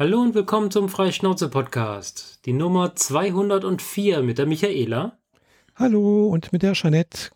Hallo 0.00 0.22
und 0.22 0.34
willkommen 0.34 0.70
zum 0.70 0.88
Freischnauze-Podcast. 0.88 2.46
Die 2.46 2.54
Nummer 2.54 2.96
204 2.96 4.22
mit 4.22 4.38
der 4.38 4.46
Michaela. 4.46 5.18
Hallo 5.76 6.28
und 6.28 6.54
mit 6.54 6.62
der 6.62 6.72
Jeanette. 6.72 7.28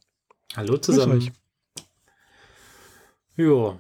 Hallo 0.57 0.79
zusammen. 0.79 1.31
Ja, 3.37 3.79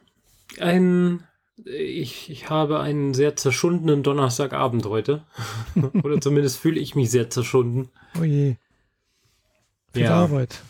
ein, 0.60 1.26
ich, 1.64 2.28
ich 2.28 2.50
habe 2.50 2.80
einen 2.80 3.14
sehr 3.14 3.36
zerschundenen 3.36 4.02
Donnerstagabend 4.02 4.84
heute. 4.84 5.24
Oder 6.02 6.20
zumindest 6.20 6.58
fühle 6.58 6.78
ich 6.78 6.94
mich 6.94 7.10
sehr 7.10 7.30
zerschunden. 7.30 7.88
Oh 8.20 8.24
je. 8.24 8.56
Viel 9.94 10.02
ja. 10.02 10.14
Arbeit. 10.14 10.62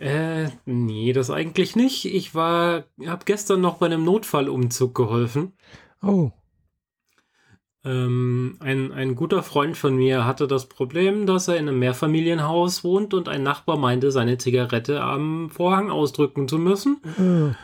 Äh, 0.00 0.48
nee, 0.64 1.12
das 1.12 1.28
eigentlich 1.28 1.76
nicht. 1.76 2.06
Ich 2.06 2.34
war, 2.34 2.84
habe 3.04 3.26
gestern 3.26 3.60
noch 3.60 3.76
bei 3.76 3.84
einem 3.84 4.04
Notfallumzug 4.04 4.94
geholfen. 4.94 5.52
Oh. 6.00 6.30
Ähm, 7.88 8.56
ein, 8.60 8.92
ein 8.92 9.14
guter 9.14 9.42
Freund 9.42 9.76
von 9.76 9.96
mir 9.96 10.26
hatte 10.26 10.46
das 10.46 10.66
Problem, 10.66 11.26
dass 11.26 11.48
er 11.48 11.56
in 11.56 11.68
einem 11.68 11.78
Mehrfamilienhaus 11.78 12.84
wohnt 12.84 13.14
und 13.14 13.28
ein 13.28 13.42
Nachbar 13.42 13.78
meinte, 13.78 14.10
seine 14.10 14.36
Zigarette 14.36 15.00
am 15.00 15.48
Vorhang 15.48 15.90
ausdrücken 15.90 16.48
zu 16.48 16.58
müssen. 16.58 16.98
Mhm. 17.16 17.54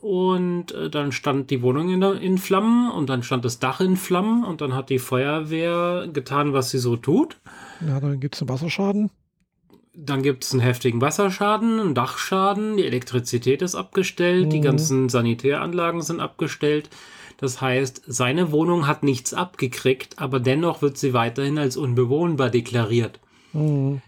Und 0.00 0.72
äh, 0.72 0.88
dann 0.88 1.12
stand 1.12 1.50
die 1.50 1.60
Wohnung 1.60 1.90
in, 1.90 2.02
in 2.02 2.38
Flammen 2.38 2.90
und 2.90 3.10
dann 3.10 3.22
stand 3.22 3.44
das 3.44 3.58
Dach 3.58 3.80
in 3.80 3.96
Flammen 3.96 4.44
und 4.44 4.62
dann 4.62 4.74
hat 4.74 4.88
die 4.88 4.98
Feuerwehr 4.98 6.08
getan, 6.10 6.54
was 6.54 6.70
sie 6.70 6.78
so 6.78 6.96
tut. 6.96 7.36
Ja, 7.86 8.00
dann 8.00 8.20
gibt 8.20 8.36
es 8.36 8.40
einen 8.40 8.48
Wasserschaden. 8.48 9.10
Dann 9.96 10.22
gibt 10.22 10.44
es 10.44 10.52
einen 10.52 10.62
heftigen 10.62 11.02
Wasserschaden, 11.02 11.78
einen 11.78 11.94
Dachschaden, 11.94 12.78
die 12.78 12.86
Elektrizität 12.86 13.60
ist 13.60 13.74
abgestellt, 13.74 14.46
mhm. 14.46 14.50
die 14.50 14.60
ganzen 14.60 15.08
Sanitäranlagen 15.10 16.00
sind 16.00 16.20
abgestellt. 16.20 16.88
Das 17.36 17.60
heißt, 17.60 18.02
seine 18.06 18.52
Wohnung 18.52 18.86
hat 18.86 19.02
nichts 19.02 19.34
abgekriegt, 19.34 20.18
aber 20.18 20.40
dennoch 20.40 20.82
wird 20.82 20.98
sie 20.98 21.12
weiterhin 21.12 21.58
als 21.58 21.76
unbewohnbar 21.76 22.50
deklariert. 22.50 23.20
Mhm. 23.52 24.02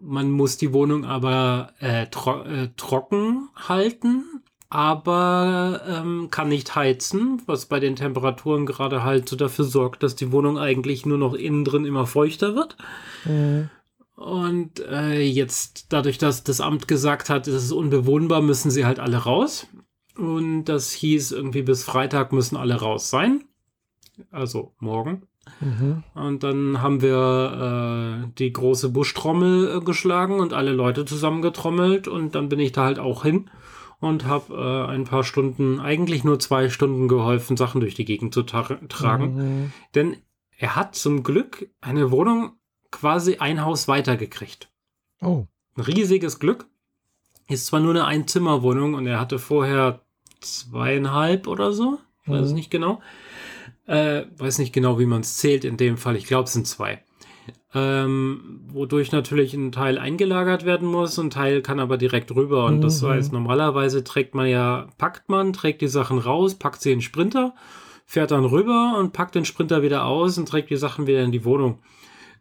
Man 0.00 0.30
muss 0.30 0.56
die 0.56 0.72
Wohnung 0.72 1.04
aber 1.04 1.72
äh, 1.80 2.06
tro 2.06 2.42
äh, 2.42 2.68
trocken 2.76 3.48
halten, 3.56 4.24
aber 4.70 5.82
ähm, 5.88 6.28
kann 6.30 6.48
nicht 6.48 6.76
heizen, 6.76 7.42
was 7.46 7.66
bei 7.66 7.80
den 7.80 7.96
Temperaturen 7.96 8.66
gerade 8.66 9.02
halt 9.02 9.28
so 9.28 9.36
dafür 9.36 9.64
sorgt, 9.64 10.02
dass 10.02 10.14
die 10.14 10.30
Wohnung 10.30 10.58
eigentlich 10.58 11.06
nur 11.06 11.18
noch 11.18 11.34
innen 11.34 11.64
drin 11.64 11.84
immer 11.84 12.06
feuchter 12.06 12.54
wird. 12.54 12.76
Mhm. 13.24 13.70
Und 14.14 14.80
äh, 14.80 15.20
jetzt, 15.20 15.86
dadurch, 15.90 16.18
dass 16.18 16.42
das 16.42 16.60
Amt 16.60 16.88
gesagt 16.88 17.30
hat, 17.30 17.46
es 17.46 17.62
ist 17.64 17.72
unbewohnbar, 17.72 18.42
müssen 18.42 18.70
sie 18.70 18.84
halt 18.84 18.98
alle 18.98 19.18
raus. 19.18 19.68
Und 20.18 20.64
das 20.64 20.92
hieß 20.92 21.32
irgendwie 21.32 21.62
bis 21.62 21.84
Freitag 21.84 22.32
müssen 22.32 22.56
alle 22.56 22.74
raus 22.74 23.08
sein. 23.08 23.44
Also 24.32 24.74
morgen. 24.80 25.22
Mhm. 25.60 26.02
Und 26.14 26.42
dann 26.42 26.82
haben 26.82 27.00
wir 27.00 28.26
äh, 28.26 28.32
die 28.36 28.52
große 28.52 28.90
Buschtrommel 28.90 29.76
äh, 29.76 29.80
geschlagen 29.80 30.40
und 30.40 30.52
alle 30.52 30.72
Leute 30.72 31.04
zusammengetrommelt. 31.04 32.08
Und 32.08 32.34
dann 32.34 32.48
bin 32.48 32.58
ich 32.58 32.72
da 32.72 32.84
halt 32.84 32.98
auch 32.98 33.22
hin 33.22 33.48
und 34.00 34.26
habe 34.26 34.54
äh, 34.54 34.90
ein 34.90 35.04
paar 35.04 35.22
Stunden, 35.22 35.78
eigentlich 35.78 36.24
nur 36.24 36.40
zwei 36.40 36.68
Stunden 36.68 37.06
geholfen, 37.06 37.56
Sachen 37.56 37.80
durch 37.80 37.94
die 37.94 38.04
Gegend 38.04 38.34
zu 38.34 38.42
tra 38.42 38.64
tragen. 38.88 39.34
Mhm. 39.34 39.72
Denn 39.94 40.16
er 40.56 40.74
hat 40.74 40.96
zum 40.96 41.22
Glück 41.22 41.70
eine 41.80 42.10
Wohnung 42.10 42.58
quasi 42.90 43.36
ein 43.36 43.64
Haus 43.64 43.86
weitergekriegt. 43.86 44.68
Oh. 45.20 45.46
Ein 45.76 45.82
riesiges 45.82 46.40
Glück. 46.40 46.66
Ist 47.48 47.66
zwar 47.66 47.80
nur 47.80 47.92
eine 47.92 48.04
Einzimmerwohnung 48.04 48.94
und 48.94 49.06
er 49.06 49.20
hatte 49.20 49.38
vorher 49.38 50.02
zweieinhalb 50.40 51.46
oder 51.46 51.72
so. 51.72 51.98
Ich 52.24 52.30
weiß 52.30 52.46
es 52.46 52.50
mhm. 52.50 52.56
nicht 52.56 52.70
genau. 52.70 53.00
Äh, 53.86 54.24
weiß 54.36 54.58
nicht 54.58 54.72
genau, 54.72 54.98
wie 54.98 55.06
man 55.06 55.22
es 55.22 55.38
zählt 55.38 55.64
in 55.64 55.76
dem 55.76 55.96
Fall. 55.96 56.16
Ich 56.16 56.26
glaube, 56.26 56.44
es 56.44 56.52
sind 56.52 56.66
zwei. 56.66 57.02
Ähm, 57.74 58.60
wodurch 58.68 59.12
natürlich 59.12 59.52
ein 59.52 59.72
Teil 59.72 59.98
eingelagert 59.98 60.64
werden 60.64 60.88
muss, 60.88 61.18
ein 61.18 61.28
Teil 61.28 61.60
kann 61.60 61.80
aber 61.80 61.98
direkt 61.98 62.34
rüber. 62.34 62.64
Und 62.66 62.78
mhm. 62.78 62.80
das 62.82 63.02
heißt, 63.02 63.32
normalerweise 63.32 64.04
trägt 64.04 64.34
man 64.34 64.46
ja, 64.46 64.88
packt 64.96 65.28
man, 65.28 65.52
trägt 65.52 65.82
die 65.82 65.88
Sachen 65.88 66.18
raus, 66.18 66.54
packt 66.54 66.80
sie 66.80 66.92
in 66.92 66.98
den 66.98 67.02
Sprinter, 67.02 67.54
fährt 68.06 68.30
dann 68.30 68.46
rüber 68.46 68.96
und 68.98 69.12
packt 69.12 69.34
den 69.34 69.44
Sprinter 69.44 69.82
wieder 69.82 70.06
aus 70.06 70.38
und 70.38 70.48
trägt 70.48 70.70
die 70.70 70.76
Sachen 70.76 71.06
wieder 71.06 71.22
in 71.22 71.32
die 71.32 71.44
Wohnung. 71.44 71.78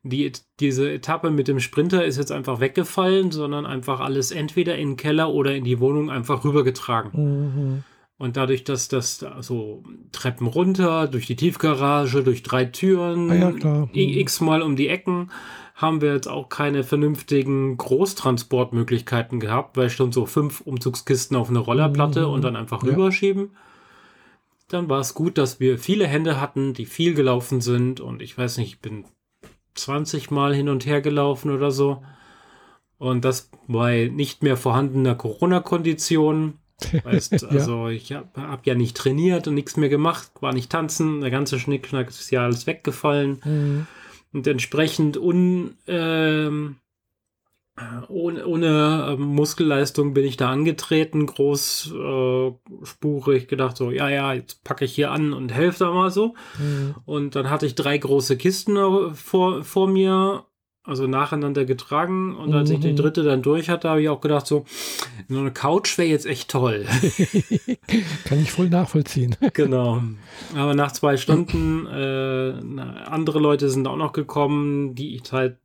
Die, 0.04 0.32
diese 0.60 0.92
Etappe 0.92 1.32
mit 1.32 1.48
dem 1.48 1.60
Sprinter 1.60 2.06
ist 2.06 2.18
jetzt 2.18 2.32
einfach 2.32 2.60
weggefallen, 2.60 3.32
sondern 3.32 3.66
einfach 3.66 4.00
alles 4.00 4.32
entweder 4.32 4.78
in 4.78 4.92
den 4.92 4.98
Keller 4.98 5.34
oder 5.34 5.56
in 5.56 5.64
die 5.64 5.80
Wohnung 5.80 6.10
einfach 6.10 6.44
rübergetragen. 6.44 7.12
Mhm. 7.14 7.84
Und 8.18 8.36
dadurch, 8.36 8.64
dass 8.64 8.88
das 8.88 9.24
so 9.42 9.84
Treppen 10.12 10.48
runter, 10.48 11.08
durch 11.08 11.28
die 11.28 11.36
Tiefgarage, 11.36 12.24
durch 12.24 12.42
drei 12.42 12.66
Türen, 12.66 13.30
ah 13.30 13.36
ja, 13.36 13.50
mhm. 13.52 13.90
x-mal 13.94 14.64
um 14.64 14.76
die 14.76 14.88
Ecken, 14.88 15.30
haben 15.76 16.02
wir 16.02 16.14
jetzt 16.14 16.28
auch 16.28 16.50
keine 16.50 16.84
vernünftigen 16.84 17.78
Großtransportmöglichkeiten 17.78 19.40
gehabt, 19.40 19.78
weil 19.78 19.92
schon 19.92 20.12
so 20.12 20.26
fünf 20.26 20.62
Umzugskisten 20.62 21.38
auf 21.38 21.50
eine 21.50 21.60
Rollerplatte 21.60 22.26
mhm. 22.26 22.34
und 22.34 22.42
dann 22.44 22.56
einfach 22.56 22.84
ja. 22.84 22.90
rüberschieben. 22.90 23.52
Dann 24.68 24.90
war 24.90 25.00
es 25.00 25.14
gut, 25.14 25.38
dass 25.38 25.60
wir 25.60 25.78
viele 25.78 26.08
Hände 26.08 26.42
hatten, 26.42 26.74
die 26.74 26.88
viel 26.88 27.14
gelaufen 27.14 27.62
sind 27.62 28.02
und 28.02 28.24
ich 28.24 28.36
weiß 28.36 28.58
nicht, 28.58 28.74
ich 28.74 28.80
bin 28.82 29.06
20 29.78 30.32
Mal 30.32 30.54
hin 30.54 30.70
und 30.70 30.86
her 30.86 31.02
gelaufen 31.02 31.52
oder 31.52 31.72
so. 31.72 32.04
Und 32.98 33.26
das 33.26 33.50
bei 33.68 34.12
nicht 34.14 34.44
mehr 34.44 34.58
vorhandener 34.58 35.16
Corona-Kondition. 35.16 36.56
Weißt, 37.04 37.42
ja. 37.42 37.48
also 37.48 37.88
ich 37.88 38.14
habe 38.14 38.28
hab 38.36 38.66
ja 38.68 38.76
nicht 38.76 38.96
trainiert 38.96 39.48
und 39.48 39.56
nichts 39.56 39.78
mehr 39.78 39.90
gemacht, 39.90 40.30
war 40.42 40.54
nicht 40.54 40.72
tanzen, 40.72 41.22
der 41.22 41.32
ganze 41.32 41.60
Schnickschnack 41.60 42.10
ist 42.10 42.30
ja 42.30 42.44
alles 42.44 42.68
weggefallen. 42.68 43.42
Mhm. 43.44 43.88
Und 44.34 44.46
entsprechend 44.46 45.18
un, 45.18 45.76
ähm, 45.88 46.76
ohne, 48.08 48.48
ohne 48.48 49.10
äh, 49.12 49.18
Muskelleistung 49.18 50.14
bin 50.14 50.24
ich 50.26 50.38
da 50.38 50.50
angetreten, 50.50 51.26
großspurig, 51.28 53.44
äh, 53.44 53.46
gedacht 53.46 53.78
so, 53.78 53.92
ja, 53.92 54.10
ja, 54.10 54.34
jetzt 54.34 54.64
packe 54.64 54.86
ich 54.86 54.96
hier 54.96 55.12
an 55.12 55.34
und 55.34 55.54
helfe 55.54 55.84
da 55.86 55.92
mal 55.92 56.10
so. 56.10 56.34
Mhm. 56.58 56.96
Und 57.06 57.36
dann 57.36 57.52
hatte 57.52 57.68
ich 57.68 57.76
drei 57.76 57.98
große 57.98 58.38
Kisten 58.38 58.78
vor, 59.14 59.64
vor 59.64 59.88
mir, 59.88 60.46
also 60.84 61.06
nacheinander 61.06 61.66
getragen. 61.66 62.36
Und 62.36 62.56
als 62.56 62.70
mhm. 62.70 62.76
ich 62.76 62.82
die 62.82 62.94
mhm. 62.94 62.96
dritte 62.96 63.22
dann 63.24 63.44
durch 63.44 63.70
hatte, 63.70 63.90
habe 63.90 64.02
ich 64.02 64.10
auch 64.10 64.22
gedacht 64.22 64.48
so, 64.48 64.66
so 65.28 65.38
eine 65.38 65.52
Couch 65.52 66.00
wäre 66.00 66.10
jetzt 66.10 66.26
echt 66.26 66.50
toll. 66.50 66.88
Kann 68.26 68.42
ich 68.42 68.52
voll 68.52 68.70
nachvollziehen. 68.70 69.36
genau. 69.54 70.02
Aber 70.56 70.74
nach 70.74 70.94
zwei 70.94 71.18
Stunden, 71.18 71.86
äh, 71.86 72.54
andere 73.06 73.38
Leute 73.40 73.70
sind 73.70 73.88
auch 73.88 73.98
noch 73.98 74.14
gekommen, 74.14 74.96
die 74.96 75.16
ich 75.16 75.32
halt 75.32 75.58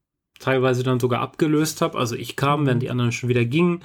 teilweise 0.42 0.82
dann 0.82 1.00
sogar 1.00 1.20
abgelöst 1.20 1.80
habe. 1.80 1.98
Also 1.98 2.16
ich 2.16 2.36
kam, 2.36 2.66
wenn 2.66 2.80
die 2.80 2.90
anderen 2.90 3.12
schon 3.12 3.28
wieder 3.28 3.44
gingen, 3.44 3.80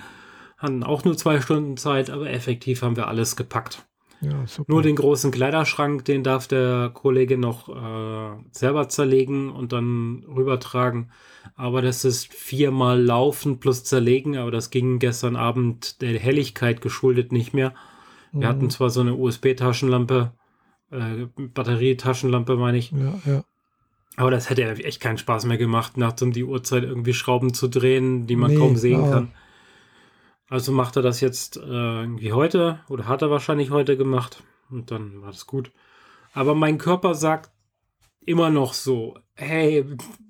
hatten 0.57 0.84
auch 0.84 1.06
nur 1.06 1.16
zwei 1.16 1.40
Stunden 1.40 1.78
Zeit, 1.78 2.09
aber 2.09 2.29
effektiv 2.29 2.81
haben 2.81 2.95
wir 2.95 3.07
alles 3.07 3.35
gepackt. 3.35 3.85
Ja, 4.19 4.45
nur 4.66 4.81
den 4.81 4.95
großen 4.95 5.29
Kleiderschrank, 5.29 6.03
den 6.06 6.23
darf 6.23 6.47
der 6.47 6.90
Kollege 6.91 7.38
noch 7.38 7.69
äh, 7.69 8.35
selber 8.51 8.90
zerlegen 8.90 9.51
und 9.51 9.73
dann 9.73 10.25
rübertragen. 10.28 11.12
Aber 11.56 11.84
das 11.84 12.03
ist 12.03 12.34
viermal 12.34 13.00
laufen 13.00 13.59
plus 13.59 13.84
zerlegen, 13.84 14.35
aber 14.35 14.50
das 14.50 14.72
ging 14.72 14.97
gestern 14.97 15.35
Abend 15.35 16.01
der 16.01 16.18
Helligkeit 16.18 16.81
geschuldet 16.81 17.31
nicht 17.31 17.53
mehr. 17.53 17.75
Wir 18.31 18.47
mhm. 18.47 18.47
hatten 18.47 18.69
zwar 18.72 18.89
so 18.89 19.01
eine 19.01 19.13
USB-Taschenlampe, 19.13 20.31
äh, 20.89 21.28
Batterietaschenlampe 21.35 22.57
meine 22.57 22.79
ich. 22.79 22.91
Ja, 22.91 23.22
ja. 23.25 23.44
Aber 24.17 24.31
das 24.31 24.50
hätte 24.50 24.63
echt 24.83 25.00
keinen 25.00 25.19
Spaß 25.19 25.45
mehr 25.45 25.59
gemacht, 25.59 25.95
nachts 25.95 26.23
um 26.23 26.33
die 26.33 26.44
Uhrzeit 26.44 26.83
irgendwie 26.83 27.13
Schrauben 27.13 27.53
zu 27.53 27.67
drehen, 27.67 28.25
die 28.25 28.35
man 28.35 28.51
nee, 28.51 28.57
kaum 28.57 28.75
sehen 28.75 29.01
oh. 29.01 29.11
kann. 29.11 29.31
Also 30.50 30.72
macht 30.72 30.95
er 30.95 31.03
das 31.03 31.22
jetzt 31.22 31.57
äh, 31.57 31.59
irgendwie 32.01 32.33
heute 32.33 32.79
oder 32.89 33.07
hat 33.07 33.22
er 33.22 33.29
wahrscheinlich 33.29 33.69
heute 33.69 33.95
gemacht 33.95 34.44
und 34.72 34.89
dann 34.89 35.22
war 35.22 35.31
das 35.31 35.45
gut. 35.45 35.72
Aber 36.33 36.56
mein 36.56 36.79
Körper 36.79 37.13
sagt 37.13 37.51
immer 38.25 38.50
noch 38.50 38.74
so, 38.74 39.19
hey, 39.36 39.86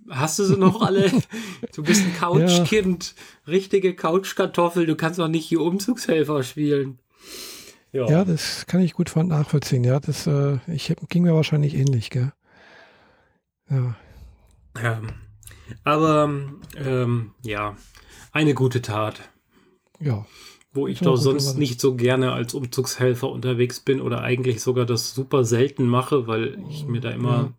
hast 0.10 0.40
du 0.40 0.44
sie 0.44 0.58
noch 0.58 0.82
alle? 0.82 1.10
du 1.76 1.82
bist 1.82 2.04
ein 2.04 2.14
Couchkind, 2.14 3.16
ja. 3.16 3.52
richtige 3.52 3.96
Couchkartoffel, 3.96 4.86
du 4.86 4.96
kannst 4.96 5.18
doch 5.20 5.30
nicht 5.30 5.46
hier 5.46 5.62
Umzugshelfer 5.62 6.44
spielen. 6.44 7.00
Ja. 7.94 8.10
ja, 8.10 8.26
das 8.26 8.66
kann 8.68 8.82
ich 8.82 8.94
gut 8.94 9.16
nachvollziehen. 9.16 9.86
Ja, 9.86 10.02
das 10.02 10.28
äh, 10.28 10.58
ich, 10.68 10.94
ging 11.08 11.24
mir 11.24 11.34
wahrscheinlich 11.34 11.74
ähnlich, 11.74 12.10
gell? 12.10 12.34
Ja. 13.70 13.96
ja. 14.82 15.02
Aber 15.84 16.32
ähm, 16.78 17.32
ja, 17.44 17.76
eine 18.32 18.54
gute 18.54 18.82
Tat. 18.82 19.30
Ja. 20.00 20.26
Wo 20.74 20.88
ich 20.88 21.00
doch 21.00 21.16
sonst 21.16 21.58
nicht 21.58 21.82
so 21.82 21.96
gerne 21.96 22.34
als 22.34 22.54
Umzugshelfer 22.54 23.30
unterwegs 23.30 23.80
bin 23.80 24.00
oder 24.00 24.22
eigentlich 24.22 24.62
sogar 24.62 24.86
das 24.86 25.14
super 25.14 25.44
selten 25.44 25.88
mache, 25.88 26.28
weil 26.28 26.60
ich 26.70 26.86
mir 26.86 27.02
da 27.02 27.10
immer. 27.12 27.38
Ja. 27.38 27.54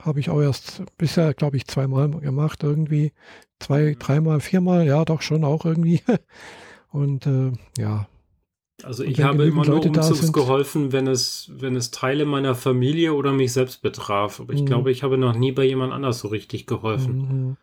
Habe 0.00 0.20
ich 0.20 0.30
auch 0.30 0.40
erst 0.40 0.82
bisher, 0.98 1.32
glaube 1.32 1.56
ich, 1.56 1.66
zweimal 1.66 2.10
gemacht, 2.10 2.62
irgendwie. 2.62 3.12
Zwei, 3.60 3.96
dreimal, 3.98 4.40
viermal, 4.40 4.84
ja, 4.86 5.04
doch 5.04 5.22
schon 5.22 5.44
auch 5.44 5.64
irgendwie. 5.64 6.02
Und 6.90 7.26
äh, 7.26 7.52
ja, 7.78 8.08
Also 8.82 9.04
ich 9.04 9.20
habe 9.22 9.44
immer 9.44 9.64
nur 9.64 9.84
Umzugs 9.84 10.32
geholfen, 10.32 10.92
wenn 10.92 11.06
es, 11.06 11.50
wenn 11.54 11.76
es 11.76 11.90
Teile 11.90 12.24
meiner 12.26 12.54
Familie 12.54 13.14
oder 13.14 13.32
mich 13.32 13.52
selbst 13.52 13.82
betraf. 13.82 14.40
Aber 14.40 14.52
ich 14.52 14.62
mhm. 14.62 14.66
glaube, 14.66 14.90
ich 14.90 15.02
habe 15.02 15.16
noch 15.16 15.34
nie 15.34 15.52
bei 15.52 15.64
jemand 15.64 15.92
anders 15.92 16.18
so 16.18 16.28
richtig 16.28 16.66
geholfen. 16.66 17.16
Mhm. 17.18 17.56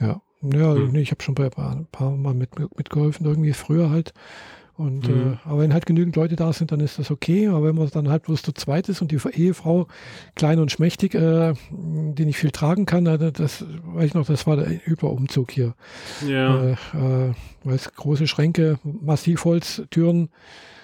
Ja, 0.00 0.20
ja, 0.42 0.74
hm. 0.74 0.90
nee, 0.90 1.00
ich 1.00 1.10
habe 1.10 1.22
schon 1.22 1.34
bei 1.34 1.44
ein 1.56 1.86
paar 1.90 2.10
Mal 2.10 2.34
mit, 2.34 2.58
mitgeholfen, 2.76 3.26
irgendwie 3.26 3.52
früher 3.52 3.90
halt. 3.90 4.12
Und 4.76 5.08
mhm. 5.08 5.34
äh, 5.34 5.48
aber 5.48 5.60
wenn 5.60 5.72
halt 5.72 5.86
genügend 5.86 6.16
Leute 6.16 6.34
da 6.34 6.52
sind, 6.52 6.72
dann 6.72 6.80
ist 6.80 6.98
das 6.98 7.10
okay. 7.10 7.48
Aber 7.48 7.64
wenn 7.64 7.76
man 7.76 7.88
dann 7.90 8.08
halt 8.08 8.24
bloß 8.24 8.42
zu 8.42 8.52
zweit 8.52 8.88
ist 8.88 9.02
und 9.02 9.12
die 9.12 9.18
Ehefrau 9.32 9.86
klein 10.34 10.58
und 10.58 10.72
schmächtig, 10.72 11.14
äh, 11.14 11.54
die 11.70 12.24
nicht 12.24 12.38
viel 12.38 12.50
tragen 12.50 12.84
kann, 12.84 13.06
äh, 13.06 13.32
das 13.32 13.64
weiß 13.84 14.06
ich 14.06 14.14
noch, 14.14 14.26
das 14.26 14.46
war 14.46 14.56
der 14.56 14.86
Überumzug 14.86 15.52
hier. 15.52 15.74
Ja. 16.26 16.64
Äh, 16.64 16.72
äh, 16.72 17.34
weiß, 17.62 17.94
große 17.94 18.26
Schränke, 18.26 18.78
Massivholztüren. 18.82 20.30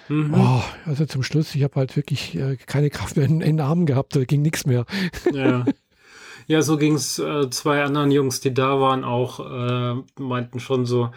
Mhm. 0.07 0.33
Oh, 0.35 0.61
also 0.85 1.05
zum 1.05 1.23
Schluss, 1.23 1.53
ich 1.55 1.63
habe 1.63 1.75
halt 1.75 1.95
wirklich 1.95 2.35
äh, 2.35 2.57
keine 2.57 2.89
Kraft 2.89 3.17
mehr 3.17 3.25
in, 3.25 3.41
in, 3.41 3.57
den 3.57 3.61
Armen 3.61 3.85
gehabt, 3.85 4.15
da 4.15 4.23
ging 4.23 4.41
nichts 4.41 4.65
mehr. 4.65 4.85
Ja. 5.33 5.65
Ja, 6.47 6.61
so 6.61 6.75
ging 6.75 6.95
es 6.95 7.17
äh, 7.19 7.49
zwei 7.49 7.83
anderen 7.83 8.11
Jungs, 8.11 8.41
die 8.41 8.53
da 8.53 8.79
waren, 8.81 9.05
auch 9.05 9.39
äh, 9.39 10.01
meinten 10.19 10.59
schon 10.59 10.85
so, 10.85 11.11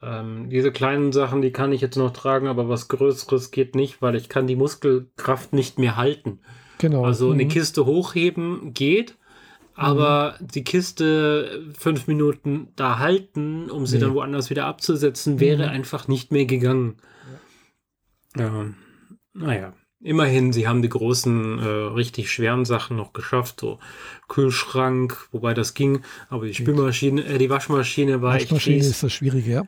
ähm, 0.00 0.48
diese 0.48 0.70
kleinen 0.70 1.12
Sachen, 1.12 1.42
die 1.42 1.50
kann 1.50 1.72
ich 1.72 1.80
jetzt 1.80 1.96
noch 1.96 2.12
tragen, 2.12 2.46
aber 2.46 2.68
was 2.68 2.88
Größeres 2.88 3.50
geht 3.50 3.74
nicht, 3.74 4.00
weil 4.00 4.14
ich 4.14 4.28
kann 4.28 4.46
die 4.46 4.56
Muskelkraft 4.56 5.52
nicht 5.52 5.78
mehr 5.78 5.96
halten. 5.96 6.40
Genau. 6.78 7.04
Also 7.04 7.28
mhm. 7.28 7.32
eine 7.34 7.48
Kiste 7.48 7.84
hochheben 7.84 8.72
geht, 8.74 9.16
aber 9.74 10.36
mhm. 10.38 10.48
die 10.48 10.64
Kiste 10.64 11.64
fünf 11.76 12.06
Minuten 12.06 12.68
da 12.76 12.98
halten, 12.98 13.70
um 13.70 13.86
sie 13.86 13.96
nee. 13.96 14.02
dann 14.02 14.14
woanders 14.14 14.50
wieder 14.50 14.66
abzusetzen, 14.66 15.40
wäre 15.40 15.64
mhm. 15.64 15.72
einfach 15.72 16.06
nicht 16.06 16.30
mehr 16.30 16.46
gegangen. 16.46 16.96
Ja. 18.36 18.44
ja. 18.44 18.66
Naja. 19.34 19.72
Immerhin, 20.00 20.52
sie 20.52 20.68
haben 20.68 20.80
die 20.80 20.88
großen, 20.88 21.58
äh, 21.58 21.66
richtig 21.66 22.30
schweren 22.30 22.64
Sachen 22.64 22.96
noch 22.96 23.12
geschafft, 23.12 23.58
so 23.58 23.80
Kühlschrank, 24.28 25.28
wobei 25.32 25.54
das 25.54 25.74
ging, 25.74 26.02
aber 26.28 26.46
die 26.46 26.54
Spülmaschine, 26.54 27.24
äh, 27.24 27.38
die 27.38 27.50
Waschmaschine 27.50 28.22
war 28.22 28.34
Waschmaschine 28.34 28.76
echt 28.76 28.86
ist 28.86 29.02
das 29.02 29.12
Schwierige, 29.12 29.50
ja. 29.50 29.64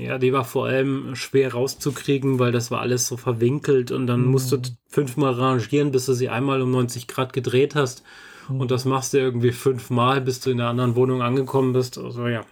Ja, 0.00 0.18
die 0.18 0.32
war 0.32 0.44
vor 0.44 0.66
allem 0.66 1.14
schwer 1.14 1.52
rauszukriegen, 1.52 2.38
weil 2.38 2.52
das 2.52 2.70
war 2.70 2.80
alles 2.80 3.06
so 3.06 3.16
verwinkelt 3.16 3.90
und 3.90 4.06
dann 4.06 4.22
mhm. 4.22 4.30
musst 4.30 4.50
du 4.50 4.58
fünfmal 4.88 5.34
rangieren, 5.34 5.90
bis 5.90 6.06
du 6.06 6.14
sie 6.14 6.30
einmal 6.30 6.62
um 6.62 6.70
90 6.70 7.06
Grad 7.06 7.32
gedreht 7.32 7.74
hast. 7.74 8.02
Mhm. 8.48 8.60
Und 8.60 8.70
das 8.70 8.86
machst 8.86 9.12
du 9.12 9.18
irgendwie 9.18 9.52
fünfmal, 9.52 10.20
bis 10.20 10.40
du 10.40 10.50
in 10.50 10.58
der 10.58 10.68
anderen 10.68 10.96
Wohnung 10.96 11.20
angekommen 11.20 11.74
bist. 11.74 11.98
Also 11.98 12.28
ja. 12.28 12.44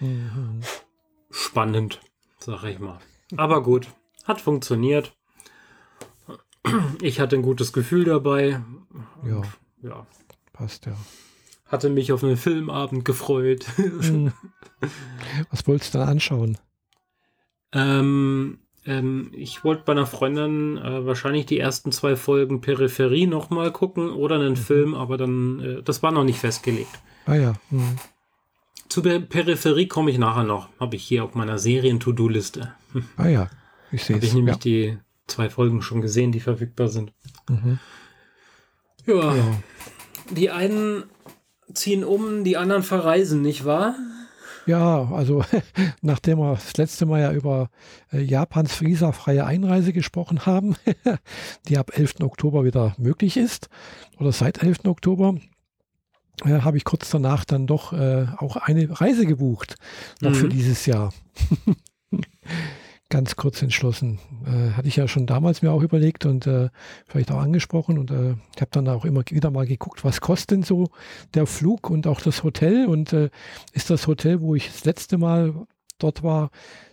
Mhm. 0.00 0.60
Spannend, 1.30 2.00
sag 2.38 2.64
ich 2.64 2.78
mal. 2.78 2.98
Aber 3.36 3.62
gut, 3.62 3.88
hat 4.24 4.40
funktioniert. 4.40 5.12
Ich 7.00 7.18
hatte 7.18 7.34
ein 7.36 7.42
gutes 7.42 7.72
Gefühl 7.72 8.04
dabei. 8.04 8.62
Ja. 9.26 9.42
Ja. 9.82 10.06
Passt 10.52 10.86
ja. 10.86 10.96
Hatte 11.66 11.90
mich 11.90 12.12
auf 12.12 12.22
einen 12.22 12.36
Filmabend 12.36 13.04
gefreut. 13.04 13.66
Hm. 13.76 14.32
Was 15.50 15.66
wolltest 15.66 15.94
du 15.94 15.98
da 15.98 16.04
anschauen? 16.04 16.58
Ähm, 17.72 18.58
ähm, 18.84 19.30
ich 19.32 19.64
wollte 19.64 19.84
bei 19.84 19.92
einer 19.92 20.06
Freundin 20.06 20.76
äh, 20.76 21.06
wahrscheinlich 21.06 21.46
die 21.46 21.58
ersten 21.58 21.92
zwei 21.92 22.16
Folgen 22.16 22.60
Peripherie 22.60 23.26
nochmal 23.26 23.70
gucken 23.70 24.10
oder 24.10 24.36
einen 24.36 24.50
mhm. 24.50 24.56
Film, 24.56 24.94
aber 24.94 25.16
dann, 25.16 25.60
äh, 25.60 25.82
das 25.82 26.02
war 26.02 26.10
noch 26.10 26.24
nicht 26.24 26.38
festgelegt. 26.38 27.00
Ah 27.26 27.34
ja. 27.34 27.52
Mhm. 27.70 27.96
Zu 28.88 29.00
der 29.00 29.20
Peripherie 29.20 29.86
komme 29.86 30.10
ich 30.10 30.18
nachher 30.18 30.44
noch. 30.44 30.68
Habe 30.78 30.96
ich 30.96 31.04
hier 31.04 31.24
auf 31.24 31.34
meiner 31.34 31.58
Serien-To-Do-Liste. 31.58 32.74
Ah 33.16 33.28
ja, 33.28 33.48
ich 33.90 34.04
sehe 34.04 34.16
es. 34.16 34.22
Habe 34.22 34.26
ich 34.26 34.34
nämlich 34.34 34.56
ja. 34.56 34.60
die 34.60 34.98
zwei 35.26 35.48
Folgen 35.48 35.80
schon 35.80 36.02
gesehen, 36.02 36.30
die 36.30 36.40
verfügbar 36.40 36.88
sind. 36.88 37.12
Mhm. 37.48 37.78
Ja. 39.06 39.34
ja. 39.34 39.62
Die 40.30 40.50
einen 40.50 41.04
ziehen 41.72 42.04
um, 42.04 42.44
die 42.44 42.58
anderen 42.58 42.82
verreisen, 42.82 43.40
nicht 43.40 43.64
wahr? 43.64 43.94
Ja, 44.66 45.10
also 45.12 45.44
nachdem 46.02 46.38
wir 46.38 46.54
das 46.54 46.76
letzte 46.76 47.06
Mal 47.06 47.20
ja 47.20 47.32
über 47.32 47.68
äh, 48.12 48.20
Japans 48.20 48.80
visafreie 48.80 49.44
Einreise 49.44 49.92
gesprochen 49.92 50.46
haben, 50.46 50.76
die 51.68 51.78
ab 51.78 51.92
11. 51.96 52.20
Oktober 52.20 52.64
wieder 52.64 52.94
möglich 52.98 53.36
ist, 53.36 53.68
oder 54.18 54.32
seit 54.32 54.62
11. 54.62 54.84
Oktober, 54.86 55.34
äh, 56.44 56.60
habe 56.60 56.76
ich 56.76 56.84
kurz 56.84 57.10
danach 57.10 57.44
dann 57.44 57.66
doch 57.66 57.92
äh, 57.92 58.26
auch 58.38 58.56
eine 58.56 59.00
Reise 59.00 59.26
gebucht, 59.26 59.76
noch 60.20 60.30
mhm. 60.30 60.34
für 60.34 60.48
dieses 60.48 60.86
Jahr. 60.86 61.12
ganz 63.12 63.36
kurz 63.36 63.60
entschlossen. 63.60 64.18
Äh, 64.46 64.70
hatte 64.70 64.88
ich 64.88 64.96
ja 64.96 65.06
schon 65.06 65.26
damals 65.26 65.60
mir 65.60 65.70
auch 65.70 65.82
überlegt 65.82 66.24
und 66.24 66.46
äh, 66.46 66.70
vielleicht 67.06 67.30
auch 67.30 67.40
angesprochen 67.40 67.98
und 67.98 68.10
äh, 68.10 68.36
ich 68.54 68.62
habe 68.62 68.70
dann 68.70 68.88
auch 68.88 69.04
immer 69.04 69.22
wieder 69.28 69.50
mal 69.50 69.66
geguckt, 69.66 70.02
was 70.02 70.22
kostet 70.22 70.50
denn 70.50 70.62
so 70.62 70.88
der 71.34 71.46
Flug 71.46 71.90
und 71.90 72.06
auch 72.06 72.22
das 72.22 72.42
Hotel 72.42 72.86
und 72.86 73.12
äh, 73.12 73.28
ist 73.74 73.90
das 73.90 74.06
Hotel, 74.06 74.40
wo 74.40 74.54
ich 74.54 74.68
das 74.68 74.86
letzte 74.86 75.18
Mal 75.18 75.52
dort 75.98 76.22
war, 76.22 76.48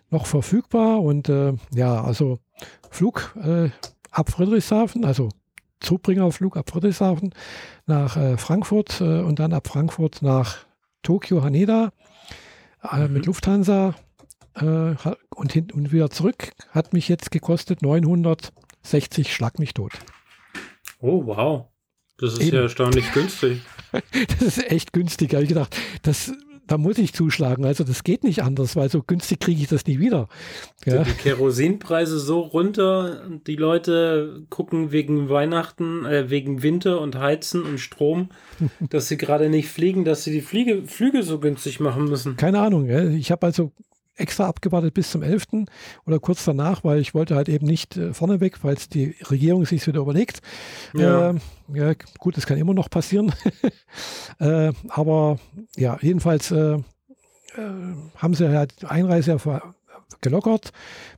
noch 0.09 0.25
verfügbar 0.25 1.01
und 1.01 1.29
äh, 1.29 1.53
ja, 1.73 2.03
also 2.03 2.39
Flug 2.89 3.33
äh, 3.41 3.69
ab 4.11 4.29
Friedrichshafen, 4.29 5.05
also 5.05 5.29
Zubringerflug 5.79 6.57
ab 6.57 6.69
Friedrichshafen 6.69 7.33
nach 7.85 8.37
Frankfurt 8.37 8.99
und 8.99 9.39
dann 9.39 9.53
ab 9.53 9.67
Frankfurt 9.67 10.21
nach 10.21 10.57
Tokio, 11.01 11.41
Haneda 11.41 11.93
mhm. 12.83 13.13
mit 13.13 13.25
Lufthansa 13.25 13.95
äh, 14.55 14.95
und, 15.35 15.53
hin, 15.53 15.67
und 15.73 15.91
wieder 15.91 16.09
zurück 16.09 16.51
hat 16.71 16.93
mich 16.93 17.07
jetzt 17.07 17.31
gekostet 17.31 17.81
960 17.81 19.33
Schlag 19.33 19.59
mich 19.59 19.73
tot. 19.73 19.93
Oh, 20.99 21.25
wow. 21.25 21.65
Das 22.17 22.33
ist 22.33 22.41
Eben. 22.41 22.57
ja 22.57 22.61
erstaunlich 22.63 23.11
günstig. 23.13 23.61
das 23.91 24.41
ist 24.41 24.71
echt 24.71 24.93
günstig. 24.93 25.33
habe 25.33 25.43
ich 25.43 25.49
gedacht, 25.49 25.75
das, 26.03 26.33
da 26.67 26.77
muss 26.77 26.97
ich 26.97 27.13
zuschlagen. 27.13 27.65
Also 27.65 27.83
das 27.83 28.03
geht 28.03 28.23
nicht 28.23 28.43
anders, 28.43 28.75
weil 28.75 28.89
so 28.89 29.01
günstig 29.01 29.39
kriege 29.39 29.61
ich 29.61 29.67
das 29.67 29.87
nie 29.87 29.99
wieder. 29.99 30.27
Ja. 30.85 31.03
Die 31.03 31.11
Kerosinpreise 31.11 32.19
so 32.19 32.41
runter, 32.41 33.25
die 33.47 33.55
Leute 33.55 34.45
gucken 34.49 34.91
wegen 34.91 35.29
Weihnachten, 35.29 36.05
äh, 36.05 36.29
wegen 36.29 36.61
Winter 36.61 36.99
und 36.99 37.17
Heizen 37.17 37.63
und 37.63 37.79
Strom, 37.79 38.29
dass 38.89 39.07
sie 39.07 39.17
gerade 39.17 39.49
nicht 39.49 39.69
fliegen, 39.69 40.03
dass 40.03 40.23
sie 40.23 40.31
die 40.31 40.41
Fliege, 40.41 40.83
Flüge 40.83 41.23
so 41.23 41.39
günstig 41.39 41.79
machen 41.79 42.05
müssen. 42.05 42.35
Keine 42.35 42.59
Ahnung. 42.59 42.89
Ich 43.15 43.31
habe 43.31 43.45
also 43.45 43.71
extra 44.19 44.47
abgewartet 44.47 44.93
bis 44.93 45.11
zum 45.11 45.23
11. 45.23 45.67
oder 46.05 46.19
kurz 46.19 46.45
danach, 46.45 46.83
weil 46.83 46.99
ich 46.99 47.13
wollte 47.13 47.35
halt 47.35 47.49
eben 47.49 47.65
nicht 47.65 47.97
äh, 47.97 48.13
vorneweg, 48.13 48.63
weil 48.63 48.75
es 48.75 48.89
die 48.89 49.15
Regierung 49.29 49.65
sich 49.65 49.85
wieder 49.87 50.01
überlegt. 50.01 50.41
Ja. 50.93 51.31
Äh, 51.31 51.35
ja, 51.73 51.93
gut, 52.17 52.37
das 52.37 52.45
kann 52.45 52.57
immer 52.57 52.73
noch 52.73 52.89
passieren. 52.89 53.33
äh, 54.39 54.71
aber 54.89 55.39
ja, 55.75 55.97
jedenfalls 56.01 56.51
äh, 56.51 56.75
äh, 56.75 56.81
haben 58.15 58.33
sie 58.33 58.49
halt 58.49 58.85
Einreise 58.85 59.37
gelockert. 60.21 60.71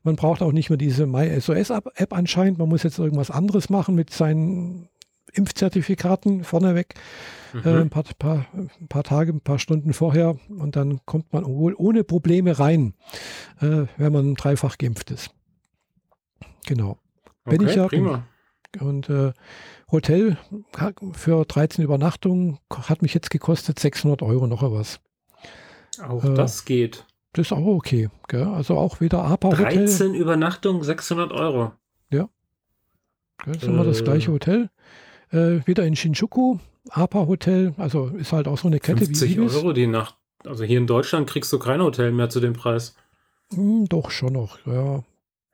Man 0.04 0.16
braucht 0.16 0.42
auch 0.42 0.52
nicht 0.52 0.70
mehr 0.70 0.78
diese 0.78 1.08
MySOS-App 1.08 2.14
anscheinend. 2.14 2.58
Man 2.58 2.70
muss 2.70 2.84
jetzt 2.84 3.00
irgendwas 3.00 3.32
anderes 3.32 3.70
machen 3.70 3.96
mit 3.96 4.12
seinen 4.12 4.90
Impfzertifikaten 5.34 6.44
vorneweg. 6.44 6.96
Mhm. 7.54 7.62
Äh, 7.66 7.82
ein, 7.82 7.90
paar, 7.90 8.04
paar, 8.18 8.46
ein, 8.54 8.88
paar, 8.88 9.04
Tage, 9.04 9.34
ein 9.34 9.42
paar 9.42 9.60
Stunden 9.60 9.94
vorher 9.94 10.38
und 10.50 10.76
dann 10.76 11.02
kommt 11.06 11.34
man 11.34 11.46
wohl 11.46 11.74
ohne 11.78 12.04
Probleme 12.04 12.60
rein, 12.60 12.94
äh, 13.60 13.86
wenn 13.98 14.14
man 14.14 14.36
dreifach 14.36 14.78
geimpft 14.78 15.12
ist. 15.12 15.32
Genau. 16.66 16.98
Okay, 17.46 17.58
Bin 17.58 17.68
ich 17.68 17.76
ja. 17.76 17.88
Prima. 17.88 18.24
Und 18.80 19.10
äh, 19.10 19.34
Hotel 19.92 20.38
für 21.14 21.44
13 21.44 21.84
Übernachtungen 21.84 22.60
hat 22.70 23.02
mich 23.02 23.14
jetzt 23.14 23.30
gekostet 23.30 23.80
600 23.80 24.22
Euro 24.22 24.48
noch 24.48 24.62
was. 24.72 25.02
Auch 26.02 26.24
äh, 26.24 26.34
das 26.34 26.64
geht. 26.64 27.06
Das 27.34 27.48
ist 27.48 27.52
auch 27.54 27.66
okay. 27.66 28.10
Gell? 28.28 28.44
Also 28.44 28.78
auch 28.78 29.02
wieder 29.02 29.24
APA-Hotel. 29.24 29.86
13 29.86 30.14
Übernachtungen, 30.14 30.84
600 30.84 31.32
Euro. 31.34 31.74
Ja. 32.10 32.30
Das 33.46 33.58
ist 33.58 33.64
immer 33.64 33.84
das 33.84 34.04
gleiche 34.04 34.32
Hotel. 34.32 34.70
Äh, 35.32 35.66
wieder 35.66 35.86
in 35.86 35.96
Shinjuku, 35.96 36.58
APA 36.90 37.28
Hotel, 37.28 37.74
also 37.78 38.08
ist 38.08 38.34
halt 38.34 38.48
auch 38.48 38.58
so 38.58 38.68
eine 38.68 38.80
Kette 38.80 39.06
50 39.06 39.30
wie 39.30 39.36
50 39.36 39.62
Euro 39.62 39.74
die 39.74 39.86
Nacht. 39.88 40.16
Also 40.46 40.64
hier 40.64 40.78
in 40.78 40.86
Deutschland 40.88 41.30
kriegst 41.30 41.52
du 41.54 41.60
kein 41.60 41.82
Hotel 41.82 42.12
mehr 42.12 42.30
zu 42.30 42.40
dem 42.40 42.54
Preis. 42.54 42.96
Hm, 43.54 43.86
doch, 43.88 44.10
schon 44.12 44.34
noch, 44.34 44.58
ja. 44.66 45.04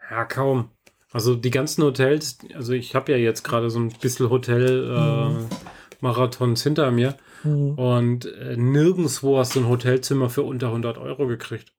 Ja, 0.09 0.23
kaum. 0.25 0.69
Also 1.11 1.35
die 1.35 1.51
ganzen 1.51 1.83
Hotels, 1.83 2.39
also 2.53 2.71
ich 2.73 2.95
habe 2.95 3.11
ja 3.11 3.17
jetzt 3.17 3.43
gerade 3.43 3.69
so 3.69 3.79
ein 3.79 3.89
bisschen 3.89 4.29
Hotel-Marathons 4.29 6.65
äh, 6.65 6.69
mhm. 6.69 6.69
hinter 6.69 6.91
mir 6.91 7.15
mhm. 7.43 7.75
und 7.75 8.25
äh, 8.25 8.55
nirgendwo 8.57 9.37
hast 9.37 9.55
du 9.55 9.61
ein 9.61 9.69
Hotelzimmer 9.69 10.29
für 10.29 10.43
unter 10.43 10.67
100 10.67 10.97
Euro 10.97 11.27
gekriegt. 11.27 11.71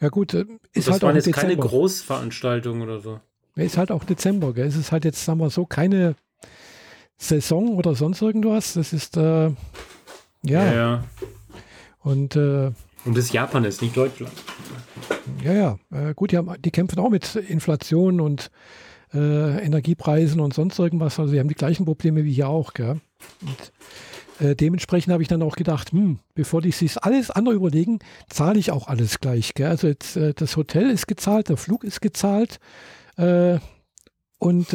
Ja 0.00 0.08
gut, 0.08 0.32
äh, 0.34 0.46
ist 0.72 0.88
das 0.88 0.94
halt 0.94 1.02
waren 1.02 1.12
auch 1.12 1.16
jetzt 1.16 1.26
Dezember. 1.26 1.48
keine 1.48 1.60
Großveranstaltung 1.60 2.80
oder 2.82 3.00
so. 3.00 3.20
Ist 3.56 3.78
halt 3.78 3.90
auch 3.90 4.04
Dezember, 4.04 4.52
gell? 4.52 4.66
Es 4.66 4.76
ist 4.76 4.92
halt 4.92 5.06
jetzt, 5.06 5.24
sagen 5.24 5.40
wir 5.40 5.48
so, 5.48 5.64
keine 5.64 6.14
Saison 7.18 7.76
oder 7.76 7.94
sonst 7.94 8.22
irgendwas. 8.22 8.74
Das 8.74 8.92
ist, 8.92 9.16
äh, 9.16 9.50
ja. 10.42 10.74
ja. 10.74 11.04
Und 12.00 12.36
äh, 12.36 12.70
Und 13.04 13.16
das 13.16 13.32
Japan 13.32 13.64
ist 13.64 13.82
nicht 13.82 13.96
Deutschland. 13.96 14.32
Ja, 15.42 15.52
ja. 15.52 15.78
Äh, 15.92 16.14
gut, 16.14 16.32
die, 16.32 16.36
haben, 16.36 16.60
die 16.62 16.70
kämpfen 16.70 16.98
auch 16.98 17.10
mit 17.10 17.34
Inflation 17.36 18.20
und 18.20 18.50
äh, 19.12 19.64
Energiepreisen 19.64 20.40
und 20.40 20.54
sonst 20.54 20.78
irgendwas. 20.78 21.18
Also 21.18 21.32
sie 21.32 21.40
haben 21.40 21.48
die 21.48 21.54
gleichen 21.54 21.84
Probleme 21.84 22.24
wie 22.24 22.32
hier 22.32 22.48
auch. 22.48 22.74
Gell? 22.74 23.00
Und, 23.42 23.72
äh, 24.46 24.54
dementsprechend 24.54 25.12
habe 25.12 25.22
ich 25.22 25.28
dann 25.28 25.42
auch 25.42 25.56
gedacht, 25.56 25.92
hm, 25.92 26.18
bevor 26.34 26.60
die 26.60 26.70
sich 26.70 27.02
alles 27.02 27.30
andere 27.30 27.54
überlegen, 27.54 27.98
zahle 28.28 28.58
ich 28.58 28.70
auch 28.70 28.86
alles 28.88 29.20
gleich. 29.20 29.54
Gell? 29.54 29.68
Also 29.68 29.88
jetzt, 29.88 30.16
äh, 30.16 30.34
das 30.34 30.56
Hotel 30.56 30.90
ist 30.90 31.08
gezahlt, 31.08 31.48
der 31.48 31.56
Flug 31.56 31.84
ist 31.84 32.00
gezahlt 32.00 32.58
und 34.38 34.74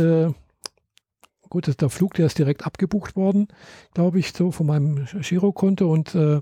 äh, 1.51 1.67
gut, 1.67 1.81
der 1.81 1.89
Flug, 1.89 2.13
der 2.13 2.25
ist 2.25 2.37
direkt 2.37 2.65
abgebucht 2.65 3.15
worden, 3.15 3.47
glaube 3.93 4.19
ich, 4.19 4.33
so 4.33 4.51
von 4.51 4.67
meinem 4.67 5.05
Girokonto 5.21 5.91
und 5.91 6.15
äh, 6.15 6.41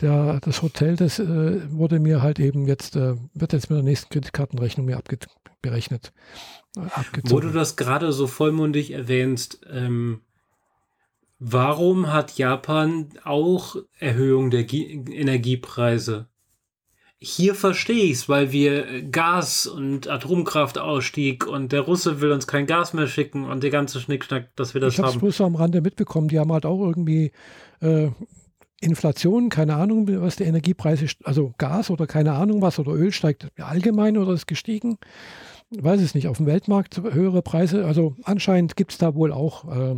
der, 0.00 0.40
das 0.40 0.62
Hotel, 0.62 0.96
das 0.96 1.18
äh, 1.18 1.60
wurde 1.72 1.98
mir 1.98 2.22
halt 2.22 2.38
eben 2.38 2.66
jetzt, 2.66 2.96
äh, 2.96 3.16
wird 3.34 3.52
jetzt 3.52 3.68
mit 3.68 3.78
der 3.78 3.84
nächsten 3.84 4.10
Kreditkartenrechnung 4.10 4.86
mir 4.86 4.96
abgerechnet. 4.96 6.12
Abgezogen. 6.76 7.30
Wo 7.32 7.40
du 7.40 7.50
das 7.50 7.76
gerade 7.76 8.12
so 8.12 8.28
vollmundig 8.28 8.92
erwähnst, 8.92 9.60
ähm, 9.68 10.22
warum 11.40 12.12
hat 12.12 12.38
Japan 12.38 13.08
auch 13.24 13.76
Erhöhung 13.98 14.50
der 14.50 14.64
G 14.64 15.02
Energiepreise? 15.10 16.28
Hier 17.20 17.56
verstehe 17.56 18.04
ich 18.04 18.12
es, 18.12 18.28
weil 18.28 18.52
wir 18.52 19.02
Gas 19.02 19.66
und 19.66 20.08
Atomkraftausstieg 20.08 21.48
und 21.48 21.72
der 21.72 21.80
Russe 21.80 22.20
will 22.20 22.30
uns 22.30 22.46
kein 22.46 22.66
Gas 22.66 22.92
mehr 22.92 23.08
schicken 23.08 23.44
und 23.44 23.64
der 23.64 23.70
ganze 23.70 24.00
Schnickschnack, 24.00 24.54
dass 24.54 24.74
wir 24.74 24.80
das 24.80 24.94
ich 24.94 25.00
haben. 25.00 25.08
Ich 25.08 25.14
habe 25.14 25.20
bloß 25.20 25.40
am 25.40 25.56
Rande 25.56 25.80
mitbekommen. 25.80 26.28
Die 26.28 26.38
haben 26.38 26.52
halt 26.52 26.64
auch 26.64 26.80
irgendwie 26.80 27.32
äh, 27.80 28.10
Inflation, 28.80 29.48
keine 29.48 29.74
Ahnung, 29.74 30.06
was 30.22 30.36
die 30.36 30.44
Energiepreise, 30.44 31.06
also 31.24 31.52
Gas 31.58 31.90
oder 31.90 32.06
keine 32.06 32.34
Ahnung 32.34 32.62
was 32.62 32.78
oder 32.78 32.92
Öl 32.92 33.10
steigt 33.10 33.48
allgemein 33.58 34.16
oder 34.16 34.32
ist 34.32 34.46
gestiegen. 34.46 34.98
Weiß 35.70 36.00
es 36.00 36.14
nicht. 36.14 36.28
Auf 36.28 36.36
dem 36.36 36.46
Weltmarkt 36.46 37.02
höhere 37.02 37.42
Preise. 37.42 37.84
Also 37.84 38.14
anscheinend 38.22 38.76
gibt 38.76 38.92
es 38.92 38.98
da 38.98 39.16
wohl 39.16 39.32
auch 39.32 39.64
äh, 39.64 39.96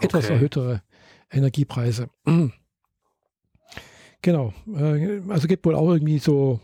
etwas 0.00 0.24
okay. 0.24 0.34
erhöhtere 0.34 0.82
Energiepreise. 1.30 2.08
Genau. 4.22 4.52
Äh, 4.74 5.20
also 5.28 5.46
gibt 5.48 5.64
wohl 5.66 5.74
auch 5.74 5.90
irgendwie 5.90 6.18
so 6.18 6.60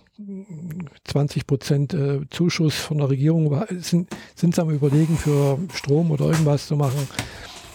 20 1.05 1.47
Prozent 1.47 1.95
äh, 1.95 2.21
Zuschuss 2.31 2.77
von 2.77 2.99
der 2.99 3.11
Regierung. 3.11 3.65
Sind, 3.81 4.11
sind 4.35 4.55
sie 4.55 4.63
am 4.63 4.71
Überlegen 4.71 5.17
für 5.17 5.59
Strom 5.73 6.11
oder 6.11 6.27
irgendwas 6.27 6.67
zu 6.67 6.77
machen. 6.77 7.09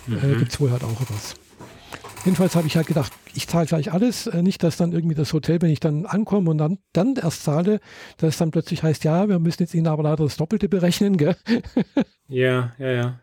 Äh, 0.07 0.11
mhm. 0.11 0.39
Gibt 0.39 0.51
es 0.51 0.59
wohl 0.59 0.71
halt 0.71 0.83
auch 0.83 1.01
etwas. 1.01 1.35
Jedenfalls 2.25 2.55
habe 2.55 2.67
ich 2.67 2.75
halt 2.75 2.87
gedacht, 2.87 3.13
ich 3.33 3.47
zahle 3.47 3.65
gleich 3.65 3.93
alles. 3.93 4.29
Nicht, 4.33 4.61
dass 4.63 4.75
dann 4.75 4.91
irgendwie 4.91 5.15
das 5.15 5.31
Hotel, 5.31 5.61
wenn 5.61 5.71
ich 5.71 5.79
dann 5.79 6.05
ankomme 6.05 6.49
und 6.49 6.57
dann, 6.57 6.79
dann 6.91 7.15
erst 7.15 7.43
zahle, 7.43 7.79
dass 8.17 8.29
es 8.29 8.37
dann 8.37 8.51
plötzlich 8.51 8.83
heißt, 8.83 9.05
ja, 9.05 9.29
wir 9.29 9.39
müssen 9.39 9.63
jetzt 9.63 9.73
Ihnen 9.73 9.87
aber 9.87 10.03
leider 10.03 10.23
das 10.25 10.35
Doppelte 10.35 10.67
berechnen. 10.67 11.15
Gell? 11.15 11.35
Ja, 12.27 12.73
ja, 12.77 12.91
ja. 12.91 13.19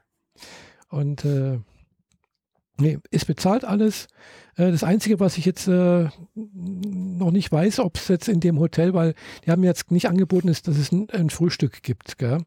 Und 0.88 1.24
äh, 1.26 1.58
nee, 2.78 2.98
ist 3.10 3.26
bezahlt 3.26 3.64
alles. 3.64 4.08
Äh, 4.56 4.70
das 4.70 4.84
Einzige, 4.84 5.20
was 5.20 5.38
ich 5.38 5.44
jetzt 5.44 5.68
äh, 5.68 6.08
noch 6.34 7.30
nicht 7.30 7.50
weiß, 7.52 7.80
ob 7.80 7.96
es 7.96 8.08
jetzt 8.08 8.28
in 8.28 8.40
dem 8.40 8.58
Hotel, 8.58 8.94
weil 8.94 9.14
die 9.44 9.50
haben 9.50 9.64
jetzt 9.64 9.90
nicht 9.90 10.08
angeboten, 10.08 10.48
ist, 10.48 10.68
dass 10.68 10.78
es 10.78 10.92
ein, 10.92 11.08
ein 11.10 11.30
Frühstück 11.30 11.82
gibt. 11.82 12.18
Gell? 12.18 12.38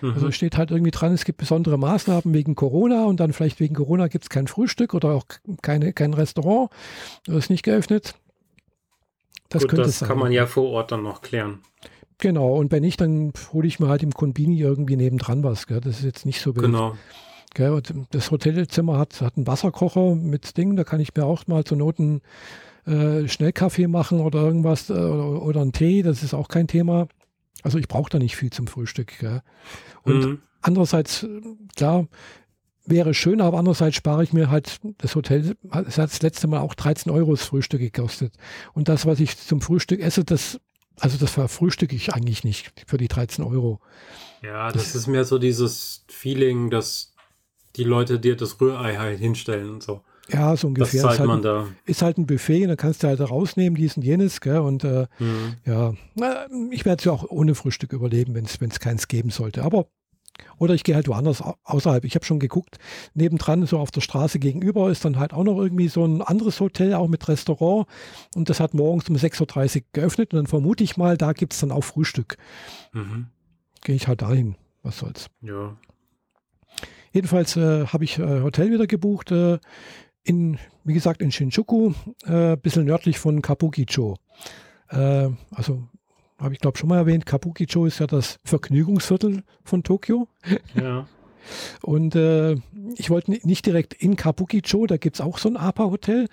Mhm. 0.00 0.12
Also 0.14 0.30
steht 0.30 0.56
halt 0.56 0.70
irgendwie 0.70 0.90
dran, 0.90 1.12
es 1.12 1.24
gibt 1.24 1.38
besondere 1.38 1.78
Maßnahmen 1.78 2.34
wegen 2.34 2.54
Corona 2.54 3.04
und 3.04 3.20
dann 3.20 3.32
vielleicht 3.32 3.60
wegen 3.60 3.74
Corona 3.74 4.08
gibt 4.08 4.24
es 4.24 4.30
kein 4.30 4.46
Frühstück 4.46 4.94
oder 4.94 5.10
auch 5.10 5.24
keine, 5.62 5.92
kein 5.92 6.14
Restaurant. 6.14 6.70
Das 7.24 7.36
ist 7.36 7.50
nicht 7.50 7.62
geöffnet. 7.62 8.14
Das, 9.48 9.66
Gut, 9.68 9.78
das 9.78 10.00
kann 10.00 10.18
man 10.18 10.32
ja 10.32 10.46
vor 10.46 10.70
Ort 10.70 10.92
dann 10.92 11.02
noch 11.02 11.20
klären. 11.20 11.60
Genau, 12.18 12.54
und 12.56 12.70
wenn 12.70 12.82
nicht, 12.82 13.00
dann 13.00 13.32
hole 13.52 13.66
ich 13.66 13.80
mir 13.80 13.88
halt 13.88 14.02
im 14.02 14.12
Konbini 14.12 14.60
irgendwie 14.60 14.96
nebendran 14.96 15.42
was. 15.42 15.66
Gell? 15.66 15.80
Das 15.80 15.98
ist 15.98 16.04
jetzt 16.04 16.24
nicht 16.24 16.40
so 16.40 16.54
wild. 16.54 16.66
Genau. 16.66 16.96
Gell? 17.54 17.82
Das 18.10 18.30
Hotelzimmer 18.30 18.98
hat, 18.98 19.20
hat 19.20 19.36
einen 19.36 19.46
Wasserkocher 19.46 20.14
mit 20.14 20.56
Ding, 20.56 20.76
da 20.76 20.84
kann 20.84 21.00
ich 21.00 21.14
mir 21.14 21.24
auch 21.24 21.46
mal 21.46 21.64
zur 21.64 21.78
Not 21.78 21.98
einen 21.98 22.22
äh, 22.86 23.28
Schnellkaffee 23.28 23.86
machen 23.86 24.20
oder 24.20 24.42
irgendwas 24.42 24.90
äh, 24.90 24.94
oder, 24.94 25.42
oder 25.42 25.60
einen 25.60 25.72
Tee, 25.72 26.02
das 26.02 26.22
ist 26.22 26.34
auch 26.34 26.48
kein 26.48 26.66
Thema. 26.66 27.08
Also 27.62 27.78
ich 27.78 27.88
brauche 27.88 28.10
da 28.10 28.18
nicht 28.18 28.36
viel 28.36 28.50
zum 28.50 28.66
Frühstück. 28.66 29.18
Gell? 29.18 29.42
Und 30.02 30.24
mhm. 30.24 30.42
andererseits, 30.62 31.26
klar, 31.76 32.08
wäre 32.84 33.14
schön, 33.14 33.40
aber 33.40 33.58
andererseits 33.58 33.96
spare 33.96 34.24
ich 34.24 34.32
mir 34.32 34.50
halt, 34.50 34.80
das 34.98 35.14
Hotel 35.14 35.54
es 35.86 35.98
hat 35.98 36.10
das 36.10 36.22
letzte 36.22 36.48
Mal 36.48 36.60
auch 36.60 36.74
13 36.74 37.12
Euro 37.12 37.32
das 37.32 37.44
Frühstück 37.44 37.80
gekostet. 37.80 38.34
Und 38.72 38.88
das, 38.88 39.06
was 39.06 39.20
ich 39.20 39.38
zum 39.38 39.60
Frühstück 39.60 40.00
esse, 40.00 40.24
das, 40.24 40.60
also 40.98 41.18
das 41.18 41.30
verfrühstücke 41.30 41.94
ich 41.94 42.12
eigentlich 42.12 42.44
nicht 42.44 42.72
für 42.86 42.96
die 42.96 43.08
13 43.08 43.44
Euro. 43.44 43.80
Ja, 44.42 44.72
das, 44.72 44.84
das 44.84 44.94
ist 44.96 45.06
mehr 45.06 45.24
so 45.24 45.38
dieses 45.38 46.04
Feeling, 46.08 46.70
dass 46.70 47.11
die 47.76 47.84
Leute 47.84 48.18
dir 48.18 48.36
das 48.36 48.60
Rührei 48.60 48.96
halt 48.96 49.18
hinstellen 49.18 49.70
und 49.70 49.82
so. 49.82 50.02
Ja, 50.28 50.56
so 50.56 50.68
ungefähr. 50.68 51.02
Das 51.02 51.12
ist 51.12 51.18
halt, 51.18 51.28
man 51.28 51.42
da. 51.42 51.66
ist 51.84 52.02
halt 52.02 52.16
ein 52.16 52.26
Buffet, 52.26 52.66
dann 52.66 52.76
kannst 52.76 53.02
du 53.02 53.08
halt 53.08 53.20
rausnehmen, 53.20 53.76
dies 53.76 53.96
und 53.96 54.02
jenes, 54.02 54.40
gell? 54.40 54.58
Und 54.58 54.84
äh, 54.84 55.06
mhm. 55.18 55.56
ja, 55.66 55.94
ich 56.70 56.84
werde 56.84 57.00
es 57.00 57.04
ja 57.04 57.12
auch 57.12 57.24
ohne 57.28 57.54
Frühstück 57.54 57.92
überleben, 57.92 58.34
wenn 58.34 58.44
es 58.44 58.80
keins 58.80 59.08
geben 59.08 59.30
sollte. 59.30 59.62
Aber 59.62 59.88
oder 60.58 60.74
ich 60.74 60.84
gehe 60.84 60.94
halt 60.94 61.08
woanders 61.08 61.42
außerhalb. 61.64 62.04
Ich 62.04 62.14
habe 62.14 62.24
schon 62.24 62.38
geguckt, 62.38 62.78
nebendran, 63.14 63.66
so 63.66 63.78
auf 63.78 63.90
der 63.90 64.00
Straße 64.00 64.38
gegenüber, 64.38 64.90
ist 64.90 65.04
dann 65.04 65.18
halt 65.18 65.32
auch 65.32 65.44
noch 65.44 65.58
irgendwie 65.58 65.88
so 65.88 66.04
ein 66.04 66.22
anderes 66.22 66.60
Hotel, 66.60 66.94
auch 66.94 67.08
mit 67.08 67.28
Restaurant. 67.28 67.86
Und 68.34 68.48
das 68.48 68.60
hat 68.60 68.74
morgens 68.74 69.08
um 69.08 69.16
6.30 69.16 69.76
Uhr 69.76 69.82
geöffnet. 69.92 70.32
Und 70.32 70.38
dann 70.38 70.46
vermute 70.46 70.84
ich 70.84 70.96
mal, 70.96 71.16
da 71.16 71.32
gibt 71.32 71.52
es 71.52 71.60
dann 71.60 71.72
auch 71.72 71.84
Frühstück. 71.84 72.36
Mhm. 72.92 73.26
Gehe 73.82 73.94
ich 73.94 74.08
halt 74.08 74.22
dahin. 74.22 74.56
Was 74.82 74.98
soll's. 74.98 75.28
Ja. 75.42 75.76
Jedenfalls 77.12 77.56
äh, 77.56 77.86
habe 77.86 78.04
ich 78.04 78.18
äh, 78.18 78.40
Hotel 78.40 78.70
wieder 78.70 78.86
gebucht. 78.86 79.30
Äh, 79.30 79.58
in, 80.24 80.58
wie 80.84 80.94
gesagt, 80.94 81.20
in 81.20 81.32
Shinjuku, 81.32 81.92
ein 82.24 82.52
äh, 82.52 82.56
bisschen 82.56 82.84
nördlich 82.84 83.18
von 83.18 83.42
Kabukicho. 83.42 84.16
Äh, 84.88 85.30
also 85.50 85.82
habe 86.38 86.54
ich 86.54 86.60
glaube 86.60 86.78
schon 86.78 86.88
mal 86.88 86.98
erwähnt, 86.98 87.26
Kabukicho 87.26 87.86
ist 87.86 87.98
ja 88.00 88.06
das 88.06 88.38
Vergnügungsviertel 88.44 89.42
von 89.64 89.82
Tokio. 89.82 90.28
Ja. 90.74 91.06
Und 91.82 92.14
äh, 92.14 92.56
ich 92.96 93.10
wollte 93.10 93.30
nicht 93.30 93.66
direkt 93.66 93.94
in 93.94 94.16
Kabukicho, 94.16 94.86
da 94.86 94.96
gibt 94.96 95.16
es 95.16 95.20
auch 95.20 95.38
so 95.38 95.48
ein 95.48 95.56
APA-Hotel, 95.56 96.28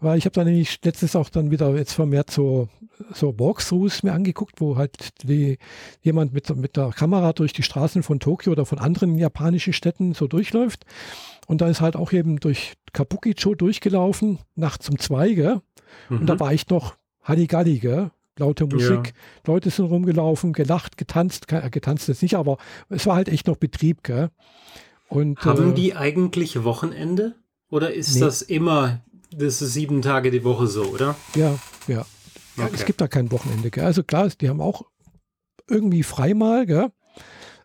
weil 0.00 0.18
ich 0.18 0.24
habe 0.24 0.34
da 0.34 0.44
nämlich 0.44 0.78
letztens 0.84 1.16
auch 1.16 1.28
dann 1.28 1.50
wieder 1.50 1.74
jetzt 1.76 1.92
vermehrt 1.92 2.30
so, 2.30 2.68
so 3.12 3.38
Walkthroughs 3.38 4.02
mir 4.02 4.12
angeguckt, 4.12 4.60
wo 4.60 4.76
halt 4.76 5.22
die, 5.22 5.58
jemand 6.02 6.32
mit, 6.32 6.54
mit 6.56 6.76
der 6.76 6.90
Kamera 6.90 7.32
durch 7.32 7.52
die 7.52 7.62
Straßen 7.62 8.02
von 8.02 8.20
Tokio 8.20 8.52
oder 8.52 8.66
von 8.66 8.78
anderen 8.78 9.18
japanischen 9.18 9.72
Städten 9.72 10.14
so 10.14 10.26
durchläuft. 10.26 10.84
Und 11.46 11.60
da 11.60 11.68
ist 11.68 11.80
halt 11.80 11.96
auch 11.96 12.12
eben 12.12 12.40
durch 12.40 12.74
Kabukicho 12.92 13.54
durchgelaufen, 13.54 14.38
nachts 14.54 14.88
um 14.88 14.98
zwei, 14.98 15.32
gell? 15.32 15.60
Mhm. 16.08 16.20
Und 16.20 16.26
da 16.26 16.34
mhm. 16.34 16.40
war 16.40 16.52
ich 16.52 16.68
noch 16.68 16.94
Halligalli, 17.22 17.78
gell? 17.78 18.10
Laute 18.38 18.66
Musik, 18.66 19.08
ja. 19.08 19.12
Leute 19.46 19.70
sind 19.70 19.86
rumgelaufen, 19.86 20.52
gelacht, 20.52 20.96
getanzt, 20.96 21.52
äh, 21.52 21.70
getanzt 21.70 22.08
jetzt 22.08 22.22
nicht, 22.22 22.34
aber 22.34 22.58
es 22.88 23.06
war 23.06 23.16
halt 23.16 23.28
echt 23.28 23.46
noch 23.46 23.56
Betrieb, 23.56 24.02
gell? 24.02 24.30
Und, 25.08 25.44
Haben 25.44 25.70
äh, 25.70 25.74
die 25.74 25.94
eigentlich 25.94 26.64
Wochenende? 26.64 27.36
Oder 27.70 27.94
ist 27.94 28.14
nee. 28.14 28.20
das 28.20 28.42
immer, 28.42 29.02
das 29.30 29.62
ist 29.62 29.74
sieben 29.74 30.02
Tage 30.02 30.30
die 30.30 30.42
Woche 30.42 30.66
so, 30.66 30.82
oder? 30.84 31.14
Ja, 31.36 31.58
ja. 31.86 32.04
Okay. 32.56 32.70
Es 32.72 32.84
gibt 32.84 33.00
da 33.00 33.08
kein 33.08 33.30
Wochenende, 33.30 33.70
gell? 33.70 33.84
Also 33.84 34.02
klar, 34.02 34.28
die 34.28 34.48
haben 34.48 34.60
auch 34.60 34.84
irgendwie 35.68 36.02
frei 36.02 36.34
mal, 36.34 36.66
gell? 36.66 36.90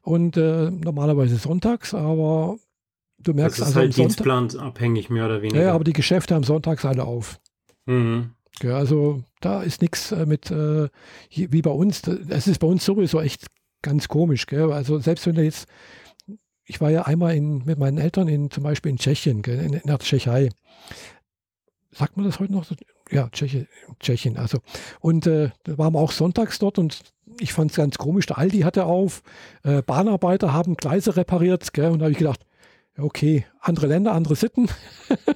Und 0.02 0.38
äh, 0.38 0.70
normalerweise 0.72 1.38
sonntags, 1.38 1.94
aber 1.94 2.58
Du 3.22 3.34
merkst 3.34 3.60
das 3.60 3.70
ist 3.70 3.76
also 3.76 3.80
halt 3.82 3.98
dienstplanabhängig, 3.98 5.10
mehr 5.10 5.26
oder 5.26 5.42
weniger. 5.42 5.62
Ja, 5.62 5.74
aber 5.74 5.84
die 5.84 5.94
Geschäfte 5.94 6.36
haben 6.36 6.44
sonntags 6.44 6.86
alle 6.86 7.04
auf. 7.04 7.40
Mhm. 7.86 8.32
Ja, 8.64 8.78
also 8.78 9.24
da 9.42 9.62
ist 9.62 9.82
nichts 9.82 10.12
äh, 10.12 10.26
mit, 10.26 10.52
äh, 10.52 10.90
wie 11.30 11.62
bei 11.62 11.72
uns. 11.72 12.02
Es 12.08 12.48
ist 12.48 12.60
bei 12.60 12.68
uns 12.68 12.86
sowieso 12.86 13.20
echt 13.22 13.48
ganz 13.82 14.08
komisch. 14.08 14.46
Gell? 14.48 14.72
Also 14.72 15.00
selbst 15.00 15.26
wenn 15.26 15.36
du 15.36 15.44
jetzt, 15.44 15.68
ich 16.66 16.82
war 16.82 16.90
ja 16.90 17.04
einmal 17.04 17.36
in, 17.36 17.64
mit 17.66 17.78
meinen 17.78 17.98
Eltern 17.98 18.28
in, 18.28 18.52
zum 18.52 18.64
Beispiel 18.64 18.92
in 18.92 18.98
Tschechien, 18.98 19.42
gell? 19.42 19.60
In, 19.60 19.74
in 19.74 19.88
der 19.88 20.00
Tschechei. 20.00 20.50
Sagt 21.92 22.18
man 22.18 22.26
das 22.26 22.40
heute 22.40 22.54
noch? 22.54 22.66
Ja, 23.12 23.30
Tschechien. 23.30 23.68
Tschechien 24.00 24.38
also. 24.38 24.60
Und 25.00 25.26
äh, 25.26 25.50
da 25.64 25.78
waren 25.78 25.94
wir 25.94 26.00
auch 26.00 26.12
sonntags 26.12 26.60
dort 26.60 26.78
und 26.78 27.02
ich 27.40 27.54
fand 27.54 27.72
es 27.72 27.78
ganz 27.78 27.98
komisch. 27.98 28.26
Der 28.28 28.38
Aldi 28.38 28.60
hatte 28.62 28.86
auf, 28.86 29.24
äh, 29.64 29.82
Bahnarbeiter 29.82 30.54
haben 30.54 30.76
Gleise 30.76 31.16
repariert. 31.16 31.74
Gell? 31.74 31.90
Und 31.90 32.00
da 32.00 32.06
habe 32.06 32.12
ich 32.12 32.18
gedacht, 32.18 32.46
okay, 32.98 33.46
andere 33.62 33.88
Länder, 33.88 34.12
andere 34.12 34.36
Sitten. 34.36 34.68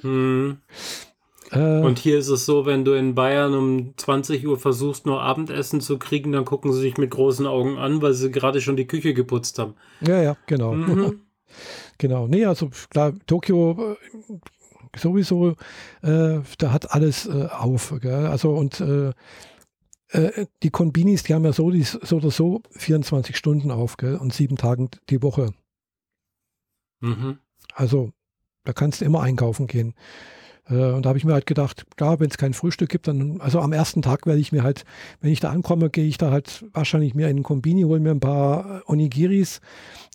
hm. 0.02 0.58
äh, 1.54 1.80
und 1.82 2.00
hier 2.00 2.18
ist 2.18 2.30
es 2.30 2.46
so, 2.46 2.66
wenn 2.66 2.84
du 2.84 2.94
in 2.94 3.16
Bayern 3.16 3.54
um 3.54 3.94
20 3.98 4.48
Uhr 4.48 4.58
versuchst, 4.58 5.06
nur 5.06 5.22
Abendessen 5.22 5.82
zu 5.82 5.98
kriegen, 6.00 6.32
dann 6.32 6.46
gucken 6.46 6.74
sie 6.74 6.80
sich 6.80 6.98
mit 6.98 7.12
großen 7.12 7.46
Augen 7.46 7.78
an, 7.78 8.02
weil 8.02 8.14
sie 8.14 8.32
gerade 8.32 8.62
schon 8.62 8.76
die 8.76 8.88
Küche 8.88 9.14
geputzt 9.14 9.60
haben. 9.60 9.76
Ja, 10.02 10.22
ja, 10.22 10.38
genau. 10.48 10.74
Mhm. 10.74 11.22
genau. 11.98 12.28
Nee, 12.28 12.46
also 12.46 12.70
klar, 12.90 13.14
Tokio, 13.28 13.98
sowieso, 14.96 15.56
äh, 16.02 16.40
da 16.58 16.72
hat 16.72 16.92
alles 16.92 17.28
äh, 17.28 17.48
auf. 17.52 17.94
Gell? 18.02 18.28
Also 18.28 18.52
und 18.52 18.80
äh, 18.82 19.12
äh, 20.10 20.46
die 20.62 20.70
Konbinis, 20.70 21.24
die 21.24 21.34
haben 21.34 21.46
ja 21.46 21.54
so, 21.54 21.72
die, 21.72 21.84
so 21.84 22.18
oder 22.18 22.32
so 22.32 22.62
24 22.72 23.36
Stunden 23.36 23.72
auf 23.72 23.98
gell? 23.98 24.16
und 24.16 24.34
sieben 24.34 24.58
Tagen 24.58 24.90
die 25.10 25.22
Woche. 25.22 25.54
Mhm. 27.02 27.40
Also 27.74 28.12
da 28.64 28.74
kannst 28.74 29.02
du 29.02 29.06
immer 29.06 29.22
einkaufen 29.22 29.68
gehen. 29.68 29.94
Äh, 30.70 30.92
und 30.92 31.06
da 31.06 31.10
habe 31.10 31.18
ich 31.18 31.26
mir 31.26 31.34
halt 31.34 31.46
gedacht, 31.46 31.86
klar, 31.98 32.20
wenn 32.20 32.30
es 32.30 32.38
kein 32.38 32.54
Frühstück 32.54 32.90
gibt, 32.90 33.08
dann, 33.08 33.42
also 33.42 33.60
am 33.60 33.74
ersten 33.74 34.02
Tag 34.02 34.26
werde 34.26 34.40
ich 34.40 34.52
mir 34.52 34.64
halt, 34.64 34.86
wenn 35.22 35.32
ich 35.32 35.40
da 35.40 35.50
ankomme, 35.50 35.90
gehe 35.90 36.06
ich 36.06 36.18
da 36.18 36.32
halt 36.32 36.66
wahrscheinlich 36.74 37.16
mir 37.16 37.30
in 37.30 37.38
den 37.38 37.44
Kombini, 37.44 37.84
hole 37.84 38.00
mir 38.00 38.12
ein 38.12 38.20
paar 38.20 38.84
Onigiris 38.86 39.62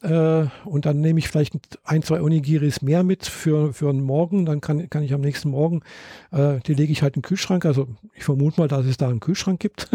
äh, 0.02 0.47
und 0.64 0.87
dann 0.87 1.00
nehme 1.00 1.19
ich 1.19 1.28
vielleicht 1.28 1.55
ein, 1.85 2.02
zwei 2.02 2.21
Onigiris 2.21 2.83
mehr 2.83 3.02
mit 3.02 3.26
für, 3.26 3.73
für 3.73 3.90
einen 3.90 4.02
Morgen. 4.02 4.47
Dann 4.47 4.61
kann, 4.61 4.88
kann 4.88 5.02
ich 5.02 5.12
am 5.12 5.21
nächsten 5.21 5.50
Morgen, 5.50 5.83
äh, 6.31 6.61
die 6.67 6.75
lege 6.75 6.93
ich 6.93 7.02
halt 7.02 7.17
in 7.17 7.23
den 7.23 7.28
Kühlschrank. 7.28 7.64
Also 7.64 7.88
ich 8.14 8.25
vermute 8.25 8.61
mal, 8.61 8.69
dass 8.69 8.87
es 8.87 8.97
da 8.97 9.09
einen 9.09 9.21
Kühlschrank 9.21 9.61
gibt. 9.61 9.90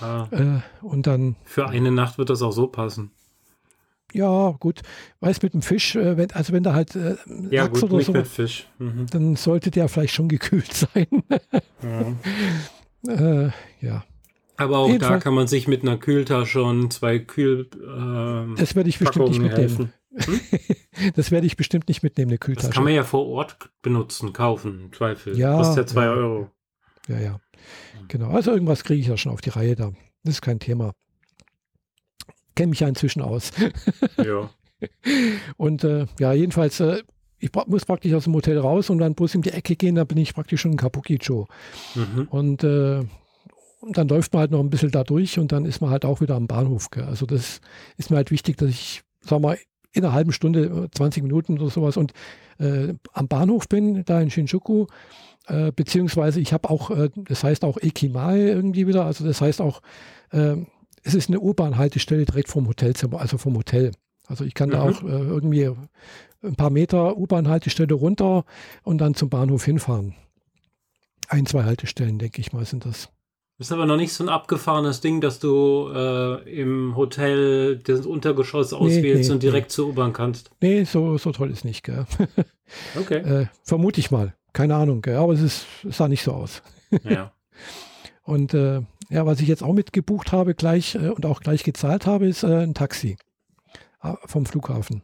ah. 0.00 0.28
äh, 0.30 0.60
und 0.84 1.06
dann. 1.06 1.36
Für 1.44 1.68
eine 1.68 1.90
Nacht 1.90 2.18
wird 2.18 2.30
das 2.30 2.42
auch 2.42 2.52
so 2.52 2.68
passen. 2.68 3.10
Ja, 4.12 4.54
gut. 4.60 4.82
Weiß 5.20 5.42
mit 5.42 5.54
dem 5.54 5.62
Fisch, 5.62 5.96
äh, 5.96 6.16
wenn, 6.16 6.30
also 6.32 6.52
wenn 6.52 6.62
da 6.62 6.74
halt 6.74 6.94
äh, 6.94 7.16
ja, 7.50 7.64
Lachs 7.64 7.80
gut, 7.80 7.90
oder 7.90 8.02
so, 8.02 8.12
mit 8.12 8.26
Fisch. 8.26 8.68
Mhm. 8.78 9.06
dann 9.10 9.36
sollte 9.36 9.70
der 9.70 9.88
vielleicht 9.88 10.14
schon 10.14 10.28
gekühlt 10.28 10.72
sein. 10.94 11.06
ja. 13.06 13.44
äh, 13.46 13.50
ja. 13.80 14.04
Aber 14.56 14.78
auch 14.78 14.88
Jedenfalls, 14.88 15.20
da 15.20 15.24
kann 15.24 15.34
man 15.34 15.46
sich 15.46 15.66
mit 15.66 15.82
einer 15.82 15.96
Kühltasche 15.96 16.62
und 16.62 16.92
zwei 16.92 17.18
Kühl. 17.18 17.68
Äh, 17.74 18.58
das 18.58 18.76
werde 18.76 18.88
ich 18.90 18.98
bestimmt 18.98 19.28
nicht 19.28 19.40
mitnehmen. 19.40 19.92
Hm? 20.14 20.40
das 21.16 21.30
werde 21.30 21.46
ich 21.46 21.56
bestimmt 21.56 21.88
nicht 21.88 22.02
mitnehmen, 22.02 22.30
eine 22.30 22.38
Kühltasche. 22.38 22.68
Das 22.68 22.74
kann 22.74 22.84
man 22.84 22.92
ja 22.92 23.02
vor 23.02 23.26
Ort 23.26 23.70
benutzen, 23.80 24.32
kaufen, 24.32 24.82
im 24.84 24.92
Zweifel. 24.92 25.36
Ja, 25.36 25.56
Kostet 25.56 25.78
ja 25.78 25.86
zwei 25.86 26.04
ja, 26.04 26.12
Euro. 26.12 26.50
Ja, 27.08 27.18
ja. 27.18 27.40
Genau. 28.08 28.28
Also 28.28 28.52
irgendwas 28.52 28.84
kriege 28.84 29.00
ich 29.00 29.06
ja 29.06 29.16
schon 29.16 29.32
auf 29.32 29.40
die 29.40 29.50
Reihe 29.50 29.74
da. 29.74 29.92
Das 30.22 30.34
ist 30.34 30.42
kein 30.42 30.60
Thema 30.60 30.92
kenne 32.54 32.70
mich 32.70 32.80
ja 32.80 32.88
inzwischen 32.88 33.22
aus. 33.22 33.52
ja. 34.16 34.50
Und 35.56 35.84
äh, 35.84 36.06
ja, 36.18 36.32
jedenfalls, 36.32 36.80
äh, 36.80 37.02
ich 37.38 37.50
muss 37.66 37.84
praktisch 37.84 38.14
aus 38.14 38.24
dem 38.24 38.34
Hotel 38.34 38.58
raus 38.58 38.90
und 38.90 38.98
dann 38.98 39.14
bloß 39.14 39.34
in 39.34 39.42
die 39.42 39.50
Ecke 39.50 39.76
gehen, 39.76 39.96
da 39.96 40.04
bin 40.04 40.18
ich 40.18 40.34
praktisch 40.34 40.60
schon 40.60 40.72
in 40.72 40.76
Kabukicho. 40.76 41.48
Mhm. 41.94 42.28
Und, 42.30 42.64
äh, 42.64 43.04
und 43.80 43.98
dann 43.98 44.08
läuft 44.08 44.32
man 44.32 44.40
halt 44.40 44.50
noch 44.52 44.60
ein 44.60 44.70
bisschen 44.70 44.92
da 44.92 45.02
durch 45.02 45.38
und 45.38 45.50
dann 45.50 45.64
ist 45.64 45.80
man 45.80 45.90
halt 45.90 46.04
auch 46.04 46.20
wieder 46.20 46.36
am 46.36 46.46
Bahnhof. 46.46 46.90
Gell. 46.90 47.04
Also 47.04 47.26
das 47.26 47.60
ist 47.96 48.10
mir 48.10 48.16
halt 48.16 48.30
wichtig, 48.30 48.56
dass 48.58 48.70
ich, 48.70 49.02
sag 49.20 49.40
mal, 49.40 49.58
in 49.92 50.04
einer 50.04 50.14
halben 50.14 50.32
Stunde, 50.32 50.88
20 50.94 51.22
Minuten 51.22 51.58
oder 51.58 51.70
sowas 51.70 51.96
und 51.96 52.12
äh, 52.58 52.94
am 53.12 53.28
Bahnhof 53.28 53.68
bin, 53.68 54.04
da 54.04 54.20
in 54.20 54.30
Shinjuku. 54.30 54.86
Äh, 55.48 55.72
beziehungsweise 55.72 56.40
ich 56.40 56.52
habe 56.52 56.70
auch, 56.70 56.90
äh, 56.90 57.10
das 57.16 57.42
heißt 57.42 57.64
auch 57.64 57.76
Ekimae 57.76 58.48
irgendwie 58.48 58.86
wieder, 58.86 59.04
also 59.04 59.24
das 59.24 59.40
heißt 59.40 59.60
auch, 59.60 59.82
äh, 60.30 60.56
es 61.02 61.14
ist 61.14 61.28
eine 61.28 61.40
U-Bahn-Haltestelle 61.40 62.24
direkt 62.24 62.48
vom 62.48 62.68
Hotelzimmer, 62.68 63.20
also 63.20 63.38
vom 63.38 63.56
Hotel. 63.56 63.92
Also 64.26 64.44
ich 64.44 64.54
kann 64.54 64.68
mhm. 64.68 64.72
da 64.72 64.82
auch 64.82 65.02
äh, 65.02 65.06
irgendwie 65.06 65.70
ein 66.42 66.56
paar 66.56 66.70
Meter 66.70 67.16
U-Bahn-Haltestelle 67.16 67.94
runter 67.94 68.44
und 68.82 68.98
dann 68.98 69.14
zum 69.14 69.28
Bahnhof 69.28 69.64
hinfahren. 69.64 70.14
Ein, 71.28 71.46
zwei 71.46 71.64
Haltestellen, 71.64 72.18
denke 72.18 72.40
ich 72.40 72.52
mal, 72.52 72.64
sind 72.64 72.84
das. 72.84 73.08
Das 73.58 73.68
ist 73.68 73.72
aber 73.72 73.86
noch 73.86 73.96
nicht 73.96 74.12
so 74.12 74.24
ein 74.24 74.28
abgefahrenes 74.28 75.00
Ding, 75.00 75.20
dass 75.20 75.38
du 75.38 75.88
äh, 75.94 76.60
im 76.60 76.96
Hotel 76.96 77.76
das 77.76 78.06
Untergeschoss 78.06 78.72
auswählst 78.72 79.28
nee, 79.28 79.34
und 79.34 79.42
direkt 79.42 79.68
nee. 79.68 79.74
zur 79.74 79.88
U-Bahn 79.88 80.12
kannst. 80.12 80.50
Nee, 80.60 80.84
so, 80.84 81.16
so 81.18 81.32
toll 81.32 81.50
ist 81.50 81.64
nicht, 81.64 81.84
gell? 81.84 82.06
Okay. 82.98 83.18
äh, 83.18 83.46
vermute 83.62 84.00
ich 84.00 84.10
mal. 84.10 84.34
Keine 84.54 84.74
Ahnung, 84.76 85.02
gell? 85.02 85.16
aber 85.16 85.34
es, 85.34 85.42
ist, 85.42 85.66
es 85.86 85.98
sah 85.98 86.08
nicht 86.08 86.22
so 86.22 86.32
aus. 86.32 86.62
ja. 87.04 87.32
Und 88.24 88.54
äh, 88.54 88.80
ja, 89.12 89.26
was 89.26 89.40
ich 89.40 89.48
jetzt 89.48 89.62
auch 89.62 89.74
mitgebucht 89.74 90.32
habe 90.32 90.54
gleich 90.54 90.94
äh, 90.94 91.08
und 91.08 91.26
auch 91.26 91.40
gleich 91.40 91.64
gezahlt 91.64 92.06
habe, 92.06 92.26
ist 92.26 92.42
äh, 92.42 92.62
ein 92.62 92.74
Taxi 92.74 93.16
äh, 94.02 94.14
vom 94.24 94.46
Flughafen. 94.46 95.02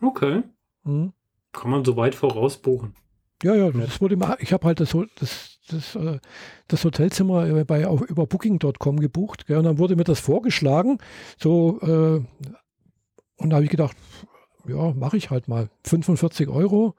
Okay. 0.00 0.42
Mhm. 0.84 1.12
Kann 1.52 1.70
man 1.70 1.84
so 1.84 1.96
weit 1.96 2.14
voraus 2.14 2.58
buchen? 2.58 2.94
Ja, 3.42 3.54
ja, 3.54 3.70
das 3.70 4.00
wurde 4.00 4.14
immer, 4.14 4.36
ich 4.40 4.52
habe 4.52 4.66
halt 4.66 4.80
das, 4.80 4.96
das, 5.18 5.58
das, 5.68 5.96
äh, 5.96 6.18
das 6.68 6.84
Hotelzimmer 6.84 7.46
äh, 7.48 7.64
bei, 7.64 7.86
auf, 7.86 8.02
über 8.02 8.26
Booking.com 8.26 9.00
gebucht. 9.00 9.46
Gell, 9.46 9.58
und 9.58 9.64
dann 9.64 9.78
wurde 9.78 9.96
mir 9.96 10.04
das 10.04 10.20
vorgeschlagen. 10.20 10.98
So, 11.38 11.80
äh, 11.80 12.24
und 13.36 13.50
da 13.50 13.56
habe 13.56 13.64
ich 13.64 13.70
gedacht, 13.70 13.96
ja, 14.68 14.92
mache 14.92 15.16
ich 15.16 15.30
halt 15.30 15.48
mal. 15.48 15.70
45 15.84 16.48
Euro. 16.48 16.94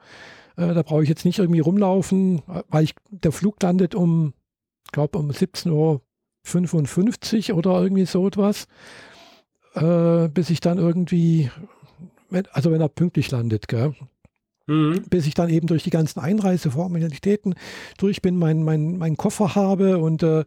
Äh, 0.58 0.74
da 0.74 0.82
brauche 0.82 1.04
ich 1.04 1.10
jetzt 1.10 1.26
nicht 1.26 1.40
irgendwie 1.40 1.62
rumlaufen, 1.62 2.42
weil 2.70 2.84
ich, 2.84 2.96
der 3.10 3.32
Flug 3.32 3.62
landet 3.62 3.96
um 3.96 4.34
glaube 4.92 5.18
um 5.18 5.30
17.55 5.30 5.72
Uhr 5.72 6.02
oder 6.46 7.82
irgendwie 7.82 8.06
so 8.06 8.28
etwas, 8.28 8.68
äh, 9.74 10.28
bis 10.30 10.50
ich 10.50 10.60
dann 10.60 10.78
irgendwie, 10.78 11.50
wenn, 12.30 12.46
also 12.52 12.72
wenn 12.72 12.82
er 12.82 12.90
pünktlich 12.90 13.32
landet, 13.32 13.68
gell? 13.68 13.94
Mhm. 14.66 15.04
bis 15.10 15.28
ich 15.28 15.34
dann 15.34 15.50
eben 15.50 15.68
durch 15.68 15.84
die 15.84 15.90
ganzen 15.90 16.22
Einreiseformalitäten 16.22 17.56
durch 17.98 18.22
bin, 18.22 18.38
meinen 18.38 18.64
mein, 18.64 18.98
mein 18.98 19.18
Koffer 19.18 19.56
habe 19.56 19.98
und 19.98 20.24
äh, 20.24 20.46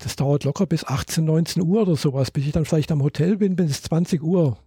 das 0.00 0.14
dauert 0.14 0.44
locker 0.44 0.66
bis 0.66 0.84
18, 0.84 1.24
19 1.24 1.62
Uhr 1.62 1.82
oder 1.82 1.96
sowas, 1.96 2.30
bis 2.30 2.46
ich 2.46 2.52
dann 2.52 2.64
vielleicht 2.64 2.92
am 2.92 3.02
Hotel 3.02 3.36
bin, 3.36 3.56
bis 3.56 3.82
20 3.82 4.22
Uhr. 4.22 4.58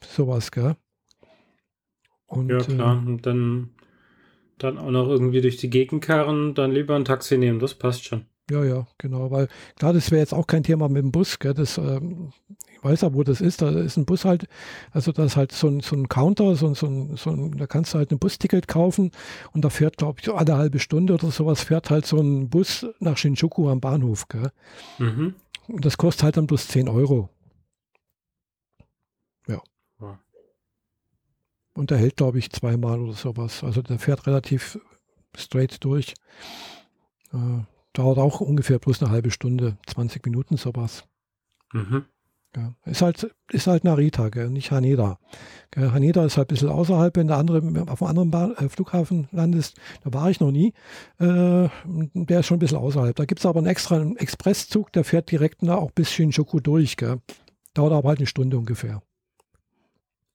Sowas, 0.00 0.50
gell? 0.50 0.76
Und, 2.26 2.48
ja, 2.48 2.58
klar. 2.58 3.02
Äh, 3.02 3.06
und 3.06 3.26
dann 3.26 3.70
dann 4.62 4.78
auch 4.78 4.90
noch 4.90 5.08
irgendwie 5.08 5.40
durch 5.40 5.56
die 5.56 5.70
Gegend 5.70 6.02
karren, 6.02 6.54
dann 6.54 6.72
lieber 6.72 6.94
ein 6.94 7.04
Taxi 7.04 7.38
nehmen, 7.38 7.58
das 7.58 7.74
passt 7.74 8.04
schon. 8.04 8.26
Ja, 8.50 8.64
ja, 8.64 8.86
genau, 8.98 9.30
weil 9.30 9.48
klar, 9.76 9.92
das 9.92 10.10
wäre 10.10 10.20
jetzt 10.20 10.34
auch 10.34 10.46
kein 10.46 10.62
Thema 10.62 10.88
mit 10.88 11.02
dem 11.02 11.12
Bus, 11.12 11.38
gell, 11.38 11.54
das, 11.54 11.78
ähm, 11.78 12.32
ich 12.72 12.82
weiß 12.82 13.02
ja, 13.02 13.14
wo 13.14 13.22
das 13.22 13.40
ist, 13.40 13.62
da 13.62 13.70
ist 13.70 13.96
ein 13.96 14.06
Bus 14.06 14.24
halt, 14.24 14.48
also 14.90 15.12
da 15.12 15.24
ist 15.24 15.36
halt 15.36 15.52
so 15.52 15.68
ein, 15.68 15.80
so 15.80 15.94
ein 15.94 16.08
Counter, 16.08 16.56
so, 16.56 16.74
so, 16.74 17.14
so 17.16 17.30
ein, 17.30 17.56
da 17.56 17.66
kannst 17.66 17.94
du 17.94 17.98
halt 17.98 18.10
ein 18.10 18.18
Busticket 18.18 18.66
kaufen 18.66 19.12
und 19.52 19.64
da 19.64 19.70
fährt, 19.70 19.98
glaube 19.98 20.18
ich, 20.18 20.26
so 20.26 20.34
alle 20.34 20.56
halbe 20.56 20.80
Stunde 20.80 21.14
oder 21.14 21.30
sowas 21.30 21.62
fährt 21.62 21.90
halt 21.90 22.06
so 22.06 22.18
ein 22.18 22.48
Bus 22.48 22.86
nach 22.98 23.16
Shinjuku 23.16 23.68
am 23.68 23.80
Bahnhof, 23.80 24.26
gell. 24.28 24.50
Mhm. 24.98 25.34
Und 25.68 25.84
das 25.84 25.96
kostet 25.96 26.24
halt 26.24 26.36
dann 26.36 26.46
bloß 26.48 26.66
10 26.68 26.88
Euro. 26.88 27.30
Und 31.74 31.90
der 31.90 31.98
hält, 31.98 32.16
glaube 32.16 32.38
ich, 32.38 32.50
zweimal 32.50 33.00
oder 33.00 33.14
sowas. 33.14 33.62
Also 33.64 33.80
der 33.80 33.98
fährt 33.98 34.26
relativ 34.26 34.78
straight 35.34 35.82
durch. 35.84 36.14
Äh, 37.32 37.62
dauert 37.92 38.18
auch 38.18 38.40
ungefähr 38.40 38.78
bloß 38.78 39.02
eine 39.02 39.10
halbe 39.10 39.30
Stunde, 39.30 39.76
20 39.86 40.24
Minuten 40.24 40.56
sowas. 40.56 41.04
Mhm. 41.72 42.06
Ja, 42.56 42.74
ist 42.84 43.00
halt, 43.00 43.32
ist 43.52 43.68
halt 43.68 43.84
Narita, 43.84 44.28
gell, 44.28 44.50
nicht 44.50 44.72
Haneda. 44.72 45.20
Gell, 45.70 45.92
Haneda 45.92 46.24
ist 46.24 46.36
halt 46.36 46.48
ein 46.48 46.54
bisschen 46.54 46.68
außerhalb, 46.68 47.14
wenn 47.16 47.28
der 47.28 47.36
andere 47.36 47.58
auf 47.88 48.02
einem 48.02 48.10
anderen 48.10 48.30
Bahn, 48.32 48.56
äh, 48.56 48.68
Flughafen 48.68 49.28
landest. 49.30 49.76
Da 50.02 50.12
war 50.12 50.30
ich 50.30 50.40
noch 50.40 50.50
nie. 50.50 50.74
Äh, 51.18 51.68
der 51.84 52.40
ist 52.40 52.46
schon 52.46 52.56
ein 52.56 52.60
bisschen 52.60 52.78
außerhalb. 52.78 53.14
Da 53.14 53.24
gibt 53.24 53.38
es 53.38 53.46
aber 53.46 53.58
einen 53.58 53.68
extra 53.68 53.96
einen 53.96 54.16
Expresszug, 54.16 54.92
der 54.92 55.04
fährt 55.04 55.30
direkt 55.30 55.62
nach, 55.62 55.76
auch 55.76 55.92
bis 55.92 56.10
Shinjuku 56.10 56.58
durch. 56.58 56.96
Gell. 56.96 57.20
Dauert 57.74 57.92
aber 57.92 58.08
halt 58.08 58.18
eine 58.18 58.26
Stunde 58.26 58.58
ungefähr. 58.58 59.00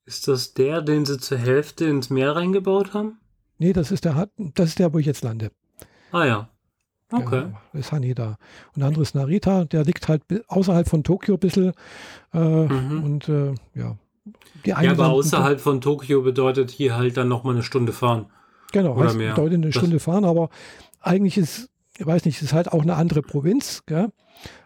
Ist 0.05 0.29
das 0.29 0.53
der, 0.53 0.81
den 0.81 1.03
sie 1.03 1.17
zur 1.17 1.37
Hälfte 1.37 1.85
ins 1.85 2.09
Meer 2.09 2.35
reingebaut 2.35 2.93
haben? 2.93 3.19
Nee, 3.57 3.73
das 3.73 3.91
ist 3.91 4.05
der, 4.05 4.29
das 4.37 4.69
ist 4.69 4.79
der, 4.79 4.93
wo 4.93 4.99
ich 4.99 5.05
jetzt 5.05 5.23
lande. 5.23 5.51
Ah 6.11 6.25
ja. 6.25 6.49
Okay. 7.17 7.43
Genau, 7.43 7.57
ist 7.73 7.91
Haneda. 7.91 8.37
Und 8.73 8.79
der 8.79 8.87
andere 8.87 9.03
ist 9.03 9.15
Narita, 9.15 9.65
der 9.65 9.83
liegt 9.83 10.07
halt 10.07 10.23
außerhalb 10.47 10.87
von 10.87 11.03
Tokio 11.03 11.35
ein 11.35 11.39
bisschen. 11.39 11.73
Äh, 12.33 12.39
mhm. 12.39 13.03
Und 13.03 13.29
äh, 13.29 13.53
ja. 13.73 13.97
Die 14.65 14.69
ja, 14.69 14.91
aber 14.91 15.09
außerhalb 15.09 15.59
von 15.59 15.81
Tokio 15.81 16.21
bedeutet 16.21 16.71
hier 16.71 16.95
halt 16.95 17.17
dann 17.17 17.27
nochmal 17.27 17.53
eine 17.53 17.63
Stunde 17.63 17.93
fahren. 17.93 18.27
Genau, 18.71 18.95
Oder 18.95 19.05
heißt, 19.05 19.17
mehr. 19.17 19.35
bedeutet 19.35 19.55
eine 19.55 19.67
das 19.67 19.75
Stunde 19.75 19.99
fahren, 19.99 20.25
aber 20.25 20.49
eigentlich 21.01 21.37
ist, 21.37 21.69
ich 21.97 22.05
weiß 22.05 22.25
nicht, 22.25 22.41
ist 22.41 22.53
halt 22.53 22.71
auch 22.71 22.81
eine 22.81 22.95
andere 22.95 23.21
Provinz. 23.21 23.83
Gell? 23.85 24.09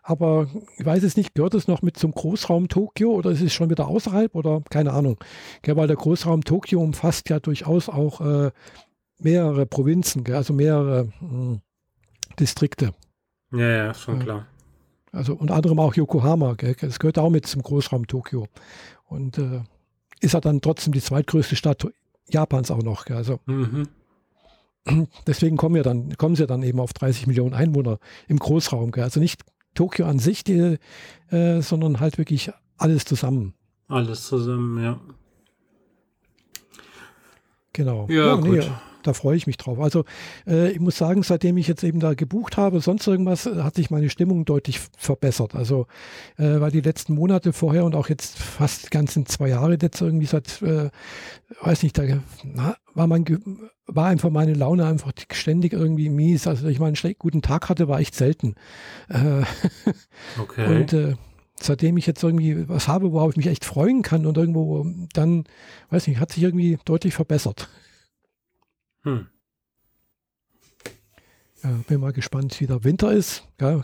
Aber 0.02 0.48
ich 0.78 0.86
weiß 0.86 1.04
es 1.04 1.18
nicht, 1.18 1.36
gehört 1.36 1.54
es 1.54 1.68
noch 1.68 1.82
mit 1.82 1.98
zum 1.98 2.12
Großraum 2.12 2.70
Tokio 2.70 3.12
oder 3.12 3.32
ist 3.32 3.42
es 3.42 3.54
schon 3.54 3.70
wieder 3.70 3.88
außerhalb 3.88 4.34
oder 4.36 4.62
keine 4.70 4.94
Ahnung. 4.94 5.18
Gell, 5.62 5.76
weil 5.76 5.88
der 5.88 5.98
Großraum 5.98 6.44
Tokio 6.44 6.82
umfasst 6.82 7.30
ja 7.30 7.40
durchaus 7.40 7.90
auch 7.90 8.22
äh, 8.22 8.52
mehrere 9.20 9.66
Provinzen, 9.66 10.24
gell, 10.24 10.36
also 10.36 10.54
mehrere 10.54 11.10
mh, 11.20 11.30
hm, 11.30 11.62
Distrikte. 12.39 12.93
Ja, 13.52 13.69
ja, 13.69 13.93
schon 13.93 14.19
klar. 14.19 14.47
Also 15.12 15.34
unter 15.34 15.56
anderem 15.56 15.80
auch 15.80 15.95
Yokohama, 15.95 16.54
gell, 16.54 16.75
das 16.80 16.99
gehört 16.99 17.17
auch 17.17 17.30
mit 17.30 17.47
zum 17.47 17.63
Großraum 17.63 18.06
Tokio. 18.06 18.47
Und 19.06 19.38
äh, 19.39 19.62
ist 20.19 20.34
ja 20.34 20.39
dann 20.39 20.62
trotzdem 20.62 20.93
die 20.93 21.02
zweitgrößte 21.02 21.56
Stadt 21.56 21.88
Japans 22.30 22.69
auch 22.69 22.84
noch. 22.84 23.06
Gell, 23.06 23.17
also 23.17 23.39
mhm. 23.45 23.88
deswegen 25.28 25.58
kommen, 25.58 25.75
ja 25.75 25.84
dann, 25.84 26.15
kommen 26.17 26.36
sie 26.36 26.45
dann 26.45 26.62
eben 26.62 26.80
auf 26.80 26.93
30 26.93 27.28
Millionen 27.28 27.54
Einwohner 27.54 27.99
im 28.28 28.38
Großraum. 28.38 28.91
Gell, 28.91 29.04
also 29.04 29.19
nicht 29.19 29.43
Tokio 29.73 30.06
an 30.06 30.19
sich, 30.19 30.43
die, 30.43 30.78
äh, 31.32 31.62
sondern 31.62 31.99
halt 31.99 32.17
wirklich 32.17 32.52
alles 32.78 33.06
zusammen. 33.06 33.54
Alles 33.88 34.28
zusammen, 34.28 34.84
ja. 34.84 34.99
Genau. 37.73 38.08
Ja, 38.10 38.28
ja 38.28 38.36
gut. 38.36 38.58
Nee, 38.60 38.71
da 39.04 39.14
freue 39.14 39.38
ich 39.38 39.48
mich 39.48 39.58
drauf. 39.58 39.80
Also 39.80 40.06
äh, 40.48 40.72
ich 40.72 40.80
muss 40.80 40.98
sagen, 40.98 41.24
seitdem 41.24 41.58
ich 41.58 41.68
jetzt 41.68 41.84
eben 41.84 42.00
da 42.00 42.14
gebucht 42.14 42.58
habe, 42.58 42.82
sonst 42.82 43.08
irgendwas, 43.08 43.46
äh, 43.46 43.64
hat 43.64 43.76
sich 43.76 43.90
meine 43.90 44.10
Stimmung 44.10 44.46
deutlich 44.46 44.80
verbessert. 44.98 45.56
Also 45.56 45.88
äh, 46.38 46.60
weil 46.60 46.72
die 46.72 46.82
letzten 46.82 47.14
Monate 47.14 47.54
vorher 47.54 47.86
und 47.86 47.96
auch 47.96 48.10
jetzt 48.10 48.38
fast 48.38 48.86
die 48.86 48.90
ganzen 48.90 49.26
zwei 49.26 49.50
Jahre 49.50 49.78
jetzt 49.82 50.02
irgendwie 50.02 50.26
seit, 50.26 50.62
äh, 50.62 50.90
weiß 51.62 51.84
nicht, 51.84 51.98
da 51.98 52.04
na, 52.44 52.76
war 52.94 53.08
mein 53.08 53.26
war 53.92 54.08
einfach 54.08 54.30
meine 54.30 54.54
Laune 54.54 54.86
einfach 54.86 55.12
ständig 55.32 55.74
irgendwie 55.74 56.10
mies. 56.10 56.46
Also 56.46 56.68
ich 56.68 56.80
mal 56.80 56.94
einen 56.94 57.16
guten 57.18 57.42
Tag 57.42 57.70
hatte, 57.70 57.88
war 57.88 58.00
echt 58.00 58.16
selten. 58.16 58.56
Äh, 59.10 59.44
okay. 60.40 60.68
Und 60.68 60.94
äh, 60.94 61.16
seitdem 61.60 61.98
ich 61.98 62.06
jetzt 62.06 62.24
irgendwie 62.24 62.70
was 62.70 62.88
habe, 62.88 63.12
worauf 63.12 63.32
ich 63.32 63.38
mich 63.38 63.48
echt 63.48 63.66
freuen 63.66 64.02
kann 64.02 64.26
und 64.26 64.38
irgendwo 64.38 64.86
dann, 65.14 65.46
weiß 65.90 66.08
nicht, 66.08 66.20
hat 66.20 66.32
sich 66.32 66.44
irgendwie 66.44 66.78
deutlich 66.86 67.14
verbessert. 67.14 67.70
Hm. 69.10 69.28
Ja, 71.63 71.72
bin 71.88 72.00
mal 72.00 72.13
gespannt, 72.13 72.60
wie 72.62 72.67
der 72.67 72.84
Winter 72.84 73.12
ist. 73.12 73.45
Ja, 73.60 73.84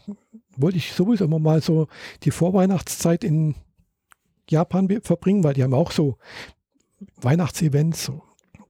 wollte 0.56 0.78
ich 0.78 0.94
sowieso 0.94 1.26
immer 1.26 1.40
mal 1.40 1.62
so 1.62 1.88
die 2.24 2.32
Vorweihnachtszeit 2.32 3.24
in 3.24 3.56
Japan 4.50 4.88
verbringen, 5.02 5.44
weil 5.44 5.56
die 5.56 5.64
haben 5.64 5.74
auch 5.74 5.92
so 5.92 6.18
Weihnachtsevents, 7.18 8.06
so 8.06 8.22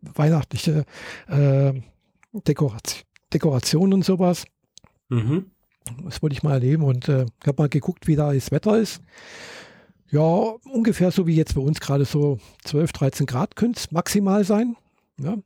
weihnachtliche 0.02 0.86
äh, 1.28 1.74
Dekoration, 2.34 3.04
Dekorationen 3.34 3.94
und 3.94 4.06
sowas. 4.06 4.46
Mhm. 5.10 5.52
Das 6.04 6.22
wollte 6.24 6.34
ich 6.34 6.41
mal 6.41 6.54
erleben 6.54 6.84
und 6.84 7.08
äh, 7.10 7.28
habe 7.46 7.62
mal 7.62 7.70
geguckt, 7.70 8.08
wie 8.08 8.15
da 8.15 8.34
das 8.34 8.52
Wetter 8.52 8.78
ist. 8.80 9.02
Ja, 10.10 10.22
ungefähr 10.22 11.12
so 11.12 11.28
wie 11.28 11.36
jetzt 11.36 11.56
bei 11.56 11.62
uns 11.62 11.80
gerade 11.80 12.06
so 12.06 12.39
12, 12.63 12.91
13 12.91 13.26
Grad 13.26 13.56
könnte 13.56 13.80
es 13.80 13.91
maximal 13.91 14.44
sein. 14.44 14.76
Ja. 15.20 15.38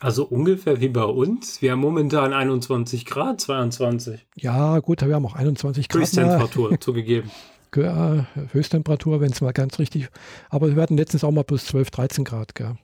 Also 0.00 0.24
ungefähr 0.24 0.80
wie 0.80 0.88
bei 0.88 1.04
uns. 1.04 1.62
Wir 1.62 1.72
haben 1.72 1.80
momentan 1.80 2.32
21 2.32 3.06
Grad, 3.06 3.40
22. 3.40 4.26
Ja, 4.36 4.78
gut, 4.80 5.06
wir 5.06 5.14
haben 5.14 5.26
auch 5.26 5.34
21 5.34 5.88
Grad. 5.88 6.02
Höchsttemperatur 6.02 6.78
zugegeben. 6.80 7.30
Ja, 7.74 8.26
Höchsttemperatur, 8.52 9.20
wenn 9.20 9.32
es 9.32 9.40
mal 9.40 9.52
ganz 9.52 9.78
richtig. 9.78 10.08
Aber 10.48 10.74
wir 10.74 10.82
hatten 10.82 10.96
letztens 10.96 11.24
auch 11.24 11.30
mal 11.30 11.42
plus 11.42 11.66
12, 11.66 11.90
13 11.90 12.24
Grad. 12.24 12.54
Gell. 12.54 12.76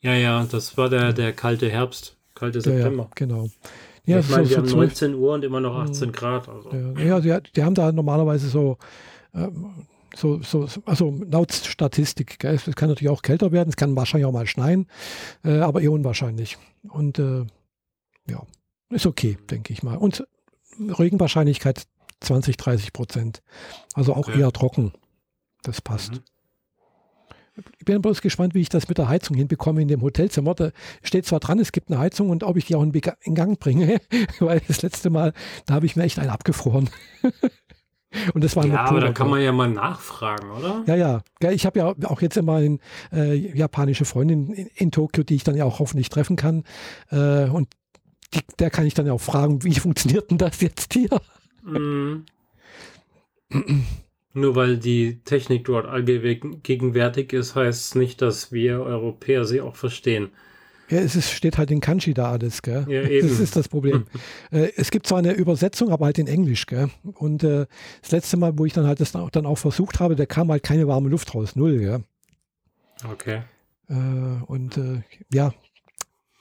Ja, 0.00 0.14
ja, 0.14 0.46
das 0.50 0.76
war 0.76 0.88
der, 0.88 1.12
der 1.12 1.32
kalte 1.32 1.68
Herbst, 1.68 2.16
kalte 2.34 2.60
September. 2.60 3.04
Ja, 3.04 3.10
genau. 3.14 3.48
Ja, 4.04 4.20
ich 4.20 4.28
meine, 4.28 4.44
so, 4.44 4.50
wir 4.50 4.56
haben 4.58 4.70
19 4.70 5.14
Uhr 5.14 5.34
und 5.34 5.44
immer 5.44 5.60
noch 5.60 5.76
18 5.76 6.12
Grad. 6.12 6.48
Also. 6.48 6.70
Ja, 6.98 7.20
die, 7.20 7.36
die, 7.54 7.62
haben 7.62 7.74
da 7.74 7.90
normalerweise 7.90 8.48
so, 8.48 8.78
ähm, 9.34 9.86
so, 10.16 10.40
so, 10.42 10.66
also 10.84 11.20
laut 11.28 11.52
Statistik, 11.52 12.38
gell, 12.38 12.54
es 12.54 12.64
kann 12.74 12.88
natürlich 12.88 13.10
auch 13.10 13.22
kälter 13.22 13.52
werden, 13.52 13.68
es 13.68 13.76
kann 13.76 13.94
wahrscheinlich 13.96 14.26
auch 14.26 14.32
mal 14.32 14.46
schneien, 14.46 14.86
äh, 15.44 15.58
aber 15.58 15.82
eher 15.82 15.92
unwahrscheinlich. 15.92 16.58
Und 16.88 17.18
äh, 17.18 17.44
ja, 18.28 18.42
ist 18.90 19.06
okay, 19.06 19.36
denke 19.50 19.72
ich 19.72 19.82
mal. 19.82 19.96
Und 19.96 20.26
Regenwahrscheinlichkeit 20.78 21.86
20, 22.20 22.56
30 22.56 22.92
Prozent. 22.92 23.42
Also 23.94 24.14
auch 24.14 24.28
okay. 24.28 24.40
eher 24.40 24.52
trocken. 24.52 24.92
Das 25.62 25.80
passt. 25.80 26.12
Mhm. 26.12 26.20
Ich 27.78 27.86
bin 27.86 28.02
bloß 28.02 28.20
gespannt, 28.20 28.54
wie 28.54 28.60
ich 28.60 28.68
das 28.68 28.86
mit 28.88 28.98
der 28.98 29.08
Heizung 29.08 29.34
hinbekomme 29.34 29.80
in 29.80 29.88
dem 29.88 30.02
Hotelzimmer. 30.02 30.54
Da 30.54 30.72
steht 31.02 31.24
zwar 31.24 31.40
dran, 31.40 31.58
es 31.58 31.72
gibt 31.72 31.90
eine 31.90 31.98
Heizung 31.98 32.28
und 32.28 32.44
ob 32.44 32.56
ich 32.58 32.66
die 32.66 32.74
auch 32.74 32.82
in, 32.82 32.92
in 33.22 33.34
Gang 33.34 33.58
bringe, 33.58 33.98
weil 34.40 34.60
das 34.68 34.82
letzte 34.82 35.08
Mal, 35.08 35.32
da 35.64 35.74
habe 35.74 35.86
ich 35.86 35.96
mir 35.96 36.04
echt 36.04 36.18
einen 36.18 36.30
abgefroren. 36.30 36.90
Und 38.34 38.44
das 38.44 38.56
war 38.56 38.66
ja, 38.66 38.84
aber 38.84 39.00
da 39.00 39.12
kann 39.12 39.30
man 39.30 39.42
ja 39.42 39.52
mal 39.52 39.68
nachfragen, 39.68 40.50
oder? 40.50 40.82
Ja, 40.86 40.94
ja. 40.94 41.20
Ich 41.50 41.66
habe 41.66 41.78
ja 41.78 41.94
auch 42.04 42.20
jetzt 42.20 42.36
immer 42.36 42.56
eine 42.56 42.78
äh, 43.12 43.34
japanische 43.34 44.04
Freundin 44.04 44.52
in, 44.52 44.66
in, 44.74 44.90
Tokio, 44.90 45.22
die 45.22 45.36
ich 45.36 45.44
dann 45.44 45.56
ja 45.56 45.64
auch 45.64 45.78
hoffentlich 45.78 46.08
treffen 46.08 46.36
kann. 46.36 46.64
Äh, 47.10 47.48
und 47.48 47.68
die, 48.34 48.40
der 48.58 48.70
kann 48.70 48.86
ich 48.86 48.94
dann 48.94 49.06
ja 49.06 49.12
auch 49.12 49.20
fragen, 49.20 49.64
wie 49.64 49.74
funktioniert 49.80 50.30
denn 50.30 50.38
das 50.38 50.60
jetzt 50.60 50.92
hier? 50.92 51.10
Mm. 51.64 52.24
Nur 54.32 54.54
weil 54.54 54.76
die 54.76 55.20
Technik 55.24 55.64
dort 55.64 55.86
allgegenwärtig 55.86 57.32
ist, 57.32 57.54
heißt 57.54 57.86
es 57.86 57.94
nicht, 57.94 58.20
dass 58.20 58.52
wir 58.52 58.80
Europäer 58.80 59.44
sie 59.44 59.60
auch 59.60 59.76
verstehen. 59.76 60.30
Ja, 60.88 60.98
es 60.98 61.16
ist, 61.16 61.30
steht 61.30 61.58
halt 61.58 61.70
in 61.70 61.80
Kanji 61.80 62.14
da 62.14 62.30
alles, 62.30 62.62
gell? 62.62 62.86
Ja, 62.88 63.02
eben. 63.02 63.28
Das 63.28 63.40
ist 63.40 63.56
das 63.56 63.68
Problem. 63.68 64.06
äh, 64.52 64.70
es 64.76 64.90
gibt 64.90 65.06
zwar 65.06 65.18
eine 65.18 65.32
Übersetzung, 65.32 65.90
aber 65.90 66.06
halt 66.06 66.18
in 66.18 66.28
Englisch, 66.28 66.66
gell? 66.66 66.90
Und 67.14 67.42
äh, 67.42 67.66
das 68.02 68.12
letzte 68.12 68.36
Mal, 68.36 68.56
wo 68.56 68.64
ich 68.64 68.72
dann 68.72 68.86
halt 68.86 69.00
das 69.00 69.12
dann 69.12 69.46
auch 69.46 69.58
versucht 69.58 69.98
habe, 69.98 70.14
da 70.14 70.26
kam 70.26 70.50
halt 70.50 70.62
keine 70.62 70.86
warme 70.86 71.08
Luft 71.08 71.34
raus, 71.34 71.56
null, 71.56 71.78
gell? 71.78 72.04
Okay. 73.10 73.42
Äh, 73.88 73.94
und 74.46 74.76
äh, 74.76 75.02
ja, 75.32 75.52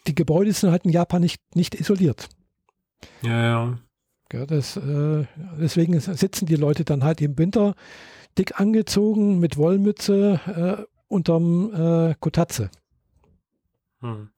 die 0.07 0.15
Gebäude 0.15 0.53
sind 0.53 0.71
halt 0.71 0.85
in 0.85 0.91
Japan 0.91 1.21
nicht, 1.21 1.41
nicht 1.55 1.75
isoliert. 1.75 2.29
Ja, 3.23 3.43
ja. 3.43 3.79
Gell, 4.29 4.45
das, 4.45 4.77
äh, 4.77 5.25
deswegen 5.59 5.99
sitzen 5.99 6.45
die 6.45 6.55
Leute 6.55 6.83
dann 6.83 7.03
halt 7.03 7.21
im 7.21 7.37
Winter 7.37 7.75
dick 8.37 8.59
angezogen 8.59 9.39
mit 9.39 9.57
Wollmütze 9.57 10.85
äh, 10.87 10.91
unterm 11.07 12.15
Kotatze. 12.19 12.71
Hm. 14.01 14.29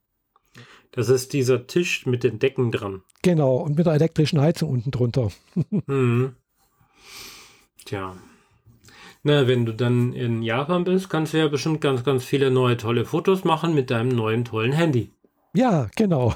Das 0.98 1.10
ist 1.10 1.32
dieser 1.34 1.68
Tisch 1.68 2.08
mit 2.08 2.24
den 2.24 2.40
Decken 2.40 2.72
dran. 2.72 3.04
Genau, 3.22 3.58
und 3.58 3.78
mit 3.78 3.86
der 3.86 3.94
elektrischen 3.94 4.42
Heizung 4.42 4.72
unten 4.72 4.90
drunter. 4.90 5.30
mhm. 5.86 6.34
Tja. 7.86 8.16
Na, 9.22 9.48
wenn 9.48 9.68
du 9.68 9.76
dann 9.76 10.14
in 10.14 10.42
Japan 10.42 10.86
bist, 10.86 11.08
kannst 11.08 11.34
du 11.34 11.38
ja 11.38 11.50
bestimmt 11.50 11.82
ganz, 11.82 12.04
ganz 12.04 12.24
viele 12.24 12.50
neue 12.50 12.78
tolle 12.78 13.06
Fotos 13.06 13.44
machen 13.44 13.76
mit 13.76 13.92
deinem 13.92 14.10
neuen 14.10 14.44
tollen 14.44 14.72
Handy. 14.72 15.12
Ja, 15.54 15.88
genau. 15.96 16.34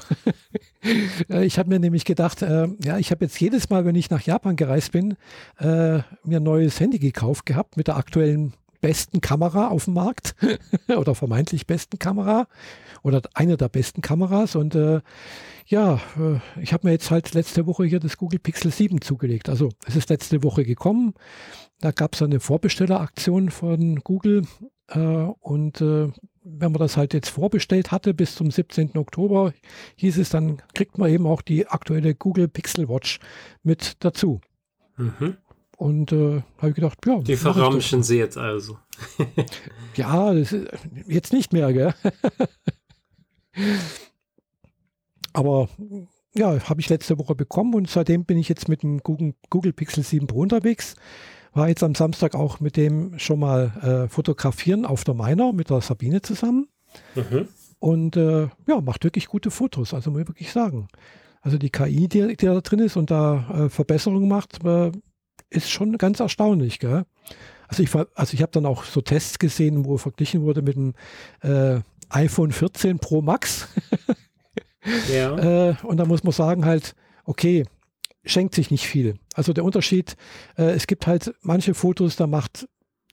ich 1.28 1.58
habe 1.58 1.68
mir 1.68 1.80
nämlich 1.80 2.04
gedacht, 2.04 2.42
äh, 2.42 2.68
ja, 2.84 2.98
ich 2.98 3.10
habe 3.10 3.24
jetzt 3.24 3.40
jedes 3.40 3.68
Mal, 3.68 3.84
wenn 3.84 3.96
ich 3.96 4.10
nach 4.10 4.22
Japan 4.22 4.54
gereist 4.54 4.92
bin, 4.92 5.16
äh, 5.58 6.02
mir 6.22 6.36
ein 6.36 6.42
neues 6.44 6.78
Handy 6.78 7.00
gekauft 7.00 7.46
gehabt 7.46 7.76
mit 7.76 7.88
der 7.88 7.96
aktuellen 7.96 8.54
besten 8.82 9.22
Kamera 9.22 9.68
auf 9.68 9.86
dem 9.86 9.94
Markt 9.94 10.34
oder 10.88 11.14
vermeintlich 11.14 11.66
besten 11.66 11.98
Kamera 11.98 12.46
oder 13.02 13.22
eine 13.32 13.56
der 13.56 13.70
besten 13.70 14.02
Kameras. 14.02 14.54
Und 14.56 14.74
äh, 14.74 15.00
ja, 15.66 15.94
äh, 16.18 16.60
ich 16.60 16.74
habe 16.74 16.86
mir 16.86 16.92
jetzt 16.92 17.10
halt 17.10 17.32
letzte 17.32 17.66
Woche 17.66 17.84
hier 17.84 18.00
das 18.00 18.18
Google 18.18 18.40
Pixel 18.40 18.70
7 18.70 19.00
zugelegt. 19.00 19.48
Also 19.48 19.70
es 19.86 19.96
ist 19.96 20.10
letzte 20.10 20.42
Woche 20.42 20.64
gekommen. 20.64 21.14
Da 21.80 21.92
gab 21.92 22.14
es 22.14 22.22
eine 22.22 22.40
Vorbestelleraktion 22.40 23.50
von 23.50 24.00
Google 24.00 24.42
äh, 24.88 24.98
und 24.98 25.80
äh, 25.80 26.10
wenn 26.44 26.72
man 26.72 26.80
das 26.80 26.96
halt 26.96 27.14
jetzt 27.14 27.28
vorbestellt 27.30 27.92
hatte 27.92 28.14
bis 28.14 28.34
zum 28.34 28.50
17. 28.50 28.96
Oktober, 28.96 29.52
hieß 29.96 30.18
es, 30.18 30.30
dann 30.30 30.60
kriegt 30.74 30.98
man 30.98 31.08
eben 31.08 31.26
auch 31.26 31.40
die 31.40 31.68
aktuelle 31.68 32.14
Google 32.14 32.48
Pixel 32.48 32.88
Watch 32.88 33.20
mit 33.62 33.96
dazu. 34.00 34.40
Mhm. 34.96 35.36
Und 35.82 36.12
äh, 36.12 36.44
habe 36.58 36.68
ich 36.68 36.74
gedacht, 36.76 36.98
ja. 37.06 37.18
Die 37.18 37.34
verramschen 37.34 38.04
sie 38.04 38.16
jetzt 38.16 38.38
also. 38.38 38.78
ja, 39.96 40.32
das 40.32 40.52
ist 40.52 40.68
jetzt 41.08 41.32
nicht 41.32 41.52
mehr, 41.52 41.72
gell? 41.72 41.92
Aber 45.32 45.68
ja, 46.36 46.68
habe 46.68 46.80
ich 46.80 46.88
letzte 46.88 47.18
Woche 47.18 47.34
bekommen 47.34 47.74
und 47.74 47.90
seitdem 47.90 48.24
bin 48.24 48.38
ich 48.38 48.48
jetzt 48.48 48.68
mit 48.68 48.84
dem 48.84 48.98
Google, 48.98 49.34
Google 49.50 49.72
Pixel 49.72 50.04
7 50.04 50.28
Pro 50.28 50.38
unterwegs. 50.38 50.94
War 51.52 51.68
jetzt 51.68 51.82
am 51.82 51.96
Samstag 51.96 52.36
auch 52.36 52.60
mit 52.60 52.76
dem 52.76 53.18
schon 53.18 53.40
mal 53.40 54.04
äh, 54.06 54.08
fotografieren 54.08 54.86
auf 54.86 55.02
der 55.02 55.14
Miner 55.14 55.52
mit 55.52 55.68
der 55.68 55.80
Sabine 55.80 56.22
zusammen. 56.22 56.68
Mhm. 57.16 57.48
Und 57.80 58.16
äh, 58.16 58.42
ja, 58.68 58.80
macht 58.80 59.02
wirklich 59.02 59.26
gute 59.26 59.50
Fotos, 59.50 59.94
also 59.94 60.12
muss 60.12 60.20
ich 60.20 60.28
wirklich 60.28 60.52
sagen. 60.52 60.86
Also 61.40 61.58
die 61.58 61.70
KI, 61.70 62.06
die, 62.06 62.36
die 62.36 62.46
da 62.46 62.60
drin 62.60 62.78
ist 62.78 62.96
und 62.96 63.10
da 63.10 63.64
äh, 63.64 63.68
Verbesserungen 63.68 64.28
macht, 64.28 64.64
äh, 64.64 64.92
ist 65.52 65.70
schon 65.70 65.96
ganz 65.98 66.20
erstaunlich. 66.20 66.78
Gell? 66.78 67.04
Also 67.68 67.82
ich, 67.82 67.94
also 67.94 68.34
ich 68.34 68.42
habe 68.42 68.52
dann 68.52 68.66
auch 68.66 68.84
so 68.84 69.00
Tests 69.00 69.38
gesehen, 69.38 69.84
wo 69.84 69.96
verglichen 69.96 70.42
wurde 70.42 70.62
mit 70.62 70.76
dem 70.76 70.94
äh, 71.40 71.80
iPhone 72.10 72.52
14 72.52 72.98
Pro 72.98 73.22
Max. 73.22 73.68
ja. 75.12 75.70
äh, 75.70 75.74
und 75.82 75.96
da 75.96 76.04
muss 76.04 76.24
man 76.24 76.32
sagen 76.32 76.64
halt, 76.64 76.94
okay, 77.24 77.64
schenkt 78.24 78.54
sich 78.54 78.70
nicht 78.70 78.86
viel. 78.86 79.14
Also 79.34 79.52
der 79.52 79.64
Unterschied, 79.64 80.16
äh, 80.56 80.72
es 80.72 80.86
gibt 80.86 81.06
halt 81.06 81.34
manche 81.42 81.74
Fotos, 81.74 82.16
da 82.16 82.26
macht 82.26 82.68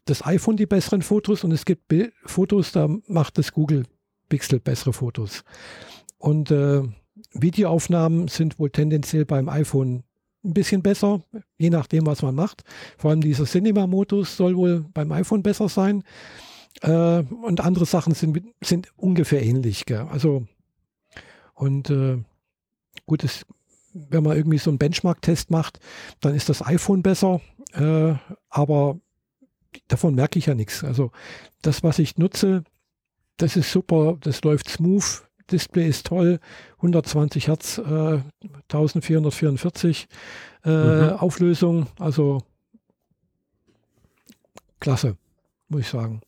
das 0.06 0.26
iPhone 0.26 0.58
die 0.58 0.66
besseren 0.66 1.02
Fotos 1.02 1.44
und 1.44 1.52
es 1.52 1.66
gibt 1.66 1.88
Bild 1.88 2.14
Fotos, 2.26 2.72
da 2.72 2.90
macht 3.08 3.38
das 3.38 3.54
Google 3.54 3.84
Pixel 4.28 4.60
bessere 4.60 4.94
Fotos. 4.94 5.44
Und 6.18 6.52
äh, 6.52 6.82
Videoaufnahmen 7.34 8.28
sind 8.28 8.60
wohl 8.60 8.72
tendenziell 8.72 9.26
beim 9.26 9.50
iPhone 9.50 10.04
ein 10.44 10.54
bisschen 10.54 10.82
besser, 10.82 11.22
je 11.58 11.70
nachdem, 11.70 12.06
was 12.06 12.22
man 12.22 12.36
macht. 12.36 12.64
Vor 12.98 13.12
allem 13.12 13.22
dieser 13.22 13.46
Cinema-Modus 13.46 14.38
soll 14.38 14.56
wohl 14.56 14.86
beim 14.94 15.12
iPhone 15.12 15.44
besser 15.44 15.70
sein. 15.70 16.04
Äh, 16.82 17.24
und 17.24 17.62
andere 17.62 17.86
Sachen 17.86 18.14
sind, 18.14 18.42
sind 18.62 18.88
ungefähr 18.96 19.44
ähnlich. 19.44 19.86
Gell? 19.86 20.08
Also, 20.10 20.48
und 21.56 21.90
äh, 21.90 22.24
gut, 23.06 23.24
es, 23.24 23.46
wenn 23.94 24.24
man 24.24 24.38
irgendwie 24.38 24.60
so 24.60 24.70
einen 24.70 24.78
Benchmark-Test 24.78 25.52
macht, 25.52 25.80
dann 26.22 26.36
ist 26.36 26.48
das 26.48 26.66
iPhone 26.66 27.04
besser. 27.04 27.42
Äh, 27.74 28.14
aber 28.50 29.00
davon 29.88 30.16
merke 30.16 30.40
ich 30.40 30.46
ja 30.46 30.56
nichts. 30.56 30.84
Also, 30.84 31.12
das, 31.62 31.84
was 31.84 32.00
ich 32.00 32.18
nutze, 32.18 32.64
das 33.38 33.56
ist 33.56 33.72
super, 33.72 34.18
das 34.22 34.44
läuft 34.44 34.70
smooth, 34.70 35.24
Display 35.52 35.88
ist 35.88 36.08
toll, 36.08 36.40
120 36.78 37.48
Hertz, 37.48 37.78
äh, 37.78 38.22
1444 38.70 40.08
äh, 40.66 40.70
mhm. 40.70 41.10
Auflösung, 41.18 41.88
also 42.00 42.42
klasse, 44.80 45.18
muss 45.68 45.82
ich 45.82 45.88
sagen. 45.88 46.22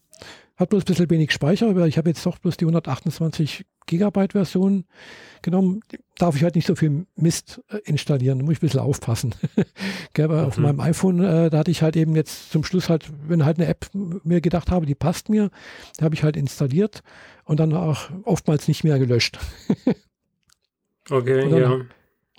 Hat 0.61 0.69
bloß 0.69 0.83
ein 0.83 0.85
bisschen 0.85 1.09
wenig 1.09 1.31
Speicher, 1.31 1.75
weil 1.75 1.87
ich 1.87 1.97
habe 1.97 2.09
jetzt 2.09 2.23
doch 2.23 2.37
bloß 2.37 2.55
die 2.55 2.65
128 2.65 3.65
Gigabyte 3.87 4.33
Version 4.33 4.85
genommen. 5.41 5.79
Darf 6.19 6.35
ich 6.35 6.43
halt 6.43 6.53
nicht 6.53 6.67
so 6.67 6.75
viel 6.75 7.07
Mist 7.15 7.63
äh, 7.69 7.77
installieren, 7.77 8.37
da 8.37 8.45
muss 8.45 8.53
ich 8.53 8.59
ein 8.59 8.67
bisschen 8.67 8.81
aufpassen. 8.81 9.33
Gell, 10.13 10.27
mhm. 10.27 10.35
Auf 10.35 10.59
meinem 10.59 10.79
iPhone, 10.79 11.23
äh, 11.23 11.49
da 11.49 11.57
hatte 11.57 11.71
ich 11.71 11.81
halt 11.81 11.95
eben 11.95 12.15
jetzt 12.15 12.51
zum 12.51 12.63
Schluss 12.63 12.89
halt, 12.89 13.11
wenn 13.27 13.43
halt 13.43 13.57
eine 13.57 13.65
App 13.65 13.87
mir 13.93 14.39
gedacht 14.39 14.69
habe, 14.69 14.85
die 14.85 14.93
passt 14.93 15.29
mir, 15.29 15.49
da 15.97 16.05
habe 16.05 16.13
ich 16.13 16.21
halt 16.21 16.37
installiert 16.37 17.01
und 17.43 17.59
dann 17.59 17.73
auch 17.73 18.11
oftmals 18.21 18.67
nicht 18.67 18.83
mehr 18.83 18.99
gelöscht. 18.99 19.39
okay, 21.09 21.49
ja. 21.59 21.79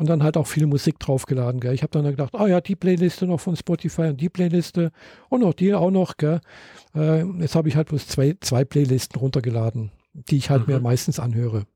Und 0.02 0.08
dann 0.08 0.24
halt 0.24 0.36
auch 0.36 0.48
viel 0.48 0.66
Musik 0.66 0.98
draufgeladen. 0.98 1.60
Gell. 1.60 1.74
Ich 1.74 1.84
habe 1.84 1.92
dann 1.92 2.04
gedacht, 2.04 2.34
ah 2.34 2.42
oh 2.42 2.46
ja, 2.48 2.60
die 2.60 2.74
Playliste 2.74 3.24
noch 3.24 3.38
von 3.38 3.54
Spotify 3.54 4.08
und 4.08 4.20
die 4.20 4.28
Playliste 4.28 4.90
und 5.28 5.42
noch 5.42 5.54
die 5.54 5.72
auch 5.74 5.92
noch. 5.92 6.16
Gell. 6.16 6.40
Äh, 6.92 7.22
jetzt 7.40 7.54
habe 7.54 7.68
ich 7.68 7.76
halt 7.76 7.86
bloß 7.86 8.08
zwei, 8.08 8.36
zwei 8.40 8.64
Playlisten 8.64 9.20
runtergeladen, 9.20 9.92
die 10.12 10.38
ich 10.38 10.50
halt 10.50 10.66
mhm. 10.66 10.74
mir 10.74 10.80
meistens 10.80 11.20
anhöre. 11.20 11.66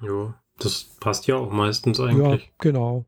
Ja, 0.00 0.40
das 0.58 0.84
passt 1.00 1.26
ja 1.26 1.36
auch 1.36 1.52
meistens 1.52 2.00
eigentlich. 2.00 2.44
Ja, 2.44 2.48
genau. 2.56 3.04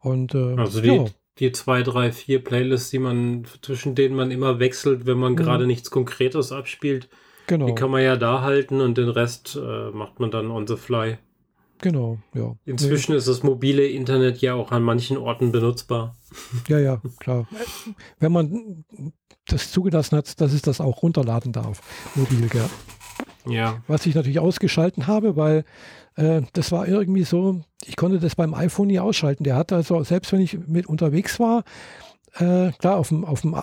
Und, 0.00 0.34
äh, 0.34 0.56
also 0.56 0.80
die, 0.80 0.88
ja. 0.88 1.04
die 1.38 1.52
zwei, 1.52 1.84
drei, 1.84 2.10
vier 2.10 2.42
Playlists, 2.42 2.90
die 2.90 2.98
man, 2.98 3.46
zwischen 3.62 3.94
denen 3.94 4.16
man 4.16 4.32
immer 4.32 4.58
wechselt, 4.58 5.06
wenn 5.06 5.18
man 5.18 5.34
mhm. 5.34 5.36
gerade 5.36 5.68
nichts 5.68 5.92
Konkretes 5.92 6.50
abspielt, 6.50 7.08
genau. 7.46 7.66
die 7.66 7.76
kann 7.76 7.92
man 7.92 8.02
ja 8.02 8.16
da 8.16 8.42
halten 8.42 8.80
und 8.80 8.98
den 8.98 9.08
Rest 9.08 9.54
äh, 9.54 9.90
macht 9.92 10.18
man 10.18 10.32
dann 10.32 10.50
on 10.50 10.66
the 10.66 10.74
fly. 10.76 11.18
Genau, 11.80 12.18
ja. 12.34 12.56
Inzwischen 12.64 13.12
nee. 13.12 13.18
ist 13.18 13.28
das 13.28 13.42
mobile 13.42 13.86
Internet 13.86 14.40
ja 14.40 14.54
auch 14.54 14.72
an 14.72 14.82
manchen 14.82 15.16
Orten 15.16 15.52
benutzbar. 15.52 16.16
Ja, 16.66 16.78
ja, 16.78 17.00
klar. 17.18 17.46
Wenn 18.18 18.32
man 18.32 18.84
das 19.46 19.70
zugelassen 19.70 20.16
hat, 20.16 20.40
dass 20.40 20.52
es 20.52 20.62
das 20.62 20.80
auch 20.80 21.02
runterladen 21.02 21.52
darf, 21.52 21.80
mobil, 22.14 22.48
gell? 22.48 22.68
Ja. 23.46 23.82
Was 23.86 24.06
ich 24.06 24.14
natürlich 24.14 24.40
ausgeschalten 24.40 25.06
habe, 25.06 25.36
weil 25.36 25.64
äh, 26.16 26.42
das 26.52 26.72
war 26.72 26.86
irgendwie 26.86 27.24
so, 27.24 27.62
ich 27.84 27.96
konnte 27.96 28.18
das 28.18 28.34
beim 28.34 28.54
iPhone 28.54 28.88
nie 28.88 28.98
ausschalten. 28.98 29.44
Der 29.44 29.56
hat 29.56 29.72
also, 29.72 30.02
selbst 30.02 30.32
wenn 30.32 30.40
ich 30.40 30.58
mit 30.66 30.86
unterwegs 30.86 31.40
war, 31.40 31.64
äh, 32.34 32.72
klar, 32.72 32.96
auf 32.96 33.08
dem, 33.08 33.24
auf 33.24 33.40
dem 33.40 33.54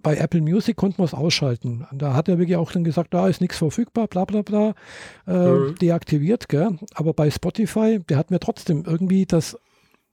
bei 0.00 0.16
Apple 0.16 0.40
Music 0.40 0.76
konnten 0.76 0.98
wir 0.98 1.04
es 1.04 1.14
ausschalten. 1.14 1.86
Da 1.92 2.14
hat 2.14 2.28
er 2.28 2.38
wirklich 2.38 2.56
auch 2.56 2.70
dann 2.70 2.84
gesagt, 2.84 3.12
da 3.14 3.28
ist 3.28 3.40
nichts 3.40 3.58
verfügbar, 3.58 4.06
bla 4.06 4.24
bla 4.24 4.42
bla, 4.42 4.74
äh, 5.26 5.50
mhm. 5.50 5.74
deaktiviert. 5.76 6.48
Gell? 6.48 6.78
Aber 6.94 7.12
bei 7.14 7.30
Spotify, 7.30 8.00
der 8.08 8.16
hat 8.16 8.30
mir 8.30 8.38
trotzdem 8.38 8.84
irgendwie 8.86 9.26
das 9.26 9.58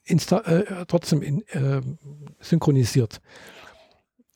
Insta 0.04 0.40
äh, 0.40 0.86
trotzdem 0.88 1.22
in, 1.22 1.42
äh, 1.50 1.82
synchronisiert. 2.40 3.22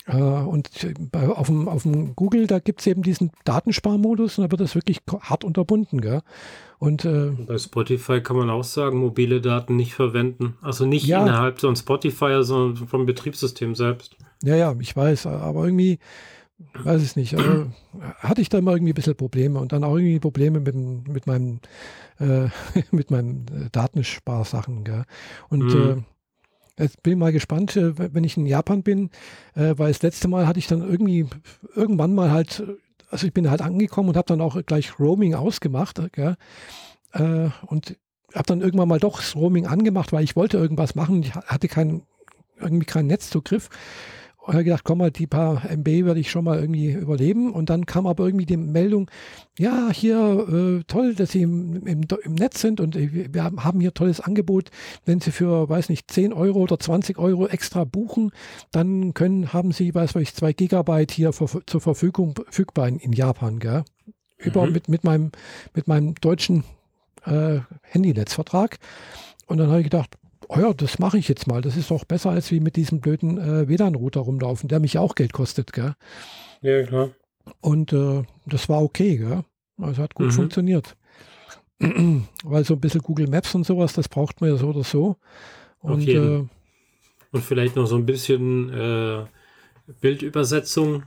Äh, 0.05 0.17
und 0.17 0.69
bei, 1.11 1.27
auf, 1.27 1.47
dem, 1.47 1.67
auf 1.67 1.83
dem 1.83 2.15
Google, 2.15 2.47
da 2.47 2.59
gibt 2.59 2.81
es 2.81 2.87
eben 2.87 3.03
diesen 3.03 3.31
Datensparmodus 3.45 4.37
und 4.37 4.45
da 4.45 4.51
wird 4.51 4.61
das 4.61 4.75
wirklich 4.75 4.99
hart 5.21 5.43
unterbunden. 5.43 6.01
Gell? 6.01 6.21
Und, 6.79 7.05
äh, 7.05 7.31
bei 7.47 7.57
Spotify 7.57 8.21
kann 8.21 8.37
man 8.37 8.49
auch 8.49 8.63
sagen, 8.63 8.99
mobile 8.99 9.41
Daten 9.41 9.75
nicht 9.75 9.93
verwenden. 9.93 10.57
Also 10.61 10.85
nicht 10.85 11.05
ja, 11.05 11.21
innerhalb 11.21 11.59
von 11.59 11.75
Spotify, 11.75 12.39
sondern 12.41 12.87
vom 12.87 13.05
Betriebssystem 13.05 13.75
selbst. 13.75 14.15
Ja, 14.43 14.55
ja, 14.55 14.75
ich 14.79 14.95
weiß, 14.95 15.25
aber 15.25 15.65
irgendwie, 15.65 15.99
weiß 16.73 17.01
ich 17.03 17.15
nicht, 17.15 17.35
also, 17.35 17.67
hatte 18.19 18.41
ich 18.41 18.49
da 18.49 18.57
immer 18.57 18.71
irgendwie 18.71 18.93
ein 18.93 18.95
bisschen 18.95 19.15
Probleme 19.15 19.59
und 19.59 19.71
dann 19.73 19.83
auch 19.83 19.95
irgendwie 19.95 20.19
Probleme 20.19 20.59
mit, 20.59 20.75
mit 20.75 21.27
meinem, 21.27 21.59
äh, 22.19 22.47
mit 22.91 23.11
meinen 23.11 23.45
äh, 23.47 23.69
Datensparsachen. 23.71 24.83
Gell? 24.83 25.03
Und 25.49 25.73
mhm. 25.73 26.05
äh, 26.77 26.83
jetzt 26.83 27.03
bin 27.03 27.13
ich 27.13 27.19
mal 27.19 27.33
gespannt, 27.33 27.75
äh, 27.75 28.13
wenn 28.13 28.23
ich 28.23 28.37
in 28.37 28.45
Japan 28.45 28.83
bin, 28.83 29.09
äh, 29.55 29.73
weil 29.77 29.91
das 29.91 30.01
letzte 30.01 30.27
Mal 30.29 30.47
hatte 30.47 30.59
ich 30.59 30.67
dann 30.67 30.81
irgendwie 30.81 31.27
irgendwann 31.75 32.15
mal 32.15 32.31
halt, 32.31 32.63
also 33.09 33.27
ich 33.27 33.33
bin 33.33 33.49
halt 33.49 33.61
angekommen 33.61 34.09
und 34.09 34.17
habe 34.17 34.27
dann 34.27 34.41
auch 34.41 34.61
gleich 34.65 34.99
Roaming 34.99 35.35
ausgemacht. 35.35 36.01
Gell? 36.13 36.37
Und 37.11 37.97
habe 38.35 38.45
dann 38.45 38.61
irgendwann 38.61 38.87
mal 38.87 38.99
doch 38.99 39.17
das 39.17 39.35
Roaming 39.35 39.65
angemacht, 39.65 40.13
weil 40.13 40.23
ich 40.23 40.35
wollte 40.35 40.57
irgendwas 40.57 40.93
machen. 40.93 41.23
Ich 41.23 41.33
hatte 41.33 41.67
keinen, 41.67 42.03
irgendwie 42.59 42.85
keinen 42.85 43.07
Netzzugriff. 43.07 43.69
Und 44.49 44.55
habe 44.55 44.63
gedacht, 44.63 44.83
komm 44.83 44.97
mal, 44.97 45.11
die 45.11 45.27
paar 45.27 45.63
MB 45.69 46.05
werde 46.05 46.19
ich 46.19 46.31
schon 46.31 46.43
mal 46.43 46.59
irgendwie 46.59 46.91
überleben. 46.91 47.53
Und 47.53 47.69
dann 47.69 47.85
kam 47.85 48.07
aber 48.07 48.25
irgendwie 48.25 48.47
die 48.47 48.57
Meldung, 48.57 49.11
ja, 49.59 49.91
hier, 49.91 50.79
äh, 50.79 50.83
toll, 50.87 51.13
dass 51.13 51.33
Sie 51.33 51.43
im, 51.43 51.85
im, 51.85 52.01
im, 52.23 52.33
Netz 52.33 52.59
sind 52.59 52.79
und 52.79 52.95
wir 52.95 53.43
haben 53.43 53.79
hier 53.79 53.93
tolles 53.93 54.19
Angebot. 54.19 54.71
Wenn 55.05 55.21
Sie 55.21 55.29
für, 55.29 55.69
weiß 55.69 55.89
nicht, 55.89 56.09
10 56.09 56.33
Euro 56.33 56.61
oder 56.61 56.79
20 56.79 57.19
Euro 57.19 57.45
extra 57.45 57.83
buchen, 57.83 58.31
dann 58.71 59.13
können, 59.13 59.53
haben 59.53 59.71
Sie, 59.71 59.93
weiß 59.93 60.15
ich, 60.15 60.33
2 60.33 60.53
Gigabyte 60.53 61.11
hier 61.11 61.31
für, 61.31 61.63
zur 61.67 61.79
Verfügung 61.79 62.33
verfügbar 62.33 62.87
in, 62.87 62.97
in 62.97 63.13
Japan, 63.13 63.59
gell? 63.59 63.83
Über, 64.39 64.65
mhm. 64.65 64.73
mit, 64.73 64.89
mit, 64.89 65.03
meinem, 65.03 65.31
mit 65.75 65.87
meinem 65.87 66.15
deutschen 66.15 66.63
äh, 67.23 67.59
Handynetzvertrag. 67.83 68.79
Und 69.45 69.59
dann 69.59 69.69
habe 69.69 69.81
ich 69.81 69.91
gedacht, 69.91 70.17
oh 70.49 70.59
ja, 70.59 70.73
das 70.73 70.99
mache 70.99 71.17
ich 71.17 71.27
jetzt 71.27 71.47
mal. 71.47 71.61
Das 71.61 71.77
ist 71.77 71.91
doch 71.91 72.03
besser, 72.05 72.31
als 72.31 72.51
wie 72.51 72.59
mit 72.59 72.75
diesem 72.75 72.99
blöden 72.99 73.37
äh, 73.37 73.67
WLAN-Router 73.67 74.21
rumlaufen, 74.21 74.67
der 74.67 74.79
mich 74.79 74.97
auch 74.97 75.15
Geld 75.15 75.31
kostet, 75.31 75.71
gell? 75.71 75.93
Ja, 76.61 76.83
klar. 76.83 77.11
Und 77.61 77.93
äh, 77.93 78.23
das 78.45 78.67
war 78.67 78.81
okay, 78.81 79.17
gell? 79.17 79.43
Also 79.77 80.01
hat 80.01 80.15
gut 80.15 80.27
mhm. 80.27 80.31
funktioniert. 80.31 80.97
Weil 81.79 82.65
so 82.65 82.73
ein 82.73 82.81
bisschen 82.81 83.01
Google 83.01 83.27
Maps 83.27 83.55
und 83.55 83.65
sowas, 83.65 83.93
das 83.93 84.09
braucht 84.09 84.41
man 84.41 84.49
ja 84.49 84.57
so 84.57 84.69
oder 84.69 84.83
so. 84.83 85.15
Und, 85.79 86.07
äh, 86.07 86.45
und 87.31 87.43
vielleicht 87.43 87.75
noch 87.75 87.85
so 87.85 87.95
ein 87.95 88.05
bisschen 88.05 88.73
äh, 88.73 89.25
Bildübersetzung. 90.01 91.03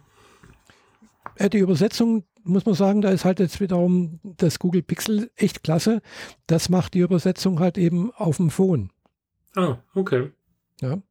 Die 1.39 1.59
Übersetzung, 1.59 2.25
muss 2.45 2.65
man 2.65 2.75
sagen, 2.75 3.03
da 3.03 3.11
ist 3.11 3.25
halt 3.25 3.41
jetzt 3.41 3.61
wiederum 3.61 4.21
das 4.23 4.59
Google 4.59 4.83
Pixel 4.83 5.31
echt 5.37 5.63
klasse. 5.63 6.01
Das 6.47 6.69
macht 6.69 6.95
die 6.95 7.01
Übersetzung 7.01 7.59
halt 7.59 7.77
eben 7.77 8.13
auf 8.13 8.37
dem 8.37 8.51
Phone. 8.51 8.92
Ah, 9.55 9.79
okay. 9.95 10.33
Ja. 10.81 11.03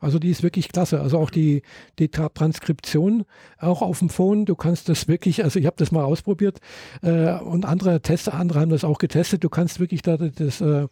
Also 0.00 0.18
die 0.18 0.30
ist 0.30 0.42
wirklich 0.42 0.68
klasse. 0.68 1.00
Also 1.00 1.18
auch 1.18 1.30
die, 1.30 1.62
die 1.98 2.08
Transkription 2.08 3.24
auch 3.58 3.82
auf 3.82 3.98
dem 3.98 4.08
Phone. 4.08 4.44
Du 4.46 4.54
kannst 4.54 4.88
das 4.88 5.08
wirklich, 5.08 5.42
also 5.42 5.58
ich 5.58 5.66
habe 5.66 5.76
das 5.76 5.90
mal 5.90 6.04
ausprobiert 6.04 6.60
äh, 7.02 7.32
und 7.32 7.64
andere 7.64 8.00
Tester, 8.00 8.34
andere 8.34 8.60
haben 8.60 8.70
das 8.70 8.84
auch 8.84 8.98
getestet. 8.98 9.42
Du 9.42 9.48
kannst 9.48 9.80
wirklich 9.80 10.02
da 10.02 10.16
das, 10.16 10.60
äh, 10.60 10.86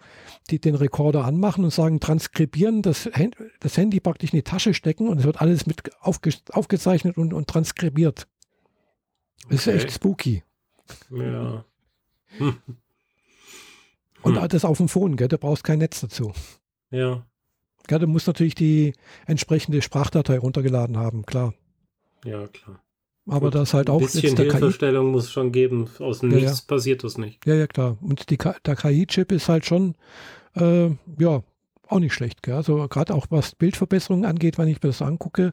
die, 0.50 0.60
den 0.60 0.74
Rekorder 0.74 1.24
anmachen 1.24 1.64
und 1.64 1.72
sagen, 1.72 2.00
transkribieren, 2.00 2.82
das, 2.82 3.08
das 3.60 3.76
Handy 3.76 4.00
praktisch 4.00 4.32
in 4.32 4.38
die 4.38 4.42
Tasche 4.42 4.74
stecken 4.74 5.08
und 5.08 5.18
es 5.18 5.24
wird 5.24 5.40
alles 5.40 5.66
mit 5.66 5.82
aufge, 6.00 6.30
aufgezeichnet 6.50 7.16
und, 7.16 7.32
und 7.32 7.46
transkribiert. 7.48 8.26
Das 9.48 9.68
okay. 9.68 9.76
ist 9.76 9.84
echt 9.84 9.92
spooky. 9.92 10.42
Ja. 11.10 11.64
Hm. 12.38 12.56
Und 14.22 14.40
hm. 14.40 14.48
das 14.48 14.64
auf 14.64 14.78
dem 14.78 14.88
Phone, 14.88 15.16
gell? 15.16 15.28
Du 15.28 15.38
brauchst 15.38 15.62
kein 15.62 15.78
Netz 15.78 16.00
dazu. 16.00 16.32
Ja. 16.90 17.26
Ja, 17.90 17.98
du 17.98 18.06
musst 18.06 18.26
natürlich 18.26 18.54
die 18.54 18.94
entsprechende 19.26 19.80
Sprachdatei 19.80 20.38
runtergeladen 20.38 20.96
haben, 20.96 21.24
klar. 21.24 21.54
Ja, 22.24 22.46
klar. 22.48 22.82
Aber 23.28 23.50
das 23.50 23.74
halt 23.74 23.90
auch. 23.90 24.00
Ein 24.00 24.06
bisschen 24.06 24.36
Hilfestellung 24.36 25.10
muss 25.10 25.30
schon 25.30 25.50
geben. 25.50 25.88
Aus 25.98 26.22
ja, 26.22 26.28
Nichts 26.28 26.60
ja. 26.60 26.64
passiert 26.66 27.02
das 27.02 27.18
nicht. 27.18 27.44
Ja, 27.44 27.54
ja, 27.54 27.66
klar. 27.66 27.96
Und 28.00 28.30
die, 28.30 28.36
der 28.36 28.76
KI-Chip 28.76 29.32
ist 29.32 29.48
halt 29.48 29.66
schon, 29.66 29.96
äh, 30.54 30.90
ja, 31.18 31.42
auch 31.88 31.98
nicht 31.98 32.14
schlecht. 32.14 32.42
Gell? 32.42 32.54
Also 32.54 32.86
gerade 32.88 33.14
auch 33.14 33.26
was 33.30 33.54
Bildverbesserungen 33.54 34.24
angeht, 34.24 34.58
wenn 34.58 34.68
ich 34.68 34.82
mir 34.82 34.90
das 34.90 35.02
angucke, 35.02 35.52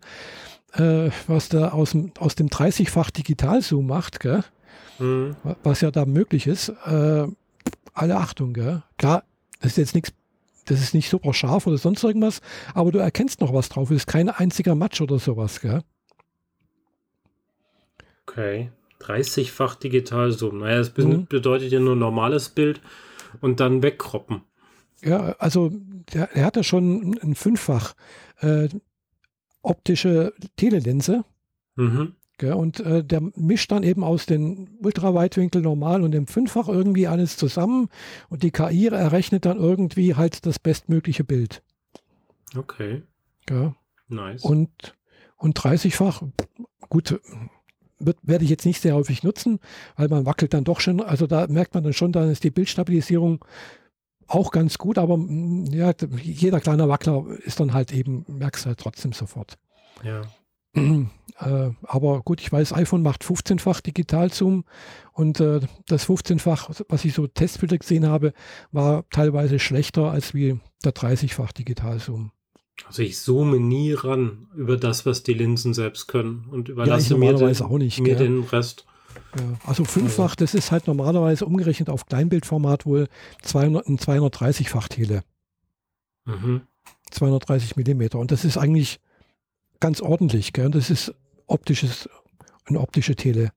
äh, 0.73 1.09
was 1.27 1.49
da 1.49 1.69
aus 1.69 1.91
dem, 1.91 2.11
aus 2.19 2.35
dem 2.35 2.47
30-fach 2.47 3.09
Digital-Zoom 3.11 3.87
macht, 3.87 4.19
gell? 4.19 4.43
Mhm. 4.99 5.35
was 5.63 5.81
ja 5.81 5.89
da 5.89 6.05
möglich 6.05 6.45
ist, 6.45 6.69
äh, 6.69 7.27
alle 7.93 8.17
Achtung. 8.17 8.53
Gell? 8.53 8.83
Klar, 8.97 9.23
das 9.59 9.71
ist 9.71 9.77
jetzt 9.77 9.95
nichts 9.95 10.13
das 10.65 10.81
ist 10.81 10.93
nicht 10.93 11.09
super 11.09 11.33
scharf 11.33 11.67
oder 11.67 11.77
sonst 11.77 12.03
irgendwas, 12.03 12.41
aber 12.73 12.91
du 12.91 12.99
erkennst 12.99 13.41
noch 13.41 13.53
was 13.53 13.69
drauf. 13.69 13.89
Es 13.91 13.97
ist 13.97 14.07
kein 14.07 14.29
einziger 14.29 14.75
Matsch 14.75 15.01
oder 15.01 15.19
sowas, 15.19 15.61
gell? 15.61 15.81
Okay. 18.25 18.71
30-fach 18.99 19.75
Digitalzoom. 19.75 20.59
Naja, 20.59 20.77
das 20.77 20.95
mhm. 20.95 21.25
bedeutet 21.25 21.71
ja 21.71 21.79
nur 21.79 21.95
normales 21.95 22.49
Bild 22.49 22.81
und 23.41 23.59
dann 23.59 23.83
wegkroppen. 23.83 24.41
Ja, 25.03 25.35
also 25.39 25.71
der, 26.13 26.27
der 26.27 26.45
hat 26.45 26.55
ja 26.55 26.63
schon 26.63 27.17
ein 27.21 27.35
Fünffach 27.35 27.93
äh, 28.39 28.69
optische 29.61 30.33
Telelinse. 30.55 31.25
Mhm. 31.75 32.15
Und 32.41 32.79
äh, 32.79 33.03
der 33.03 33.21
mischt 33.35 33.71
dann 33.71 33.83
eben 33.83 34.03
aus 34.03 34.25
den 34.25 34.77
Ultraweitwinkel 34.81 35.61
normal 35.61 36.01
und 36.01 36.11
dem 36.11 36.27
Fünffach 36.27 36.67
irgendwie 36.67 37.07
alles 37.07 37.37
zusammen 37.37 37.89
und 38.29 38.43
die 38.43 38.51
KI 38.51 38.87
errechnet 38.87 39.45
dann 39.45 39.57
irgendwie 39.57 40.15
halt 40.15 40.45
das 40.45 40.59
bestmögliche 40.59 41.23
Bild. 41.23 41.61
Okay. 42.55 43.03
Gell? 43.45 43.75
Nice. 44.07 44.43
Und, 44.43 44.95
und 45.37 45.57
30-fach, 45.57 46.23
gut, 46.89 47.19
wird, 47.99 48.17
werde 48.21 48.43
ich 48.43 48.49
jetzt 48.49 48.65
nicht 48.65 48.81
sehr 48.81 48.95
häufig 48.95 49.23
nutzen, 49.23 49.59
weil 49.95 50.07
man 50.07 50.25
wackelt 50.25 50.53
dann 50.53 50.63
doch 50.63 50.79
schon. 50.79 51.01
Also 51.01 51.27
da 51.27 51.47
merkt 51.47 51.73
man 51.73 51.83
dann 51.83 51.93
schon, 51.93 52.11
dann 52.11 52.29
ist 52.29 52.43
die 52.43 52.51
Bildstabilisierung 52.51 53.43
auch 54.27 54.51
ganz 54.51 54.77
gut, 54.77 54.97
aber 54.97 55.17
mm, 55.17 55.65
ja, 55.71 55.91
jeder 56.21 56.59
kleine 56.59 56.87
Wackler 56.89 57.25
ist 57.43 57.59
dann 57.59 57.73
halt 57.73 57.93
eben, 57.93 58.25
merkst 58.27 58.65
du 58.65 58.69
halt 58.69 58.79
trotzdem 58.79 59.13
sofort. 59.13 59.57
Ja. 60.03 60.21
Äh, 61.39 61.71
aber 61.83 62.21
gut, 62.21 62.41
ich 62.41 62.51
weiß, 62.51 62.73
iPhone 62.73 63.01
macht 63.01 63.23
15-fach 63.23 63.81
Digitalzoom 63.81 64.65
und 65.13 65.39
äh, 65.39 65.61
das 65.87 66.07
15-fach, 66.07 66.69
was 66.89 67.05
ich 67.05 67.13
so 67.13 67.27
Testbilder 67.27 67.77
gesehen 67.77 68.07
habe, 68.07 68.33
war 68.71 69.05
teilweise 69.09 69.59
schlechter 69.59 70.11
als 70.11 70.33
wie 70.33 70.59
der 70.83 70.93
30-fach 70.93 71.51
Digitalzoom. 71.51 72.31
Also 72.87 73.03
ich 73.03 73.19
zoome 73.19 73.59
nie 73.59 73.93
ran 73.93 74.47
über 74.55 74.77
das, 74.77 75.05
was 75.05 75.23
die 75.23 75.33
Linsen 75.33 75.73
selbst 75.73 76.07
können 76.07 76.45
und 76.49 76.69
überlasse 76.69 77.13
ja, 77.13 77.19
mir, 77.19 77.33
den, 77.33 77.61
auch 77.61 77.77
nicht, 77.77 77.99
mir 77.99 78.15
den 78.15 78.43
Rest. 78.43 78.85
Ja, 79.37 79.59
also 79.65 79.85
fünffach, 79.85 80.35
das 80.35 80.53
ist 80.53 80.71
halt 80.71 80.87
normalerweise 80.87 81.45
umgerechnet 81.45 81.89
auf 81.89 82.05
Kleinbildformat 82.05 82.85
wohl 82.85 83.07
200, 83.43 83.87
ein 83.87 83.97
230-fach 83.97 84.87
Tele. 84.87 85.23
Mhm. 86.25 86.61
230 87.11 87.75
Millimeter. 87.75 88.19
Und 88.19 88.31
das 88.31 88.43
ist 88.43 88.57
eigentlich 88.57 88.99
ganz 89.79 90.01
ordentlich. 90.01 90.53
Gell? 90.53 90.69
Das 90.71 90.89
ist 90.89 91.13
optisches, 91.53 92.09
eine 92.65 92.79
optische 92.79 93.15
Tele. 93.15 93.51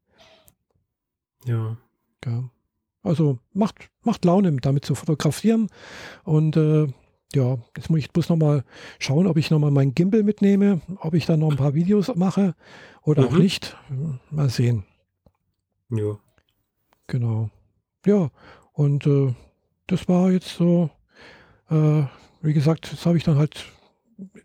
Ja. 1.45 1.77
Gell? 2.21 2.51
Also 3.03 3.39
macht, 3.53 3.91
macht 4.03 4.25
Laune, 4.25 4.57
damit 4.57 4.85
zu 4.85 4.95
fotografieren. 4.95 5.69
Und 6.25 6.57
äh, 6.57 6.89
ja, 7.35 7.59
jetzt 7.77 7.91
muss 7.91 8.01
ich 8.01 8.11
bloß 8.11 8.29
nochmal 8.29 8.65
schauen, 8.99 9.27
ob 9.27 9.37
ich 9.37 9.51
nochmal 9.51 9.71
meinen 9.71 9.95
Gimbal 9.95 10.23
mitnehme, 10.23 10.81
ob 10.99 11.15
ich 11.15 11.27
dann 11.27 11.41
noch 11.41 11.51
ein 11.51 11.57
paar 11.57 11.75
Videos 11.75 12.15
mache 12.15 12.55
oder 13.03 13.23
mhm. 13.23 13.29
auch 13.29 13.39
nicht. 13.39 13.77
Mal 14.31 14.49
sehen. 14.49 14.85
Ja. 15.91 16.19
Genau. 17.07 17.51
Ja, 18.05 18.31
und 18.73 19.07
äh, 19.07 19.35
das 19.87 20.09
war 20.09 20.31
jetzt 20.31 20.57
so, 20.57 20.91
äh, 21.71 22.03
wie 22.43 22.53
gesagt, 22.53 22.93
das 22.93 23.07
habe 23.07 23.17
ich 23.17 23.25
dann 23.25 23.39
halt, 23.39 23.65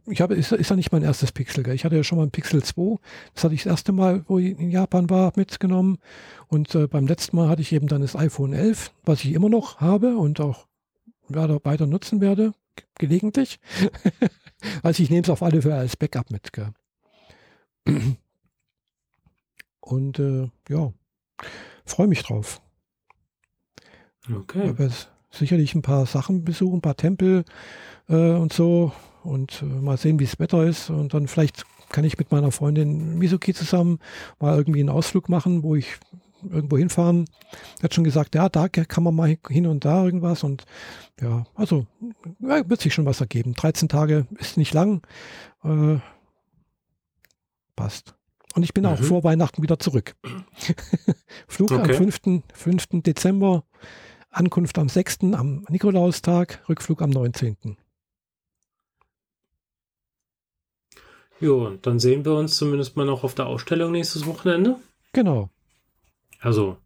ich 0.08 0.22
habe, 0.22 0.36
ist, 0.36 0.52
ist 0.52 0.70
ja 0.70 0.76
nicht 0.76 0.92
mein 0.92 1.04
erstes 1.04 1.32
Pixel, 1.32 1.64
gell? 1.64 1.76
ich 1.76 1.86
hatte 1.86 1.96
ja 1.96 2.04
schon 2.04 2.18
mal 2.18 2.26
ein 2.26 2.32
Pixel 2.32 2.64
2, 2.64 2.98
das 3.34 3.44
hatte 3.44 3.54
ich 3.54 3.64
das 3.64 3.72
erste 3.72 3.92
Mal, 3.92 4.24
wo 4.28 4.40
ich 4.40 4.58
in 4.60 4.72
Japan 4.72 5.10
war, 5.10 5.32
mitgenommen 5.36 6.00
und 6.48 6.74
äh, 6.76 6.88
beim 6.88 7.08
letzten 7.08 7.36
Mal 7.36 7.50
hatte 7.50 7.62
ich 7.62 7.72
eben 7.72 7.88
dann 7.88 8.02
das 8.02 8.16
iPhone 8.16 8.54
11, 8.54 8.92
was 9.06 9.24
ich 9.24 9.34
immer 9.34 9.50
noch 9.50 9.80
habe 9.80 10.18
und 10.18 10.40
auch 10.40 10.68
weiter 11.30 11.88
nutzen 11.88 12.20
werde, 12.20 12.54
gelegentlich. 12.96 13.60
also 14.84 15.02
ich 15.02 15.10
nehme 15.10 15.24
es 15.24 15.30
auf 15.30 15.44
alle 15.44 15.62
Fälle 15.62 15.76
als 15.76 15.96
Backup 15.96 16.30
mit. 16.30 16.52
Gell? 16.52 16.74
Und 19.80 20.20
äh, 20.20 20.50
ja, 20.70 20.94
freue 21.86 22.08
mich 22.08 22.24
drauf. 22.24 22.62
Okay. 24.32 24.70
Ich 24.72 24.78
werde 24.78 24.94
sicherlich 25.32 25.74
ein 25.74 25.82
paar 25.82 26.06
Sachen 26.06 26.44
besuchen, 26.44 26.78
ein 26.78 26.82
paar 26.82 26.96
Tempel 26.96 27.44
äh, 28.08 28.34
und 28.34 28.54
so 28.54 28.92
und 29.24 29.62
äh, 29.62 29.66
mal 29.66 29.98
sehen, 29.98 30.20
wie 30.20 30.26
das 30.26 30.40
Wetter 30.40 30.64
ist. 30.64 30.90
Und 30.90 31.14
dann 31.14 31.28
vielleicht 31.28 31.66
kann 31.90 32.04
ich 32.04 32.18
mit 32.18 32.32
meiner 32.32 32.52
Freundin 32.52 33.18
Misuki 33.18 33.54
zusammen 33.54 34.00
mal 34.40 34.58
irgendwie 34.58 34.80
einen 34.80 34.90
Ausflug 34.90 35.30
machen, 35.30 35.64
wo 35.64 35.76
ich 35.76 35.98
irgendwo 36.50 36.78
hinfahren. 36.78 37.26
Er 37.80 37.84
hat 37.84 37.94
schon 37.94 38.04
gesagt, 38.04 38.36
ja, 38.36 38.50
da 38.50 38.68
kann 38.70 39.04
man 39.04 39.16
mal 39.16 39.38
hin 39.50 39.68
und 39.68 39.86
da 39.86 40.04
irgendwas. 40.04 40.44
Und 40.44 40.66
ja, 41.20 41.46
also 41.56 41.86
ja, 42.40 42.68
wird 42.70 42.82
sich 42.82 42.94
schon 42.94 43.06
was 43.06 43.22
ergeben. 43.22 43.54
13 43.54 43.90
Tage 43.90 44.26
ist 44.38 44.58
nicht 44.58 44.74
lang. 44.74 45.02
Äh, 45.64 45.98
passt. 47.76 48.16
Und 48.56 48.64
ich 48.64 48.74
bin 48.74 48.84
mhm. 48.84 48.90
auch 48.90 49.00
vor 49.00 49.24
Weihnachten 49.24 49.62
wieder 49.62 49.80
zurück. 49.80 50.16
Flug 51.48 51.72
okay. 51.72 51.96
am 51.96 52.12
5. 52.12 52.44
5. 52.54 52.88
Dezember, 53.04 53.64
Ankunft 54.30 54.78
am 54.78 54.90
6. 54.90 55.20
am 55.34 55.66
Nikolaustag, 55.70 56.64
Rückflug 56.68 57.02
am 57.02 57.10
19. 57.10 57.78
Jo, 61.42 61.72
dann 61.82 62.00
sehen 62.00 62.24
wir 62.24 62.34
uns 62.34 62.56
zumindest 62.56 62.96
mal 62.96 63.06
noch 63.06 63.24
auf 63.24 63.34
der 63.34 63.48
Ausstellung 63.48 63.92
nächstes 63.92 64.28
Wochenende. 64.28 64.78
Genau. 65.12 65.50
Also 66.40 66.78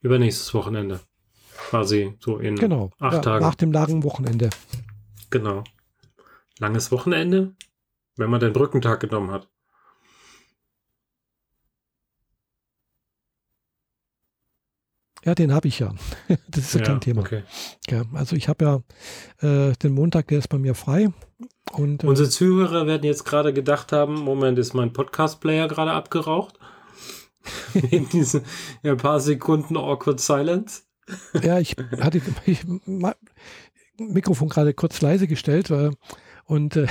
übernächstes 0.00 0.52
Wochenende. 0.52 1.00
Quasi 1.70 2.14
so 2.18 2.38
in 2.38 2.56
genau. 2.56 2.90
acht 2.98 3.14
ja, 3.14 3.20
Tagen. 3.20 3.44
Nach 3.44 3.54
dem 3.54 3.72
langen 3.72 4.02
Wochenende. 4.02 4.50
Genau. 5.30 5.64
Langes 6.58 6.92
Wochenende, 6.92 7.54
wenn 8.16 8.30
man 8.30 8.40
den 8.40 8.52
Brückentag 8.52 9.00
genommen 9.00 9.30
hat. 9.30 9.48
Ja, 15.24 15.34
den 15.34 15.52
habe 15.52 15.68
ich 15.68 15.78
ja. 15.78 15.92
Das 16.48 16.66
ist 16.66 16.74
ja, 16.74 16.82
kein 16.82 17.00
Thema. 17.00 17.22
Okay. 17.22 17.42
Ja, 17.88 18.02
also 18.12 18.36
ich 18.36 18.48
habe 18.48 18.82
ja 19.40 19.68
äh, 19.68 19.72
den 19.74 19.94
Montag, 19.94 20.28
der 20.28 20.38
ist 20.38 20.48
bei 20.48 20.58
mir 20.58 20.74
frei. 20.74 21.08
Und, 21.72 22.04
äh, 22.04 22.06
Unsere 22.06 22.28
Zuhörer 22.28 22.86
werden 22.86 23.04
jetzt 23.04 23.24
gerade 23.24 23.52
gedacht 23.52 23.92
haben, 23.92 24.14
Moment, 24.14 24.58
ist 24.58 24.74
mein 24.74 24.92
Podcast-Player 24.92 25.68
gerade 25.68 25.92
abgeraucht? 25.92 26.58
In 27.90 28.08
diesen 28.08 28.42
ja, 28.82 28.94
paar 28.94 29.20
Sekunden 29.20 29.76
Awkward 29.76 30.20
Silence. 30.20 30.82
Ja, 31.42 31.58
ich 31.58 31.76
hatte 32.00 32.22
ich, 32.46 32.64
Mikrofon 33.98 34.48
gerade 34.48 34.72
kurz 34.72 35.00
leise 35.02 35.26
gestellt 35.26 35.70
äh, 35.70 35.90
und 36.46 36.76
äh, 36.76 36.86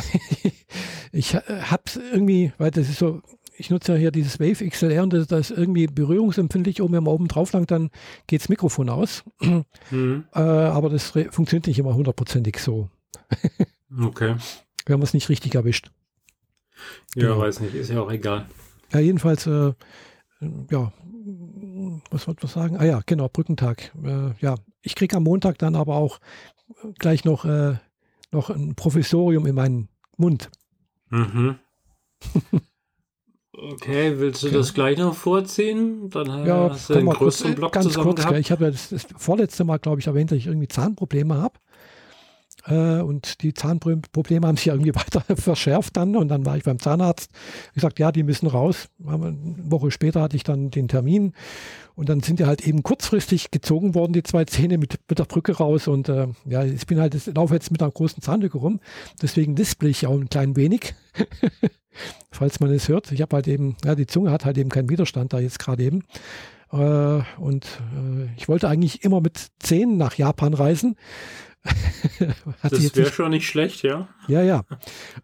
ich 1.12 1.36
habe 1.36 1.84
es 1.86 1.98
irgendwie, 1.98 2.54
weil 2.58 2.72
das 2.72 2.90
ist 2.90 3.00
so 3.00 3.22
ich 3.58 3.70
nutze 3.70 3.94
ja 3.94 3.98
hier 3.98 4.12
dieses 4.12 4.40
Wave 4.40 4.68
XLR 4.68 5.04
und 5.04 5.14
das, 5.14 5.28
das 5.28 5.52
ist 5.52 5.58
irgendwie 5.58 5.88
berührungsempfindlich. 5.88 6.82
Oben, 6.82 6.94
wenn 6.94 7.04
man 7.04 7.14
oben 7.14 7.28
drauf 7.28 7.54
langt, 7.54 7.72
dann 7.72 7.92
geht 8.28 8.42
das 8.42 8.50
Mikrofon 8.50 8.90
aus. 8.90 9.24
Mhm. 9.40 10.26
Äh, 10.34 10.40
aber 10.40 10.90
das 10.90 11.12
funktioniert 11.12 11.68
nicht 11.68 11.80
immer 11.80 11.96
hundertprozentig 11.96 12.58
so. 12.58 12.90
okay. 14.02 14.36
Wenn 14.86 15.00
man 15.00 15.04
es 15.04 15.14
nicht 15.14 15.30
richtig 15.30 15.56
erwischt. 15.56 15.92
Ja, 17.16 17.28
genau. 17.28 17.40
weiß 17.40 17.60
nicht, 17.60 17.76
ist 17.76 17.90
ja 17.90 18.02
auch 18.02 18.12
egal. 18.12 18.48
Ja, 18.92 19.00
jedenfalls, 19.00 19.48
äh, 19.48 19.74
ja, 20.72 20.92
was 22.10 22.28
wollte 22.28 22.46
man 22.46 22.52
sagen? 22.52 22.78
Ah 22.78 22.86
ja, 22.86 23.02
genau, 23.06 23.30
Brückentag. 23.30 23.92
Äh, 24.04 24.32
ja, 24.40 24.56
ich 24.82 24.96
kriege 24.96 25.16
am 25.16 25.24
Montag 25.24 25.58
dann 25.58 25.76
aber 25.76 25.96
auch 25.96 26.20
gleich 27.00 27.24
noch, 27.24 27.46
äh, 27.46 27.76
noch 28.32 28.50
ein 28.50 28.76
Professorium 28.76 29.46
in 29.46 29.56
meinen 29.56 29.90
Mund. 30.18 30.50
Mhm. 31.10 31.60
Okay, 33.56 34.14
willst 34.18 34.42
du 34.42 34.48
okay. 34.48 34.58
das 34.58 34.74
gleich 34.74 34.98
noch 34.98 35.16
vorziehen? 35.16 36.10
Dann 36.10 36.46
ja, 36.46 36.72
hast 36.72 36.90
du 36.90 36.96
den 36.96 37.06
größeren 37.06 37.52
kurz, 37.52 37.60
Block 37.60 37.72
ganz 37.72 37.94
kurz. 37.94 38.22
Gehabt. 38.22 38.38
Ich 38.40 38.52
habe 38.52 38.66
ja 38.66 38.72
das, 38.72 38.90
das, 38.90 39.06
vorletzte 39.16 39.64
Mal, 39.64 39.78
glaube 39.78 40.00
ich, 40.00 40.08
erwähnt, 40.08 40.32
dass 40.32 40.40
ich 40.40 40.48
irgendwie 40.48 40.68
Zahnprobleme 40.68 41.36
habe. 41.36 41.60
Äh, 42.66 43.02
und 43.02 43.42
die 43.42 43.54
Zahnprobleme 43.54 44.48
haben 44.48 44.58
sich 44.58 44.68
irgendwie 44.68 44.96
weiter 44.96 45.24
verschärft 45.36 45.98
dann. 45.98 46.16
Und 46.16 46.30
dann 46.30 46.46
war 46.46 46.58
ich 46.58 46.64
beim 46.64 46.80
Zahnarzt. 46.80 47.32
Ich 47.70 47.76
gesagt, 47.76 48.00
ja, 48.00 48.12
die 48.12 48.24
müssen 48.24 48.48
raus. 48.48 48.90
Eine 49.06 49.36
Woche 49.66 49.92
später 49.92 50.22
hatte 50.22 50.36
ich 50.36 50.44
dann 50.44 50.72
den 50.72 50.88
Termin. 50.88 51.34
Und 51.96 52.10
dann 52.10 52.22
sind 52.22 52.40
die 52.40 52.46
halt 52.46 52.68
eben 52.68 52.82
kurzfristig 52.84 53.52
gezogen 53.52 53.94
worden, 53.94 54.14
die 54.14 54.24
zwei 54.24 54.46
Zähne 54.46 54.78
mit, 54.78 55.00
mit 55.08 55.20
der 55.20 55.26
Brücke 55.26 55.58
raus. 55.58 55.88
Und 55.88 56.10
äh, 56.10 56.28
ja, 56.46 56.64
ich 56.64 56.88
bin 56.88 57.00
halt, 57.00 57.16
ich 57.16 57.28
laufe 57.28 57.54
jetzt 57.54 57.72
mit 57.72 57.82
einer 57.82 57.92
großen 57.92 58.22
Zahnlücke 58.22 58.58
rum. 58.58 58.80
Deswegen 59.22 59.56
display 59.56 59.90
ich 59.90 60.08
auch 60.08 60.14
ein 60.14 60.30
klein 60.30 60.56
wenig. 60.56 60.96
falls 62.32 62.60
man 62.60 62.72
es 62.72 62.88
hört. 62.88 63.12
Ich 63.12 63.22
habe 63.22 63.36
halt 63.36 63.48
eben, 63.48 63.76
ja, 63.84 63.96
die 63.96 64.08
Zunge 64.08 64.32
hat 64.32 64.46
halt 64.46 64.58
eben 64.58 64.70
keinen 64.70 64.90
Widerstand 64.90 65.34
da 65.34 65.40
jetzt 65.40 65.60
gerade 65.60 65.84
eben. 65.84 66.04
Äh, 66.72 67.22
und 67.40 67.66
äh, 67.66 68.30
ich 68.38 68.48
wollte 68.48 68.68
eigentlich 68.68 69.04
immer 69.04 69.22
mit 69.22 69.48
Zähnen 69.60 69.98
nach 69.98 70.16
Japan 70.16 70.54
reisen. 70.54 70.96
Das 72.62 72.96
wäre 72.96 73.12
schon 73.12 73.32
nicht 73.32 73.48
schlecht, 73.48 73.84
ja. 73.84 74.08
Ja, 74.28 74.42
ja. 74.42 74.64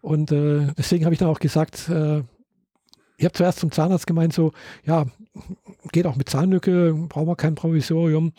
Und 0.00 0.32
äh, 0.32 0.68
deswegen 0.76 1.04
habe 1.04 1.14
ich 1.14 1.18
dann 1.18 1.28
auch 1.28 1.40
gesagt, 1.40 1.88
äh, 1.88 2.22
ich 3.16 3.24
habe 3.24 3.32
zuerst 3.32 3.58
zum 3.58 3.70
Zahnarzt 3.70 4.06
gemeint, 4.06 4.32
so, 4.32 4.52
ja, 4.84 5.04
geht 5.92 6.06
auch 6.06 6.16
mit 6.16 6.28
Zahnlücke, 6.30 6.94
brauchen 7.08 7.28
wir 7.28 7.36
kein 7.36 7.54
Provisorium. 7.54 8.32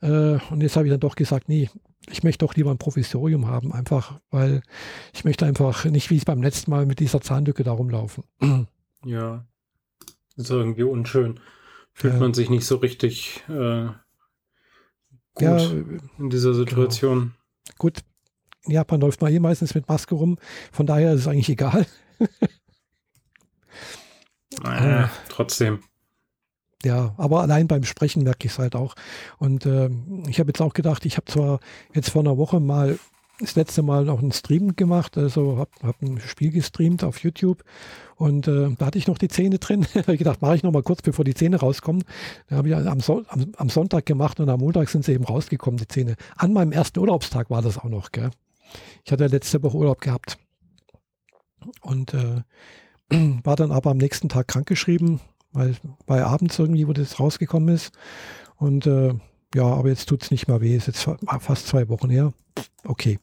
Äh, 0.00 0.38
und 0.50 0.60
jetzt 0.60 0.76
habe 0.76 0.86
ich 0.86 0.90
dann 0.90 1.00
doch 1.00 1.14
gesagt, 1.14 1.48
nee, 1.48 1.70
ich 2.10 2.22
möchte 2.22 2.44
doch 2.44 2.54
lieber 2.54 2.70
ein 2.70 2.78
Provisorium 2.78 3.46
haben, 3.46 3.72
einfach, 3.72 4.20
weil 4.30 4.62
ich 5.12 5.24
möchte 5.24 5.46
einfach 5.46 5.84
nicht 5.84 6.10
wie 6.10 6.16
es 6.16 6.24
beim 6.24 6.42
letzten 6.42 6.70
Mal 6.70 6.84
mit 6.84 6.98
dieser 6.98 7.20
Zahnlücke 7.20 7.62
da 7.62 7.72
rumlaufen. 7.72 8.24
Ja, 9.04 9.46
ist 10.36 10.50
irgendwie 10.50 10.82
unschön. 10.82 11.40
Fühlt 11.92 12.14
ja. 12.14 12.20
man 12.20 12.34
sich 12.34 12.50
nicht 12.50 12.66
so 12.66 12.76
richtig 12.76 13.44
äh, 13.48 13.86
gut 15.34 15.42
ja, 15.42 15.58
in 16.18 16.30
dieser 16.30 16.50
genau. 16.50 16.64
Situation. 16.64 17.18
Genau. 17.20 17.43
Gut, 17.78 18.00
in 18.64 18.72
Japan 18.72 19.00
läuft 19.00 19.20
man 19.20 19.30
hier 19.30 19.40
meistens 19.40 19.74
mit 19.74 19.88
Maske 19.88 20.14
rum, 20.14 20.38
von 20.72 20.86
daher 20.86 21.12
ist 21.12 21.20
es 21.20 21.28
eigentlich 21.28 21.48
egal. 21.48 21.86
naja, 24.62 25.10
trotzdem. 25.28 25.82
Ja, 26.84 27.14
aber 27.16 27.40
allein 27.40 27.66
beim 27.66 27.84
Sprechen 27.84 28.24
merke 28.24 28.46
ich 28.46 28.52
es 28.52 28.58
halt 28.58 28.76
auch. 28.76 28.94
Und 29.38 29.64
äh, 29.64 29.88
ich 30.28 30.38
habe 30.38 30.50
jetzt 30.50 30.60
auch 30.60 30.74
gedacht, 30.74 31.06
ich 31.06 31.16
habe 31.16 31.30
zwar 31.30 31.60
jetzt 31.94 32.10
vor 32.10 32.20
einer 32.20 32.36
Woche 32.36 32.60
mal 32.60 32.98
das 33.40 33.56
letzte 33.56 33.82
Mal 33.82 34.04
noch 34.04 34.20
einen 34.20 34.32
Stream 34.32 34.76
gemacht, 34.76 35.18
also 35.18 35.58
habe 35.58 35.70
hab 35.82 36.00
ein 36.02 36.20
Spiel 36.20 36.50
gestreamt 36.50 37.02
auf 37.02 37.18
YouTube 37.18 37.64
und 38.16 38.46
äh, 38.46 38.70
da 38.78 38.86
hatte 38.86 38.98
ich 38.98 39.06
noch 39.08 39.18
die 39.18 39.28
Zähne 39.28 39.58
drin. 39.58 39.86
habe 39.94 40.12
ich 40.12 40.18
gedacht, 40.18 40.40
mache 40.40 40.56
ich 40.56 40.62
noch 40.62 40.72
mal 40.72 40.82
kurz, 40.82 41.02
bevor 41.02 41.24
die 41.24 41.34
Zähne 41.34 41.56
rauskommen. 41.56 42.04
Da 42.48 42.56
habe 42.56 42.68
ich 42.68 42.74
am, 42.74 43.00
so 43.00 43.24
am, 43.28 43.52
am, 43.56 43.68
Sonntag 43.68 44.06
gemacht 44.06 44.38
und 44.40 44.48
am 44.48 44.60
Montag 44.60 44.88
sind 44.88 45.04
sie 45.04 45.12
eben 45.12 45.24
rausgekommen, 45.24 45.78
die 45.78 45.88
Zähne. 45.88 46.16
An 46.36 46.52
meinem 46.52 46.72
ersten 46.72 47.00
Urlaubstag 47.00 47.50
war 47.50 47.62
das 47.62 47.78
auch 47.78 47.88
noch. 47.88 48.12
Gell? 48.12 48.30
Ich 49.04 49.12
hatte 49.12 49.26
letzte 49.26 49.62
Woche 49.62 49.76
Urlaub 49.76 50.00
gehabt 50.00 50.38
und 51.82 52.14
äh, 52.14 52.42
war 53.42 53.56
dann 53.56 53.72
aber 53.72 53.90
am 53.90 53.98
nächsten 53.98 54.28
Tag 54.28 54.48
krankgeschrieben, 54.48 55.20
weil 55.52 55.76
bei 56.06 56.24
abends 56.24 56.58
irgendwie, 56.58 56.86
wo 56.86 56.92
das 56.92 57.18
rausgekommen 57.18 57.74
ist. 57.74 57.92
Und 58.56 58.86
äh, 58.86 59.14
ja, 59.54 59.64
aber 59.64 59.88
jetzt 59.88 60.08
tut 60.08 60.22
es 60.22 60.30
nicht 60.30 60.48
mehr 60.48 60.60
weh. 60.60 60.76
Es 60.76 60.88
ist 60.88 61.06
jetzt 61.06 61.18
fast 61.40 61.66
zwei 61.68 61.88
Wochen 61.88 62.10
her. 62.10 62.32
Okay. 62.84 63.18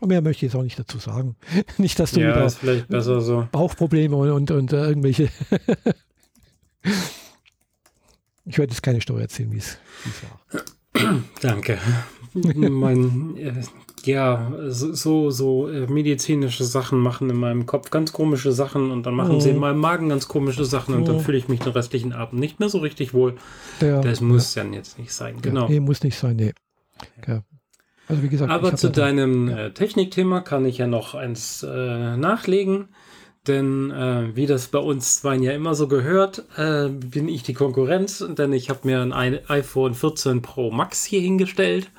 Und 0.00 0.08
mehr 0.08 0.22
möchte 0.22 0.46
ich 0.46 0.52
jetzt 0.52 0.58
auch 0.58 0.62
nicht 0.62 0.78
dazu 0.78 0.98
sagen. 0.98 1.36
nicht, 1.78 1.98
dass 1.98 2.12
du 2.12 2.20
ja, 2.20 2.48
besser 2.88 3.20
so. 3.20 3.48
Bauchprobleme 3.50 4.14
und, 4.16 4.30
und, 4.30 4.50
und 4.50 4.72
äh, 4.72 4.86
irgendwelche. 4.86 5.24
ich 8.44 8.58
werde 8.58 8.72
jetzt 8.72 8.82
keine 8.82 9.00
Story 9.00 9.22
erzählen, 9.22 9.50
wie 9.52 9.58
es 9.58 9.78
war. 10.22 10.40
Danke. 11.40 11.78
Mein, 12.34 13.36
äh, 13.36 13.52
ja, 14.04 14.52
so, 14.68 15.30
so 15.30 15.68
äh, 15.68 15.86
medizinische 15.86 16.64
Sachen 16.64 16.98
machen 16.98 17.30
in 17.30 17.36
meinem 17.36 17.66
Kopf 17.66 17.90
ganz 17.90 18.12
komische 18.12 18.52
Sachen 18.52 18.90
und 18.90 19.04
dann 19.04 19.14
machen 19.14 19.36
oh. 19.36 19.40
sie 19.40 19.50
in 19.50 19.56
mhm. 19.56 19.60
meinem 19.60 19.78
Magen 19.78 20.08
ganz 20.08 20.28
komische 20.28 20.64
Sachen 20.64 20.94
und 20.94 21.02
oh. 21.02 21.06
dann 21.06 21.16
mhm. 21.16 21.20
fühle 21.20 21.38
ich 21.38 21.48
mich 21.48 21.60
den 21.60 21.72
restlichen 21.72 22.12
Abend 22.12 22.40
nicht 22.40 22.60
mehr 22.60 22.68
so 22.68 22.78
richtig 22.78 23.14
wohl. 23.14 23.36
Ja, 23.80 24.00
das 24.00 24.20
muss 24.20 24.54
ja. 24.54 24.62
dann 24.62 24.72
jetzt 24.72 24.98
nicht 24.98 25.12
sein, 25.12 25.40
genau. 25.42 25.62
Ja, 25.62 25.68
nee, 25.68 25.80
muss 25.80 26.02
nicht 26.02 26.18
sein, 26.18 26.36
nee. 26.36 26.52
Ja. 27.26 27.42
Also 28.08 28.22
wie 28.22 28.28
gesagt, 28.28 28.50
Aber 28.50 28.74
zu 28.74 28.90
deinem 28.90 29.48
äh, 29.48 29.70
Technikthema 29.72 30.40
kann 30.40 30.64
ich 30.64 30.78
ja 30.78 30.86
noch 30.86 31.14
eins 31.14 31.62
äh, 31.62 32.16
nachlegen. 32.16 32.88
Denn 33.46 33.90
äh, 33.90 34.36
wie 34.36 34.46
das 34.46 34.68
bei 34.68 34.78
uns 34.78 35.20
zwei 35.20 35.36
ja 35.36 35.52
immer 35.52 35.74
so 35.74 35.88
gehört, 35.88 36.44
äh, 36.56 36.88
bin 36.88 37.28
ich 37.28 37.42
die 37.42 37.54
Konkurrenz, 37.54 38.24
denn 38.36 38.52
ich 38.52 38.68
habe 38.68 38.80
mir 38.82 39.00
ein 39.00 39.12
iPhone 39.48 39.94
14 39.94 40.42
Pro 40.42 40.70
Max 40.70 41.04
hier 41.04 41.20
hingestellt 41.20 41.90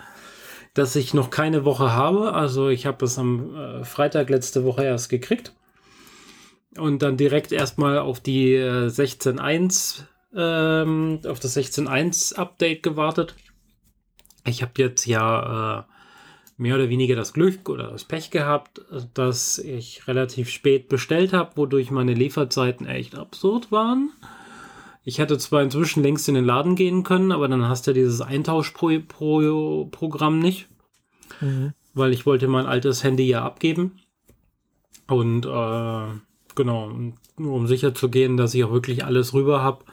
das 0.74 0.96
ich 0.96 1.14
noch 1.14 1.30
keine 1.30 1.66
Woche 1.66 1.94
habe. 1.94 2.34
Also 2.34 2.70
ich 2.70 2.86
habe 2.86 3.06
es 3.06 3.18
am 3.18 3.56
äh, 3.56 3.84
Freitag 3.84 4.30
letzte 4.30 4.64
Woche 4.64 4.84
erst 4.84 5.10
gekriegt. 5.10 5.54
Und 6.78 7.02
dann 7.02 7.18
direkt 7.18 7.52
erstmal 7.52 7.98
auf 7.98 8.20
die 8.20 8.54
äh, 8.54 8.88
16.1, 8.88 10.04
ähm, 10.36 11.20
auf 11.28 11.40
das 11.40 11.58
16.1 11.58 12.36
Update 12.36 12.84
gewartet. 12.84 13.36
Ich 14.46 14.62
habe 14.62 14.74
jetzt 14.78 15.06
ja 15.06 15.80
äh, 15.80 15.84
mehr 16.58 16.76
oder 16.76 16.90
weniger 16.90 17.16
das 17.16 17.34
Glück 17.34 17.70
oder 17.70 17.90
das 17.90 18.04
Pech 18.04 18.30
gehabt, 18.30 18.82
dass 19.14 19.58
ich 19.58 20.08
relativ 20.08 20.50
spät 20.50 20.90
bestellt 20.90 21.34
habe, 21.34 21.56
wodurch 21.56 21.90
meine 21.90 22.14
Lieferzeiten 22.14 22.86
echt 22.86 23.16
absurd 23.16 23.72
waren. 23.72 24.12
Ich 25.10 25.18
hätte 25.18 25.40
zwar 25.40 25.64
inzwischen 25.64 26.04
längst 26.04 26.30
in 26.30 26.36
den 26.36 26.46
Laden 26.46 26.76
gehen 26.76 27.02
können, 27.02 27.32
aber 27.32 27.48
dann 27.48 27.68
hast 27.68 27.88
du 27.88 27.94
dieses 27.94 28.22
Eintauschprogramm 28.22 30.38
nicht. 30.38 30.68
Mhm. 31.42 31.74
Weil 31.96 32.14
ich 32.14 32.28
wollte 32.28 32.48
mein 32.48 32.68
altes 32.68 33.04
Handy 33.04 33.28
ja 33.28 33.44
abgeben. 33.44 34.00
Und 35.08 35.48
äh, 35.48 36.08
genau, 36.54 36.92
nur 37.38 37.54
um 37.56 37.66
sicher 37.66 37.96
zu 37.96 38.10
gehen, 38.10 38.38
dass 38.38 38.54
ich 38.54 38.64
auch 38.64 38.72
wirklich 38.72 39.04
alles 39.04 39.34
rüber 39.34 39.64
habe, 39.64 39.84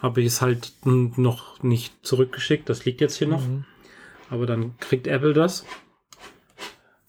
habe 0.00 0.22
ich 0.22 0.26
es 0.26 0.42
halt 0.42 0.72
noch 0.82 1.62
nicht 1.62 2.04
zurückgeschickt. 2.04 2.68
Das 2.68 2.84
liegt 2.84 3.00
jetzt 3.00 3.18
hier 3.18 3.28
noch. 3.28 3.46
Mhm. 3.46 3.64
Aber 4.28 4.44
dann 4.44 4.76
kriegt 4.78 5.06
Apple 5.06 5.34
das. 5.34 5.64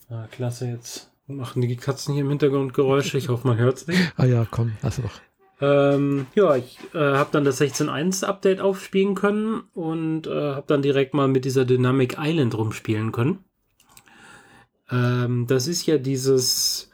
Ah, 0.08 0.28
klasse, 0.30 0.68
jetzt 0.68 1.10
machen 1.26 1.64
die 1.64 1.76
Katzen 1.76 2.14
hier 2.14 2.26
im 2.26 2.30
Hintergrund 2.30 2.76
Geräusche. 2.76 3.18
Ich 3.18 3.30
hoffe, 3.30 3.48
man 3.48 3.58
hört 3.58 3.78
es 3.78 3.88
nicht. 3.88 4.14
Ah 4.18 4.26
ja, 4.26 4.46
komm, 4.52 4.74
lass 4.84 4.98
doch. 4.98 5.20
Ähm, 5.62 6.28
ja, 6.36 6.56
ich 6.58 6.78
äh, 6.94 6.98
habe 6.98 7.30
dann 7.32 7.46
das 7.46 7.62
16.1 7.62 8.26
Update 8.26 8.60
aufspielen 8.60 9.16
können 9.16 9.64
und 9.74 10.28
äh, 10.28 10.54
habe 10.54 10.66
dann 10.68 10.82
direkt 10.82 11.14
mal 11.14 11.28
mit 11.28 11.46
dieser 11.46 11.66
Dynamic 11.66 12.18
Island 12.20 12.58
rumspielen 12.58 13.12
können. 13.12 13.40
Ähm, 14.92 15.48
das 15.48 15.68
ist 15.68 15.86
ja 15.86 15.98
dieses, 15.98 16.92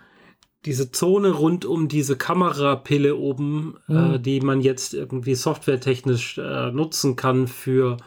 diese 0.65 0.91
Zone 0.91 1.31
rund 1.31 1.65
um 1.65 1.87
diese 1.87 2.15
Kamerapille 2.17 3.15
oben, 3.15 3.77
äh, 3.89 3.93
mhm. 3.93 4.13
äh, 4.13 4.19
die 4.19 4.41
man 4.41 4.61
jetzt 4.61 4.93
irgendwie 4.93 5.35
softwaretechnisch 5.35 6.37
äh, 6.37 6.71
nutzen 6.71 7.15
kann 7.15 7.47
für 7.47 7.97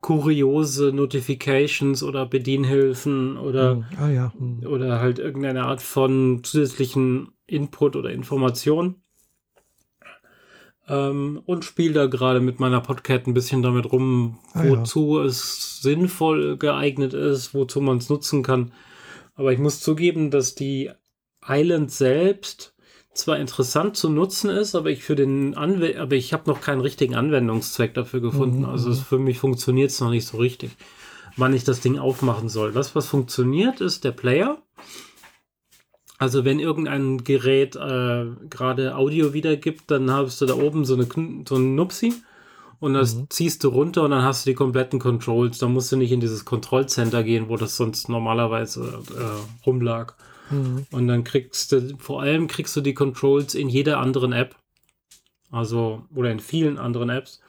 kuriose 0.00 0.92
Notifications 0.92 2.02
oder 2.04 2.26
Bedienhilfen 2.26 3.36
oder, 3.36 3.76
mhm. 3.76 3.84
ah, 3.98 4.08
ja. 4.08 4.32
mhm. 4.38 4.64
oder 4.66 5.00
halt 5.00 5.18
irgendeine 5.18 5.64
Art 5.64 5.82
von 5.82 6.44
zusätzlichen 6.44 7.32
Input 7.46 7.96
oder 7.96 8.10
Information. 8.10 8.96
Ähm, 10.88 11.42
und 11.46 11.64
spiele 11.64 11.94
da 11.94 12.06
gerade 12.06 12.40
mit 12.40 12.60
meiner 12.60 12.80
Podcat 12.80 13.26
ein 13.26 13.34
bisschen 13.34 13.62
damit 13.62 13.90
rum, 13.90 14.38
wozu 14.54 15.18
ah, 15.18 15.22
ja. 15.22 15.26
es 15.26 15.80
sinnvoll 15.82 16.56
geeignet 16.56 17.12
ist, 17.12 17.54
wozu 17.54 17.80
man 17.80 17.98
es 17.98 18.08
nutzen 18.08 18.42
kann. 18.42 18.72
Aber 19.34 19.52
ich 19.52 19.58
muss 19.58 19.80
zugeben, 19.80 20.30
dass 20.30 20.54
die 20.54 20.90
Island 21.46 21.90
selbst 21.90 22.74
zwar 23.14 23.38
interessant 23.38 23.96
zu 23.96 24.10
nutzen 24.10 24.50
ist, 24.50 24.74
aber 24.74 24.90
ich 24.90 25.02
für 25.02 25.16
den 25.16 25.56
Anw 25.56 25.96
aber 25.96 26.14
ich 26.14 26.32
habe 26.32 26.50
noch 26.50 26.60
keinen 26.60 26.80
richtigen 26.80 27.14
Anwendungszweck 27.14 27.94
dafür 27.94 28.20
gefunden. 28.20 28.60
Mhm, 28.60 28.66
also 28.66 28.90
es, 28.90 28.98
mhm. 28.98 29.04
für 29.04 29.18
mich 29.18 29.38
funktioniert 29.38 29.90
es 29.90 30.00
noch 30.00 30.10
nicht 30.10 30.26
so 30.26 30.36
richtig, 30.36 30.72
wann 31.36 31.54
ich 31.54 31.64
das 31.64 31.80
Ding 31.80 31.98
aufmachen 31.98 32.48
soll. 32.48 32.72
Das, 32.72 32.94
was 32.94 33.06
funktioniert, 33.06 33.80
ist 33.80 34.04
der 34.04 34.12
Player. 34.12 34.58
Also 36.18 36.44
wenn 36.44 36.60
irgendein 36.60 37.24
Gerät 37.24 37.76
äh, 37.76 38.26
gerade 38.48 38.96
Audio 38.96 39.34
wiedergibt, 39.34 39.90
dann 39.90 40.10
hast 40.10 40.40
du 40.40 40.46
da 40.46 40.54
oben 40.54 40.84
so 40.84 40.94
eine 40.94 41.06
so 41.46 41.56
ein 41.56 41.74
Nupsi 41.74 42.14
und 42.78 42.94
das 42.94 43.14
mhm. 43.14 43.26
ziehst 43.30 43.64
du 43.64 43.68
runter 43.68 44.02
und 44.02 44.10
dann 44.10 44.22
hast 44.22 44.44
du 44.44 44.50
die 44.50 44.54
kompletten 44.54 44.98
Controls. 44.98 45.58
Da 45.58 45.68
musst 45.68 45.92
du 45.92 45.96
nicht 45.96 46.12
in 46.12 46.20
dieses 46.20 46.44
Kontrollcenter 46.44 47.22
gehen, 47.22 47.48
wo 47.48 47.56
das 47.56 47.76
sonst 47.76 48.08
normalerweise 48.08 49.02
äh, 49.16 49.64
rumlag. 49.66 50.14
Mhm. 50.50 50.86
Und 50.90 51.08
dann 51.08 51.24
kriegst 51.24 51.72
du, 51.72 51.96
vor 51.98 52.22
allem 52.22 52.48
kriegst 52.48 52.76
du 52.76 52.80
die 52.80 52.94
Controls 52.94 53.54
in 53.54 53.68
jeder 53.68 53.98
anderen 53.98 54.32
App. 54.32 54.56
Also, 55.50 56.04
oder 56.14 56.30
in 56.30 56.40
vielen 56.40 56.78
anderen 56.78 57.08
Apps. 57.08 57.40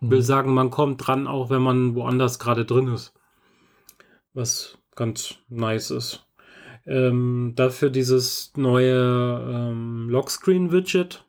Mhm. 0.00 0.10
Will 0.10 0.22
sagen, 0.22 0.54
man 0.54 0.70
kommt 0.70 1.06
dran, 1.06 1.26
auch 1.26 1.50
wenn 1.50 1.62
man 1.62 1.94
woanders 1.94 2.38
gerade 2.38 2.64
drin 2.64 2.88
ist. 2.88 3.12
Was 4.32 4.78
ganz 4.94 5.34
nice 5.48 5.90
ist. 5.90 6.24
Ähm, 6.86 7.52
dafür 7.56 7.90
dieses 7.90 8.52
neue 8.56 9.70
ähm, 9.70 10.08
Lockscreen-Widget 10.08 11.24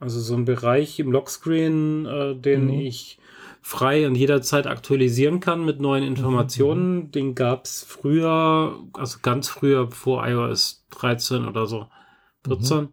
also 0.00 0.18
so 0.18 0.34
ein 0.34 0.46
Bereich 0.46 0.98
im 0.98 1.12
Lockscreen, 1.12 2.06
äh, 2.06 2.34
den 2.34 2.64
mhm. 2.64 2.80
ich 2.80 3.18
frei 3.60 4.06
und 4.06 4.14
jederzeit 4.14 4.66
aktualisieren 4.66 5.40
kann 5.40 5.64
mit 5.66 5.78
neuen 5.78 6.02
Informationen. 6.02 6.94
Mhm. 6.94 7.10
Den 7.12 7.34
gab 7.34 7.66
es 7.66 7.84
früher, 7.86 8.78
also 8.94 9.18
ganz 9.20 9.48
früher 9.48 9.90
vor 9.90 10.26
iOS 10.26 10.86
13 10.98 11.46
oder 11.46 11.66
so, 11.66 11.86
14. 12.46 12.78
Mhm. 12.78 12.88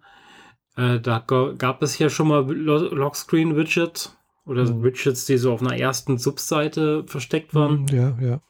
Äh, 0.76 1.00
da 1.00 1.20
gab 1.20 1.82
es 1.82 1.98
ja 1.98 2.10
schon 2.10 2.28
mal 2.28 2.42
Lockscreen-Widgets 2.52 4.18
oder 4.46 4.66
mhm. 4.66 4.84
Widgets, 4.84 5.26
die 5.26 5.38
so 5.38 5.54
auf 5.54 5.62
einer 5.62 5.78
ersten 5.78 6.18
Subseite 6.18 7.06
versteckt 7.08 7.56
waren. 7.56 7.84
Mhm, 7.84 7.88
ja, 7.88 8.18
ja. 8.20 8.42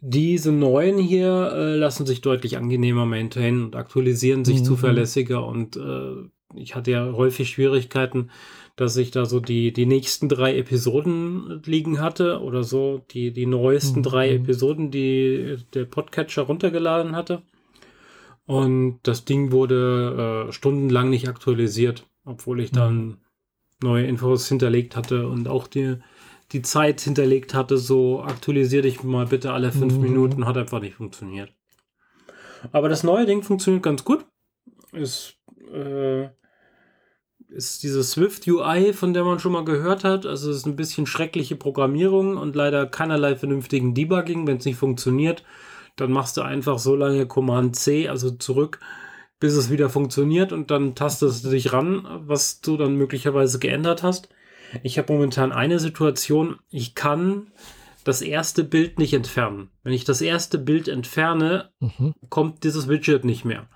Diese 0.00 0.52
neuen 0.52 0.98
hier 0.98 1.52
äh, 1.52 1.76
lassen 1.76 2.06
sich 2.06 2.20
deutlich 2.20 2.56
angenehmer 2.56 3.06
maintainen 3.06 3.64
und 3.64 3.76
aktualisieren 3.76 4.44
sich 4.44 4.60
mhm. 4.60 4.64
zuverlässiger 4.64 5.46
und 5.46 5.76
äh, 5.76 6.28
ich 6.54 6.74
hatte 6.74 6.90
ja 6.90 7.12
häufig 7.12 7.50
Schwierigkeiten, 7.50 8.30
dass 8.76 8.96
ich 8.96 9.10
da 9.10 9.26
so 9.26 9.40
die, 9.40 9.72
die 9.72 9.86
nächsten 9.86 10.28
drei 10.28 10.56
Episoden 10.56 11.62
liegen 11.64 12.00
hatte 12.00 12.40
oder 12.40 12.62
so, 12.62 13.04
die, 13.10 13.32
die 13.32 13.46
neuesten 13.46 14.00
mhm. 14.00 14.04
drei 14.04 14.34
Episoden, 14.34 14.90
die 14.90 15.56
der 15.74 15.84
Podcatcher 15.84 16.42
runtergeladen 16.42 17.16
hatte. 17.16 17.42
Und 18.46 19.00
das 19.02 19.24
Ding 19.24 19.52
wurde 19.52 20.46
äh, 20.48 20.52
stundenlang 20.52 21.10
nicht 21.10 21.28
aktualisiert, 21.28 22.06
obwohl 22.24 22.60
ich 22.60 22.70
dann 22.70 22.96
mhm. 22.96 23.16
neue 23.82 24.06
Infos 24.06 24.48
hinterlegt 24.48 24.96
hatte 24.96 25.28
und 25.28 25.48
auch 25.48 25.66
die, 25.66 25.96
die 26.52 26.62
Zeit 26.62 27.00
hinterlegt 27.00 27.54
hatte, 27.54 27.76
so 27.78 28.22
aktualisiere 28.22 28.82
dich 28.82 29.02
mal 29.02 29.26
bitte 29.26 29.52
alle 29.52 29.72
fünf 29.72 29.94
mhm. 29.94 30.00
Minuten, 30.00 30.46
hat 30.46 30.56
einfach 30.56 30.80
nicht 30.80 30.94
funktioniert. 30.94 31.52
Aber 32.72 32.88
das 32.88 33.04
neue 33.04 33.26
Ding 33.26 33.42
funktioniert 33.42 33.82
ganz 33.82 34.04
gut. 34.04 34.26
Ist 34.92 35.36
äh, 35.72 36.28
ist 37.48 37.82
diese 37.82 38.02
Swift 38.04 38.46
UI, 38.46 38.92
von 38.92 39.14
der 39.14 39.24
man 39.24 39.38
schon 39.38 39.52
mal 39.52 39.64
gehört 39.64 40.04
hat. 40.04 40.26
Also 40.26 40.50
es 40.50 40.58
ist 40.58 40.66
ein 40.66 40.76
bisschen 40.76 41.06
schreckliche 41.06 41.56
Programmierung 41.56 42.36
und 42.36 42.54
leider 42.54 42.86
keinerlei 42.86 43.36
vernünftigen 43.36 43.94
Debugging. 43.94 44.46
Wenn 44.46 44.58
es 44.58 44.64
nicht 44.64 44.76
funktioniert, 44.76 45.44
dann 45.96 46.12
machst 46.12 46.36
du 46.36 46.42
einfach 46.42 46.78
so 46.78 46.94
lange 46.94 47.26
Command 47.26 47.76
C, 47.76 48.08
also 48.08 48.30
zurück, 48.30 48.80
bis 49.40 49.54
es 49.54 49.70
wieder 49.70 49.88
funktioniert 49.88 50.52
und 50.52 50.70
dann 50.70 50.94
tastest 50.94 51.44
du 51.44 51.50
dich 51.50 51.72
ran, 51.72 52.06
was 52.26 52.60
du 52.60 52.76
dann 52.76 52.96
möglicherweise 52.96 53.58
geändert 53.58 54.02
hast. 54.02 54.28
Ich 54.82 54.98
habe 54.98 55.12
momentan 55.12 55.52
eine 55.52 55.78
Situation, 55.78 56.56
ich 56.70 56.94
kann 56.94 57.48
das 58.04 58.22
erste 58.22 58.64
Bild 58.64 58.98
nicht 58.98 59.12
entfernen. 59.12 59.70
Wenn 59.82 59.92
ich 59.92 60.04
das 60.04 60.20
erste 60.20 60.58
Bild 60.58 60.88
entferne, 60.88 61.70
mhm. 61.80 62.14
kommt 62.30 62.64
dieses 62.64 62.88
Widget 62.88 63.24
nicht 63.24 63.44
mehr. 63.44 63.66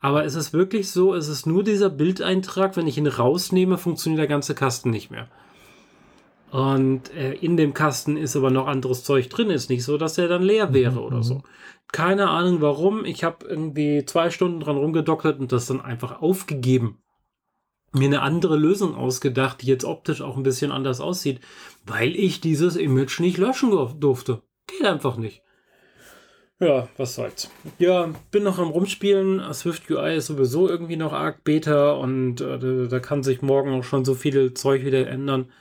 Aber 0.00 0.24
es 0.24 0.34
ist 0.34 0.52
wirklich 0.52 0.90
so, 0.90 1.14
es 1.14 1.28
ist 1.28 1.46
nur 1.46 1.64
dieser 1.64 1.90
Bildeintrag, 1.90 2.76
wenn 2.76 2.86
ich 2.86 2.98
ihn 2.98 3.06
rausnehme, 3.06 3.78
funktioniert 3.78 4.20
der 4.20 4.28
ganze 4.28 4.54
Kasten 4.54 4.90
nicht 4.90 5.10
mehr. 5.10 5.28
Und 6.50 7.14
äh, 7.14 7.34
in 7.34 7.56
dem 7.56 7.74
Kasten 7.74 8.16
ist 8.16 8.36
aber 8.36 8.50
noch 8.50 8.66
anderes 8.68 9.04
Zeug 9.04 9.28
drin. 9.28 9.50
Ist 9.50 9.70
nicht 9.70 9.84
so, 9.84 9.98
dass 9.98 10.18
er 10.18 10.28
dann 10.28 10.42
leer 10.42 10.72
wäre 10.72 10.92
mhm. 10.92 10.98
oder 10.98 11.22
so. 11.22 11.34
Mhm. 11.36 11.42
Keine 11.92 12.30
Ahnung 12.30 12.60
warum. 12.60 13.04
Ich 13.04 13.24
habe 13.24 13.46
irgendwie 13.46 14.04
zwei 14.06 14.30
Stunden 14.30 14.60
dran 14.60 14.76
rumgedoktert 14.76 15.40
und 15.40 15.52
das 15.52 15.66
dann 15.66 15.80
einfach 15.80 16.22
aufgegeben. 16.22 16.98
Mir 17.92 18.06
eine 18.06 18.22
andere 18.22 18.56
Lösung 18.56 18.94
ausgedacht, 18.94 19.62
die 19.62 19.66
jetzt 19.66 19.84
optisch 19.84 20.20
auch 20.20 20.36
ein 20.36 20.42
bisschen 20.42 20.72
anders 20.72 21.00
aussieht, 21.00 21.40
weil 21.86 22.14
ich 22.14 22.40
dieses 22.40 22.76
Image 22.76 23.20
nicht 23.20 23.38
löschen 23.38 23.70
durfte. 23.70 24.42
Geht 24.66 24.86
einfach 24.86 25.16
nicht. 25.16 25.42
Ja, 26.60 26.88
was 26.96 27.14
soll's. 27.14 27.50
Ja, 27.78 28.10
bin 28.32 28.42
noch 28.42 28.58
am 28.58 28.70
Rumspielen. 28.70 29.42
Swift 29.54 29.88
UI 29.90 30.16
ist 30.16 30.26
sowieso 30.26 30.68
irgendwie 30.68 30.96
noch 30.96 31.12
arg 31.12 31.44
Beta 31.44 31.92
und 31.92 32.40
äh, 32.40 32.88
da 32.88 32.98
kann 32.98 33.22
sich 33.22 33.42
morgen 33.42 33.72
auch 33.72 33.84
schon 33.84 34.04
so 34.04 34.14
viel 34.14 34.54
Zeug 34.54 34.84
wieder 34.84 35.06
ändern, 35.06 35.52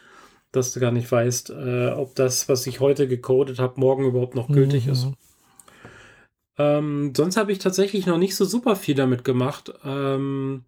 dass 0.51 0.71
du 0.71 0.79
gar 0.79 0.91
nicht 0.91 1.11
weißt, 1.11 1.51
äh, 1.51 1.89
ob 1.91 2.15
das, 2.15 2.49
was 2.49 2.65
ich 2.65 2.79
heute 2.79 3.07
gecodet 3.07 3.59
habe, 3.59 3.79
morgen 3.79 4.05
überhaupt 4.05 4.33
noch 4.33 4.47
gültig 4.47 4.87
mhm. 4.87 4.91
ist. 4.91 5.07
Ähm, 6.57 7.13
sonst 7.15 7.37
habe 7.37 7.51
ich 7.51 7.59
tatsächlich 7.59 8.07
noch 8.07 8.17
nicht 8.17 8.35
so 8.35 8.43
super 8.43 8.75
viel 8.75 8.95
damit 8.95 9.23
gemacht. 9.23 9.71
Ähm, 9.85 10.65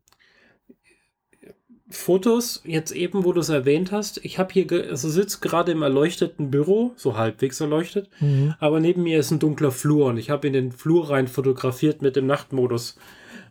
Fotos, 1.91 2.61
jetzt 2.65 2.91
eben, 2.91 3.25
wo 3.25 3.33
du 3.33 3.39
es 3.39 3.49
erwähnt 3.49 3.91
hast, 3.91 4.23
ich 4.23 4.37
habe 4.37 4.53
hier, 4.53 4.67
also 4.89 5.09
sitze 5.09 5.39
gerade 5.39 5.71
im 5.71 5.81
erleuchteten 5.81 6.51
Büro, 6.51 6.91
so 6.95 7.17
halbwegs 7.17 7.59
erleuchtet, 7.59 8.09
mhm. 8.19 8.53
aber 8.59 8.79
neben 8.79 9.03
mir 9.03 9.19
ist 9.19 9.31
ein 9.31 9.39
dunkler 9.39 9.71
Flur 9.71 10.07
und 10.07 10.17
ich 10.17 10.29
habe 10.29 10.47
in 10.47 10.53
den 10.53 10.71
Flur 10.71 11.09
rein 11.09 11.27
fotografiert 11.27 12.01
mit 12.01 12.15
dem 12.15 12.27
Nachtmodus. 12.27 12.97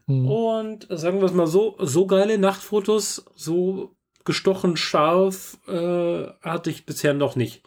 Mhm. 0.07 0.31
Und 0.31 0.87
sagen 0.91 1.19
wir 1.19 1.27
es 1.27 1.33
mal 1.33 1.49
so, 1.49 1.77
so 1.81 2.07
geile 2.07 2.39
Nachtfotos, 2.39 3.25
so 3.35 3.97
gestochen 4.25 4.77
scharf 4.77 5.59
äh, 5.67 6.27
hatte 6.43 6.71
ich 6.71 6.87
bisher 6.87 7.15
noch 7.15 7.35
nicht. 7.35 7.63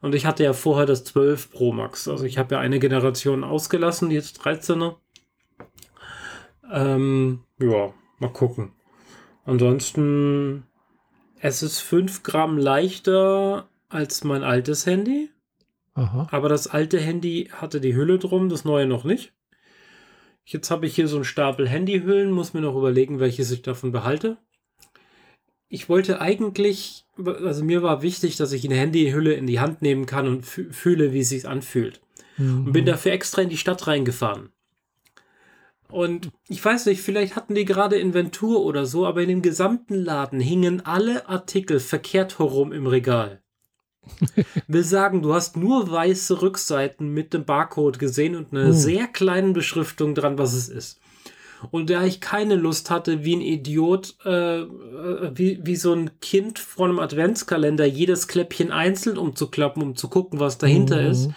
Und 0.00 0.14
ich 0.14 0.26
hatte 0.26 0.44
ja 0.44 0.52
vorher 0.52 0.86
das 0.86 1.02
12 1.04 1.50
Pro 1.50 1.72
Max. 1.72 2.08
Also 2.08 2.24
ich 2.24 2.36
habe 2.36 2.56
ja 2.56 2.60
eine 2.60 2.78
Generation 2.78 3.42
ausgelassen, 3.42 4.10
jetzt 4.10 4.42
13er. 4.42 4.96
Ähm, 6.70 7.40
ja, 7.58 7.92
mal 8.18 8.32
gucken. 8.32 8.72
Ansonsten, 9.44 10.64
es 11.38 11.62
ist 11.62 11.80
5 11.80 12.22
Gramm 12.22 12.58
leichter 12.58 13.68
als 13.88 14.24
mein 14.24 14.42
altes 14.42 14.86
Handy. 14.86 15.30
Aha. 15.94 16.26
Aber 16.30 16.48
das 16.48 16.66
alte 16.66 16.98
Handy 16.98 17.50
hatte 17.52 17.80
die 17.80 17.94
Hülle 17.94 18.18
drum, 18.18 18.48
das 18.48 18.64
neue 18.64 18.86
noch 18.86 19.04
nicht. 19.04 19.32
Jetzt 20.44 20.70
habe 20.70 20.86
ich 20.86 20.94
hier 20.94 21.08
so 21.08 21.16
einen 21.16 21.24
Stapel 21.24 21.68
Handyhüllen, 21.68 22.30
muss 22.30 22.52
mir 22.52 22.60
noch 22.60 22.76
überlegen, 22.76 23.20
welches 23.20 23.50
ich 23.50 23.62
davon 23.62 23.92
behalte. 23.92 24.36
Ich 25.68 25.88
wollte 25.88 26.20
eigentlich, 26.20 27.06
also 27.16 27.64
mir 27.64 27.82
war 27.82 28.02
wichtig, 28.02 28.36
dass 28.36 28.52
ich 28.52 28.64
eine 28.64 28.76
Handyhülle 28.76 29.32
in 29.32 29.46
die 29.46 29.60
Hand 29.60 29.82
nehmen 29.82 30.06
kann 30.06 30.28
und 30.28 30.44
fühle, 30.44 31.12
wie 31.12 31.20
es 31.20 31.30
sich 31.30 31.48
anfühlt. 31.48 32.00
Mhm. 32.36 32.66
Und 32.66 32.72
bin 32.72 32.84
dafür 32.84 33.12
extra 33.12 33.42
in 33.42 33.48
die 33.48 33.56
Stadt 33.56 33.86
reingefahren. 33.86 34.50
Und 35.94 36.32
ich 36.48 36.62
weiß 36.64 36.86
nicht, 36.86 37.02
vielleicht 37.02 37.36
hatten 37.36 37.54
die 37.54 37.64
gerade 37.64 37.94
Inventur 37.94 38.64
oder 38.64 38.84
so, 38.84 39.06
aber 39.06 39.22
in 39.22 39.28
dem 39.28 39.42
gesamten 39.42 39.94
Laden 39.94 40.40
hingen 40.40 40.84
alle 40.84 41.28
Artikel 41.28 41.78
verkehrt 41.78 42.40
herum 42.40 42.72
im 42.72 42.88
Regal. 42.88 43.40
Will 44.66 44.82
sagen, 44.82 45.22
du 45.22 45.34
hast 45.34 45.56
nur 45.56 45.88
weiße 45.88 46.42
Rückseiten 46.42 47.14
mit 47.14 47.32
dem 47.32 47.44
Barcode 47.44 48.00
gesehen 48.00 48.34
und 48.34 48.52
einer 48.52 48.66
hm. 48.66 48.72
sehr 48.72 49.06
kleinen 49.06 49.52
Beschriftung 49.52 50.16
dran, 50.16 50.36
was 50.36 50.54
es 50.54 50.68
ist. 50.68 50.98
Und 51.70 51.90
da 51.90 52.02
ich 52.02 52.20
keine 52.20 52.56
Lust 52.56 52.90
hatte, 52.90 53.24
wie 53.24 53.36
ein 53.36 53.40
Idiot, 53.40 54.16
äh, 54.24 54.62
äh 54.62 55.30
wie, 55.32 55.60
wie 55.62 55.76
so 55.76 55.92
ein 55.92 56.18
Kind 56.18 56.58
vor 56.58 56.86
einem 56.88 56.98
Adventskalender, 56.98 57.86
jedes 57.86 58.26
Kläppchen 58.26 58.72
einzeln 58.72 59.16
umzuklappen, 59.16 59.80
um 59.80 59.94
zu 59.94 60.08
gucken, 60.08 60.40
was 60.40 60.58
dahinter 60.58 61.00
mhm. 61.00 61.10
ist, 61.10 61.30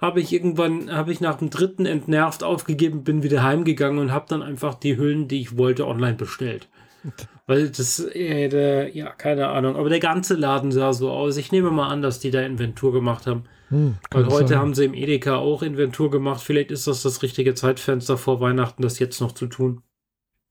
habe 0.00 0.20
ich 0.20 0.32
irgendwann, 0.32 0.92
habe 0.92 1.12
ich 1.12 1.20
nach 1.20 1.36
dem 1.36 1.50
dritten 1.50 1.86
entnervt 1.86 2.42
aufgegeben, 2.42 3.04
bin 3.04 3.22
wieder 3.22 3.42
heimgegangen 3.42 3.98
und 3.98 4.12
habe 4.12 4.26
dann 4.28 4.42
einfach 4.42 4.74
die 4.74 4.96
Hüllen, 4.96 5.28
die 5.28 5.40
ich 5.40 5.56
wollte, 5.56 5.86
online 5.86 6.14
bestellt. 6.14 6.68
Weil 7.46 7.68
das, 7.68 7.98
äh, 8.00 8.48
der, 8.48 8.96
ja, 8.96 9.10
keine 9.10 9.48
Ahnung. 9.48 9.76
Aber 9.76 9.90
der 9.90 10.00
ganze 10.00 10.34
Laden 10.34 10.72
sah 10.72 10.94
so 10.94 11.10
aus. 11.10 11.36
Ich 11.36 11.52
nehme 11.52 11.70
mal 11.70 11.88
an, 11.88 12.00
dass 12.00 12.18
die 12.18 12.30
da 12.30 12.40
Inventur 12.40 12.92
gemacht 12.92 13.26
haben. 13.26 13.44
Hm, 13.68 13.96
Weil 14.10 14.26
heute 14.26 14.48
sein. 14.48 14.58
haben 14.58 14.74
sie 14.74 14.86
im 14.86 14.94
Edeka 14.94 15.36
auch 15.36 15.62
Inventur 15.62 16.10
gemacht. 16.10 16.40
Vielleicht 16.40 16.70
ist 16.70 16.86
das 16.86 17.02
das 17.02 17.22
richtige 17.22 17.54
Zeitfenster 17.54 18.16
vor 18.16 18.40
Weihnachten, 18.40 18.82
das 18.82 18.98
jetzt 18.98 19.20
noch 19.20 19.32
zu 19.32 19.46
tun. 19.46 19.82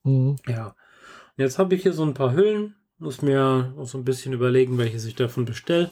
Hm. 0.04 0.36
Ja. 0.48 0.68
Und 0.68 1.44
jetzt 1.44 1.58
habe 1.58 1.74
ich 1.74 1.82
hier 1.82 1.94
so 1.94 2.04
ein 2.04 2.14
paar 2.14 2.34
Hüllen. 2.34 2.76
Muss 3.00 3.24
mir 3.24 3.74
auch 3.78 3.86
so 3.86 3.98
ein 3.98 4.06
bisschen 4.06 4.34
überlegen, 4.34 4.78
welche 4.78 4.98
ich 4.98 5.16
davon 5.16 5.46
bestelle. 5.46 5.90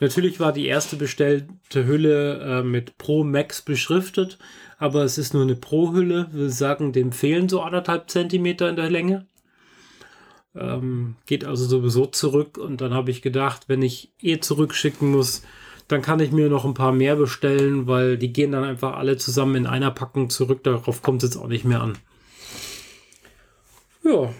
Natürlich 0.00 0.40
war 0.40 0.52
die 0.52 0.66
erste 0.66 0.96
bestellte 0.96 1.86
Hülle 1.86 2.40
äh, 2.40 2.62
mit 2.62 2.98
Pro 2.98 3.24
Max 3.24 3.62
beschriftet, 3.62 4.38
aber 4.78 5.04
es 5.04 5.18
ist 5.18 5.32
nur 5.32 5.42
eine 5.42 5.54
Pro-Hülle. 5.54 6.28
Wir 6.32 6.50
sagen, 6.50 6.92
dem 6.92 7.12
fehlen 7.12 7.48
so 7.48 7.62
anderthalb 7.62 8.10
Zentimeter 8.10 8.68
in 8.68 8.76
der 8.76 8.90
Länge. 8.90 9.26
Ähm, 10.54 11.16
geht 11.26 11.44
also 11.44 11.64
sowieso 11.64 12.06
zurück 12.06 12.58
und 12.58 12.80
dann 12.80 12.92
habe 12.92 13.10
ich 13.10 13.22
gedacht, 13.22 13.64
wenn 13.68 13.80
ich 13.80 14.12
eh 14.20 14.38
zurückschicken 14.38 15.10
muss, 15.10 15.42
dann 15.88 16.02
kann 16.02 16.20
ich 16.20 16.32
mir 16.32 16.48
noch 16.48 16.64
ein 16.64 16.74
paar 16.74 16.92
mehr 16.92 17.16
bestellen, 17.16 17.86
weil 17.86 18.18
die 18.18 18.32
gehen 18.32 18.52
dann 18.52 18.64
einfach 18.64 18.96
alle 18.96 19.16
zusammen 19.16 19.56
in 19.56 19.66
einer 19.66 19.90
Packung 19.90 20.30
zurück. 20.30 20.62
Darauf 20.64 21.02
kommt 21.02 21.22
es 21.22 21.30
jetzt 21.30 21.42
auch 21.42 21.48
nicht 21.48 21.64
mehr 21.64 21.80
an. 21.80 21.98
Ja, 24.04 24.32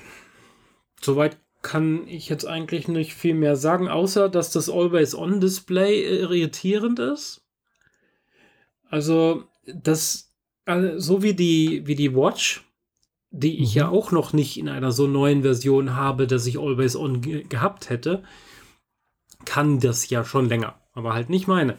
soweit 1.00 1.36
kann 1.62 2.06
ich 2.08 2.28
jetzt 2.28 2.44
eigentlich 2.44 2.88
nicht 2.88 3.14
viel 3.14 3.34
mehr 3.34 3.56
sagen, 3.56 3.88
außer 3.88 4.28
dass 4.28 4.50
das 4.50 4.68
Always-On-Display 4.68 6.20
irritierend 6.20 6.98
ist. 6.98 7.46
Also, 8.90 9.44
das, 9.64 10.34
also 10.64 10.98
so 10.98 11.22
wie 11.22 11.34
die, 11.34 11.86
wie 11.86 11.94
die 11.94 12.14
Watch, 12.14 12.64
die 13.30 13.62
ich 13.62 13.74
mhm. 13.74 13.78
ja 13.78 13.88
auch 13.88 14.10
noch 14.10 14.32
nicht 14.32 14.58
in 14.58 14.68
einer 14.68 14.92
so 14.92 15.06
neuen 15.06 15.42
Version 15.42 15.96
habe, 15.96 16.26
dass 16.26 16.46
ich 16.46 16.58
Always-On 16.58 17.20
ge 17.22 17.44
gehabt 17.44 17.88
hätte, 17.88 18.22
kann 19.44 19.80
das 19.80 20.08
ja 20.10 20.24
schon 20.24 20.48
länger, 20.48 20.80
aber 20.92 21.14
halt 21.14 21.30
nicht 21.30 21.46
meine. 21.46 21.78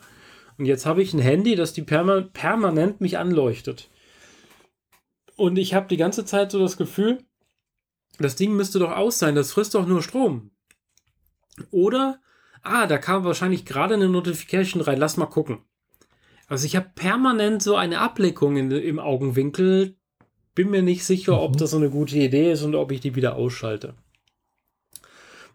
Und 0.58 0.66
jetzt 0.66 0.86
habe 0.86 1.02
ich 1.02 1.14
ein 1.14 1.20
Handy, 1.20 1.56
das 1.56 1.74
die 1.74 1.82
perma 1.82 2.22
permanent 2.22 3.02
mich 3.02 3.18
anleuchtet. 3.18 3.90
Und 5.36 5.58
ich 5.58 5.74
habe 5.74 5.88
die 5.88 5.98
ganze 5.98 6.26
Zeit 6.26 6.52
so 6.52 6.60
das 6.60 6.78
Gefühl, 6.78 7.24
das 8.24 8.36
Ding 8.36 8.56
müsste 8.56 8.80
doch 8.80 8.92
aus 8.92 9.20
sein, 9.20 9.36
das 9.36 9.52
frisst 9.52 9.76
doch 9.76 9.86
nur 9.86 10.02
Strom. 10.02 10.52
Oder, 11.72 12.20
ah, 12.62 12.88
da 12.88 12.98
kam 12.98 13.24
wahrscheinlich 13.24 13.66
gerade 13.66 13.94
eine 13.94 14.10
Notification 14.10 14.82
rein, 14.82 15.00
lass 15.00 15.18
mal 15.18 15.28
gucken. 15.28 15.60
Also 16.48 16.66
ich 16.66 16.76
habe 16.76 16.92
permanent 16.96 17.62
so 17.62 17.76
eine 17.76 18.00
Ableckung 18.00 18.58
in, 18.58 18.72
im 18.72 19.00
Augenwinkel, 19.00 19.98
bin 20.56 20.70
mir 20.70 20.82
nicht 20.82 21.06
sicher, 21.06 21.42
ob 21.42 21.56
mhm. 21.56 21.58
das 21.58 21.72
so 21.72 21.78
eine 21.78 21.90
gute 21.90 22.18
Idee 22.18 22.52
ist 22.52 22.64
und 22.64 22.76
ob 22.76 22.92
ich 22.92 23.00
die 23.00 23.16
wieder 23.16 23.36
ausschalte. 23.36 23.96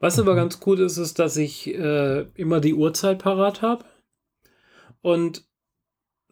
Was 0.00 0.18
aber 0.18 0.32
mhm. 0.32 0.36
ganz 0.36 0.60
gut 0.60 0.78
ist, 0.78 0.96
ist, 0.96 1.18
dass 1.18 1.36
ich 1.36 1.72
äh, 1.74 2.26
immer 2.34 2.60
die 2.60 2.74
Uhrzeit 2.74 3.18
parat 3.18 3.62
habe. 3.62 3.84
Und 5.00 5.47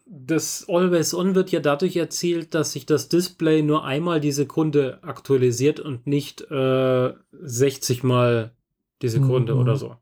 das 0.09 0.65
Always 0.69 1.13
On 1.13 1.35
wird 1.35 1.51
ja 1.51 1.59
dadurch 1.59 1.95
erzielt, 1.95 2.53
dass 2.53 2.71
sich 2.71 2.85
das 2.85 3.09
Display 3.09 3.61
nur 3.61 3.83
einmal 3.83 4.19
die 4.19 4.31
Sekunde 4.31 4.99
aktualisiert 5.03 5.79
und 5.79 6.07
nicht 6.07 6.41
äh, 6.49 7.13
60 7.31 8.03
mal 8.03 8.55
die 9.01 9.09
Sekunde 9.09 9.53
mhm. 9.53 9.61
oder 9.61 9.75
so. 9.75 9.95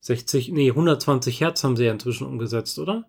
60, 0.00 0.52
nee, 0.52 0.70
120 0.70 1.40
Hertz 1.40 1.64
haben 1.64 1.76
sie 1.76 1.84
ja 1.84 1.92
inzwischen 1.92 2.26
umgesetzt, 2.26 2.78
oder? 2.78 3.04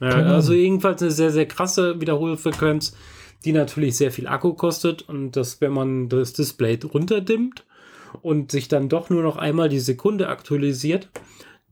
Ja, 0.00 0.08
also 0.08 0.52
jedenfalls 0.52 1.00
eine 1.02 1.10
sehr, 1.10 1.30
sehr 1.30 1.46
krasse 1.46 2.00
Wiederholfrequenz, 2.00 2.96
die 3.44 3.52
natürlich 3.52 3.96
sehr 3.96 4.10
viel 4.10 4.26
Akku 4.26 4.54
kostet 4.54 5.02
und 5.02 5.32
dass, 5.32 5.60
wenn 5.60 5.72
man 5.72 6.08
das 6.08 6.32
Display 6.32 6.78
runterdimmt 6.82 7.64
und 8.20 8.50
sich 8.50 8.68
dann 8.68 8.88
doch 8.88 9.10
nur 9.10 9.22
noch 9.22 9.36
einmal 9.36 9.68
die 9.68 9.80
Sekunde 9.80 10.28
aktualisiert, 10.28 11.10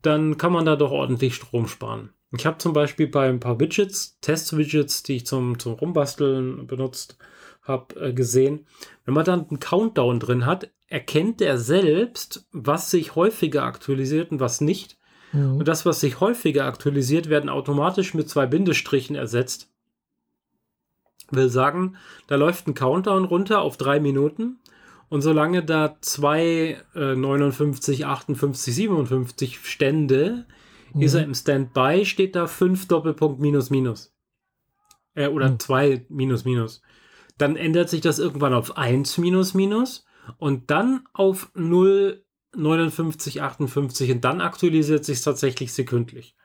dann 0.02 0.38
kann 0.38 0.52
man 0.52 0.64
da 0.64 0.76
doch 0.76 0.92
ordentlich 0.92 1.34
Strom 1.34 1.66
sparen. 1.66 2.10
Ich 2.36 2.46
habe 2.46 2.58
zum 2.58 2.72
Beispiel 2.72 3.08
bei 3.08 3.28
ein 3.28 3.40
paar 3.40 3.58
Widgets, 3.58 4.18
Test-Widgets, 4.20 5.02
die 5.02 5.16
ich 5.16 5.26
zum, 5.26 5.58
zum 5.58 5.72
Rumbasteln 5.74 6.66
benutzt 6.66 7.16
habe, 7.62 7.94
äh, 8.00 8.12
gesehen, 8.12 8.66
wenn 9.04 9.14
man 9.14 9.24
dann 9.24 9.48
einen 9.48 9.60
Countdown 9.60 10.20
drin 10.20 10.46
hat, 10.46 10.70
erkennt 10.86 11.40
er 11.40 11.58
selbst, 11.58 12.46
was 12.52 12.90
sich 12.90 13.14
häufiger 13.16 13.64
aktualisiert 13.64 14.30
und 14.30 14.40
was 14.40 14.60
nicht. 14.60 14.98
Mhm. 15.32 15.58
Und 15.58 15.68
das, 15.68 15.86
was 15.86 16.00
sich 16.00 16.20
häufiger 16.20 16.66
aktualisiert, 16.66 17.28
werden 17.28 17.50
automatisch 17.50 18.14
mit 18.14 18.28
zwei 18.28 18.46
Bindestrichen 18.46 19.16
ersetzt. 19.16 19.68
Will 21.30 21.48
sagen, 21.48 21.96
da 22.26 22.36
läuft 22.36 22.66
ein 22.66 22.74
Countdown 22.74 23.24
runter 23.24 23.60
auf 23.60 23.76
drei 23.76 24.00
Minuten. 24.00 24.58
Und 25.08 25.22
solange 25.22 25.64
da 25.64 25.96
zwei 26.00 26.80
äh, 26.94 27.16
59, 27.16 28.06
58, 28.06 28.74
57 28.74 29.58
Stände 29.64 30.46
Mhm. 30.94 31.02
Ist 31.02 31.14
er 31.14 31.24
im 31.24 31.34
Standby, 31.34 32.04
steht 32.04 32.36
da 32.36 32.46
5 32.46 32.88
Doppelpunkt 32.88 33.40
minus 33.40 33.70
minus. 33.70 34.14
Äh, 35.14 35.28
oder 35.28 35.58
2 35.58 36.06
mhm. 36.08 36.16
minus 36.16 36.44
minus. 36.44 36.82
Dann 37.38 37.56
ändert 37.56 37.88
sich 37.88 38.00
das 38.00 38.18
irgendwann 38.18 38.54
auf 38.54 38.76
1 38.76 39.18
minus 39.18 39.54
minus 39.54 40.04
und 40.38 40.70
dann 40.70 41.04
auf 41.12 41.50
0, 41.54 42.24
59, 42.54 43.42
58 43.42 44.10
und 44.10 44.24
dann 44.24 44.40
aktualisiert 44.40 45.04
sich 45.04 45.22
tatsächlich 45.22 45.72
sekündlich. 45.72 46.36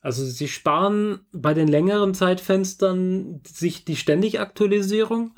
Also 0.00 0.24
sie 0.24 0.48
sparen 0.48 1.20
bei 1.32 1.54
den 1.54 1.68
längeren 1.68 2.14
Zeitfenstern 2.14 3.42
sich 3.44 3.84
die 3.84 3.96
ständig 3.96 4.40
Aktualisierung 4.40 5.34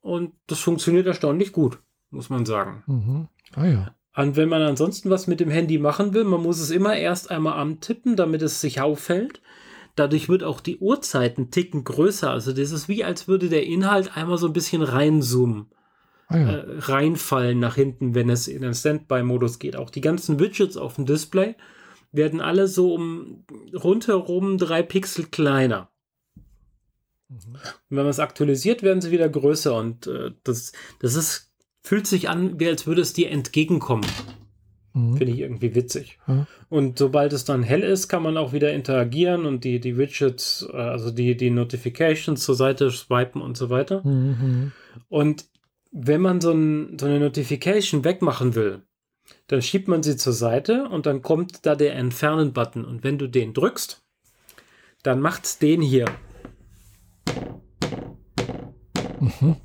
und 0.00 0.32
das 0.46 0.60
funktioniert 0.60 1.06
erstaunlich 1.06 1.52
gut, 1.52 1.78
muss 2.10 2.30
man 2.30 2.46
sagen. 2.46 2.82
Mhm. 2.86 3.28
Ah 3.54 3.66
ja. 3.66 3.94
Und 4.16 4.36
wenn 4.36 4.48
man 4.48 4.62
ansonsten 4.62 5.10
was 5.10 5.26
mit 5.26 5.40
dem 5.40 5.50
Handy 5.50 5.78
machen 5.78 6.14
will, 6.14 6.24
man 6.24 6.42
muss 6.42 6.60
es 6.60 6.70
immer 6.70 6.96
erst 6.96 7.30
einmal 7.30 7.58
antippen, 7.58 8.16
damit 8.16 8.42
es 8.42 8.60
sich 8.60 8.80
auffällt. 8.80 9.40
Dadurch 9.94 10.28
wird 10.28 10.42
auch 10.42 10.60
die 10.60 10.78
Uhrzeit 10.78 11.38
ein 11.38 11.50
Ticken 11.50 11.84
größer. 11.84 12.30
Also 12.30 12.52
das 12.52 12.72
ist 12.72 12.88
wie, 12.88 13.04
als 13.04 13.28
würde 13.28 13.48
der 13.48 13.64
Inhalt 13.64 14.16
einmal 14.16 14.38
so 14.38 14.46
ein 14.46 14.52
bisschen 14.52 14.82
reinzoomen. 14.82 15.66
Ah 16.30 16.38
ja. 16.38 16.48
äh, 16.48 16.64
reinfallen 16.78 17.58
nach 17.58 17.74
hinten, 17.74 18.14
wenn 18.14 18.30
es 18.30 18.46
in 18.46 18.62
den 18.62 18.74
Standby-Modus 18.74 19.58
geht. 19.58 19.74
Auch 19.74 19.90
die 19.90 20.00
ganzen 20.00 20.38
Widgets 20.38 20.76
auf 20.76 20.94
dem 20.94 21.04
Display 21.04 21.56
werden 22.12 22.40
alle 22.40 22.68
so 22.68 22.94
um 22.94 23.44
rundherum 23.74 24.56
drei 24.56 24.82
Pixel 24.82 25.26
kleiner. 25.26 25.90
Mhm. 27.28 27.54
Und 27.54 27.60
wenn 27.88 27.96
man 27.96 28.08
es 28.08 28.20
aktualisiert, 28.20 28.82
werden 28.82 29.00
sie 29.00 29.10
wieder 29.10 29.28
größer 29.28 29.76
und 29.76 30.06
äh, 30.06 30.30
das, 30.44 30.72
das 31.00 31.14
ist, 31.14 31.49
fühlt 31.90 32.06
sich 32.06 32.28
an, 32.28 32.60
wie 32.60 32.68
als 32.68 32.86
würde 32.86 33.00
es 33.00 33.14
dir 33.14 33.32
entgegenkommen. 33.32 34.06
Mhm. 34.92 35.16
Finde 35.16 35.32
ich 35.32 35.40
irgendwie 35.40 35.74
witzig. 35.74 36.20
Ja. 36.28 36.46
Und 36.68 37.00
sobald 37.00 37.32
es 37.32 37.44
dann 37.44 37.64
hell 37.64 37.82
ist, 37.82 38.06
kann 38.06 38.22
man 38.22 38.36
auch 38.36 38.52
wieder 38.52 38.72
interagieren 38.72 39.44
und 39.44 39.64
die, 39.64 39.80
die 39.80 39.98
Widgets, 39.98 40.68
äh, 40.72 40.76
also 40.76 41.10
die, 41.10 41.36
die 41.36 41.50
Notifications 41.50 42.44
zur 42.44 42.54
Seite 42.54 42.92
swipen 42.92 43.42
und 43.42 43.56
so 43.56 43.70
weiter. 43.70 44.06
Mhm. 44.06 44.70
Und 45.08 45.46
wenn 45.90 46.20
man 46.20 46.40
so, 46.40 46.52
ein, 46.52 46.96
so 46.96 47.06
eine 47.06 47.18
Notification 47.18 48.04
wegmachen 48.04 48.54
will, 48.54 48.82
dann 49.48 49.60
schiebt 49.60 49.88
man 49.88 50.04
sie 50.04 50.16
zur 50.16 50.32
Seite 50.32 50.88
und 50.88 51.06
dann 51.06 51.22
kommt 51.22 51.66
da 51.66 51.74
der 51.74 51.96
Entfernen-Button. 51.96 52.84
Und 52.84 53.02
wenn 53.02 53.18
du 53.18 53.26
den 53.26 53.52
drückst, 53.52 54.00
dann 55.02 55.18
macht 55.18 55.44
es 55.44 55.58
den 55.58 55.82
hier. 55.82 56.04
Mhm 59.18 59.56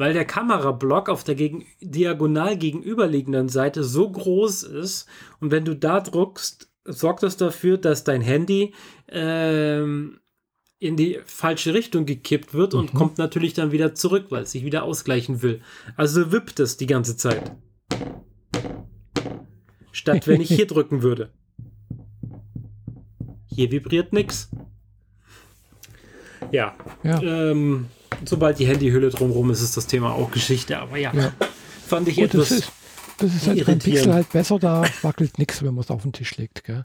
weil 0.00 0.14
der 0.14 0.24
Kamerablock 0.24 1.10
auf 1.10 1.24
der 1.24 1.34
gegen, 1.34 1.66
diagonal 1.82 2.56
gegenüberliegenden 2.56 3.50
Seite 3.50 3.84
so 3.84 4.10
groß 4.10 4.62
ist 4.62 5.06
und 5.40 5.50
wenn 5.50 5.66
du 5.66 5.76
da 5.76 6.00
druckst, 6.00 6.70
sorgt 6.86 7.22
das 7.22 7.36
dafür, 7.36 7.76
dass 7.76 8.02
dein 8.02 8.22
Handy 8.22 8.72
ähm, 9.08 10.20
in 10.78 10.96
die 10.96 11.20
falsche 11.26 11.74
Richtung 11.74 12.06
gekippt 12.06 12.54
wird 12.54 12.72
und 12.72 12.94
mhm. 12.94 12.96
kommt 12.96 13.18
natürlich 13.18 13.52
dann 13.52 13.72
wieder 13.72 13.94
zurück, 13.94 14.28
weil 14.30 14.44
es 14.44 14.52
sich 14.52 14.64
wieder 14.64 14.84
ausgleichen 14.84 15.42
will. 15.42 15.60
Also 15.96 16.32
wippt 16.32 16.60
es 16.60 16.78
die 16.78 16.86
ganze 16.86 17.18
Zeit. 17.18 17.54
Statt 19.92 20.26
wenn 20.26 20.40
ich 20.40 20.48
hier 20.56 20.66
drücken 20.66 21.02
würde. 21.02 21.28
Hier 23.48 23.70
vibriert 23.70 24.14
nichts. 24.14 24.48
Ja. 26.52 26.74
ja. 27.02 27.20
Ähm, 27.22 27.88
sobald 28.24 28.58
die 28.58 28.66
Handyhülle 28.66 29.10
drumherum 29.10 29.50
ist, 29.50 29.62
ist 29.62 29.76
das 29.76 29.86
Thema 29.86 30.12
auch 30.12 30.30
Geschichte. 30.30 30.78
Aber 30.78 30.96
ja, 30.96 31.12
ja. 31.12 31.32
fand 31.86 32.08
ich 32.08 32.16
Gut, 32.16 32.26
etwas. 32.26 32.48
Das 32.48 32.58
ist, 32.58 32.72
das 33.18 33.34
ist 33.34 33.46
halt 33.46 33.66
beim 33.66 33.78
Pixel 33.78 34.14
halt 34.14 34.30
besser, 34.30 34.58
da 34.58 34.84
wackelt 35.02 35.38
nichts, 35.38 35.62
wenn 35.62 35.74
man 35.74 35.84
es 35.84 35.90
auf 35.90 36.02
den 36.02 36.12
Tisch 36.12 36.36
legt. 36.36 36.64
Gell? 36.64 36.84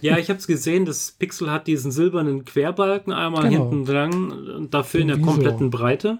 Ja, 0.00 0.18
ich 0.18 0.28
habe 0.28 0.38
es 0.38 0.46
gesehen, 0.46 0.84
das 0.84 1.12
Pixel 1.12 1.50
hat 1.50 1.66
diesen 1.66 1.90
silbernen 1.90 2.44
Querbalken 2.44 3.12
einmal 3.12 3.48
genau. 3.48 3.70
hinten 3.70 3.84
dran, 3.84 4.68
dafür 4.70 5.00
in 5.00 5.08
der 5.08 5.18
kompletten 5.18 5.70
Breite. 5.70 6.18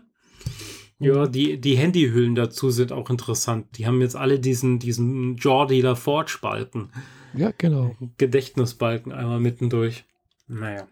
Ja, 0.98 1.26
die, 1.26 1.60
die 1.60 1.76
Handyhüllen 1.76 2.36
dazu 2.36 2.70
sind 2.70 2.92
auch 2.92 3.10
interessant. 3.10 3.76
Die 3.76 3.86
haben 3.86 4.00
jetzt 4.00 4.14
alle 4.14 4.38
diesen, 4.38 4.78
diesen 4.78 5.36
Jordi 5.36 5.80
LaForge-Balken. 5.80 6.92
Ja, 7.34 7.52
genau. 7.56 7.96
Gedächtnisbalken 8.18 9.10
einmal 9.10 9.40
mittendurch. 9.40 10.04
Naja. 10.46 10.86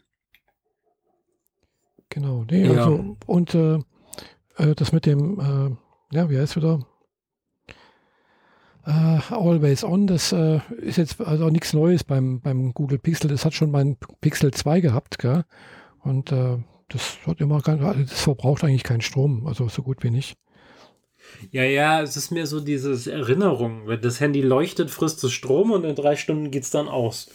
Genau, 2.11 2.45
nee, 2.51 2.65
ja. 2.65 2.73
also, 2.73 3.17
und 3.27 3.55
äh, 3.55 3.79
äh, 4.57 4.75
das 4.75 4.93
mit 4.93 5.07
dem, 5.07 5.41
äh, 5.41 6.15
ja, 6.17 6.29
wie 6.29 6.39
heißt 6.39 6.53
es 6.53 6.57
wieder? 6.57 6.87
Uh, 8.87 9.21
Always 9.31 9.85
On, 9.85 10.07
das 10.07 10.33
uh, 10.33 10.61
ist 10.81 10.97
jetzt 10.97 11.21
also 11.21 11.49
nichts 11.49 11.75
Neues 11.75 12.03
beim, 12.03 12.41
beim 12.41 12.73
Google 12.73 12.99
Pixel. 12.99 13.29
Das 13.29 13.45
hat 13.45 13.53
schon 13.55 13.71
mein 13.71 13.99
Pixel 14.21 14.53
2 14.53 14.81
gehabt, 14.81 15.19
gell? 15.19 15.45
Und 16.03 16.33
uh, 16.33 16.63
das 16.89 17.19
hat 17.27 17.41
immer 17.41 17.61
das 17.61 18.23
verbraucht 18.23 18.65
eigentlich 18.65 18.83
keinen 18.83 19.03
Strom, 19.03 19.47
also 19.47 19.69
so 19.69 19.83
gut 19.83 20.03
wie 20.03 20.11
nicht. 20.11 20.37
Ja, 21.51 21.63
ja, 21.63 22.03
es 22.03 22.17
ist 22.17 22.31
mir 22.31 22.47
so 22.47 22.59
diese 22.59 23.13
Erinnerung. 23.13 23.87
Wenn 23.87 24.01
das 24.01 24.19
Handy 24.19 24.41
leuchtet, 24.41 24.91
frisst 24.91 25.23
es 25.25 25.33
Strom 25.33 25.71
und 25.71 25.85
in 25.85 25.95
drei 25.95 26.17
Stunden 26.17 26.51
geht 26.51 26.65
es 26.65 26.71
dann 26.71 26.89
aus. 26.89 27.31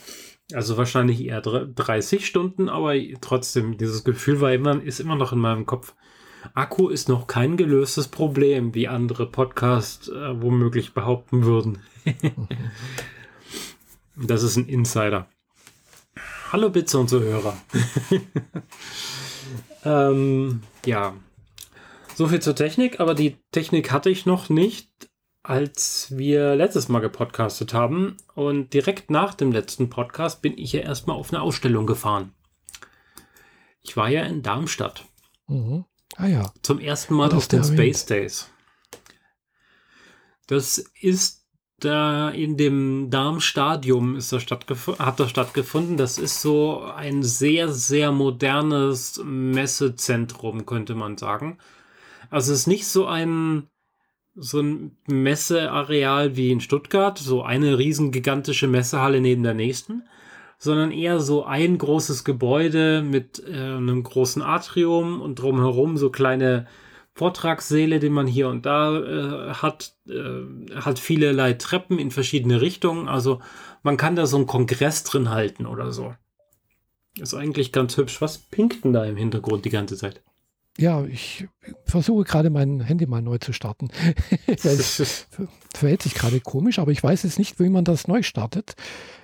Also 0.54 0.78
wahrscheinlich 0.78 1.24
eher 1.26 1.42
30 1.42 2.26
Stunden, 2.26 2.70
aber 2.70 2.94
trotzdem, 3.20 3.78
dieses 3.78 4.04
Gefühl 4.04 4.42
war 4.42 4.54
immer, 4.54 4.82
ist 4.82 5.00
immer 5.00 5.16
noch 5.16 5.34
in 5.34 5.40
meinem 5.40 5.66
Kopf. 5.66 5.96
Akku 6.54 6.90
ist 6.90 7.10
noch 7.10 7.26
kein 7.26 7.58
gelöstes 7.58 8.08
Problem, 8.08 8.76
wie 8.76 8.88
andere 8.88 9.26
Podcasts 9.26 10.10
äh, 10.10 10.42
womöglich 10.42 10.94
behaupten 10.94 11.44
würden. 11.46 11.80
das 14.16 14.44
ist 14.44 14.58
ein 14.58 14.68
Insider. 14.68 15.28
Hallo 16.52 16.70
Bitze 16.70 17.00
und 17.00 17.10
so 17.10 17.20
Hörer. 17.20 17.58
ähm, 19.84 20.62
ja, 20.86 21.16
so 22.14 22.28
viel 22.28 22.42
zur 22.42 22.56
Technik, 22.56 23.00
aber 23.00 23.16
die 23.16 23.38
Technik 23.52 23.92
hatte 23.92 24.12
ich 24.12 24.28
noch 24.28 24.50
nicht 24.50 24.90
als 25.48 26.08
wir 26.10 26.56
letztes 26.56 26.90
Mal 26.90 27.00
gepodcastet 27.00 27.74
haben. 27.74 28.18
Und 28.34 28.74
direkt 28.74 29.12
nach 29.12 29.36
dem 29.36 29.52
letzten 29.52 29.90
Podcast 29.90 30.42
bin 30.42 30.58
ich 30.58 30.74
ja 30.74 30.82
erstmal 30.82 31.16
auf 31.16 31.32
eine 31.32 31.42
Ausstellung 31.42 31.86
gefahren. 31.86 32.34
Ich 33.82 33.96
war 33.96 34.10
ja 34.10 34.24
in 34.24 34.42
Darmstadt. 34.42 35.06
Mhm. 35.48 35.86
Ah 36.18 36.28
ja. 36.28 36.54
Zum 36.64 36.80
ersten 36.80 37.14
Mal 37.14 37.32
auf 37.32 37.48
den 37.48 37.64
Space 37.64 38.06
Days. 38.06 38.50
Das 40.48 40.84
ist 41.00 41.46
da 41.80 42.30
in 42.30 42.58
dem 42.58 43.10
Darmstadium 43.10 44.16
ist 44.16 44.32
das 44.32 44.46
hat 44.46 45.20
das 45.20 45.30
stattgefunden. 45.30 45.98
Das 45.98 46.18
ist 46.18 46.42
so 46.42 46.82
ein 46.84 47.22
sehr, 47.22 47.70
sehr 47.70 48.12
modernes 48.12 49.22
Messezentrum, 49.24 50.66
könnte 50.66 50.96
man 50.96 51.18
sagen. 51.18 51.60
Also 52.30 52.54
es 52.54 52.62
ist 52.62 52.68
nicht 52.68 52.88
so 52.88 53.06
ein 53.06 53.70
so 54.36 54.62
ein 54.62 54.98
Messeareal 55.08 56.36
wie 56.36 56.52
in 56.52 56.60
Stuttgart, 56.60 57.18
so 57.18 57.44
eine 57.44 57.78
riesen 57.78 58.12
gigantische 58.12 58.68
Messehalle 58.68 59.22
neben 59.22 59.44
der 59.44 59.54
nächsten, 59.54 60.04
sondern 60.58 60.92
eher 60.92 61.20
so 61.20 61.46
ein 61.46 61.78
großes 61.78 62.24
Gebäude 62.24 63.02
mit 63.02 63.44
äh, 63.48 63.54
einem 63.54 64.04
großen 64.04 64.42
Atrium 64.42 65.22
und 65.22 65.36
drumherum 65.36 65.98
so 65.98 66.10
kleine 66.10 66.68
Vortragssäle, 67.14 68.00
die 68.00 68.10
man 68.10 68.28
hier 68.28 68.50
und 68.50 68.66
da 68.66 69.00
äh, 69.00 69.54
hat, 69.54 69.94
äh, 70.08 70.76
hat 70.76 71.00
vielerlei 71.00 71.54
Treppen 71.54 71.98
in 71.98 72.12
verschiedene 72.12 72.60
Richtungen. 72.60 73.08
Also 73.08 73.40
man 73.84 73.96
kann 73.96 74.18
da 74.18 74.26
so 74.26 74.36
einen 74.36 74.48
Kongress 74.48 75.04
drin 75.04 75.30
halten 75.30 75.66
oder 75.66 75.94
so. 75.94 76.14
Ist 77.18 77.34
eigentlich 77.34 77.72
ganz 77.72 77.96
hübsch. 77.96 78.20
Was 78.22 78.38
pinkt 78.38 78.84
denn 78.84 78.92
da 78.92 79.06
im 79.06 79.16
Hintergrund 79.16 79.64
die 79.64 79.70
ganze 79.70 79.96
Zeit? 79.96 80.22
Ja, 80.78 81.04
ich 81.06 81.48
versuche 81.86 82.26
gerade 82.26 82.50
mein 82.50 82.82
Handy 82.82 83.06
mal 83.06 83.22
neu 83.22 83.38
zu 83.38 83.54
starten. 83.54 83.90
es 84.48 85.28
verhält 85.74 86.02
sich 86.02 86.14
gerade 86.14 86.40
komisch, 86.42 86.80
aber 86.80 86.92
ich 86.92 87.04
weiß 87.04 87.24
jetzt 87.24 87.40
nicht, 87.40 87.60
wie 87.60 87.70
man 87.70 87.86
das 87.86 88.08
neu 88.08 88.24
startet. 88.24 88.76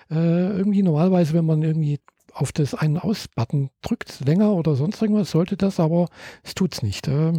Äh, 0.10 0.58
irgendwie 0.58 0.84
normalerweise, 0.84 1.34
wenn 1.34 1.45
man 1.45 1.62
irgendwie 1.62 1.99
auf 2.34 2.52
das 2.52 2.74
einen 2.74 2.97
Aus-Button 2.97 3.70
drückt, 3.82 4.22
länger 4.22 4.54
oder 4.54 4.76
sonst 4.76 5.02
irgendwas, 5.02 5.32
sollte 5.32 5.58
das, 5.58 5.80
aber 5.80 6.08
es 6.43 6.56
tut 6.56 6.74
es 6.74 6.82
nicht. 6.82 7.08
Äh, 7.08 7.34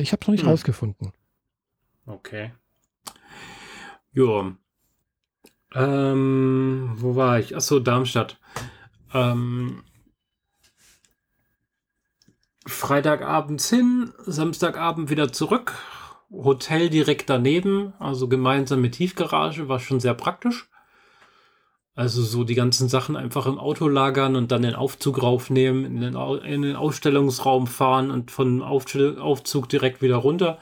ich 0.00 0.12
habe 0.12 0.20
es 0.20 0.28
noch 0.28 0.32
nicht 0.32 0.42
hm. 0.42 0.50
rausgefunden. 0.50 1.12
Okay. 2.06 2.52
Jo. 4.12 4.52
Ähm, 5.74 6.92
wo 6.96 7.16
war 7.16 7.38
ich? 7.38 7.54
Achso, 7.54 7.78
Darmstadt. 7.80 8.38
Ähm, 9.12 9.82
Freitagabends 12.68 13.68
hin, 13.70 14.12
Samstagabend 14.26 15.10
wieder 15.10 15.32
zurück. 15.32 15.74
Hotel 16.30 16.90
direkt 16.90 17.30
daneben, 17.30 17.94
also 17.98 18.28
gemeinsam 18.28 18.80
mit 18.80 18.92
Tiefgarage, 18.94 19.68
war 19.68 19.80
schon 19.80 20.00
sehr 20.00 20.14
praktisch. 20.14 20.68
Also 21.94 22.22
so 22.22 22.44
die 22.44 22.54
ganzen 22.54 22.88
Sachen 22.88 23.16
einfach 23.16 23.46
im 23.46 23.58
Auto 23.58 23.88
lagern 23.88 24.36
und 24.36 24.52
dann 24.52 24.62
den 24.62 24.76
Aufzug 24.76 25.20
raufnehmen, 25.22 25.84
in 25.84 26.00
den, 26.00 26.14
in 26.14 26.62
den 26.62 26.76
Ausstellungsraum 26.76 27.66
fahren 27.66 28.10
und 28.10 28.30
von 28.30 28.62
Aufzug 28.62 29.68
direkt 29.68 30.00
wieder 30.00 30.16
runter. 30.16 30.58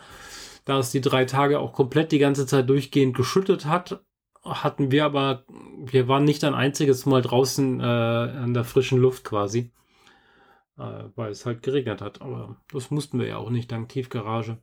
Da 0.65 0.79
es 0.79 0.93
die 0.93 1.03
drei 1.03 1.27
Tage 1.27 1.59
auch 1.59 1.73
komplett 1.73 2.13
die 2.13 2.19
ganze 2.19 2.47
Zeit 2.47 2.71
durchgehend 2.71 3.17
geschüttet 3.17 3.67
hat 3.67 4.01
hatten 4.47 4.91
wir 4.91 5.05
aber, 5.05 5.45
wir 5.85 6.09
waren 6.09 6.25
nicht 6.25 6.45
ein 6.45 6.55
einziges 6.55 7.07
Mal 7.07 7.23
draußen 7.23 7.81
äh, 7.81 7.83
an 7.83 8.55
der 8.55 8.65
frischen 8.65 8.99
Luft 8.99 9.25
quasi, 9.25 9.71
weil 10.77 11.31
es 11.31 11.47
halt 11.47 11.63
geregnet 11.63 12.01
hat. 12.01 12.23
Aber 12.23 12.57
das 12.73 12.91
mussten 12.91 13.19
wir 13.19 13.27
ja 13.27 13.37
auch 13.39 13.51
nicht 13.51 13.73
dank 13.73 13.89
Tiefgarage. 13.89 14.59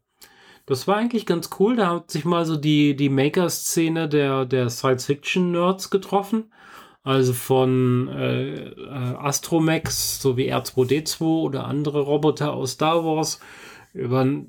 Das 0.65 0.87
war 0.87 0.97
eigentlich 0.97 1.25
ganz 1.25 1.49
cool. 1.59 1.75
Da 1.75 1.89
hat 1.89 2.11
sich 2.11 2.23
mal 2.25 2.45
so 2.45 2.55
die, 2.55 2.95
die 2.95 3.09
Maker-Szene 3.09 4.07
der, 4.07 4.45
der 4.45 4.69
Science-Fiction-Nerds 4.69 5.89
getroffen. 5.89 6.51
Also 7.03 7.33
von 7.33 8.07
äh, 8.07 8.69
äh, 8.69 9.15
Astromex 9.17 10.21
sowie 10.21 10.53
R2D2 10.53 11.21
oder 11.21 11.65
andere 11.65 11.99
Roboter 11.99 12.53
aus 12.53 12.71
Star 12.71 13.03
Wars 13.03 13.41
über 13.93 14.21
eine 14.21 14.47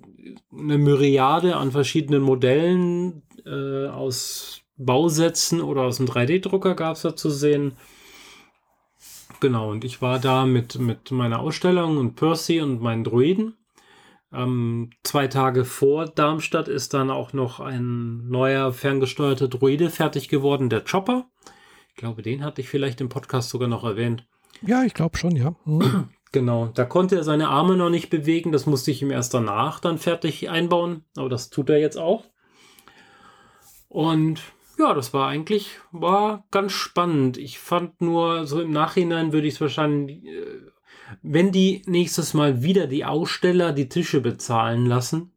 Myriade 0.79 1.57
an 1.57 1.73
verschiedenen 1.73 2.23
Modellen 2.23 3.23
äh, 3.45 3.89
aus 3.89 4.63
Bausätzen 4.77 5.61
oder 5.61 5.83
aus 5.83 5.97
dem 5.97 6.07
3D-Drucker 6.07 6.77
gab 6.77 6.95
es 6.95 7.03
da 7.03 7.17
zu 7.17 7.29
sehen. 7.29 7.73
Genau, 9.45 9.71
und 9.71 9.85
ich 9.85 10.01
war 10.01 10.19
da 10.21 10.47
mit, 10.47 10.79
mit 10.79 11.11
meiner 11.11 11.41
Ausstellung 11.41 11.99
und 11.99 12.15
Percy 12.15 12.63
und 12.63 12.81
meinen 12.81 13.05
Druiden. 13.05 13.59
Ähm, 14.33 14.89
zwei 15.03 15.27
Tage 15.27 15.67
vor 15.67 16.07
Darmstadt 16.07 16.67
ist 16.67 16.95
dann 16.95 17.11
auch 17.11 17.35
noch 17.35 17.61
ein 17.61 18.27
neuer 18.27 18.73
ferngesteuerter 18.73 19.49
Druide 19.49 19.91
fertig 19.91 20.31
geworden, 20.31 20.71
der 20.71 20.81
Chopper. 20.81 21.27
Ich 21.91 21.97
glaube, 21.97 22.23
den 22.23 22.43
hatte 22.43 22.63
ich 22.63 22.71
vielleicht 22.71 23.03
im 23.03 23.11
Podcast 23.11 23.51
sogar 23.51 23.69
noch 23.69 23.85
erwähnt. 23.85 24.27
Ja, 24.63 24.83
ich 24.83 24.95
glaube 24.95 25.19
schon, 25.19 25.37
ja. 25.37 25.55
Mhm. 25.67 26.09
Genau, 26.33 26.71
da 26.75 26.87
konnte 26.87 27.17
er 27.17 27.23
seine 27.23 27.49
Arme 27.49 27.77
noch 27.77 27.91
nicht 27.91 28.09
bewegen. 28.09 28.51
Das 28.51 28.65
musste 28.65 28.91
ich 28.91 29.03
ihm 29.03 29.11
erst 29.11 29.35
danach 29.35 29.79
dann 29.79 29.99
fertig 29.99 30.49
einbauen. 30.49 31.05
Aber 31.17 31.29
das 31.29 31.51
tut 31.51 31.69
er 31.69 31.79
jetzt 31.79 31.99
auch. 31.99 32.25
Und 33.89 34.41
ja, 34.79 34.95
das 34.95 35.13
war 35.13 35.29
eigentlich, 35.29 35.79
war 35.93 36.45
ganz 36.51 36.73
spannend. 36.73 37.37
Ich 37.37 37.59
fand 37.59 38.01
nur, 38.01 38.47
so 38.47 38.61
im 38.61 38.71
Nachhinein 38.71 39.33
würde 39.33 39.47
ich 39.47 39.55
es 39.55 39.61
wahrscheinlich, 39.61 40.25
äh, 40.25 40.61
wenn 41.23 41.53
die 41.53 41.83
nächstes 41.87 42.35
Mal 42.35 42.63
wieder 42.63 42.87
die 42.87 43.05
Aussteller 43.05 43.73
die 43.73 43.89
Tische 43.89 44.21
bezahlen 44.21 44.87
lassen, 44.87 45.33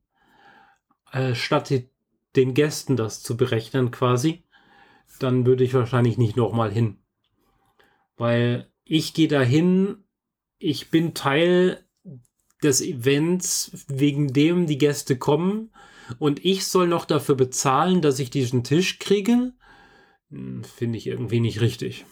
äh, 1.12 1.36
statt 1.36 1.70
die, 1.70 1.90
den 2.36 2.54
Gästen 2.54 2.96
das 2.96 3.22
zu 3.22 3.38
berechnen 3.38 3.92
quasi, 3.92 4.44
dann 5.20 5.46
würde 5.46 5.64
ich 5.64 5.74
wahrscheinlich 5.74 6.18
nicht 6.18 6.36
nochmal 6.36 6.72
hin. 6.72 7.00
Weil 8.18 8.72
ich 8.84 9.14
gehe 9.14 9.28
dahin, 9.28 10.04
ich 10.58 10.90
bin 10.90 11.14
Teil 11.14 11.86
des 12.64 12.82
Events, 12.82 13.86
wegen 13.88 14.34
dem 14.34 14.66
die 14.66 14.78
Gäste 14.78 15.18
kommen 15.18 15.72
und 16.20 16.44
ich 16.46 16.66
soll 16.66 16.88
noch 16.88 17.06
dafür 17.06 17.36
bezahlen, 17.36 18.02
dass 18.02 18.20
ich 18.20 18.30
diesen 18.30 18.64
Tisch 18.64 19.00
kriege, 19.00 19.54
hm, 20.30 20.64
finde 20.64 20.98
ich 20.98 21.08
irgendwie 21.08 21.40
nicht 21.40 21.62
richtig. 21.62 22.06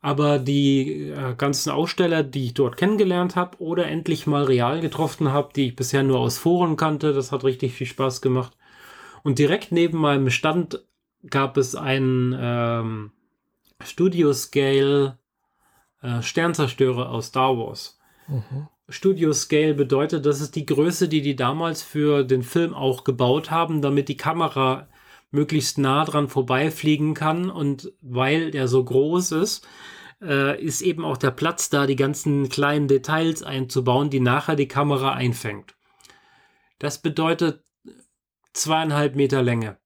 Aber 0.00 0.38
die 0.38 1.08
äh, 1.08 1.34
ganzen 1.34 1.70
Aussteller, 1.70 2.22
die 2.22 2.46
ich 2.46 2.54
dort 2.54 2.76
kennengelernt 2.76 3.34
habe 3.34 3.58
oder 3.60 3.88
endlich 3.88 4.26
mal 4.26 4.44
real 4.44 4.80
getroffen 4.80 5.32
habe, 5.32 5.52
die 5.54 5.68
ich 5.68 5.76
bisher 5.76 6.04
nur 6.04 6.20
aus 6.20 6.38
Foren 6.38 6.76
kannte, 6.76 7.12
das 7.12 7.32
hat 7.32 7.42
richtig 7.42 7.74
viel 7.74 7.86
Spaß 7.86 8.22
gemacht. 8.22 8.56
Und 9.24 9.40
direkt 9.40 9.72
neben 9.72 9.98
meinem 9.98 10.30
Stand 10.30 10.84
gab 11.28 11.56
es 11.56 11.74
einen 11.74 12.36
ähm, 12.38 13.10
Studio 13.82 14.32
Scale 14.32 15.18
äh, 16.00 16.22
Sternzerstörer 16.22 17.10
aus 17.10 17.26
Star 17.26 17.56
Wars. 17.58 17.98
Mhm. 18.28 18.68
Studio 18.88 19.32
Scale 19.32 19.74
bedeutet, 19.74 20.24
das 20.24 20.40
ist 20.40 20.56
die 20.56 20.64
Größe, 20.64 21.08
die 21.08 21.20
die 21.20 21.36
damals 21.36 21.82
für 21.82 22.24
den 22.24 22.42
Film 22.42 22.72
auch 22.74 23.04
gebaut 23.04 23.50
haben, 23.50 23.82
damit 23.82 24.08
die 24.08 24.16
Kamera 24.16 24.88
möglichst 25.30 25.76
nah 25.76 26.04
dran 26.04 26.28
vorbeifliegen 26.28 27.12
kann. 27.12 27.50
Und 27.50 27.92
weil 28.00 28.50
der 28.50 28.66
so 28.66 28.82
groß 28.82 29.32
ist, 29.32 29.66
äh, 30.22 30.62
ist 30.62 30.80
eben 30.80 31.04
auch 31.04 31.18
der 31.18 31.30
Platz 31.30 31.68
da, 31.68 31.86
die 31.86 31.96
ganzen 31.96 32.48
kleinen 32.48 32.88
Details 32.88 33.42
einzubauen, 33.42 34.08
die 34.08 34.20
nachher 34.20 34.56
die 34.56 34.68
Kamera 34.68 35.12
einfängt. 35.12 35.74
Das 36.78 37.02
bedeutet 37.02 37.62
zweieinhalb 38.54 39.16
Meter 39.16 39.42
Länge 39.42 39.76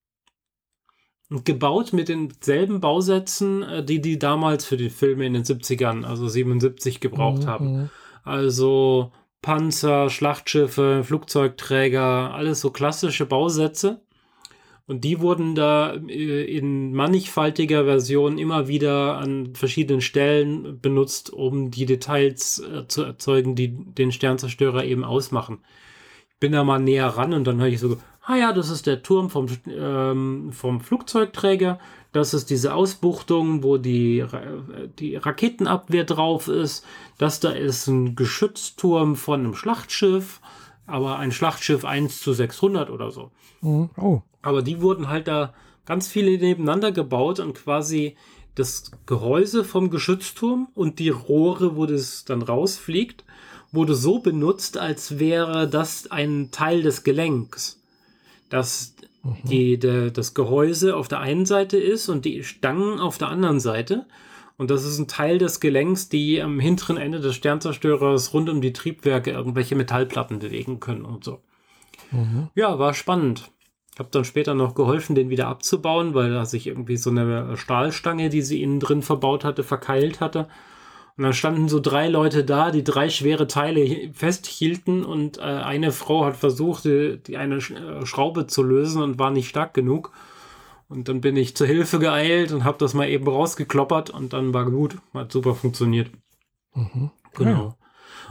gebaut 1.45 1.93
mit 1.95 2.09
denselben 2.09 2.81
Bausätzen, 2.81 3.63
äh, 3.63 3.85
die 3.85 4.01
die 4.01 4.19
damals 4.19 4.65
für 4.65 4.77
die 4.77 4.91
Filme 4.91 5.27
in 5.27 5.33
den 5.33 5.45
70ern, 5.45 6.05
also 6.05 6.29
77 6.29 7.01
gebraucht 7.01 7.45
mhm. 7.45 7.47
haben. 7.47 7.91
Also 8.23 9.13
Panzer, 9.43 10.09
Schlachtschiffe, 10.09 11.03
Flugzeugträger, 11.05 12.33
alles 12.33 12.61
so 12.61 12.71
klassische 12.71 13.27
Bausätze. 13.27 14.01
Und 14.87 15.05
die 15.05 15.21
wurden 15.21 15.55
da 15.55 15.95
äh, 15.95 16.45
in 16.45 16.93
mannigfaltiger 16.93 17.85
Version 17.85 18.39
immer 18.39 18.69
wieder 18.69 19.17
an 19.19 19.55
verschiedenen 19.55 20.01
Stellen 20.01 20.81
benutzt, 20.81 21.33
um 21.33 21.71
die 21.71 21.87
Details 21.87 22.59
äh, 22.61 22.87
zu 22.89 23.03
erzeugen, 23.03 23.55
die 23.55 23.69
den 23.69 24.13
Sternzerstörer 24.13 24.85
eben 24.85 25.05
ausmachen. 25.05 25.61
Ich 26.31 26.39
bin 26.41 26.53
da 26.53 26.65
mal 26.65 26.81
näher 26.81 27.07
ran 27.07 27.33
und 27.33 27.47
dann 27.47 27.61
höre 27.61 27.69
ich 27.69 27.79
so, 27.79 27.97
ah 28.25 28.37
ja, 28.37 28.53
das 28.53 28.71
ist 28.71 28.87
der 28.87 29.03
Turm 29.03 29.31
vom, 29.31 29.47
ähm, 29.69 30.51
vom 30.53 30.81
Flugzeugträger, 30.81 31.79
das 32.13 32.35
ist 32.35 32.51
diese 32.51 32.75
Ausbuchtung, 32.75 33.63
wo 33.63 33.79
die, 33.79 34.25
die 34.99 35.17
Raketenabwehr 35.17 36.05
drauf 36.05 36.49
ist, 36.49 36.85
das 37.19 37.41
da 37.41 37.51
ist 37.51 37.87
ein 37.87 38.15
Geschützturm 38.15 39.17
von 39.17 39.41
einem 39.41 39.55
Schlachtschiff, 39.55 40.41
aber 40.87 41.19
ein 41.19 41.33
Schlachtschiff 41.33 41.85
1 41.85 42.21
zu 42.21 42.33
600 42.33 42.91
oder 42.91 43.11
so. 43.11 43.31
Mhm. 43.61 43.91
Oh. 43.97 44.23
Aber 44.43 44.63
die 44.63 44.81
wurden 44.81 45.09
halt 45.09 45.29
da 45.29 45.55
ganz 45.87 46.09
viele 46.09 46.37
nebeneinander 46.39 46.93
gebaut 46.93 47.41
und 47.41 47.55
quasi 47.55 48.17
das 48.55 48.91
Gehäuse 49.07 49.65
vom 49.65 49.89
Geschützturm 49.89 50.69
und 50.75 50.99
die 50.99 51.09
Rohre, 51.09 51.77
wo 51.77 51.87
das 51.87 52.25
dann 52.25 52.43
rausfliegt, 52.43 53.25
wurde 53.71 53.95
so 53.95 54.19
benutzt, 54.19 54.77
als 54.77 55.19
wäre 55.19 55.67
das 55.69 56.11
ein 56.11 56.51
Teil 56.51 56.83
des 56.83 57.05
Gelenks 57.05 57.83
dass 58.53 58.95
mhm. 59.23 59.37
die, 59.45 59.79
de, 59.79 60.11
das 60.11 60.35
Gehäuse 60.35 60.97
auf 60.97 61.09
der 61.09 61.21
einen 61.21 61.47
Seite 61.47 61.79
ist 61.79 62.09
und 62.09 62.25
die 62.25 62.45
Stangen 62.45 63.01
auf 63.01 63.19
der 63.19 63.29
anderen 63.29 63.61
Seite. 63.61 64.07
Und 64.57 64.71
das 64.71 64.85
ist 64.85 64.99
ein 64.99 65.09
Teil 65.09 65.39
des 65.39 65.61
Gelenks, 65.61 66.09
die 66.09 66.41
am 66.41 66.61
hinteren 66.61 66.97
Ende 66.97 67.21
des 67.21 67.35
Sternzerstörers 67.35 68.33
rund 68.35 68.49
um 68.49 68.61
die 68.61 68.73
Triebwerke 68.73 69.31
irgendwelche 69.31 69.75
Metallplatten 69.75 70.39
bewegen 70.39 70.79
können 70.79 71.05
und 71.05 71.25
so. 71.25 71.41
Mhm. 72.11 72.49
Ja, 72.55 72.79
war 72.79 72.95
spannend. 72.95 73.51
Ich 73.93 73.99
habe 73.99 74.09
dann 74.11 74.25
später 74.25 74.55
noch 74.55 74.75
geholfen, 74.75 75.15
den 75.15 75.31
wieder 75.31 75.49
abzubauen, 75.49 76.15
weil 76.15 76.31
da 76.31 76.47
sich 76.47 76.67
irgendwie 76.67 76.97
so 76.97 77.11
eine 77.11 77.57
Stahlstange, 77.57 78.31
die 78.31 78.41
sie 78.43 78.63
innen 78.63 78.81
drin 78.81 79.03
verbaut 79.03 79.45
hatte, 79.45 79.65
verkeilt 79.65 80.21
hatte. 80.21 80.49
Und 81.17 81.25
dann 81.25 81.35
standen 81.35 81.69
so 81.69 81.79
drei 81.79 82.09
Leute 82.09 82.45
da, 82.45 82.71
die 82.71 82.85
drei 82.85 83.11
schwere 83.11 83.47
Teile 83.47 84.11
festhielten 84.15 85.05
und 85.05 85.39
äh, 85.39 85.43
eine 85.43 85.93
Frau 85.93 86.25
hat 86.25 86.37
versucht, 86.37 86.85
die, 86.85 87.19
die 87.27 87.37
eine 87.37 87.57
äh, 87.57 88.07
Schraube 88.07 88.47
zu 88.47 88.63
lösen 88.63 89.03
und 89.03 89.19
war 89.19 89.31
nicht 89.31 89.49
stark 89.49 89.75
genug. 89.75 90.13
Und 90.89 91.09
dann 91.09 91.21
bin 91.21 91.37
ich 91.37 91.57
zur 91.57 91.67
Hilfe 91.67 91.99
geeilt 91.99 92.53
und 92.53 92.65
habe 92.65 92.79
das 92.79 92.95
mal 92.95 93.09
eben 93.09 93.27
rausgekloppert 93.27 94.11
und 94.11 94.33
dann 94.33 94.55
war 94.55 94.71
gut, 94.71 94.97
hat 95.15 95.33
super 95.33 95.55
funktioniert. 95.55 96.11
Mhm. 96.75 97.11
Genau. 97.35 97.77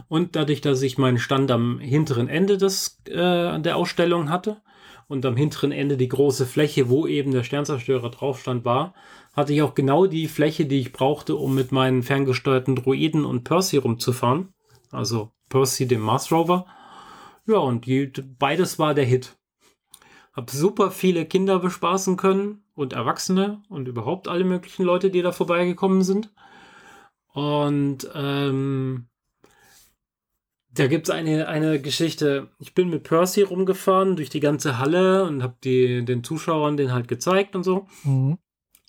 Und 0.07 0.35
dadurch, 0.35 0.61
dass 0.61 0.81
ich 0.81 0.97
meinen 0.97 1.17
Stand 1.17 1.51
am 1.51 1.79
hinteren 1.79 2.27
Ende 2.27 2.57
des, 2.57 3.01
äh, 3.07 3.59
der 3.59 3.77
Ausstellung 3.77 4.29
hatte 4.29 4.61
und 5.07 5.25
am 5.25 5.35
hinteren 5.35 5.71
Ende 5.71 5.97
die 5.97 6.07
große 6.07 6.45
Fläche, 6.45 6.89
wo 6.89 7.05
eben 7.05 7.31
der 7.31 7.43
Sternzerstörer 7.43 8.09
drauf 8.09 8.39
stand, 8.39 8.65
war, 8.65 8.93
hatte 9.33 9.53
ich 9.53 9.61
auch 9.61 9.75
genau 9.75 10.07
die 10.07 10.27
Fläche, 10.27 10.65
die 10.65 10.79
ich 10.79 10.91
brauchte, 10.91 11.35
um 11.35 11.55
mit 11.55 11.71
meinen 11.71 12.03
ferngesteuerten 12.03 12.75
Droiden 12.75 13.25
und 13.25 13.43
Percy 13.43 13.77
rumzufahren. 13.77 14.53
Also 14.91 15.31
Percy, 15.49 15.87
dem 15.87 16.01
Mars 16.01 16.31
Rover. 16.31 16.65
Ja, 17.47 17.57
und 17.57 17.85
die, 17.85 18.11
beides 18.39 18.77
war 18.77 18.93
der 18.93 19.05
Hit. 19.05 19.37
Hab 20.33 20.49
super 20.49 20.91
viele 20.91 21.25
Kinder 21.25 21.59
bespaßen 21.59 22.17
können 22.17 22.63
und 22.73 22.93
Erwachsene 22.93 23.63
und 23.69 23.87
überhaupt 23.87 24.27
alle 24.27 24.43
möglichen 24.43 24.83
Leute, 24.83 25.09
die 25.09 25.21
da 25.21 25.31
vorbeigekommen 25.31 26.03
sind. 26.03 26.33
Und 27.33 28.09
ähm, 28.13 29.07
da 30.73 30.87
gibt 30.87 31.07
es 31.07 31.13
eine, 31.13 31.47
eine 31.47 31.81
Geschichte. 31.81 32.49
Ich 32.59 32.73
bin 32.73 32.89
mit 32.89 33.03
Percy 33.03 33.41
rumgefahren 33.41 34.17
durch 34.17 34.29
die 34.29 34.39
ganze 34.39 34.77
Halle 34.77 35.25
und 35.25 35.43
habe 35.43 35.55
den 35.61 36.23
Zuschauern 36.23 36.77
den 36.77 36.93
halt 36.93 37.07
gezeigt 37.07 37.55
und 37.55 37.63
so. 37.63 37.87
Mhm 38.03 38.37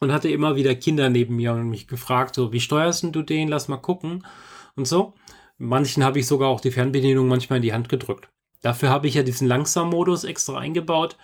und 0.03 0.13
hatte 0.13 0.29
immer 0.29 0.57
wieder 0.57 0.75
Kinder 0.75 1.09
neben 1.11 1.37
mir 1.37 1.53
und 1.53 1.71
mich 1.71 1.87
gefragt, 1.87 2.35
so, 2.35 2.53
wie 2.53 2.59
steuerst 2.59 3.05
du 3.13 3.23
den? 3.23 3.47
Lass 3.47 3.69
mal 3.69 3.77
gucken 3.77 4.27
und 4.75 4.89
so. 4.89 5.15
Manchen 5.59 6.03
habe 6.03 6.19
ich 6.19 6.27
sogar 6.27 6.49
auch 6.49 6.61
die 6.61 6.73
Fernbedienung 6.73 7.29
manchmal 7.29 7.59
in 7.59 7.63
die 7.63 7.73
Hand 7.73 7.89
gedrückt. 7.89 8.29
Dafür 8.63 8.89
habe 8.89 9.07
ich 9.07 9.15
ja 9.15 9.23
diesen 9.23 9.47
Langsam-Modus 9.47 10.25
extra 10.25 10.59
eingebaut, 10.59 11.17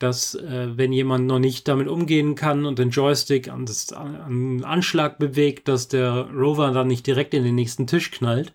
dass 0.00 0.34
äh, 0.34 0.76
wenn 0.76 0.92
jemand 0.92 1.28
noch 1.28 1.38
nicht 1.38 1.68
damit 1.68 1.86
umgehen 1.86 2.34
kann 2.34 2.66
und 2.66 2.80
den 2.80 2.90
Joystick 2.90 3.48
an, 3.48 3.64
das, 3.64 3.92
an 3.92 4.64
Anschlag 4.64 5.20
bewegt, 5.20 5.68
dass 5.68 5.86
der 5.86 6.28
Rover 6.28 6.72
dann 6.72 6.88
nicht 6.88 7.06
direkt 7.06 7.32
in 7.32 7.44
den 7.44 7.54
nächsten 7.54 7.86
Tisch 7.86 8.10
knallt. 8.10 8.54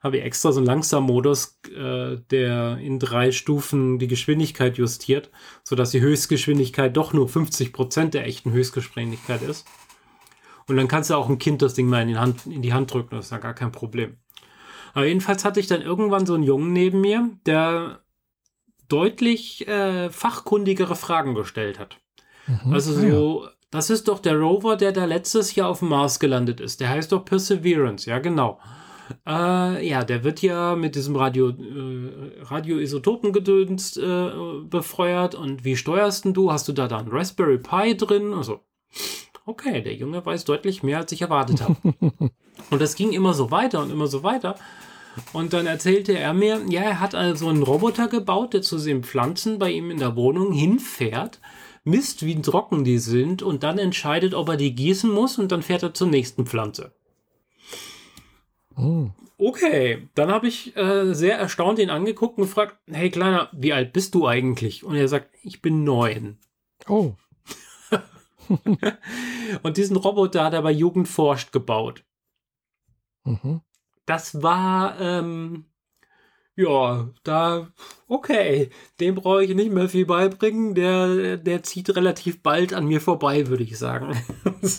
Habe 0.00 0.16
ich 0.16 0.24
extra 0.24 0.50
so 0.52 0.60
einen 0.60 0.66
Langsammodus, 0.66 1.58
äh, 1.68 2.16
der 2.30 2.78
in 2.78 2.98
drei 2.98 3.32
Stufen 3.32 3.98
die 3.98 4.08
Geschwindigkeit 4.08 4.78
justiert, 4.78 5.30
sodass 5.62 5.90
die 5.90 6.00
Höchstgeschwindigkeit 6.00 6.96
doch 6.96 7.12
nur 7.12 7.28
50 7.28 7.72
Prozent 7.72 8.14
der 8.14 8.26
echten 8.26 8.52
Höchstgeschwindigkeit 8.52 9.42
ist. 9.42 9.66
Und 10.66 10.76
dann 10.76 10.88
kannst 10.88 11.10
du 11.10 11.14
auch 11.14 11.28
ein 11.28 11.38
Kind 11.38 11.62
das 11.62 11.74
Ding 11.74 11.88
mal 11.88 12.02
in 12.02 12.08
die 12.08 12.16
Hand, 12.16 12.46
in 12.46 12.62
die 12.62 12.72
Hand 12.72 12.92
drücken, 12.92 13.16
das 13.16 13.26
ist 13.26 13.32
ja 13.32 13.38
gar 13.38 13.54
kein 13.54 13.72
Problem. 13.72 14.16
Aber 14.94 15.06
jedenfalls 15.06 15.44
hatte 15.44 15.60
ich 15.60 15.66
dann 15.66 15.82
irgendwann 15.82 16.26
so 16.26 16.34
einen 16.34 16.42
Jungen 16.44 16.72
neben 16.72 17.00
mir, 17.00 17.28
der 17.46 18.00
deutlich 18.88 19.68
äh, 19.68 20.10
fachkundigere 20.10 20.96
Fragen 20.96 21.34
gestellt 21.34 21.78
hat. 21.78 21.98
Mhm, 22.46 22.72
also 22.72 22.94
so, 22.94 23.44
ja. 23.44 23.50
das 23.70 23.90
ist 23.90 24.08
doch 24.08 24.18
der 24.18 24.36
Rover, 24.38 24.76
der 24.76 24.92
da 24.92 25.04
letztes 25.04 25.54
Jahr 25.54 25.68
auf 25.68 25.80
dem 25.80 25.88
Mars 25.88 26.18
gelandet 26.18 26.60
ist. 26.60 26.80
Der 26.80 26.88
heißt 26.88 27.12
doch 27.12 27.24
Perseverance, 27.24 28.08
ja 28.08 28.18
genau. 28.18 28.58
Äh, 29.26 29.86
ja, 29.86 30.04
der 30.04 30.24
wird 30.24 30.42
ja 30.42 30.76
mit 30.76 30.94
diesem 30.94 31.16
Radio, 31.16 31.50
äh, 31.50 32.42
Radioisotopengedöns 32.42 33.96
äh, 33.96 34.30
befeuert. 34.64 35.34
Und 35.34 35.64
wie 35.64 35.76
steuerst 35.76 36.24
du? 36.26 36.52
Hast 36.52 36.68
du 36.68 36.72
da 36.72 36.88
dann 36.88 37.08
Raspberry 37.08 37.58
Pi 37.58 37.96
drin? 37.96 38.32
Also, 38.32 38.60
okay, 39.46 39.82
der 39.82 39.94
Junge 39.94 40.24
weiß 40.24 40.44
deutlich 40.44 40.82
mehr, 40.82 40.98
als 40.98 41.12
ich 41.12 41.22
erwartet 41.22 41.62
habe. 41.62 41.76
und 42.70 42.80
das 42.80 42.94
ging 42.94 43.12
immer 43.12 43.34
so 43.34 43.50
weiter 43.50 43.82
und 43.82 43.90
immer 43.90 44.06
so 44.06 44.22
weiter. 44.22 44.56
Und 45.32 45.52
dann 45.52 45.66
erzählte 45.66 46.16
er 46.16 46.32
mir, 46.32 46.60
ja, 46.68 46.82
er 46.82 47.00
hat 47.00 47.14
also 47.14 47.48
einen 47.48 47.62
Roboter 47.62 48.08
gebaut, 48.08 48.54
der 48.54 48.62
zu 48.62 48.78
den 48.78 49.02
Pflanzen 49.02 49.58
bei 49.58 49.70
ihm 49.70 49.90
in 49.90 49.98
der 49.98 50.16
Wohnung 50.16 50.52
hinfährt, 50.52 51.40
misst, 51.82 52.24
wie 52.24 52.40
trocken 52.40 52.84
die 52.84 52.98
sind 52.98 53.42
und 53.42 53.62
dann 53.62 53.78
entscheidet, 53.78 54.34
ob 54.34 54.48
er 54.48 54.56
die 54.56 54.74
gießen 54.74 55.10
muss 55.10 55.38
und 55.38 55.50
dann 55.50 55.62
fährt 55.62 55.82
er 55.82 55.94
zur 55.94 56.06
nächsten 56.06 56.46
Pflanze. 56.46 56.92
Oh. 58.80 59.10
Okay, 59.38 60.08
dann 60.14 60.30
habe 60.30 60.48
ich 60.48 60.76
äh, 60.76 61.14
sehr 61.14 61.38
erstaunt 61.38 61.78
ihn 61.78 61.90
angeguckt 61.90 62.36
und 62.38 62.44
gefragt, 62.44 62.76
hey 62.90 63.10
Kleiner, 63.10 63.48
wie 63.52 63.72
alt 63.72 63.92
bist 63.92 64.14
du 64.14 64.26
eigentlich? 64.26 64.84
Und 64.84 64.96
er 64.96 65.08
sagt, 65.08 65.30
ich 65.42 65.62
bin 65.62 65.84
neun. 65.84 66.38
Oh. 66.88 67.14
und 69.62 69.76
diesen 69.76 69.96
Roboter 69.96 70.44
hat 70.44 70.52
er 70.52 70.62
bei 70.62 70.72
Jugend 70.72 71.08
forscht 71.08 71.52
gebaut. 71.52 72.04
Mhm 73.24 73.62
das 74.10 74.42
war, 74.42 75.00
ähm, 75.00 75.66
ja, 76.60 77.08
da, 77.24 77.68
okay, 78.06 78.70
dem 79.00 79.14
brauche 79.14 79.44
ich 79.44 79.54
nicht 79.54 79.72
mehr 79.72 79.88
viel 79.88 80.04
beibringen. 80.04 80.74
Der, 80.74 81.36
der 81.36 81.62
zieht 81.62 81.94
relativ 81.96 82.42
bald 82.42 82.74
an 82.74 82.86
mir 82.86 83.00
vorbei, 83.00 83.46
würde 83.46 83.62
ich 83.62 83.78
sagen. 83.78 84.14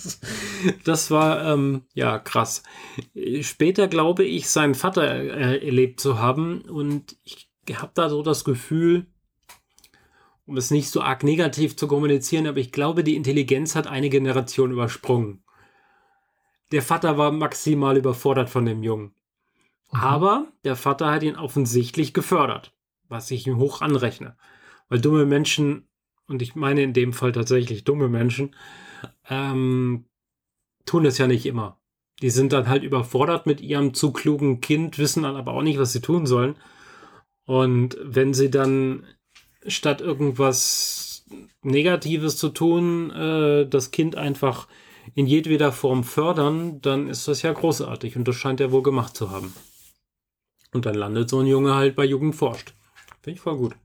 das 0.84 1.12
war, 1.12 1.46
ähm, 1.46 1.84
ja, 1.94 2.20
krass. 2.20 2.64
Später 3.42 3.88
glaube 3.88 4.24
ich, 4.24 4.50
seinen 4.50 4.76
Vater 4.76 5.04
äh, 5.04 5.66
erlebt 5.66 6.00
zu 6.00 6.20
haben 6.20 6.62
und 6.62 7.18
ich 7.24 7.50
habe 7.74 7.92
da 7.96 8.10
so 8.10 8.22
das 8.22 8.44
Gefühl, 8.44 9.08
um 10.46 10.58
es 10.58 10.72
nicht 10.72 10.90
so 10.90 11.02
arg 11.02 11.24
negativ 11.24 11.78
zu 11.78 11.88
kommunizieren, 11.88 12.48
aber 12.48 12.58
ich 12.58 12.72
glaube, 12.72 13.04
die 13.04 13.16
Intelligenz 13.16 13.76
hat 13.76 13.88
eine 13.88 14.10
Generation 14.10 14.72
übersprungen. 14.72 15.44
Der 16.72 16.82
Vater 16.82 17.18
war 17.18 17.32
maximal 17.32 17.98
überfordert 17.98 18.50
von 18.50 18.66
dem 18.66 18.84
Jungen. 18.84 19.14
Mhm. 19.92 20.00
Aber 20.00 20.48
der 20.64 20.76
Vater 20.76 21.12
hat 21.12 21.24
ihn 21.24 21.36
offensichtlich 21.36 22.14
gefördert, 22.14 22.74
was 23.08 23.32
ich 23.32 23.48
ihm 23.48 23.58
hoch 23.58 23.82
anrechne. 23.82 24.36
Weil 24.90 25.02
dumme 25.02 25.26
Menschen, 25.26 25.88
und 26.28 26.42
ich 26.42 26.56
meine 26.56 26.82
in 26.82 26.94
dem 26.94 27.14
Fall 27.14 27.32
tatsächlich 27.32 27.84
dumme 27.84 28.10
Menschen, 28.10 28.56
ähm, 29.30 30.06
tun 30.86 31.04
das 31.04 31.18
ja 31.18 31.28
nicht 31.28 31.46
immer. 31.46 31.80
Die 32.22 32.30
sind 32.30 32.54
dann 32.54 32.68
halt 32.68 32.84
überfordert 32.84 33.46
mit 33.46 33.62
ihrem 33.62 33.94
zu 33.94 34.12
klugen 34.12 34.62
Kind, 34.62 34.98
wissen 34.98 35.24
dann 35.24 35.36
aber 35.36 35.54
auch 35.54 35.64
nicht, 35.64 35.80
was 35.80 35.92
sie 35.92 36.02
tun 36.02 36.26
sollen. 36.26 36.56
Und 37.46 37.98
wenn 38.02 38.34
sie 38.34 38.52
dann 38.52 39.06
statt 39.66 40.02
irgendwas 40.02 41.26
Negatives 41.64 42.38
zu 42.38 42.50
tun, 42.50 43.12
äh, 43.12 43.68
das 43.68 43.92
Kind 43.92 44.16
einfach 44.16 44.68
in 45.16 45.26
jedweder 45.26 45.72
Form 45.72 46.04
fördern, 46.04 46.82
dann 46.82 47.08
ist 47.08 47.28
das 47.28 47.42
ja 47.42 47.52
großartig 47.52 48.16
und 48.16 48.28
das 48.28 48.36
scheint 48.36 48.60
er 48.60 48.72
wohl 48.72 48.84
gemacht 48.84 49.16
zu 49.16 49.32
haben. 49.32 49.54
Und 50.74 50.86
dann 50.86 50.96
landet 50.96 51.30
so 51.30 51.40
ein 51.40 51.48
Junge 51.48 51.76
halt 51.76 51.96
bei 51.96 52.06
Jugend 52.06 52.36
forscht. 52.36 52.74
Finde 53.22 53.36
ich 53.36 53.42
voll 53.42 53.58
gut. 53.58 53.76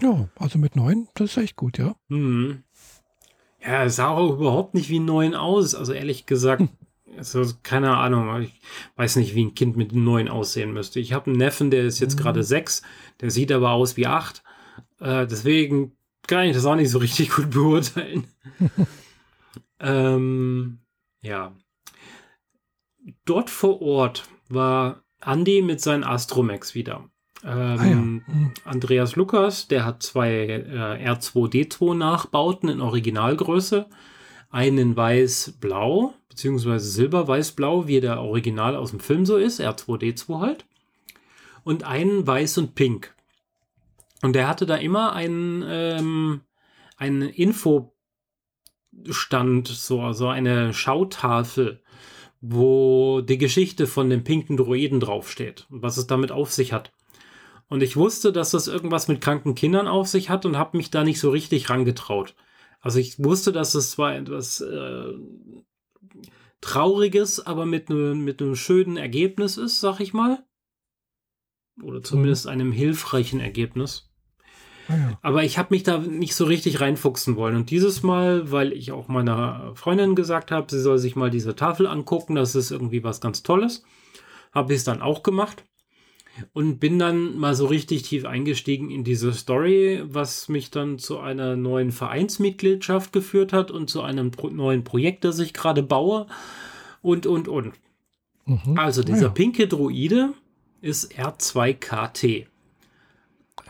Ja, 0.00 0.28
also 0.36 0.58
mit 0.58 0.76
neun, 0.76 1.08
das 1.14 1.30
ist 1.30 1.36
echt 1.38 1.56
gut, 1.56 1.78
ja. 1.78 1.94
Mhm. 2.08 2.62
Ja, 3.64 3.84
es 3.84 3.96
sah 3.96 4.10
auch 4.10 4.34
überhaupt 4.34 4.74
nicht 4.74 4.90
wie 4.90 4.98
neun 4.98 5.34
aus. 5.34 5.74
Also 5.74 5.92
ehrlich 5.92 6.26
gesagt, 6.26 6.60
hm. 6.60 6.68
also 7.16 7.44
keine 7.62 7.96
Ahnung. 7.96 8.42
Ich 8.42 8.60
weiß 8.96 9.16
nicht, 9.16 9.34
wie 9.34 9.44
ein 9.44 9.54
Kind 9.54 9.76
mit 9.76 9.92
neun 9.92 10.28
aussehen 10.28 10.72
müsste. 10.72 11.00
Ich 11.00 11.12
habe 11.12 11.30
einen 11.30 11.38
Neffen, 11.38 11.70
der 11.70 11.84
ist 11.84 12.00
jetzt 12.00 12.16
mhm. 12.16 12.22
gerade 12.22 12.42
sechs. 12.42 12.82
Der 13.20 13.30
sieht 13.30 13.50
aber 13.50 13.70
aus 13.70 13.96
wie 13.96 14.06
acht. 14.06 14.42
Äh, 15.00 15.26
deswegen 15.26 15.96
kann 16.26 16.46
ich 16.46 16.54
das 16.54 16.66
auch 16.66 16.76
nicht 16.76 16.90
so 16.90 16.98
richtig 16.98 17.30
gut 17.30 17.50
beurteilen. 17.50 18.26
ähm, 19.80 20.78
ja. 21.22 21.56
Dort 23.24 23.48
vor 23.48 23.80
Ort 23.80 24.28
war 24.48 25.03
Andy 25.24 25.62
mit 25.62 25.80
seinen 25.80 26.04
Astromex 26.04 26.74
wieder. 26.74 27.08
Ähm, 27.44 27.50
ah, 27.78 27.84
ja. 27.84 27.94
Mhm. 27.96 28.52
Andreas 28.64 29.16
Lukas, 29.16 29.68
der 29.68 29.84
hat 29.84 30.02
zwei 30.02 30.30
äh, 30.30 31.10
R2D2 31.10 31.94
Nachbauten 31.94 32.68
in 32.68 32.80
Originalgröße. 32.80 33.86
Einen 34.50 34.96
weiß-blau, 34.96 36.14
beziehungsweise 36.28 36.88
silber-weiß-blau, 36.88 37.86
wie 37.86 38.00
der 38.00 38.20
Original 38.20 38.76
aus 38.76 38.90
dem 38.90 39.00
Film 39.00 39.26
so 39.26 39.36
ist, 39.36 39.60
R2D2 39.60 40.40
halt. 40.40 40.64
Und 41.64 41.84
einen 41.84 42.26
weiß 42.26 42.58
und 42.58 42.74
pink. 42.74 43.14
Und 44.22 44.34
der 44.34 44.48
hatte 44.48 44.64
da 44.64 44.76
immer 44.76 45.12
einen, 45.12 45.64
ähm, 45.66 46.40
einen 46.96 47.22
Infostand, 47.22 47.92
so, 49.68 50.12
so 50.12 50.28
eine 50.28 50.72
Schautafel 50.72 51.82
wo 52.46 53.22
die 53.22 53.38
Geschichte 53.38 53.86
von 53.86 54.10
dem 54.10 54.22
pinken 54.22 54.58
Droiden 54.58 55.00
draufsteht 55.00 55.66
und 55.70 55.82
was 55.82 55.96
es 55.96 56.06
damit 56.06 56.30
auf 56.30 56.52
sich 56.52 56.74
hat. 56.74 56.92
Und 57.68 57.82
ich 57.82 57.96
wusste, 57.96 58.32
dass 58.32 58.50
das 58.50 58.68
irgendwas 58.68 59.08
mit 59.08 59.22
kranken 59.22 59.54
Kindern 59.54 59.88
auf 59.88 60.08
sich 60.08 60.28
hat 60.28 60.44
und 60.44 60.58
habe 60.58 60.76
mich 60.76 60.90
da 60.90 61.04
nicht 61.04 61.18
so 61.18 61.30
richtig 61.30 61.70
rangetraut. 61.70 62.34
Also 62.80 62.98
ich 62.98 63.22
wusste, 63.22 63.50
dass 63.50 63.74
es 63.74 63.92
zwar 63.92 64.14
etwas 64.14 64.60
äh, 64.60 65.14
Trauriges, 66.60 67.44
aber 67.44 67.64
mit, 67.64 67.88
ne, 67.88 68.14
mit 68.14 68.42
einem 68.42 68.56
schönen 68.56 68.98
Ergebnis 68.98 69.56
ist, 69.56 69.80
sag 69.80 70.00
ich 70.00 70.12
mal. 70.12 70.44
Oder 71.82 72.02
zumindest 72.02 72.44
mhm. 72.44 72.50
einem 72.50 72.72
hilfreichen 72.72 73.40
Ergebnis. 73.40 74.10
Ah, 74.88 75.18
Aber 75.22 75.44
ich 75.44 75.58
habe 75.58 75.68
mich 75.70 75.82
da 75.82 75.98
nicht 75.98 76.34
so 76.34 76.44
richtig 76.44 76.80
reinfuchsen 76.80 77.36
wollen. 77.36 77.56
Und 77.56 77.70
dieses 77.70 78.02
Mal, 78.02 78.50
weil 78.50 78.72
ich 78.72 78.92
auch 78.92 79.08
meiner 79.08 79.72
Freundin 79.74 80.14
gesagt 80.14 80.50
habe, 80.50 80.66
sie 80.70 80.80
soll 80.80 80.98
sich 80.98 81.16
mal 81.16 81.30
diese 81.30 81.56
Tafel 81.56 81.86
angucken, 81.86 82.34
das 82.34 82.54
ist 82.54 82.70
irgendwie 82.70 83.04
was 83.04 83.20
ganz 83.20 83.42
Tolles, 83.42 83.84
habe 84.52 84.72
ich 84.72 84.78
es 84.78 84.84
dann 84.84 85.02
auch 85.02 85.22
gemacht 85.22 85.64
und 86.52 86.78
bin 86.78 86.98
dann 86.98 87.38
mal 87.38 87.54
so 87.54 87.66
richtig 87.66 88.02
tief 88.02 88.24
eingestiegen 88.24 88.90
in 88.90 89.04
diese 89.04 89.32
Story, 89.32 90.02
was 90.04 90.48
mich 90.48 90.70
dann 90.70 90.98
zu 90.98 91.18
einer 91.20 91.56
neuen 91.56 91.92
Vereinsmitgliedschaft 91.92 93.12
geführt 93.12 93.52
hat 93.52 93.70
und 93.70 93.88
zu 93.88 94.02
einem 94.02 94.30
pro 94.30 94.48
neuen 94.48 94.84
Projekt, 94.84 95.24
das 95.24 95.38
ich 95.38 95.54
gerade 95.54 95.82
baue 95.82 96.26
und, 97.02 97.26
und, 97.26 97.48
und. 97.48 97.72
Mhm. 98.46 98.78
Also 98.78 99.02
dieser 99.02 99.26
ja. 99.26 99.28
pinke 99.28 99.68
Droide 99.68 100.34
ist 100.80 101.12
R2KT. 101.12 102.46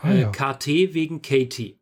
Ah, 0.01 0.13
ja. 0.13 0.29
KT 0.29 0.67
wegen 0.93 1.21
Katie. 1.21 1.79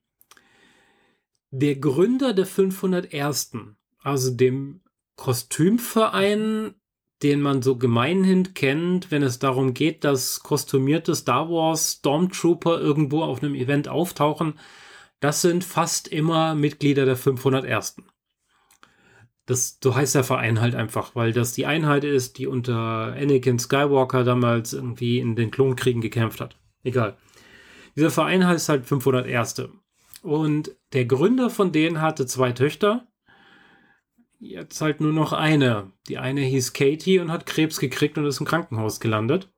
Der 1.51 1.76
Gründer 1.76 2.34
der 2.34 2.45
501. 2.45 3.51
Also 3.99 4.32
dem 4.32 4.82
Kostümverein, 5.16 6.76
den 7.22 7.41
man 7.41 7.61
so 7.61 7.78
gemeinhin 7.78 8.53
kennt, 8.53 9.11
wenn 9.11 9.24
es 9.24 9.39
darum 9.39 9.74
geht, 9.74 10.03
dass 10.03 10.41
kostümierte 10.41 11.16
Star 11.16 11.49
Wars 11.49 11.93
Stormtrooper 11.99 12.80
irgendwo 12.80 13.24
auf 13.24 13.41
einem 13.41 13.55
Event 13.55 13.88
auftauchen, 13.88 14.59
das 15.20 15.41
sind 15.41 15.64
fast 15.64 16.09
immer 16.09 16.53
Mitglieder 16.53 17.05
der 17.05 17.16
501. 17.16 17.95
Das, 19.45 19.78
so 19.82 19.95
heißt 19.95 20.16
der 20.16 20.24
Verein 20.24 20.59
halt 20.59 20.76
einfach, 20.76 21.16
weil 21.16 21.34
das 21.34 21.53
die 21.53 21.66
Einheit 21.66 22.03
ist, 22.03 22.38
die 22.38 22.47
unter 22.47 23.14
Anakin 23.14 23.59
Skywalker 23.59 24.24
damals 24.24 24.74
irgendwie 24.74 25.20
in 25.20 25.36
den 25.36 25.51
Klonkriegen 25.51 26.01
gekämpft 26.01 26.41
hat. 26.41 26.57
Egal. 26.84 27.18
Dieser 27.96 28.12
Verein 28.12 28.46
heißt 28.46 28.70
halt 28.70 28.86
500 28.86 29.28
Erste. 29.28 29.72
Und 30.22 30.76
der 30.94 31.06
Gründer 31.06 31.50
von 31.50 31.72
denen 31.72 32.02
hatte 32.02 32.26
zwei 32.26 32.52
Töchter. 32.54 33.08
Jetzt 34.39 34.82
halt 34.82 35.00
nur 35.00 35.14
noch 35.14 35.34
eine. 35.34 35.91
Die 36.08 36.18
eine 36.18 36.41
hieß 36.41 36.74
Katie 36.74 37.20
und 37.20 37.32
hat 37.32 37.46
Krebs 37.46 37.80
gekriegt 37.80 38.18
und 38.18 38.26
ist 38.26 38.39
im 38.39 38.46
Krankenhaus 38.46 39.00
gelandet. 39.00 39.52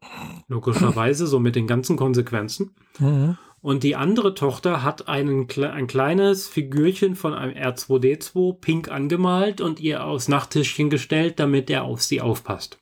Logischerweise, 0.47 1.27
so 1.27 1.39
mit 1.39 1.55
den 1.55 1.67
ganzen 1.67 1.97
Konsequenzen. 1.97 2.75
Mhm. 2.99 3.37
Und 3.61 3.81
die 3.81 3.95
andere 3.95 4.35
Tochter 4.35 4.83
hat 4.83 5.07
einen, 5.07 5.47
ein 5.57 5.87
kleines 5.87 6.47
Figürchen 6.47 7.15
von 7.15 7.33
einem 7.33 7.57
R2D2 7.57 8.59
pink 8.59 8.91
angemalt 8.91 9.59
und 9.59 9.79
ihr 9.79 10.03
aufs 10.03 10.27
Nachttischchen 10.27 10.91
gestellt, 10.91 11.39
damit 11.39 11.71
er 11.71 11.83
auf 11.83 12.03
sie 12.03 12.21
aufpasst. 12.21 12.77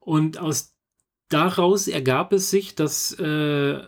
Und 0.00 0.38
aus 0.38 0.75
daraus 1.28 1.88
ergab 1.88 2.32
es 2.32 2.50
sich, 2.50 2.74
dass 2.74 3.12
äh, 3.18 3.80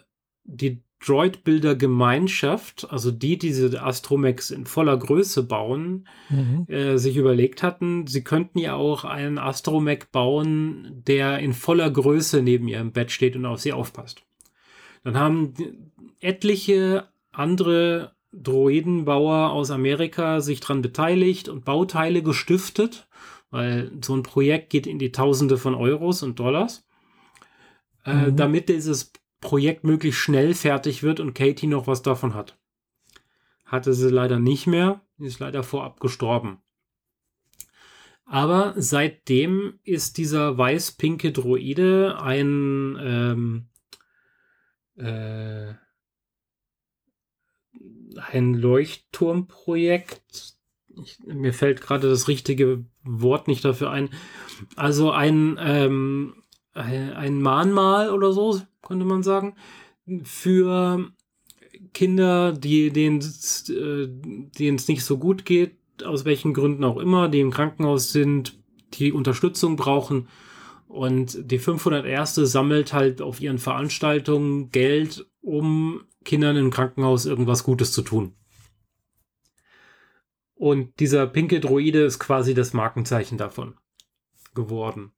die 0.44 0.82
Droid-Builder-Gemeinschaft, 1.04 2.88
also 2.90 3.10
die, 3.10 3.38
die 3.38 3.48
diese 3.48 3.82
Astromex 3.82 4.50
in 4.50 4.66
voller 4.66 4.96
Größe 4.96 5.44
bauen, 5.44 6.08
mhm. 6.28 6.66
äh, 6.68 6.98
sich 6.98 7.16
überlegt 7.16 7.62
hatten, 7.62 8.06
sie 8.06 8.24
könnten 8.24 8.58
ja 8.58 8.74
auch 8.74 9.04
einen 9.04 9.38
Astromech 9.38 10.06
bauen, 10.10 11.02
der 11.06 11.38
in 11.38 11.52
voller 11.52 11.90
Größe 11.90 12.42
neben 12.42 12.66
ihrem 12.66 12.92
Bett 12.92 13.12
steht 13.12 13.36
und 13.36 13.46
auf 13.46 13.60
sie 13.60 13.72
aufpasst. 13.72 14.22
Dann 15.04 15.16
haben 15.16 15.54
etliche 16.20 17.06
andere 17.30 18.16
Droidenbauer 18.32 19.52
aus 19.52 19.70
Amerika 19.70 20.40
sich 20.40 20.60
daran 20.60 20.82
beteiligt 20.82 21.48
und 21.48 21.64
Bauteile 21.64 22.22
gestiftet, 22.22 23.08
weil 23.50 23.92
so 24.04 24.14
ein 24.14 24.24
Projekt 24.24 24.70
geht 24.70 24.86
in 24.86 24.98
die 24.98 25.12
Tausende 25.12 25.56
von 25.56 25.74
Euros 25.74 26.22
und 26.22 26.38
Dollars, 26.38 26.87
äh, 28.08 28.30
mhm. 28.30 28.36
damit 28.36 28.68
dieses 28.68 29.12
Projekt 29.40 29.84
möglichst 29.84 30.20
schnell 30.20 30.54
fertig 30.54 31.02
wird 31.02 31.20
und 31.20 31.34
Katie 31.34 31.66
noch 31.66 31.86
was 31.86 32.02
davon 32.02 32.34
hat. 32.34 32.58
Hatte 33.64 33.92
sie 33.92 34.08
leider 34.08 34.38
nicht 34.38 34.66
mehr, 34.66 35.02
sie 35.18 35.26
ist 35.26 35.40
leider 35.40 35.62
vorab 35.62 36.00
gestorben. 36.00 36.58
Aber 38.24 38.74
seitdem 38.76 39.78
ist 39.84 40.18
dieser 40.18 40.58
weiß-pinke 40.58 41.32
Droide 41.32 42.20
ein 42.20 42.98
ähm, 43.00 43.68
äh, 44.96 45.74
ein 48.32 48.54
Leuchtturmprojekt. 48.54 50.56
Ich, 51.02 51.18
mir 51.26 51.52
fällt 51.52 51.80
gerade 51.80 52.08
das 52.08 52.28
richtige 52.28 52.84
Wort 53.02 53.48
nicht 53.48 53.64
dafür 53.64 53.90
ein. 53.90 54.10
Also 54.76 55.12
ein, 55.12 55.58
ähm, 55.60 56.37
ein 56.78 57.40
Mahnmal 57.40 58.10
oder 58.10 58.32
so, 58.32 58.60
könnte 58.82 59.04
man 59.04 59.22
sagen, 59.22 59.56
für 60.22 61.10
Kinder, 61.92 62.52
die 62.52 62.90
denen 62.90 63.20
äh, 63.20 64.74
es 64.74 64.88
nicht 64.88 65.04
so 65.04 65.18
gut 65.18 65.44
geht, 65.44 65.76
aus 66.04 66.24
welchen 66.24 66.54
Gründen 66.54 66.84
auch 66.84 66.98
immer, 66.98 67.28
die 67.28 67.40
im 67.40 67.50
Krankenhaus 67.50 68.12
sind, 68.12 68.58
die 68.94 69.12
Unterstützung 69.12 69.76
brauchen. 69.76 70.28
Und 70.86 71.50
die 71.50 71.58
501. 71.58 72.36
sammelt 72.36 72.92
halt 72.92 73.20
auf 73.20 73.40
ihren 73.40 73.58
Veranstaltungen 73.58 74.70
Geld, 74.70 75.26
um 75.42 76.02
Kindern 76.24 76.56
im 76.56 76.70
Krankenhaus 76.70 77.26
irgendwas 77.26 77.64
Gutes 77.64 77.92
zu 77.92 78.02
tun. 78.02 78.34
Und 80.54 80.98
dieser 80.98 81.26
pinke 81.26 81.60
Droide 81.60 82.02
ist 82.02 82.18
quasi 82.18 82.54
das 82.54 82.72
Markenzeichen 82.72 83.38
davon 83.38 83.74
geworden. 84.54 85.12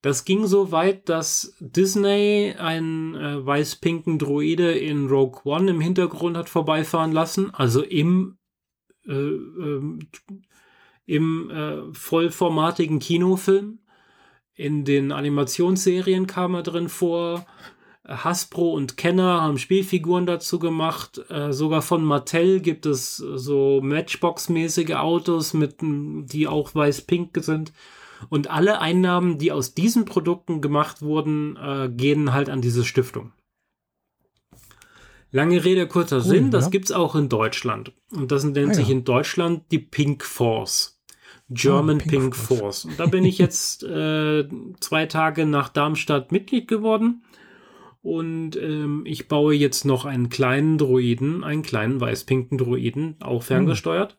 Das 0.00 0.24
ging 0.24 0.46
so 0.46 0.70
weit, 0.70 1.08
dass 1.08 1.56
Disney 1.58 2.54
einen 2.56 3.14
äh, 3.16 3.44
weiß-pinken 3.44 4.18
Droide 4.18 4.72
in 4.72 5.08
Rogue 5.08 5.40
One 5.44 5.70
im 5.70 5.80
Hintergrund 5.80 6.36
hat 6.36 6.48
vorbeifahren 6.48 7.12
lassen, 7.12 7.52
also 7.52 7.82
im, 7.82 8.38
äh, 9.06 9.12
äh, 9.12 9.82
im 11.06 11.92
vollformatigen 11.94 12.98
Kinofilm. 12.98 13.80
In 14.54 14.84
den 14.84 15.12
Animationsserien 15.12 16.26
kam 16.26 16.54
er 16.54 16.62
drin 16.62 16.88
vor. 16.88 17.46
Hasbro 18.08 18.72
und 18.72 18.96
Kenner 18.96 19.42
haben 19.42 19.58
Spielfiguren 19.58 20.26
dazu 20.26 20.58
gemacht. 20.58 21.20
Äh, 21.28 21.52
sogar 21.52 21.82
von 21.82 22.04
Mattel 22.04 22.60
gibt 22.60 22.86
es 22.86 23.16
so 23.16 23.80
Matchbox-mäßige 23.82 24.94
Autos, 24.94 25.54
mit, 25.54 25.76
die 25.80 26.48
auch 26.48 26.74
weiß-pink 26.74 27.36
sind. 27.42 27.72
Und 28.28 28.50
alle 28.50 28.80
Einnahmen, 28.80 29.38
die 29.38 29.52
aus 29.52 29.74
diesen 29.74 30.04
Produkten 30.04 30.60
gemacht 30.60 31.02
wurden, 31.02 31.56
äh, 31.56 31.88
gehen 31.88 32.32
halt 32.32 32.50
an 32.50 32.60
diese 32.60 32.84
Stiftung. 32.84 33.32
Lange 35.30 35.64
Rede, 35.64 35.86
kurzer 35.86 36.16
cool, 36.16 36.22
Sinn, 36.22 36.50
das 36.50 36.72
ja. 36.72 36.80
es 36.80 36.92
auch 36.92 37.14
in 37.14 37.28
Deutschland. 37.28 37.92
Und 38.12 38.32
das 38.32 38.44
nennt 38.44 38.70
ah, 38.70 38.74
sich 38.74 38.88
ja. 38.88 38.94
in 38.94 39.04
Deutschland 39.04 39.64
die 39.70 39.78
Pink 39.78 40.24
Force. 40.24 41.00
German 41.50 41.96
oh, 41.96 41.98
Pink, 41.98 42.10
Pink 42.10 42.36
Force. 42.36 42.58
Force. 42.58 42.84
Und 42.86 42.98
da 42.98 43.06
bin 43.06 43.24
ich 43.24 43.38
jetzt 43.38 43.82
äh, 43.84 44.48
zwei 44.80 45.06
Tage 45.06 45.44
nach 45.46 45.68
Darmstadt 45.68 46.32
Mitglied 46.32 46.66
geworden. 46.66 47.24
Und 48.00 48.56
ähm, 48.56 49.02
ich 49.04 49.28
baue 49.28 49.54
jetzt 49.54 49.84
noch 49.84 50.04
einen 50.06 50.30
kleinen 50.30 50.78
Droiden, 50.78 51.44
einen 51.44 51.62
kleinen 51.62 52.00
weiß-pinken 52.00 52.56
Droiden, 52.56 53.16
auch 53.20 53.42
ferngesteuert. 53.42 54.16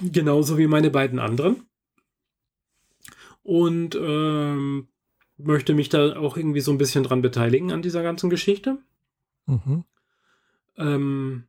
Mhm. 0.00 0.12
Genauso 0.12 0.56
wie 0.56 0.68
meine 0.68 0.90
beiden 0.90 1.18
anderen 1.18 1.66
und 3.42 3.94
ähm, 3.94 4.88
möchte 5.36 5.74
mich 5.74 5.88
da 5.88 6.16
auch 6.16 6.36
irgendwie 6.36 6.60
so 6.60 6.70
ein 6.70 6.78
bisschen 6.78 7.04
dran 7.04 7.22
beteiligen 7.22 7.72
an 7.72 7.82
dieser 7.82 8.02
ganzen 8.02 8.30
Geschichte. 8.30 8.78
Mhm. 9.46 9.84
Ähm, 10.76 11.44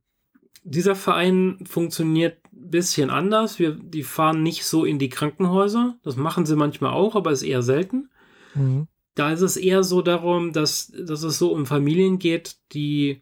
dieser 0.63 0.95
Verein 0.95 1.59
funktioniert 1.65 2.37
ein 2.53 2.69
bisschen 2.71 3.09
anders. 3.09 3.59
Wir, 3.59 3.71
die 3.71 4.03
fahren 4.03 4.43
nicht 4.43 4.65
so 4.65 4.85
in 4.85 4.97
die 4.97 5.09
Krankenhäuser. 5.09 5.97
Das 6.03 6.15
machen 6.15 6.45
sie 6.45 6.55
manchmal 6.55 6.93
auch, 6.93 7.15
aber 7.15 7.31
ist 7.31 7.43
eher 7.43 7.61
selten. 7.61 8.09
Mhm. 8.55 8.87
Da 9.15 9.31
ist 9.31 9.41
es 9.41 9.57
eher 9.57 9.83
so 9.83 10.01
darum, 10.01 10.53
dass, 10.53 10.91
dass 10.97 11.23
es 11.23 11.37
so 11.37 11.51
um 11.53 11.65
Familien 11.65 12.17
geht, 12.17 12.57
die 12.71 13.21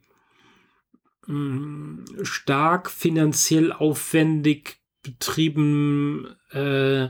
mh, 1.27 1.35
mm, 1.35 2.05
stark 2.21 2.89
finanziell 2.89 3.73
aufwendig 3.73 4.79
betrieben 5.03 6.27
äh, 6.51 7.09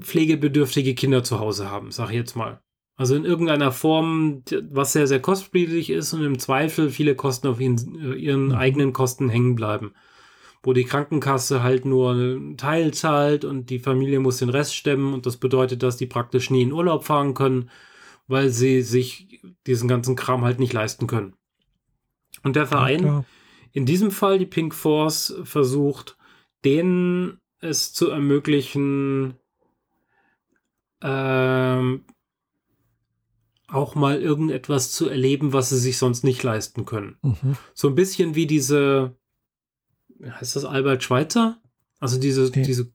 pflegebedürftige 0.00 0.94
Kinder 0.94 1.24
zu 1.24 1.40
Hause 1.40 1.70
haben, 1.70 1.90
sag 1.90 2.10
ich 2.10 2.16
jetzt 2.16 2.36
mal. 2.36 2.60
Also 2.96 3.14
in 3.14 3.24
irgendeiner 3.24 3.72
Form, 3.72 4.42
was 4.70 4.94
sehr, 4.94 5.06
sehr 5.06 5.20
kostspielig 5.20 5.90
ist 5.90 6.14
und 6.14 6.24
im 6.24 6.38
Zweifel 6.38 6.90
viele 6.90 7.14
Kosten 7.14 7.48
auf 7.48 7.60
ihren, 7.60 8.16
ihren 8.16 8.46
mhm. 8.46 8.54
eigenen 8.54 8.92
Kosten 8.92 9.28
hängen 9.28 9.54
bleiben. 9.54 9.92
Wo 10.62 10.72
die 10.72 10.84
Krankenkasse 10.84 11.62
halt 11.62 11.84
nur 11.84 12.12
einen 12.12 12.56
Teil 12.56 12.94
zahlt 12.94 13.44
und 13.44 13.68
die 13.70 13.78
Familie 13.78 14.18
muss 14.18 14.38
den 14.38 14.48
Rest 14.48 14.74
stemmen 14.74 15.12
und 15.12 15.26
das 15.26 15.36
bedeutet, 15.36 15.82
dass 15.82 15.98
die 15.98 16.06
praktisch 16.06 16.50
nie 16.50 16.62
in 16.62 16.72
Urlaub 16.72 17.04
fahren 17.04 17.34
können, 17.34 17.70
weil 18.26 18.48
sie 18.48 18.82
sich 18.82 19.42
diesen 19.66 19.88
ganzen 19.88 20.16
Kram 20.16 20.42
halt 20.44 20.58
nicht 20.58 20.72
leisten 20.72 21.06
können. 21.06 21.34
Und 22.42 22.56
der 22.56 22.66
Verein, 22.66 23.04
ja, 23.04 23.24
in 23.72 23.84
diesem 23.84 24.10
Fall 24.10 24.38
die 24.38 24.46
Pink 24.46 24.74
Force, 24.74 25.36
versucht, 25.44 26.16
denen 26.64 27.38
es 27.60 27.92
zu 27.92 28.08
ermöglichen, 28.08 29.34
ähm, 31.02 32.04
auch 33.68 33.94
mal 33.94 34.20
irgendetwas 34.20 34.92
zu 34.92 35.08
erleben, 35.08 35.52
was 35.52 35.70
sie 35.70 35.78
sich 35.78 35.98
sonst 35.98 36.24
nicht 36.24 36.42
leisten 36.42 36.84
können. 36.84 37.16
Mhm. 37.22 37.56
So 37.74 37.88
ein 37.88 37.94
bisschen 37.94 38.34
wie 38.34 38.46
diese, 38.46 39.16
heißt 40.22 40.56
das 40.56 40.64
Albert 40.64 41.02
Schweitzer? 41.02 41.60
Also 41.98 42.18
diese, 42.20 42.50
nee. 42.54 42.62
diese, 42.62 42.92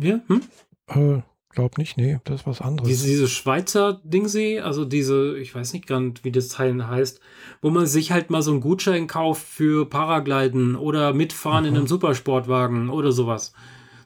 ja, 0.00 0.20
hm? 0.26 0.40
Äh, 0.86 1.22
glaub 1.50 1.76
nicht, 1.76 1.96
nee, 1.98 2.18
das 2.24 2.40
ist 2.40 2.46
was 2.46 2.60
anderes. 2.60 2.88
Diese, 2.88 3.06
diese 3.06 3.28
Schweizer 3.28 4.00
Dingsee, 4.04 4.60
also 4.60 4.84
diese, 4.84 5.36
ich 5.38 5.54
weiß 5.54 5.74
nicht 5.74 5.86
ganz, 5.86 6.24
wie 6.24 6.32
das 6.32 6.48
Teil 6.48 6.86
heißt, 6.86 7.20
wo 7.60 7.70
man 7.70 7.86
sich 7.86 8.12
halt 8.12 8.30
mal 8.30 8.42
so 8.42 8.52
einen 8.52 8.60
Gutschein 8.60 9.08
kauft 9.08 9.46
für 9.46 9.88
Paragliden 9.88 10.76
oder 10.76 11.12
mitfahren 11.12 11.64
mhm. 11.64 11.68
in 11.68 11.76
einem 11.76 11.86
Supersportwagen 11.86 12.88
oder 12.88 13.12
sowas 13.12 13.52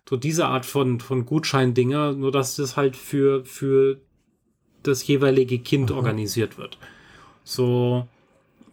so 0.09 0.17
diese 0.17 0.47
Art 0.47 0.67
von, 0.67 1.01
von 1.01 1.27
Gutscheindinger, 1.27 2.13
nur 2.13 2.33
dass 2.33 2.57
das 2.57 2.77
halt 2.77 2.97
für, 2.97 3.45
für 3.45 4.01
das 4.83 5.07
jeweilige 5.07 5.59
Kind 5.59 5.91
Aha. 5.91 5.99
organisiert 5.99 6.59
wird. 6.59 6.79
So, 7.45 8.07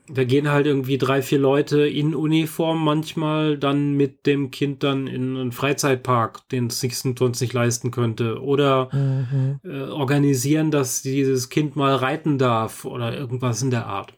da 0.07 0.23
gehen 0.23 0.49
halt 0.49 0.65
irgendwie 0.65 0.97
drei, 0.97 1.21
vier 1.21 1.39
Leute 1.39 1.88
in 1.88 2.15
Uniform 2.15 2.84
manchmal 2.84 3.57
dann 3.57 3.93
mit 3.93 4.25
dem 4.25 4.49
Kind 4.49 4.84
dann 4.84 5.07
in 5.07 5.38
einen 5.38 5.51
Freizeitpark, 5.51 6.47
den 6.49 6.67
es 6.67 6.80
sich 6.80 6.97
sonst 6.97 7.41
nicht 7.41 7.53
leisten 7.53 7.91
könnte. 7.91 8.41
Oder 8.41 8.89
mhm. 8.91 9.59
äh, 9.63 9.84
organisieren, 9.84 10.71
dass 10.71 11.03
dieses 11.03 11.49
Kind 11.49 11.75
mal 11.75 11.95
reiten 11.95 12.39
darf 12.39 12.86
oder 12.86 13.15
irgendwas 13.15 13.61
in 13.61 13.69
der 13.69 13.86
Art. 13.86 14.13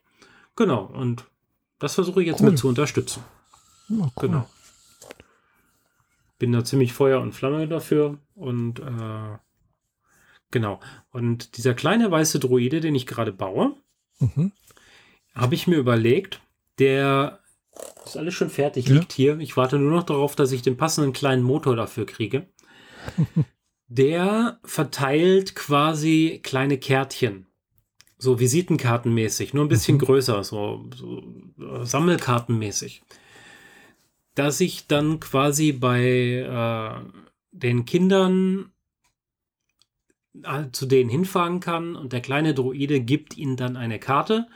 Genau, 0.55 0.83
und 0.85 1.25
das 1.79 1.95
versuche 1.95 2.21
ich 2.21 2.27
jetzt 2.27 2.41
cool. 2.41 2.51
mit 2.51 2.59
zu 2.59 2.69
unterstützen. 2.69 3.23
Ja, 3.89 4.03
cool. 4.03 4.11
Genau 4.21 4.47
bin 6.41 6.51
da 6.51 6.63
ziemlich 6.63 6.91
Feuer 6.91 7.21
und 7.21 7.33
Flamme 7.33 7.67
dafür 7.67 8.17
und 8.33 8.79
äh, 8.79 9.37
genau. 10.49 10.79
Und 11.11 11.55
dieser 11.55 11.75
kleine 11.75 12.09
weiße 12.09 12.39
Droide, 12.39 12.81
den 12.81 12.95
ich 12.95 13.05
gerade 13.05 13.31
baue, 13.31 13.75
mhm. 14.19 14.51
habe 15.35 15.53
ich 15.53 15.67
mir 15.67 15.77
überlegt, 15.77 16.41
der 16.79 17.41
ist 18.03 18.17
alles 18.17 18.33
schon 18.33 18.49
fertig, 18.49 18.87
ja. 18.87 18.95
liegt 18.95 19.13
hier. 19.13 19.37
Ich 19.37 19.55
warte 19.55 19.77
nur 19.77 19.91
noch 19.91 20.01
darauf, 20.01 20.35
dass 20.35 20.51
ich 20.51 20.63
den 20.63 20.77
passenden 20.77 21.13
kleinen 21.13 21.43
Motor 21.43 21.75
dafür 21.75 22.07
kriege. 22.07 22.47
der 23.87 24.59
verteilt 24.63 25.53
quasi 25.53 26.39
kleine 26.41 26.79
Kärtchen. 26.79 27.45
So 28.17 28.39
Visitenkartenmäßig, 28.39 29.53
nur 29.53 29.65
ein 29.65 29.69
bisschen 29.69 29.97
mhm. 29.97 30.01
größer, 30.01 30.43
so, 30.43 30.89
so 30.95 31.21
äh, 31.59 31.85
Sammelkartenmäßig 31.85 33.03
dass 34.35 34.59
ich 34.61 34.87
dann 34.87 35.19
quasi 35.19 35.71
bei 35.71 36.01
äh, 36.01 37.21
den 37.51 37.85
Kindern 37.85 38.71
äh, 40.43 40.71
zu 40.71 40.85
denen 40.85 41.09
hinfahren 41.09 41.59
kann 41.59 41.95
und 41.95 42.13
der 42.13 42.21
kleine 42.21 42.53
Droide 42.53 43.01
gibt 43.01 43.37
ihnen 43.37 43.57
dann 43.57 43.75
eine 43.75 43.99
Karte. 43.99 44.47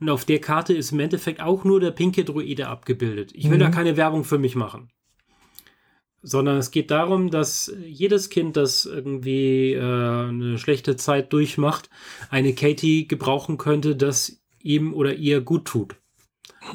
Und 0.00 0.08
auf 0.08 0.24
der 0.24 0.40
Karte 0.40 0.74
ist 0.74 0.92
im 0.92 1.00
Endeffekt 1.00 1.40
auch 1.40 1.64
nur 1.64 1.80
der 1.80 1.90
pinke 1.90 2.24
Droide 2.24 2.68
abgebildet. 2.68 3.32
Ich 3.34 3.48
will 3.48 3.56
mhm. 3.56 3.60
da 3.60 3.70
keine 3.70 3.96
Werbung 3.96 4.24
für 4.24 4.38
mich 4.38 4.54
machen. 4.54 4.90
Sondern 6.22 6.56
es 6.56 6.70
geht 6.70 6.90
darum, 6.90 7.30
dass 7.30 7.72
jedes 7.84 8.30
Kind, 8.30 8.56
das 8.56 8.86
irgendwie 8.86 9.72
äh, 9.72 9.80
eine 9.80 10.58
schlechte 10.58 10.96
Zeit 10.96 11.32
durchmacht, 11.32 11.90
eine 12.30 12.54
Katie 12.54 13.06
gebrauchen 13.06 13.58
könnte, 13.58 13.94
das 13.94 14.40
ihm 14.62 14.94
oder 14.94 15.14
ihr 15.14 15.42
gut 15.42 15.66
tut. 15.66 15.96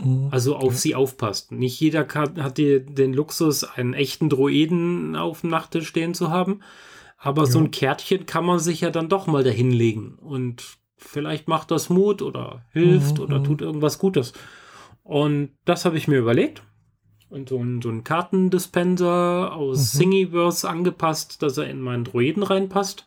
Mhm. 0.03 0.27
Also 0.31 0.55
auf 0.55 0.77
sie 0.77 0.95
aufpasst. 0.95 1.51
Nicht 1.51 1.79
jeder 1.79 2.03
kann, 2.03 2.41
hat 2.41 2.57
die, 2.57 2.85
den 2.85 3.13
Luxus, 3.13 3.63
einen 3.63 3.93
echten 3.93 4.29
Droiden 4.29 5.15
auf 5.15 5.41
dem 5.41 5.49
Nachttisch 5.49 5.87
stehen 5.87 6.13
zu 6.13 6.29
haben. 6.29 6.61
Aber 7.17 7.43
ja. 7.43 7.47
so 7.47 7.59
ein 7.59 7.71
Kärtchen 7.71 8.25
kann 8.25 8.45
man 8.45 8.59
sich 8.59 8.81
ja 8.81 8.91
dann 8.91 9.09
doch 9.09 9.27
mal 9.27 9.43
dahinlegen. 9.43 10.15
Und 10.15 10.63
vielleicht 10.97 11.47
macht 11.47 11.71
das 11.71 11.89
Mut 11.89 12.21
oder 12.21 12.65
hilft 12.71 13.17
mhm. 13.17 13.23
oder 13.23 13.39
mhm. 13.39 13.43
tut 13.43 13.61
irgendwas 13.61 13.99
Gutes. 13.99 14.33
Und 15.03 15.51
das 15.65 15.85
habe 15.85 15.97
ich 15.97 16.07
mir 16.07 16.19
überlegt. 16.19 16.63
Und 17.29 17.49
so 17.49 17.57
ein, 17.57 17.81
so 17.81 17.89
ein 17.89 18.03
Kartendispenser 18.03 19.53
aus 19.53 19.93
mhm. 19.93 19.99
Thingiverse 19.99 20.67
angepasst, 20.67 21.43
dass 21.43 21.57
er 21.57 21.69
in 21.69 21.81
meinen 21.81 22.03
Droiden 22.03 22.43
reinpasst. 22.43 23.05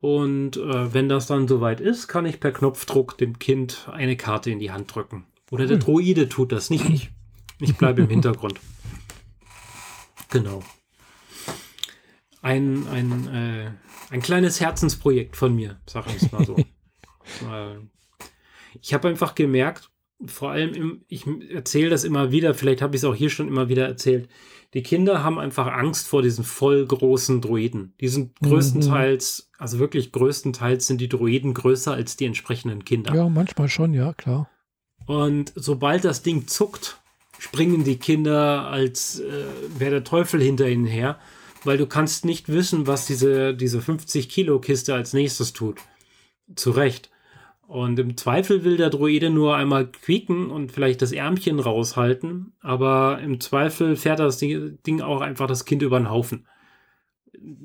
Und 0.00 0.56
äh, 0.56 0.92
wenn 0.92 1.08
das 1.08 1.26
dann 1.26 1.48
soweit 1.48 1.80
ist, 1.80 2.08
kann 2.08 2.26
ich 2.26 2.40
per 2.40 2.52
Knopfdruck 2.52 3.16
dem 3.16 3.38
Kind 3.38 3.88
eine 3.90 4.16
Karte 4.16 4.50
in 4.50 4.58
die 4.58 4.70
Hand 4.70 4.94
drücken. 4.94 5.26
Oder 5.50 5.66
der 5.66 5.76
hm. 5.76 5.84
Droide 5.84 6.28
tut 6.28 6.52
das, 6.52 6.70
nicht 6.70 6.88
ich. 6.88 7.10
Ich 7.60 7.76
bleibe 7.76 8.02
im 8.02 8.08
Hintergrund. 8.10 8.60
Genau. 10.30 10.62
Ein, 12.42 12.86
ein, 12.88 13.28
äh, 13.28 13.70
ein 14.10 14.20
kleines 14.20 14.60
Herzensprojekt 14.60 15.36
von 15.36 15.54
mir, 15.54 15.80
sag 15.86 16.06
ich 16.08 16.22
es 16.22 16.32
mal 16.32 16.44
so. 16.44 16.56
ich 18.80 18.92
habe 18.92 19.08
einfach 19.08 19.34
gemerkt, 19.34 19.90
vor 20.26 20.50
allem, 20.50 20.74
im, 20.74 21.04
ich 21.08 21.26
erzähle 21.50 21.90
das 21.90 22.04
immer 22.04 22.30
wieder, 22.30 22.54
vielleicht 22.54 22.82
habe 22.82 22.96
ich 22.96 23.02
es 23.02 23.04
auch 23.04 23.14
hier 23.14 23.30
schon 23.30 23.48
immer 23.48 23.68
wieder 23.68 23.86
erzählt, 23.86 24.28
die 24.74 24.82
Kinder 24.82 25.22
haben 25.22 25.38
einfach 25.38 25.68
Angst 25.68 26.08
vor 26.08 26.22
diesen 26.22 26.44
voll 26.44 26.84
großen 26.84 27.40
Droiden. 27.40 27.94
Die 28.00 28.08
sind 28.08 28.40
mhm. 28.42 28.48
größtenteils, 28.48 29.48
mhm. 29.50 29.56
also 29.62 29.78
wirklich 29.78 30.10
größtenteils 30.10 30.86
sind 30.86 31.00
die 31.00 31.08
Droiden 31.08 31.54
größer 31.54 31.92
als 31.92 32.16
die 32.16 32.24
entsprechenden 32.26 32.84
Kinder. 32.84 33.14
Ja, 33.14 33.28
manchmal 33.28 33.68
schon, 33.68 33.94
ja, 33.94 34.12
klar. 34.14 34.50
Und 35.06 35.52
sobald 35.54 36.04
das 36.04 36.22
Ding 36.22 36.46
zuckt, 36.46 37.00
springen 37.38 37.84
die 37.84 37.98
Kinder, 37.98 38.68
als 38.68 39.20
äh, 39.20 39.44
wäre 39.78 39.90
der 39.90 40.04
Teufel 40.04 40.40
hinter 40.40 40.68
ihnen 40.68 40.86
her, 40.86 41.18
weil 41.64 41.78
du 41.78 41.86
kannst 41.86 42.24
nicht 42.24 42.48
wissen, 42.48 42.86
was 42.86 43.06
diese, 43.06 43.54
diese 43.54 43.80
50 43.80 44.28
Kilo 44.28 44.60
Kiste 44.60 44.94
als 44.94 45.12
nächstes 45.12 45.52
tut. 45.52 45.78
Zu 46.54 46.70
Recht. 46.70 47.10
Und 47.66 47.98
im 47.98 48.16
Zweifel 48.16 48.62
will 48.64 48.76
der 48.76 48.90
Droide 48.90 49.30
nur 49.30 49.56
einmal 49.56 49.90
quieken 49.90 50.50
und 50.50 50.70
vielleicht 50.70 51.00
das 51.00 51.12
Ärmchen 51.12 51.58
raushalten, 51.58 52.52
aber 52.60 53.20
im 53.20 53.40
Zweifel 53.40 53.96
fährt 53.96 54.18
das 54.18 54.38
Ding 54.38 55.00
auch 55.00 55.22
einfach 55.22 55.46
das 55.46 55.64
Kind 55.64 55.82
über 55.82 55.98
den 55.98 56.10
Haufen. 56.10 56.46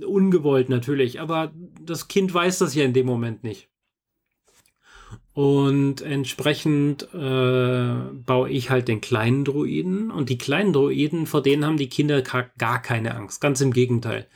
Ungewollt 0.06 0.70
natürlich, 0.70 1.20
aber 1.20 1.54
das 1.82 2.08
Kind 2.08 2.34
weiß 2.34 2.60
das 2.60 2.76
ja 2.76 2.86
in 2.86 2.94
dem 2.94 3.06
Moment 3.06 3.44
nicht. 3.44 3.69
Und 5.34 6.02
entsprechend 6.02 7.04
äh, 7.14 7.94
baue 8.26 8.50
ich 8.50 8.70
halt 8.70 8.88
den 8.88 9.00
kleinen 9.00 9.46
Druiden. 9.46 10.12
Und 10.12 10.30
die 10.30 10.38
kleinen 10.38 10.74
Druiden, 10.74 11.28
vor 11.28 11.42
denen 11.42 11.66
haben 11.66 11.78
die 11.78 11.90
Kinder 11.90 12.22
gar 12.22 12.82
keine 12.82 13.16
Angst. 13.16 13.40
Ganz 13.40 13.62
im 13.62 13.72
Gegenteil. 13.72 14.28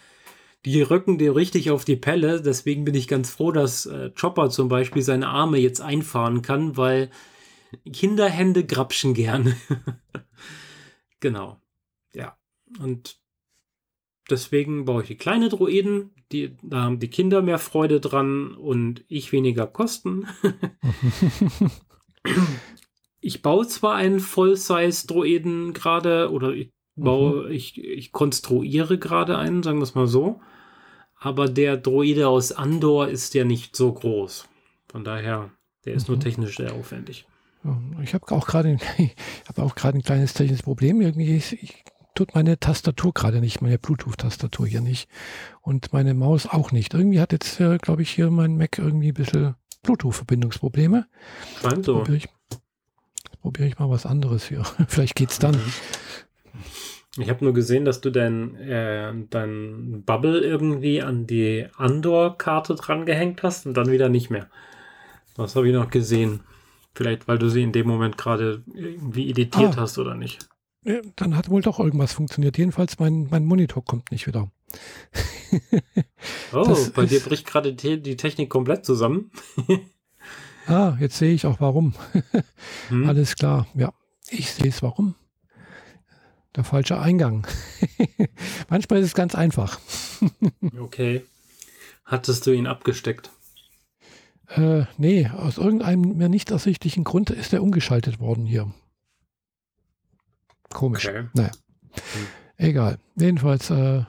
Die 0.66 0.82
rücken 0.82 1.18
dir 1.18 1.36
richtig 1.36 1.72
auf 1.72 1.84
die 1.84 1.98
Pelle. 1.98 2.41
Deswegen 2.41 2.86
bin 2.86 2.96
ich 2.96 3.08
ganz 3.08 3.32
froh, 3.32 3.52
dass 3.52 3.86
äh, 3.86 4.12
Chopper 4.12 4.50
zum 4.50 4.70
Beispiel 4.70 5.02
seine 5.02 5.28
Arme 5.28 5.58
jetzt 5.58 5.82
einfahren 5.82 6.41
kann, 6.41 6.78
weil 6.78 7.10
Kinderhände 7.91 8.66
grapschen 8.66 9.14
gern. 9.14 9.56
genau. 11.20 11.60
Ja. 12.14 12.38
Und 12.80 13.22
deswegen 14.30 14.86
baue 14.86 15.01
ich 15.01 15.07
die 15.07 15.17
kleine 15.17 15.49
Droiden. 15.49 16.11
Die, 16.32 16.55
da 16.61 16.84
haben 16.84 16.99
die 16.99 17.09
Kinder 17.09 17.41
mehr 17.41 17.59
Freude 17.59 17.99
dran 17.99 18.55
und 18.55 19.03
ich 19.07 19.32
weniger 19.32 19.67
Kosten. 19.67 20.28
ich 23.21 23.41
baue 23.41 23.67
zwar 23.67 23.95
einen 23.95 24.19
Voll-Size-Droiden 24.19 25.74
gerade 25.74 26.32
oder 26.32 26.53
ich 26.53 26.71
baue, 26.95 27.45
mhm. 27.45 27.51
ich, 27.51 27.78
ich 27.84 28.11
konstruiere 28.11 28.97
gerade 28.97 29.38
einen, 29.38 29.63
sagen 29.63 29.80
wir 29.80 29.84
es 29.84 29.95
mal 29.95 30.07
so. 30.07 30.41
Aber 31.19 31.47
der 31.47 31.78
Droide 31.78 32.28
aus 32.28 32.51
Andor 32.51 33.07
ist 33.07 33.34
ja 33.34 33.45
nicht 33.45 33.76
so 33.76 33.93
groß. 33.93 34.47
Von 34.89 35.03
daher, 35.03 35.51
der 35.86 35.93
ist 35.93 36.07
mhm. 36.07 36.15
nur 36.15 36.24
technisch 36.24 36.57
sehr 36.57 36.74
aufwendig. 36.74 37.26
Ich 38.97 39.49
habe 39.49 39.63
auch 39.63 39.76
gerade 39.76 39.97
ein 39.97 40.03
kleines 40.03 40.34
technisches 40.34 40.63
Problem. 40.63 41.01
Irgendwie, 41.01 41.38
ich 41.38 41.84
tut 42.14 42.36
meine 42.36 42.59
Tastatur 42.59 43.14
gerade 43.14 43.39
nicht, 43.39 43.61
meine 43.61 43.80
Bluetooth-Tastatur 43.80 44.68
hier 44.68 44.82
nicht. 44.82 45.09
Und 45.61 45.93
meine 45.93 46.14
Maus 46.14 46.47
auch 46.47 46.72
nicht. 46.72 46.93
Irgendwie 46.93 47.20
hat 47.20 47.32
jetzt, 47.32 47.59
äh, 47.59 47.78
glaube 47.78 48.01
ich, 48.01 48.11
hier 48.11 48.30
mein 48.30 48.57
Mac 48.57 48.78
irgendwie 48.78 49.09
ein 49.09 49.14
bisschen 49.14 49.55
Bluetooth-Verbindungsprobleme. 49.84 51.07
Scheint 51.61 51.86
so. 51.86 51.97
Probiere 51.97 52.18
ich, 52.18 52.30
probier 53.41 53.66
ich 53.66 53.80
mal 53.80 53.89
was 53.89 54.05
anderes 54.05 54.47
hier. 54.47 54.64
Vielleicht 54.88 55.16
geht's 55.16 55.39
dann. 55.39 55.59
Ich 57.18 57.30
habe 57.30 57.43
nur 57.43 57.53
gesehen, 57.53 57.86
dass 57.86 58.01
du 58.01 58.09
dein, 58.09 58.55
äh, 58.55 59.14
dein 59.30 60.03
Bubble 60.05 60.39
irgendwie 60.39 61.01
an 61.01 61.28
die 61.28 61.68
Andor-Karte 61.78 62.76
dran 62.76 63.05
gehängt 63.05 63.43
hast 63.43 63.66
und 63.66 63.76
dann 63.76 63.91
wieder 63.91 64.09
nicht 64.09 64.30
mehr. 64.30 64.49
Das 65.36 65.55
habe 65.55 65.68
ich 65.68 65.74
noch 65.74 65.89
gesehen. 65.89 66.41
Vielleicht, 66.95 67.28
weil 67.28 67.39
du 67.39 67.49
sie 67.49 67.64
in 67.64 67.72
dem 67.72 67.88
Moment 67.88 68.18
gerade 68.18 68.64
irgendwie 68.72 69.30
editiert 69.30 69.78
ah. 69.78 69.82
hast 69.82 69.97
oder 69.97 70.14
nicht 70.14 70.47
dann 71.15 71.36
hat 71.38 71.49
wohl 71.49 71.61
doch 71.61 71.79
irgendwas 71.79 72.13
funktioniert. 72.13 72.57
Jedenfalls 72.57 72.99
mein, 72.99 73.27
mein 73.29 73.45
Monitor 73.45 73.84
kommt 73.84 74.11
nicht 74.11 74.27
wieder. 74.27 74.51
oh, 76.53 76.63
das 76.65 76.91
bei 76.91 77.05
dir 77.05 77.19
bricht 77.19 77.45
gerade 77.45 77.73
die 77.73 78.17
Technik 78.17 78.49
komplett 78.49 78.86
zusammen. 78.86 79.31
ah, 80.67 80.97
jetzt 80.99 81.17
sehe 81.17 81.34
ich 81.34 81.45
auch 81.45 81.59
warum. 81.59 81.93
hm? 82.89 83.07
Alles 83.07 83.36
klar, 83.36 83.67
ja. 83.75 83.93
Ich 84.29 84.51
sehe 84.51 84.69
es 84.69 84.81
warum. 84.81 85.15
Der 86.55 86.63
falsche 86.63 86.99
Eingang. 86.99 87.47
Manchmal 88.69 88.99
ist 88.99 89.07
es 89.07 89.13
ganz 89.15 89.36
einfach. 89.36 89.79
okay. 90.79 91.25
Hattest 92.05 92.45
du 92.45 92.51
ihn 92.51 92.67
abgesteckt? 92.67 93.31
Äh, 94.49 94.84
nee, 94.97 95.27
aus 95.27 95.57
irgendeinem 95.57 96.17
mir 96.17 96.29
nicht 96.29 96.51
ersichtlichen 96.51 97.03
Grund 97.03 97.31
ist 97.31 97.53
er 97.53 97.63
umgeschaltet 97.63 98.19
worden 98.19 98.45
hier. 98.45 98.71
Komisch. 100.74 101.07
Okay. 101.07 101.30
Naja. 101.34 101.51
Hm. 101.93 102.28
Egal. 102.57 102.99
Jedenfalls, 103.15 103.69
äh, 103.69 104.03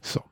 so. 0.00 0.22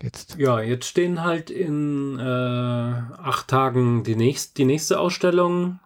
Jetzt. 0.00 0.36
Ja, 0.36 0.60
jetzt 0.60 0.86
stehen 0.86 1.22
halt 1.22 1.50
in 1.50 2.18
äh, 2.20 2.22
acht 2.22 3.48
Tagen 3.48 4.04
die, 4.04 4.14
nächst, 4.14 4.56
die 4.58 4.64
nächste 4.64 5.00
Ausstellung 5.00 5.80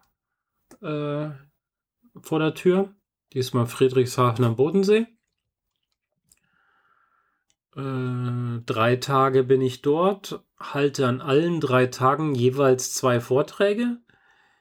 äh, 0.82 1.30
vor 2.20 2.38
der 2.38 2.54
Tür. 2.54 2.94
Diesmal 3.32 3.66
Friedrichshafen 3.66 4.44
am 4.44 4.56
Bodensee. 4.56 5.06
Äh, 7.74 8.60
drei 8.66 8.96
Tage 8.96 9.44
bin 9.44 9.62
ich 9.62 9.80
dort, 9.80 10.44
halte 10.58 11.06
an 11.06 11.22
allen 11.22 11.60
drei 11.60 11.86
Tagen 11.86 12.34
jeweils 12.34 12.92
zwei 12.92 13.18
Vorträge. 13.18 13.96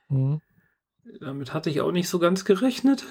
Mhm. 0.08 0.42
Damit 1.20 1.54
hatte 1.54 1.70
ich 1.70 1.82
auch 1.82 1.92
nicht 1.92 2.10
so 2.10 2.20
ganz 2.20 2.46
gerechnet. 2.46 3.06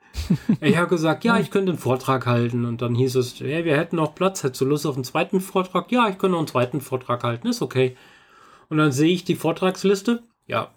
ich 0.60 0.76
habe 0.76 0.88
gesagt, 0.88 1.24
ja, 1.24 1.38
ich 1.38 1.50
könnte 1.50 1.72
einen 1.72 1.78
Vortrag 1.78 2.26
halten. 2.26 2.64
Und 2.64 2.82
dann 2.82 2.94
hieß 2.94 3.16
es, 3.16 3.38
ja, 3.38 3.64
wir 3.64 3.76
hätten 3.76 3.96
noch 3.96 4.14
Platz. 4.14 4.42
Hättest 4.42 4.60
du 4.60 4.64
Lust 4.64 4.86
auf 4.86 4.94
einen 4.94 5.04
zweiten 5.04 5.40
Vortrag? 5.40 5.90
Ja, 5.92 6.08
ich 6.08 6.18
könnte 6.18 6.32
noch 6.32 6.38
einen 6.38 6.48
zweiten 6.48 6.80
Vortrag 6.80 7.22
halten. 7.24 7.48
Ist 7.48 7.62
okay. 7.62 7.96
Und 8.68 8.78
dann 8.78 8.92
sehe 8.92 9.12
ich 9.12 9.24
die 9.24 9.36
Vortragsliste. 9.36 10.22
Ja. 10.46 10.74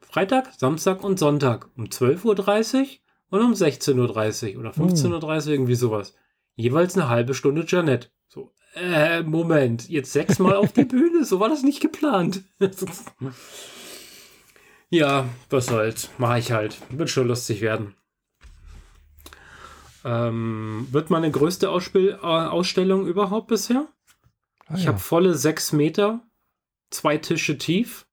Freitag, 0.00 0.52
Samstag 0.58 1.04
und 1.04 1.18
Sonntag 1.18 1.68
um 1.76 1.84
12.30 1.84 2.80
Uhr 2.80 2.86
und 3.30 3.40
um 3.40 3.52
16.30 3.52 4.54
Uhr 4.54 4.60
oder 4.60 4.70
15.30 4.72 5.46
Uhr, 5.46 5.52
irgendwie 5.52 5.74
sowas. 5.74 6.14
Jeweils 6.54 6.96
eine 6.96 7.08
halbe 7.08 7.34
Stunde 7.34 7.64
Janette. 7.66 8.08
So, 8.28 8.52
äh, 8.74 9.22
Moment, 9.22 9.88
jetzt 9.88 10.12
sechsmal 10.12 10.56
auf 10.56 10.72
die 10.72 10.84
Bühne? 10.86 11.24
So 11.24 11.40
war 11.40 11.48
das 11.48 11.62
nicht 11.62 11.80
geplant. 11.80 12.42
Ja, 14.92 15.26
was 15.48 15.66
soll's. 15.66 16.10
Mach 16.18 16.36
ich 16.36 16.52
halt. 16.52 16.78
Wird 16.90 17.08
schon 17.08 17.26
lustig 17.26 17.62
werden. 17.62 17.94
Ähm, 20.04 20.86
wird 20.90 21.08
meine 21.08 21.30
größte 21.30 21.70
Ausspiel 21.70 22.18
äh, 22.22 22.26
Ausstellung 22.26 23.06
überhaupt 23.06 23.46
bisher. 23.46 23.88
Ah, 24.66 24.74
ich 24.76 24.82
ja. 24.82 24.88
habe 24.88 24.98
volle 24.98 25.34
sechs 25.34 25.72
Meter, 25.72 26.20
zwei 26.90 27.16
Tische 27.16 27.56
tief. 27.56 28.06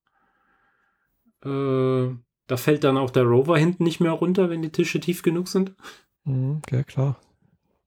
Äh, 1.44 2.08
da 2.48 2.58
fällt 2.58 2.86
dann 2.86 2.98
auch 2.98 3.10
der 3.10 3.24
Rover 3.24 3.58
hinten 3.58 3.84
nicht 3.84 4.00
mehr 4.00 4.14
runter, 4.14 4.50
wenn 4.50 4.62
die 4.62 4.72
Tische 4.72 5.02
tief 5.02 5.22
genug 5.22 5.50
sind. 5.50 5.74
Mhm, 6.24 6.62
ja, 6.72 6.84
klar. 6.84 7.20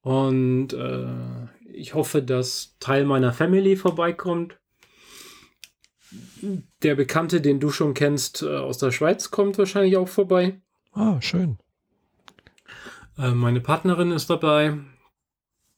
Und 0.01 0.73
äh, 0.73 1.47
ich 1.73 1.95
hoffe, 1.95 2.21
dass 2.21 2.75
Teil 2.79 3.05
meiner 3.05 3.33
Family 3.33 3.75
vorbeikommt. 3.75 4.59
Der 6.81 6.95
Bekannte, 6.95 7.41
den 7.41 7.59
du 7.59 7.69
schon 7.69 7.93
kennst, 7.93 8.43
äh, 8.43 8.57
aus 8.57 8.77
der 8.77 8.91
Schweiz, 8.91 9.31
kommt 9.31 9.57
wahrscheinlich 9.57 9.97
auch 9.97 10.07
vorbei. 10.07 10.61
Ah, 10.91 11.21
schön. 11.21 11.57
Äh, 13.17 13.31
meine 13.31 13.61
Partnerin 13.61 14.11
ist 14.11 14.29
dabei, 14.29 14.77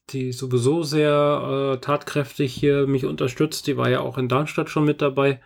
die 0.09 0.31
sowieso 0.31 0.83
sehr 0.83 1.75
äh, 1.75 1.77
tatkräftig 1.79 2.53
hier 2.53 2.87
mich 2.87 3.05
unterstützt. 3.05 3.67
Die 3.67 3.77
war 3.77 3.89
ja 3.89 4.01
auch 4.01 4.17
in 4.17 4.29
Darmstadt 4.29 4.69
schon 4.69 4.85
mit 4.85 5.01
dabei. 5.01 5.41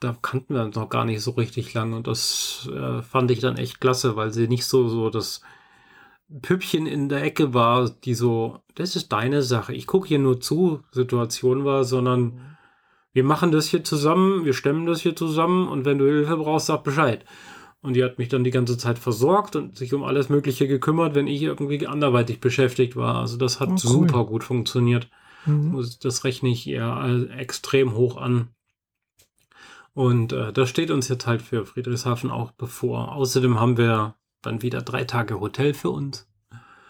Da 0.00 0.16
kannten 0.20 0.54
wir 0.54 0.62
uns 0.62 0.76
noch 0.76 0.90
gar 0.90 1.04
nicht 1.04 1.22
so 1.22 1.32
richtig 1.32 1.72
lang 1.72 1.94
und 1.94 2.06
das 2.06 2.68
äh, 2.72 3.02
fand 3.02 3.30
ich 3.30 3.40
dann 3.40 3.56
echt 3.56 3.80
klasse, 3.80 4.14
weil 4.14 4.30
sie 4.30 4.46
nicht 4.46 4.66
so, 4.66 4.88
so 4.88 5.08
das 5.08 5.40
Püppchen 6.42 6.86
in 6.86 7.08
der 7.08 7.22
Ecke 7.22 7.54
war, 7.54 7.88
die 7.88 8.14
so, 8.14 8.60
das 8.74 8.94
ist 8.94 9.12
deine 9.12 9.42
Sache, 9.42 9.72
ich 9.72 9.86
gucke 9.86 10.08
hier 10.08 10.18
nur 10.18 10.40
zu, 10.40 10.82
Situation 10.90 11.64
war, 11.64 11.84
sondern 11.84 12.20
mhm. 12.20 12.55
Wir 13.16 13.24
machen 13.24 13.50
das 13.50 13.68
hier 13.68 13.82
zusammen, 13.82 14.44
wir 14.44 14.52
stemmen 14.52 14.84
das 14.84 15.00
hier 15.00 15.16
zusammen 15.16 15.68
und 15.68 15.86
wenn 15.86 15.96
du 15.96 16.04
Hilfe 16.04 16.36
brauchst, 16.36 16.66
sag 16.66 16.84
Bescheid. 16.84 17.24
Und 17.80 17.94
die 17.94 18.04
hat 18.04 18.18
mich 18.18 18.28
dann 18.28 18.44
die 18.44 18.50
ganze 18.50 18.76
Zeit 18.76 18.98
versorgt 18.98 19.56
und 19.56 19.78
sich 19.78 19.94
um 19.94 20.04
alles 20.04 20.28
Mögliche 20.28 20.68
gekümmert, 20.68 21.14
wenn 21.14 21.26
ich 21.26 21.42
irgendwie 21.42 21.86
anderweitig 21.86 22.40
beschäftigt 22.40 22.94
war. 22.94 23.14
Also 23.14 23.38
das 23.38 23.58
hat 23.58 23.70
oh, 23.70 23.72
cool. 23.72 23.78
super 23.78 24.26
gut 24.26 24.44
funktioniert. 24.44 25.08
Mhm. 25.46 25.82
Das 26.02 26.24
rechne 26.24 26.50
ich 26.50 26.66
ihr 26.66 27.30
extrem 27.38 27.94
hoch 27.94 28.18
an. 28.18 28.48
Und 29.94 30.34
äh, 30.34 30.52
das 30.52 30.68
steht 30.68 30.90
uns 30.90 31.08
jetzt 31.08 31.26
halt 31.26 31.40
für 31.40 31.64
Friedrichshafen 31.64 32.30
auch 32.30 32.50
bevor. 32.50 33.14
Außerdem 33.14 33.58
haben 33.58 33.78
wir 33.78 34.14
dann 34.42 34.60
wieder 34.60 34.82
drei 34.82 35.04
Tage 35.04 35.40
Hotel 35.40 35.72
für 35.72 35.88
uns. 35.88 36.28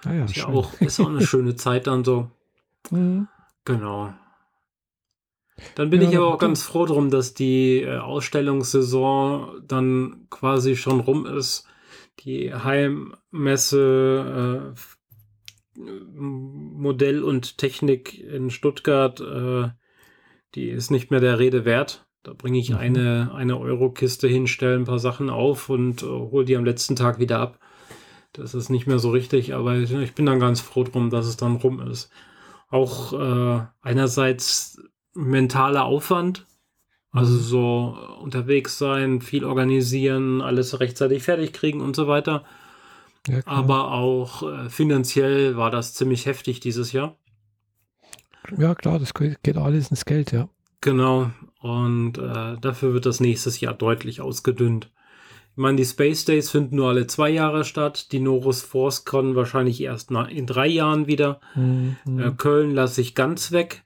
Ah 0.05 0.13
ja, 0.13 0.25
ist, 0.25 0.35
ja 0.35 0.47
auch, 0.49 0.73
ist 0.81 0.99
auch 0.99 1.09
eine 1.09 1.21
schöne 1.25 1.55
Zeit 1.55 1.87
dann 1.87 2.03
so. 2.03 2.33
Mhm. 2.91 3.29
Genau. 3.65 4.13
Dann 5.75 5.91
bin 5.91 6.03
ja, 6.03 6.09
ich 6.11 6.17
aber 6.17 6.29
auch 6.29 6.39
ganz 6.39 6.63
froh 6.63 6.87
drum, 6.87 7.11
dass 7.11 7.35
die 7.35 7.81
äh, 7.83 7.99
Ausstellungssaison 7.99 9.63
dann 9.67 10.27
quasi 10.31 10.77
schon 10.77 11.01
rum 11.01 11.27
ist. 11.27 11.67
Die 12.21 12.53
Heimmesse 12.53 13.75
äh, 14.75 14.81
Modell 15.79 17.23
und 17.23 17.59
Technik 17.59 18.19
in 18.19 18.51
Stuttgart, 18.51 19.21
äh, 19.21 19.69
die 20.55 20.69
ist 20.69 20.91
nicht 20.91 21.11
mehr 21.11 21.21
der 21.21 21.39
Rede 21.39 21.65
wert. 21.65 22.07
Da 22.23 22.33
bringe 22.33 22.59
ich 22.59 22.71
mhm. 22.71 22.77
eine, 22.77 23.33
eine 23.35 23.59
Euro-Kiste 23.59 24.29
hin, 24.29 24.47
stelle 24.47 24.77
ein 24.77 24.85
paar 24.85 24.99
Sachen 24.99 25.31
auf 25.31 25.69
und 25.69 26.03
äh, 26.03 26.07
hole 26.07 26.45
die 26.45 26.57
am 26.57 26.65
letzten 26.65 26.97
Tag 26.97 27.19
wieder 27.19 27.39
ab. 27.39 27.59
Das 28.33 28.55
ist 28.55 28.69
nicht 28.69 28.87
mehr 28.87 28.99
so 28.99 29.11
richtig, 29.11 29.55
aber 29.55 29.77
ich, 29.77 29.93
ich 29.93 30.15
bin 30.15 30.27
dann 30.27 30.41
ganz 30.41 30.61
froh 30.61 30.85
drum, 30.85 31.09
dass 31.09 31.27
es 31.27 31.37
dann 31.37 31.57
rum 31.57 31.81
ist. 31.81 32.11
Auch 32.69 33.13
äh, 33.13 33.67
einerseits 33.81 34.83
mentaler 35.17 35.85
Aufwand, 35.85 36.47
also 37.11 37.35
mhm. 37.35 37.41
so 37.41 37.99
unterwegs 38.23 38.79
sein, 38.79 39.21
viel 39.21 39.45
organisieren, 39.45 40.41
alles 40.41 40.79
rechtzeitig 40.81 41.23
fertig 41.23 41.53
kriegen 41.53 41.81
und 41.81 41.97
so 41.97 42.07
weiter. 42.07 42.45
Ja, 43.29 43.41
aber 43.45 43.93
auch 43.93 44.43
äh, 44.43 44.69
finanziell 44.69 45.57
war 45.57 45.71
das 45.71 45.95
ziemlich 45.95 46.27
heftig 46.27 46.61
dieses 46.61 46.93
Jahr. 46.93 47.17
Ja, 48.57 48.75
klar, 48.75 49.01
das 49.01 49.13
geht 49.15 49.57
alles 49.57 49.91
ins 49.91 50.05
Geld, 50.05 50.31
ja. 50.31 50.49
Genau. 50.81 51.31
Und 51.61 52.19
äh, 52.19 52.57
dafür 52.61 52.95
wird 52.95 53.07
das 53.07 53.19
nächstes 53.19 53.61
Jahr 53.61 53.75
deutlich 53.75 54.21
ausgedünnt. 54.21 54.93
Ich 55.57 55.57
meine, 55.63 55.79
die 55.79 55.87
Space 55.87 56.27
Days 56.27 56.51
finden 56.51 56.77
nur 56.77 56.91
alle 56.91 57.07
zwei 57.07 57.31
Jahre 57.31 57.65
statt. 57.65 58.13
Die 58.13 58.21
Norris 58.21 58.63
Force 58.63 59.05
Con 59.05 59.35
wahrscheinlich 59.35 59.81
erst 59.81 60.11
in 60.11 60.47
drei 60.47 60.67
Jahren 60.67 61.07
wieder. 61.07 61.41
Mhm. 61.55 61.97
Äh, 62.07 62.31
Köln 62.37 62.75
lasse 62.75 63.01
ich 63.01 63.15
ganz 63.15 63.53
weg. 63.53 63.83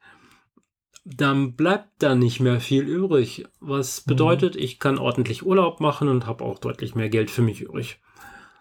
Dann 1.16 1.54
bleibt 1.54 1.88
da 1.98 2.14
nicht 2.14 2.40
mehr 2.40 2.60
viel 2.60 2.84
übrig. 2.84 3.46
Was 3.60 4.06
mhm. 4.06 4.10
bedeutet, 4.10 4.54
mhm. 4.54 4.62
ich 4.62 4.78
kann 4.78 4.98
ordentlich 4.98 5.44
Urlaub 5.44 5.80
machen 5.80 6.08
und 6.08 6.26
habe 6.26 6.44
auch 6.44 6.58
deutlich 6.58 6.94
mehr 6.94 7.08
Geld 7.08 7.30
für 7.30 7.42
mich 7.42 7.60
übrig. 7.62 8.00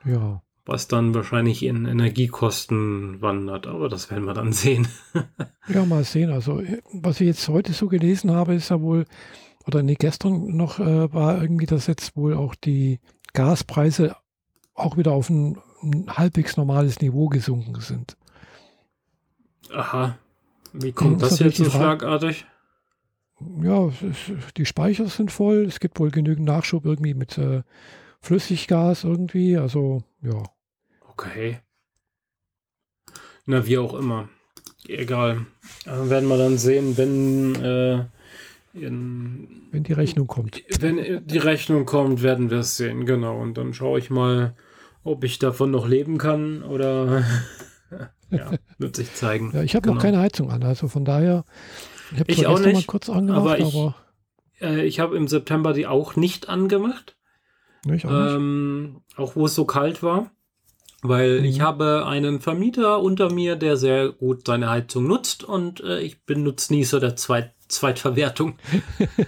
Ja 0.06 0.42
was 0.70 0.88
dann 0.88 1.16
wahrscheinlich 1.16 1.64
in 1.64 1.86
Energiekosten 1.86 3.22
wandert. 3.22 3.68
Aber 3.68 3.90
das 3.90 4.12
werden 4.12 4.26
wir 4.26 4.36
dann 4.36 4.54
sehen. 4.54 4.88
ja, 5.68 5.84
mal 5.86 6.04
sehen. 6.04 6.32
Also, 6.32 6.62
was 6.94 7.20
ich 7.20 7.28
jetzt 7.28 7.48
heute 7.50 7.74
so 7.74 7.88
gelesen 7.88 8.32
habe, 8.32 8.54
ist 8.54 8.70
ja 8.70 8.80
wohl, 8.80 9.06
oder 9.66 9.82
nee, 9.82 9.96
gestern 9.96 10.56
noch 10.56 10.80
äh, 10.80 11.12
war 11.12 11.42
irgendwie, 11.42 11.66
dass 11.66 11.88
jetzt 11.88 12.16
wohl 12.16 12.36
auch 12.36 12.56
die 12.56 13.00
Gaspreise 13.34 14.16
auch 14.76 14.96
wieder 14.96 15.12
auf 15.12 15.30
ein, 15.30 15.58
ein 15.82 16.06
halbwegs 16.08 16.56
normales 16.56 17.02
Niveau 17.02 17.28
gesunken 17.28 17.82
sind. 17.82 18.16
Aha. 19.74 20.18
Wie 20.74 20.92
kommt 20.92 21.22
das, 21.22 21.30
das 21.30 21.40
jetzt 21.40 21.58
so 21.58 21.70
schlagartig? 21.70 22.46
Ja, 23.62 23.90
die 24.58 24.66
Speicher 24.66 25.08
sind 25.08 25.32
voll. 25.32 25.66
Es 25.66 25.80
gibt 25.80 26.00
wohl 26.00 26.12
genügend 26.12 26.46
Nachschub 26.46 26.86
irgendwie 26.86 27.14
mit 27.14 27.38
äh, 27.38 27.64
Flüssiggas 28.20 29.04
irgendwie. 29.04 29.58
Also, 29.58 30.04
ja. 30.22 30.44
Okay. 31.10 31.60
Na, 33.46 33.66
wie 33.66 33.78
auch 33.78 33.94
immer. 33.94 34.30
Egal. 34.88 35.46
Also 35.86 36.10
werden 36.10 36.30
wir 36.30 36.38
dann 36.38 36.58
sehen, 36.58 36.98
wenn, 36.98 37.56
äh, 37.56 38.06
in, 38.74 39.48
wenn 39.72 39.84
die 39.84 39.94
Rechnung 39.94 40.28
kommt. 40.28 40.64
Wenn 40.80 41.26
die 41.26 41.38
Rechnung 41.38 41.86
kommt, 41.86 42.22
werden 42.22 42.50
wir 42.50 42.60
es 42.60 42.78
sehen, 42.78 43.06
genau. 43.06 43.40
Und 43.40 43.58
dann 43.58 43.74
schaue 43.74 44.00
ich 44.00 44.10
mal, 44.10 44.56
ob 45.04 45.24
ich 45.24 45.40
davon 45.40 45.72
noch 45.72 45.88
leben 45.88 46.18
kann 46.18 46.64
oder 46.64 47.24
ja, 48.32 48.52
wird 48.78 48.96
sich 48.96 49.14
zeigen. 49.14 49.52
Ja, 49.54 49.64
ich 49.64 49.76
habe 49.76 49.84
genau. 49.84 49.96
noch 49.96 50.02
keine 50.02 50.20
Heizung 50.20 50.52
an, 50.52 50.64
also 50.64 50.88
von 50.88 51.06
daher. 51.06 51.46
Ich 52.12 52.20
habe 52.20 52.32
ich 52.32 52.48
auch 52.48 52.60
nicht, 52.60 52.74
mal 52.74 52.84
kurz 52.84 53.10
angemacht, 53.10 53.42
aber 53.42 53.60
ich, 53.60 53.76
aber 53.76 53.96
äh, 54.62 54.86
ich 54.86 55.00
habe 55.00 55.16
im 55.16 55.28
September 55.28 55.74
die 55.74 55.88
auch 55.88 56.16
nicht 56.16 56.50
angemacht. 56.50 57.16
Ich 57.92 58.06
auch, 58.06 58.36
ähm, 58.36 59.02
auch 59.16 59.36
wo 59.36 59.46
es 59.46 59.56
so 59.56 59.66
kalt 59.66 60.04
war. 60.04 60.32
Weil 61.02 61.40
mhm. 61.40 61.46
ich 61.46 61.62
habe 61.62 62.06
einen 62.06 62.42
Vermieter 62.42 63.02
unter 63.02 63.32
mir, 63.32 63.56
der 63.56 63.78
sehr 63.78 64.10
gut 64.10 64.48
seine 64.48 64.70
Heizung 64.70 65.08
nutzt 65.08 65.44
und 65.46 65.82
äh, 65.82 66.02
ich 66.02 66.26
bin 66.26 66.44
Nutznießer 66.44 67.00
der 67.00 67.16
Zweit 67.16 67.54
Zweitverwertung. 67.70 68.58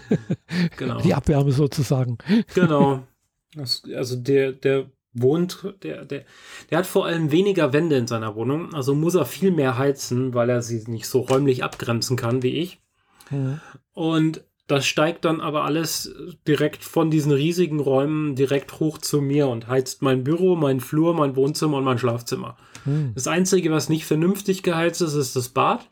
genau. 0.78 1.00
Die 1.00 1.14
Abwärme 1.14 1.52
sozusagen. 1.52 2.18
genau. 2.54 3.04
Das, 3.54 3.84
also 3.94 4.16
der, 4.16 4.54
der 4.54 4.90
wohnt, 5.14 5.74
der, 5.84 6.06
der, 6.06 6.26
der 6.70 6.78
hat 6.78 6.86
vor 6.86 7.06
allem 7.06 7.32
weniger 7.32 7.74
Wände 7.74 7.98
in 7.98 8.08
seiner 8.08 8.36
Wohnung, 8.36 8.74
also 8.74 8.96
muss 8.96 9.16
er 9.16 9.26
viel 9.26 9.52
mehr 9.52 9.78
heizen, 9.78 10.34
weil 10.34 10.50
er 10.50 10.62
sie 10.62 10.84
nicht 10.88 11.08
so 11.08 11.22
räumlich 11.22 11.64
abgrenzen 11.64 12.16
kann 12.16 12.44
wie 12.44 12.58
ich. 12.58 12.82
Mhm. 13.30 13.60
Und 13.94 14.44
das 14.72 14.86
steigt 14.86 15.26
dann 15.26 15.42
aber 15.42 15.66
alles 15.66 16.16
direkt 16.48 16.86
von 16.86 17.12
diesen 17.12 17.34
riesigen 17.34 17.82
Räumen 17.82 18.36
direkt 18.38 18.80
hoch 18.80 19.00
zu 19.00 19.20
mir 19.20 19.50
und 19.50 19.68
heizt 19.68 20.02
mein 20.02 20.24
Büro, 20.24 20.56
mein 20.56 20.80
Flur, 20.80 21.14
mein 21.14 21.36
Wohnzimmer 21.36 21.78
und 21.78 21.84
mein 21.84 21.98
Schlafzimmer. 21.98 22.56
Hm. 22.86 23.12
Das 23.14 23.28
Einzige, 23.28 23.70
was 23.72 23.90
nicht 23.90 24.06
vernünftig 24.06 24.64
geheizt 24.64 25.02
ist, 25.02 25.16
ist 25.16 25.36
das 25.36 25.50
Bad. 25.50 25.90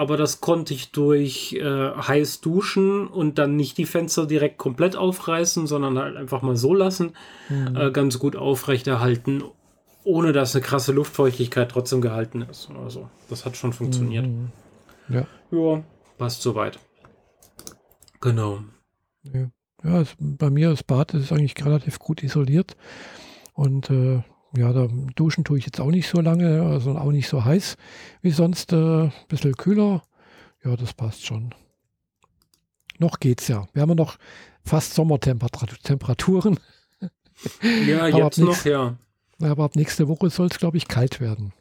Aber 0.00 0.16
das 0.16 0.40
konnte 0.40 0.72
ich 0.72 0.92
durch 0.92 1.52
äh, 1.52 1.90
heiß 1.90 2.40
duschen 2.40 3.06
und 3.06 3.36
dann 3.36 3.56
nicht 3.56 3.76
die 3.76 3.84
Fenster 3.84 4.24
direkt 4.24 4.56
komplett 4.56 4.96
aufreißen, 4.96 5.66
sondern 5.66 5.98
halt 5.98 6.16
einfach 6.16 6.40
mal 6.40 6.56
so 6.56 6.72
lassen, 6.72 7.12
hm. 7.48 7.76
äh, 7.76 7.90
ganz 7.90 8.18
gut 8.18 8.34
aufrechterhalten, 8.34 9.44
ohne 10.02 10.32
dass 10.32 10.56
eine 10.56 10.64
krasse 10.64 10.92
Luftfeuchtigkeit 10.92 11.70
trotzdem 11.70 12.00
gehalten 12.00 12.40
ist. 12.50 12.70
Also, 12.82 13.10
das 13.28 13.44
hat 13.44 13.58
schon 13.58 13.74
funktioniert. 13.74 14.24
Hm. 14.24 14.48
Ja. 15.10 15.26
Ja, 15.50 15.84
passt 16.16 16.40
soweit. 16.40 16.78
Genau. 18.22 18.60
Ja, 19.22 19.50
ja 19.84 20.00
es, 20.00 20.16
bei 20.18 20.48
mir 20.48 20.70
das 20.70 20.82
Bad 20.82 21.12
ist 21.12 21.30
eigentlich 21.30 21.62
relativ 21.62 21.98
gut 21.98 22.22
isoliert. 22.22 22.74
Und 23.52 23.90
äh, 23.90 24.22
ja, 24.56 24.72
da 24.72 24.88
duschen 25.14 25.44
tue 25.44 25.58
ich 25.58 25.66
jetzt 25.66 25.80
auch 25.80 25.90
nicht 25.90 26.08
so 26.08 26.20
lange, 26.20 26.62
also 26.62 26.96
auch 26.96 27.12
nicht 27.12 27.28
so 27.28 27.44
heiß 27.44 27.76
wie 28.22 28.30
sonst. 28.30 28.72
Ein 28.72 29.08
äh, 29.08 29.10
bisschen 29.28 29.56
kühler. 29.56 30.02
Ja, 30.64 30.76
das 30.76 30.92
passt 30.92 31.24
schon. 31.24 31.54
Noch 32.98 33.20
geht's 33.20 33.48
ja. 33.48 33.66
Wir 33.72 33.82
haben 33.82 33.90
ja 33.90 33.94
noch 33.94 34.16
fast 34.64 34.94
Sommertemperaturen. 34.94 36.58
Ja, 37.86 38.06
jetzt 38.06 38.38
noch, 38.38 38.64
ja. 38.64 38.96
Aber 39.40 39.64
ab 39.64 39.76
nächste 39.76 40.08
Woche 40.08 40.28
soll 40.28 40.48
es, 40.48 40.58
glaube 40.58 40.76
ich, 40.76 40.88
kalt 40.88 41.20
werden. 41.20 41.54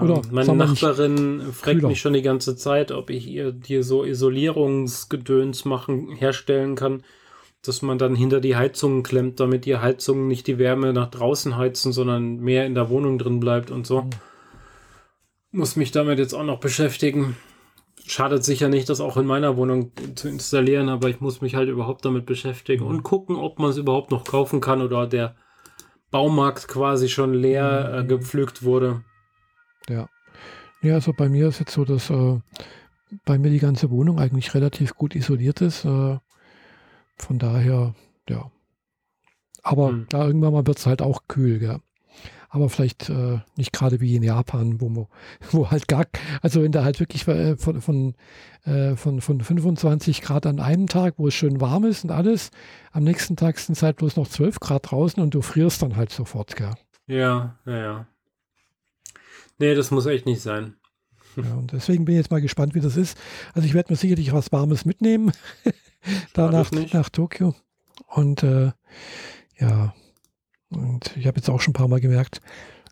Oder 0.00 0.22
meine 0.30 0.56
Nachbarin 0.56 1.52
fragt 1.52 1.82
mich 1.82 2.00
schon 2.00 2.14
die 2.14 2.22
ganze 2.22 2.56
Zeit, 2.56 2.90
ob 2.90 3.10
ich 3.10 3.26
ihr 3.26 3.52
dir 3.52 3.84
so 3.84 4.02
Isolierungsgedöns 4.02 5.66
machen, 5.66 6.10
herstellen 6.10 6.74
kann, 6.74 7.04
dass 7.64 7.82
man 7.82 7.98
dann 7.98 8.14
hinter 8.14 8.40
die 8.40 8.56
Heizungen 8.56 9.02
klemmt, 9.02 9.40
damit 9.40 9.64
die 9.64 9.76
Heizungen 9.76 10.28
nicht 10.28 10.46
die 10.46 10.58
Wärme 10.58 10.92
nach 10.92 11.10
draußen 11.10 11.56
heizen, 11.56 11.92
sondern 11.92 12.36
mehr 12.36 12.66
in 12.66 12.74
der 12.74 12.90
Wohnung 12.90 13.18
drin 13.18 13.40
bleibt 13.40 13.70
und 13.70 13.86
so. 13.86 14.02
Mhm. 14.02 14.10
Muss 15.52 15.76
mich 15.76 15.90
damit 15.90 16.18
jetzt 16.18 16.34
auch 16.34 16.44
noch 16.44 16.60
beschäftigen. 16.60 17.36
Schadet 18.06 18.44
sicher 18.44 18.68
nicht, 18.68 18.88
das 18.88 19.00
auch 19.00 19.16
in 19.16 19.24
meiner 19.24 19.56
Wohnung 19.56 19.92
zu 20.14 20.28
installieren, 20.28 20.88
aber 20.88 21.08
ich 21.08 21.20
muss 21.20 21.40
mich 21.40 21.54
halt 21.54 21.70
überhaupt 21.70 22.04
damit 22.04 22.26
beschäftigen 22.26 22.84
mhm. 22.84 22.90
und 22.90 23.02
gucken, 23.02 23.36
ob 23.36 23.58
man 23.58 23.70
es 23.70 23.78
überhaupt 23.78 24.10
noch 24.10 24.24
kaufen 24.24 24.60
kann 24.60 24.82
oder 24.82 25.06
der 25.06 25.36
Baumarkt 26.10 26.68
quasi 26.68 27.08
schon 27.08 27.34
leer 27.34 27.92
äh, 27.94 28.02
mhm. 28.02 28.08
gepflügt 28.08 28.62
wurde. 28.62 29.02
Ja. 29.88 30.08
Ja, 30.82 30.94
also 30.94 31.14
bei 31.14 31.30
mir 31.30 31.48
ist 31.48 31.60
jetzt 31.60 31.72
so, 31.72 31.86
dass 31.86 32.10
äh, 32.10 32.38
bei 33.24 33.38
mir 33.38 33.50
die 33.50 33.58
ganze 33.58 33.90
Wohnung 33.90 34.18
eigentlich 34.18 34.54
relativ 34.54 34.94
gut 34.96 35.14
isoliert 35.14 35.62
ist. 35.62 35.86
Äh, 35.86 36.18
von 37.16 37.38
daher, 37.38 37.94
ja. 38.28 38.50
Aber 39.62 39.88
hm. 39.88 40.06
da 40.08 40.26
irgendwann 40.26 40.52
mal 40.52 40.66
wird 40.66 40.78
es 40.78 40.86
halt 40.86 41.02
auch 41.02 41.22
kühl, 41.28 41.58
gell? 41.58 41.80
aber 42.54 42.68
vielleicht 42.68 43.10
äh, 43.10 43.40
nicht 43.56 43.72
gerade 43.72 44.00
wie 44.00 44.14
in 44.14 44.22
Japan, 44.22 44.80
wo, 44.80 45.08
wo 45.50 45.70
halt 45.72 45.88
gar, 45.88 46.06
also 46.40 46.62
wenn 46.62 46.70
da 46.70 46.84
halt 46.84 47.00
wirklich 47.00 47.26
äh, 47.26 47.56
von, 47.56 47.80
von, 47.80 48.14
äh, 48.64 48.94
von, 48.94 49.20
von 49.20 49.40
25 49.40 50.22
Grad 50.22 50.46
an 50.46 50.60
einem 50.60 50.86
Tag, 50.86 51.14
wo 51.16 51.26
es 51.26 51.34
schön 51.34 51.60
warm 51.60 51.84
ist 51.84 52.04
und 52.04 52.12
alles, 52.12 52.52
am 52.92 53.02
nächsten 53.02 53.34
Tag 53.34 53.58
sind 53.58 53.74
es 53.74 53.82
halt 53.82 53.96
bloß 53.96 54.14
noch 54.14 54.28
12 54.28 54.60
Grad 54.60 54.92
draußen 54.92 55.20
und 55.20 55.34
du 55.34 55.42
frierst 55.42 55.82
dann 55.82 55.96
halt 55.96 56.12
sofort, 56.12 56.54
gell? 56.54 56.70
Ja, 57.08 57.58
ja, 57.66 57.76
ja. 57.76 58.06
Nee, 59.58 59.74
das 59.74 59.90
muss 59.90 60.06
echt 60.06 60.24
nicht 60.24 60.40
sein. 60.40 60.76
Ja, 61.36 61.54
und 61.54 61.72
deswegen 61.72 62.04
bin 62.04 62.14
ich 62.14 62.20
jetzt 62.20 62.30
mal 62.30 62.40
gespannt, 62.40 62.74
wie 62.74 62.80
das 62.80 62.96
ist. 62.96 63.18
Also 63.52 63.66
ich 63.66 63.74
werde 63.74 63.92
mir 63.92 63.96
sicherlich 63.96 64.32
was 64.32 64.52
Warmes 64.52 64.84
mitnehmen, 64.84 65.32
da 66.32 66.50
nach, 66.50 66.70
nach 66.70 67.08
Tokio. 67.08 67.54
Und 68.06 68.42
äh, 68.42 68.72
ja, 69.58 69.94
und 70.70 71.16
ich 71.16 71.26
habe 71.26 71.38
jetzt 71.38 71.48
auch 71.50 71.60
schon 71.60 71.70
ein 71.70 71.74
paar 71.74 71.88
Mal 71.88 72.00
gemerkt, 72.00 72.40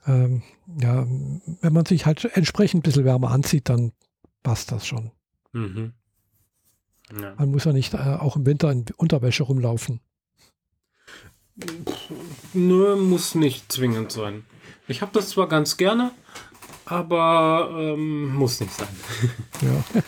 ähm, 0.07 0.43
ja, 0.81 1.07
wenn 1.61 1.73
man 1.73 1.87
sich 1.87 2.07
halt 2.07 2.25
entsprechend 2.35 2.81
ein 2.81 2.83
bisschen 2.83 3.05
wärmer 3.05 3.31
anzieht, 3.31 3.69
dann 3.69 3.93
passt 4.43 4.73
das 4.73 4.87
schon. 4.87 5.13
Mhm. 5.53 5.93
Ja. 7.21 7.35
Man 7.37 7.51
muss 7.51 7.65
ja 7.65 7.73
nicht 7.73 7.95
äh, 7.95 7.99
auch 7.99 8.37
im 8.37 8.47
Winter 8.47 8.71
in 8.71 8.87
Unterwäsche 8.97 9.45
rumlaufen. 9.45 10.01
Nur 12.55 12.97
muss 12.97 13.35
nicht 13.35 13.71
zwingend 13.71 14.11
sein. 14.11 14.45
Ich 14.89 15.03
habe 15.03 15.13
das 15.13 15.31
zwar 15.31 15.49
ganz 15.49 15.77
gerne, 15.77 16.13
aber 16.93 17.71
ähm, 17.77 18.35
muss 18.35 18.61
nicht 18.61 18.73
sein. 18.73 18.89
Ja. 19.63 20.03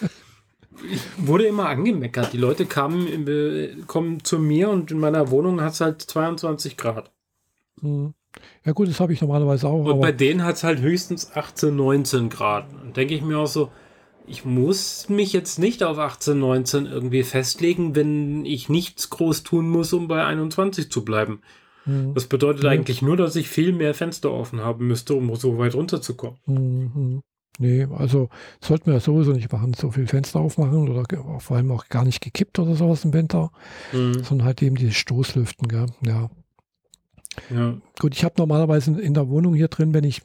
ich 0.90 1.00
wurde 1.16 1.46
immer 1.46 1.68
angemeckert. 1.68 2.32
Die 2.32 2.38
Leute 2.38 2.66
kamen, 2.66 3.84
kommen 3.86 4.22
zu 4.22 4.38
mir 4.38 4.68
und 4.68 4.90
in 4.90 4.98
meiner 4.98 5.30
Wohnung 5.30 5.60
hat 5.60 5.72
es 5.72 5.80
halt 5.80 6.02
22 6.02 6.76
Grad. 6.76 7.10
Hm. 7.80 8.14
Ja 8.64 8.72
gut, 8.72 8.88
das 8.88 9.00
habe 9.00 9.12
ich 9.12 9.20
normalerweise 9.20 9.68
auch. 9.68 9.84
Und 9.84 10.00
bei 10.00 10.12
denen 10.12 10.44
hat 10.44 10.56
es 10.56 10.64
halt 10.64 10.80
höchstens 10.80 11.32
18, 11.34 11.74
19 11.74 12.28
Grad. 12.28 12.66
Und 12.82 12.96
denke 12.96 13.14
ich 13.14 13.22
mir 13.22 13.38
auch 13.38 13.46
so, 13.46 13.70
ich 14.26 14.44
muss 14.44 15.08
mich 15.08 15.32
jetzt 15.32 15.58
nicht 15.58 15.82
auf 15.82 15.98
18, 15.98 16.38
19 16.38 16.86
irgendwie 16.86 17.22
festlegen, 17.22 17.94
wenn 17.94 18.44
ich 18.44 18.68
nichts 18.68 19.10
groß 19.10 19.42
tun 19.42 19.68
muss, 19.68 19.92
um 19.92 20.08
bei 20.08 20.24
21 20.24 20.90
zu 20.90 21.04
bleiben. 21.04 21.42
Mhm. 21.86 22.14
Das 22.14 22.26
bedeutet 22.26 22.64
mhm. 22.64 22.70
eigentlich 22.70 23.02
nur, 23.02 23.16
dass 23.16 23.36
ich 23.36 23.48
viel 23.48 23.72
mehr 23.72 23.94
Fenster 23.94 24.32
offen 24.32 24.60
haben 24.60 24.86
müsste, 24.86 25.14
um 25.14 25.34
so 25.36 25.58
weit 25.58 25.74
runterzukommen. 25.74 26.38
Mhm. 26.46 27.22
Nee, 27.58 27.86
also 27.96 28.30
sollten 28.60 28.86
wir 28.86 28.94
ja 28.94 29.00
sowieso 29.00 29.32
nicht 29.32 29.52
machen, 29.52 29.74
so 29.74 29.92
viel 29.92 30.08
Fenster 30.08 30.40
aufmachen 30.40 30.88
oder 30.88 31.04
vor 31.38 31.56
allem 31.56 31.70
auch 31.70 31.88
gar 31.88 32.04
nicht 32.04 32.20
gekippt 32.20 32.58
oder 32.58 32.74
sowas 32.74 33.04
im 33.04 33.12
Winter, 33.12 33.52
mhm. 33.92 34.24
sondern 34.24 34.46
halt 34.46 34.62
eben 34.62 34.74
die 34.74 34.92
Stoßlüften, 34.92 35.68
gell? 35.68 35.86
ja. 36.02 36.30
Ja. 37.50 37.76
Gut, 37.98 38.14
ich 38.14 38.24
habe 38.24 38.34
normalerweise 38.38 39.00
in 39.00 39.12
der 39.12 39.28
Wohnung 39.28 39.54
hier 39.54 39.66
drin, 39.66 39.92
wenn 39.92 40.04
ich, 40.04 40.22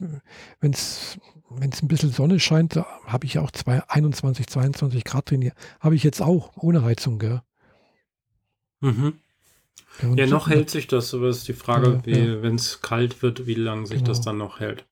wenn 0.60 0.72
es 0.72 1.18
wenn 1.50 1.70
es 1.72 1.82
ein 1.82 1.88
bisschen 1.88 2.12
Sonne 2.12 2.38
scheint, 2.38 2.76
habe 2.76 3.26
ich 3.26 3.38
auch 3.38 3.50
zwei, 3.50 3.82
21, 3.88 4.46
22 4.46 5.04
Grad 5.04 5.30
drin. 5.30 5.50
Habe 5.80 5.96
ich 5.96 6.04
jetzt 6.04 6.22
auch 6.22 6.52
ohne 6.56 6.82
Heizung, 6.82 7.18
gell? 7.18 7.42
Mhm. 8.80 9.14
Ja, 10.16 10.26
noch 10.26 10.48
hält 10.48 10.70
sich 10.70 10.86
das, 10.86 11.12
aber 11.14 11.28
ist 11.28 11.48
die 11.48 11.52
Frage, 11.52 12.02
ja, 12.06 12.16
ja. 12.16 12.42
wenn 12.42 12.54
es 12.54 12.80
kalt 12.80 13.22
wird, 13.22 13.46
wie 13.46 13.54
lange 13.54 13.86
sich 13.86 13.98
genau. 13.98 14.08
das 14.08 14.20
dann 14.20 14.38
noch 14.38 14.60
hält. 14.60 14.84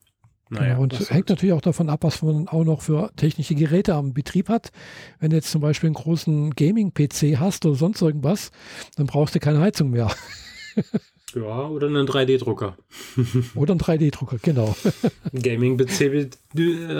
Naja, 0.50 0.74
genau, 0.74 0.82
und 0.82 1.10
hängt 1.10 1.28
natürlich 1.28 1.52
auch 1.52 1.60
davon 1.60 1.90
ab, 1.90 2.00
was 2.02 2.22
man 2.22 2.48
auch 2.48 2.64
noch 2.64 2.80
für 2.82 3.10
technische 3.16 3.54
Geräte 3.54 3.94
am 3.94 4.14
Betrieb 4.14 4.48
hat. 4.48 4.70
Wenn 5.20 5.30
du 5.30 5.36
jetzt 5.36 5.50
zum 5.50 5.60
Beispiel 5.60 5.88
einen 5.88 5.94
großen 5.94 6.50
Gaming-PC 6.54 7.38
hast 7.38 7.66
oder 7.66 7.74
sonst 7.74 8.00
irgendwas, 8.00 8.50
dann 8.96 9.06
brauchst 9.06 9.34
du 9.34 9.40
keine 9.40 9.60
Heizung 9.60 9.90
mehr. 9.90 10.10
Ja, 11.34 11.68
oder 11.68 11.88
einen 11.88 12.06
3D-Drucker. 12.06 12.78
oder 13.54 13.72
einen 13.72 13.80
3D-Drucker, 13.80 14.38
genau. 14.40 14.74
Gaming-PC 15.34 16.30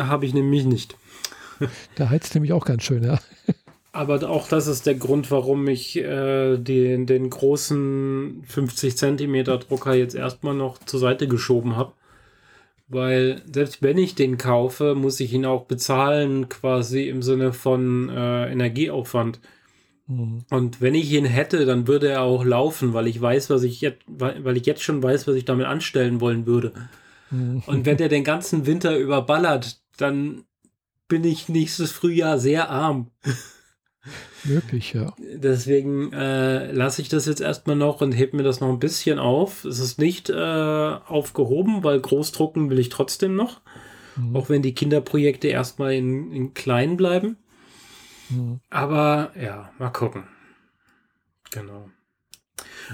habe 0.07 0.27
ich 0.27 0.35
nämlich 0.35 0.67
nicht. 0.67 0.97
Der 1.97 2.11
heizt 2.11 2.35
nämlich 2.35 2.53
auch 2.53 2.65
ganz 2.65 2.83
schön, 2.83 3.05
ja. 3.05 3.19
Aber 3.93 4.29
auch 4.29 4.49
das 4.49 4.67
ist 4.67 4.87
der 4.87 4.95
Grund, 4.95 5.31
warum 5.31 5.67
ich 5.67 5.97
äh, 5.97 6.59
den, 6.59 7.07
den 7.07 7.31
großen 7.31 8.45
50 8.47 8.97
Zentimeter 8.97 9.59
Drucker 9.59 9.95
jetzt 9.95 10.15
erstmal 10.15 10.55
noch 10.55 10.79
zur 10.79 11.01
Seite 11.01 11.27
geschoben 11.27 11.77
habe. 11.77 11.93
Weil 12.89 13.43
selbst 13.51 13.83
wenn 13.83 13.99
ich 13.99 14.15
den 14.15 14.39
kaufe, 14.39 14.95
muss 14.95 15.21
ich 15.21 15.33
ihn 15.33 15.45
auch 15.45 15.65
bezahlen, 15.65 16.49
quasi 16.49 17.09
im 17.09 17.23
Sinne 17.23 17.53
von 17.53 18.09
äh, 18.09 18.51
Energieaufwand. 18.51 19.41
Mhm. 20.07 20.45
Und 20.51 20.81
wenn 20.81 20.95
ich 20.95 21.13
ihn 21.13 21.27
hätte, 21.27 21.67
dann 21.67 21.87
würde 21.87 22.09
er 22.09 22.23
auch 22.23 22.45
laufen, 22.45 22.95
weil 22.95 23.07
ich 23.07 23.21
weiß, 23.21 23.51
was 23.51 23.63
ich 23.63 23.81
jetzt, 23.81 24.03
weil 24.07 24.57
ich 24.57 24.67
jetzt 24.67 24.83
schon 24.83 25.03
weiß, 25.03 25.27
was 25.27 25.37
ich 25.37 25.45
damit 25.45 25.67
anstellen 25.67 26.21
wollen 26.21 26.47
würde. 26.47 26.73
Mhm. 27.31 27.63
Und 27.67 27.87
wenn 27.87 27.99
der 27.99 28.09
den 28.09 28.25
ganzen 28.25 28.67
Winter 28.67 28.97
überballert, 28.97 29.81
dann 29.97 30.45
bin 31.09 31.25
ich 31.25 31.49
nächstes 31.49 31.91
Frühjahr 31.93 32.39
sehr 32.39 32.71
arm. 32.71 33.11
Möglich, 34.45 34.93
ja. 34.93 35.15
Deswegen 35.19 36.13
äh, 36.13 36.71
lasse 36.73 37.03
ich 37.03 37.09
das 37.09 37.27
jetzt 37.27 37.41
erstmal 37.41 37.77
noch 37.77 38.01
und 38.01 38.13
heb 38.13 38.35
mir 38.35 38.43
das 38.43 38.61
noch 38.61 38.69
ein 38.69 38.79
bisschen 38.79 39.19
auf. 39.19 39.65
Es 39.65 39.79
ist 39.79 39.99
nicht 39.99 40.31
äh, 40.31 40.35
aufgehoben, 40.35 41.83
weil 41.85 42.01
Großdrucken 42.01 42.71
will 42.71 42.79
ich 42.79 42.89
trotzdem 42.89 43.35
noch. 43.35 43.61
Mhm. 44.17 44.37
Auch 44.37 44.49
wenn 44.49 44.63
die 44.63 44.75
Kinderprojekte 44.75 45.49
erstmal 45.49 45.95
in, 45.95 46.33
in 46.33 46.55
klein 46.55 46.97
bleiben. 46.97 47.37
Mhm. 48.31 48.61
Aber 48.71 49.33
ja, 49.41 49.73
mal 49.79 49.91
gucken. 49.91 50.25
Genau. 51.51 51.89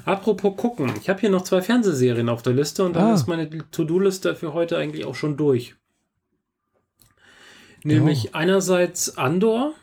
Apropos 0.04 0.56
gucken, 0.56 0.92
ich 1.00 1.08
habe 1.08 1.20
hier 1.20 1.30
noch 1.30 1.42
zwei 1.42 1.62
Fernsehserien 1.62 2.28
auf 2.28 2.42
der 2.42 2.52
Liste 2.52 2.84
und 2.84 2.96
dann 2.96 3.10
ah. 3.10 3.14
ist 3.14 3.26
meine 3.26 3.48
To-Do-Liste 3.70 4.34
für 4.34 4.52
heute 4.52 4.76
eigentlich 4.76 5.04
auch 5.04 5.14
schon 5.14 5.36
durch. 5.36 5.76
Nämlich 7.84 8.24
ja. 8.24 8.30
einerseits 8.32 9.16
Andor, 9.18 9.74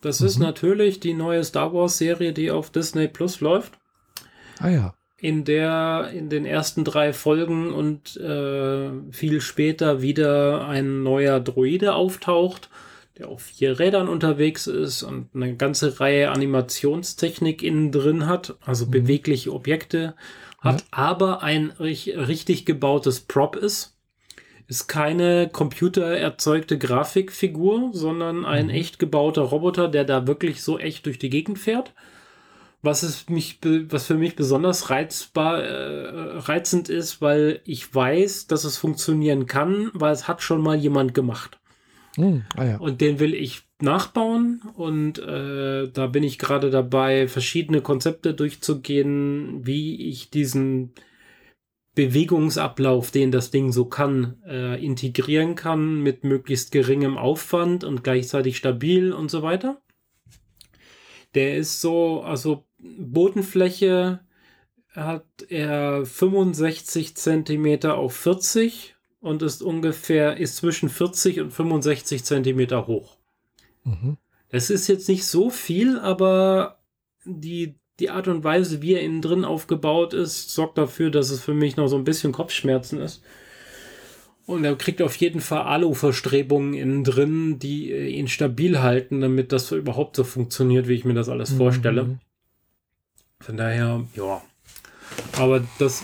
das 0.00 0.20
mhm. 0.20 0.26
ist 0.26 0.38
natürlich 0.38 1.00
die 1.00 1.14
neue 1.14 1.44
Star 1.44 1.72
Wars-Serie, 1.72 2.32
die 2.32 2.50
auf 2.50 2.70
Disney 2.70 3.08
Plus 3.08 3.40
läuft. 3.40 3.78
Ah 4.58 4.68
ja. 4.68 4.94
In 5.18 5.44
der 5.44 6.10
in 6.14 6.30
den 6.30 6.46
ersten 6.46 6.84
drei 6.84 7.12
Folgen 7.12 7.72
und 7.72 8.16
äh, 8.16 8.90
viel 9.10 9.40
später 9.40 10.00
wieder 10.00 10.66
ein 10.66 11.02
neuer 11.02 11.40
Droide 11.40 11.94
auftaucht 11.94 12.70
der 13.20 13.28
auf 13.28 13.42
vier 13.42 13.78
Rädern 13.78 14.08
unterwegs 14.08 14.66
ist 14.66 15.02
und 15.02 15.28
eine 15.34 15.54
ganze 15.54 16.00
Reihe 16.00 16.30
Animationstechnik 16.30 17.62
innen 17.62 17.92
drin 17.92 18.26
hat, 18.26 18.56
also 18.64 18.86
mhm. 18.86 18.90
bewegliche 18.92 19.52
Objekte 19.52 20.14
hat, 20.58 20.80
ja. 20.80 20.86
aber 20.90 21.42
ein 21.42 21.70
richtig 21.78 22.64
gebautes 22.64 23.20
Prop 23.20 23.56
ist. 23.56 23.96
Ist 24.70 24.86
keine 24.86 25.48
computererzeugte 25.48 26.78
Grafikfigur, 26.78 27.90
sondern 27.92 28.44
ein 28.44 28.66
mhm. 28.66 28.70
echt 28.70 29.00
gebauter 29.00 29.42
Roboter, 29.42 29.88
der 29.88 30.04
da 30.04 30.28
wirklich 30.28 30.62
so 30.62 30.78
echt 30.78 31.06
durch 31.06 31.18
die 31.18 31.28
Gegend 31.28 31.58
fährt. 31.58 31.92
Was, 32.80 33.02
es 33.02 33.28
mich, 33.28 33.58
was 33.64 34.06
für 34.06 34.14
mich 34.14 34.36
besonders 34.36 34.88
reizbar, 34.88 35.60
äh, 35.60 36.38
reizend 36.38 36.88
ist, 36.88 37.20
weil 37.20 37.60
ich 37.64 37.92
weiß, 37.92 38.46
dass 38.46 38.62
es 38.62 38.78
funktionieren 38.78 39.46
kann, 39.46 39.90
weil 39.92 40.12
es 40.12 40.28
hat 40.28 40.40
schon 40.40 40.62
mal 40.62 40.76
jemand 40.76 41.14
gemacht. 41.14 41.58
Mm, 42.16 42.38
ah 42.56 42.64
ja. 42.64 42.76
Und 42.78 43.00
den 43.00 43.18
will 43.18 43.34
ich 43.34 43.62
nachbauen 43.80 44.62
und 44.76 45.18
äh, 45.18 45.88
da 45.88 46.06
bin 46.06 46.22
ich 46.22 46.38
gerade 46.38 46.70
dabei, 46.70 47.26
verschiedene 47.26 47.80
Konzepte 47.80 48.34
durchzugehen, 48.34 49.66
wie 49.66 50.08
ich 50.08 50.30
diesen 50.30 50.92
Bewegungsablauf, 51.94 53.10
den 53.10 53.32
das 53.32 53.50
Ding 53.50 53.72
so 53.72 53.84
kann, 53.84 54.40
äh, 54.46 54.82
integrieren 54.84 55.54
kann 55.56 56.02
mit 56.02 56.24
möglichst 56.24 56.72
geringem 56.72 57.16
Aufwand 57.16 57.84
und 57.84 58.04
gleichzeitig 58.04 58.56
stabil 58.56 59.12
und 59.12 59.30
so 59.30 59.42
weiter. 59.42 59.80
Der 61.34 61.56
ist 61.56 61.80
so, 61.80 62.22
also 62.22 62.64
Bodenfläche 62.78 64.20
hat 64.92 65.26
er 65.48 66.04
65 66.04 67.16
Zentimeter 67.16 67.96
auf 67.96 68.14
40 68.14 68.96
und 69.20 69.42
ist 69.42 69.62
ungefähr, 69.62 70.38
ist 70.38 70.56
zwischen 70.56 70.88
40 70.88 71.40
und 71.40 71.52
65 71.52 72.24
Zentimeter 72.24 72.86
hoch. 72.86 73.18
Mhm. 73.84 74.16
Das 74.48 74.70
ist 74.70 74.88
jetzt 74.88 75.08
nicht 75.08 75.24
so 75.24 75.50
viel, 75.50 75.98
aber 75.98 76.80
die, 77.24 77.79
die 78.00 78.10
Art 78.10 78.28
und 78.28 78.42
Weise, 78.42 78.82
wie 78.82 78.94
er 78.94 79.02
innen 79.02 79.22
drin 79.22 79.44
aufgebaut 79.44 80.14
ist, 80.14 80.50
sorgt 80.50 80.78
dafür, 80.78 81.10
dass 81.10 81.30
es 81.30 81.40
für 81.40 81.54
mich 81.54 81.76
noch 81.76 81.88
so 81.88 81.96
ein 81.96 82.04
bisschen 82.04 82.32
Kopfschmerzen 82.32 82.98
ist. 82.98 83.22
Und 84.46 84.64
er 84.64 84.74
kriegt 84.74 85.00
auf 85.02 85.14
jeden 85.16 85.40
Fall 85.40 85.62
Alu-Verstrebungen 85.62 86.74
innen 86.74 87.04
drin, 87.04 87.58
die 87.60 87.92
ihn 87.92 88.26
stabil 88.26 88.80
halten, 88.80 89.20
damit 89.20 89.52
das 89.52 89.70
überhaupt 89.70 90.16
so 90.16 90.24
funktioniert, 90.24 90.88
wie 90.88 90.94
ich 90.94 91.04
mir 91.04 91.14
das 91.14 91.28
alles 91.28 91.52
mhm. 91.52 91.56
vorstelle. 91.58 92.18
Von 93.38 93.56
daher, 93.56 94.04
ja. 94.16 94.42
Aber 95.38 95.62
das 95.78 96.02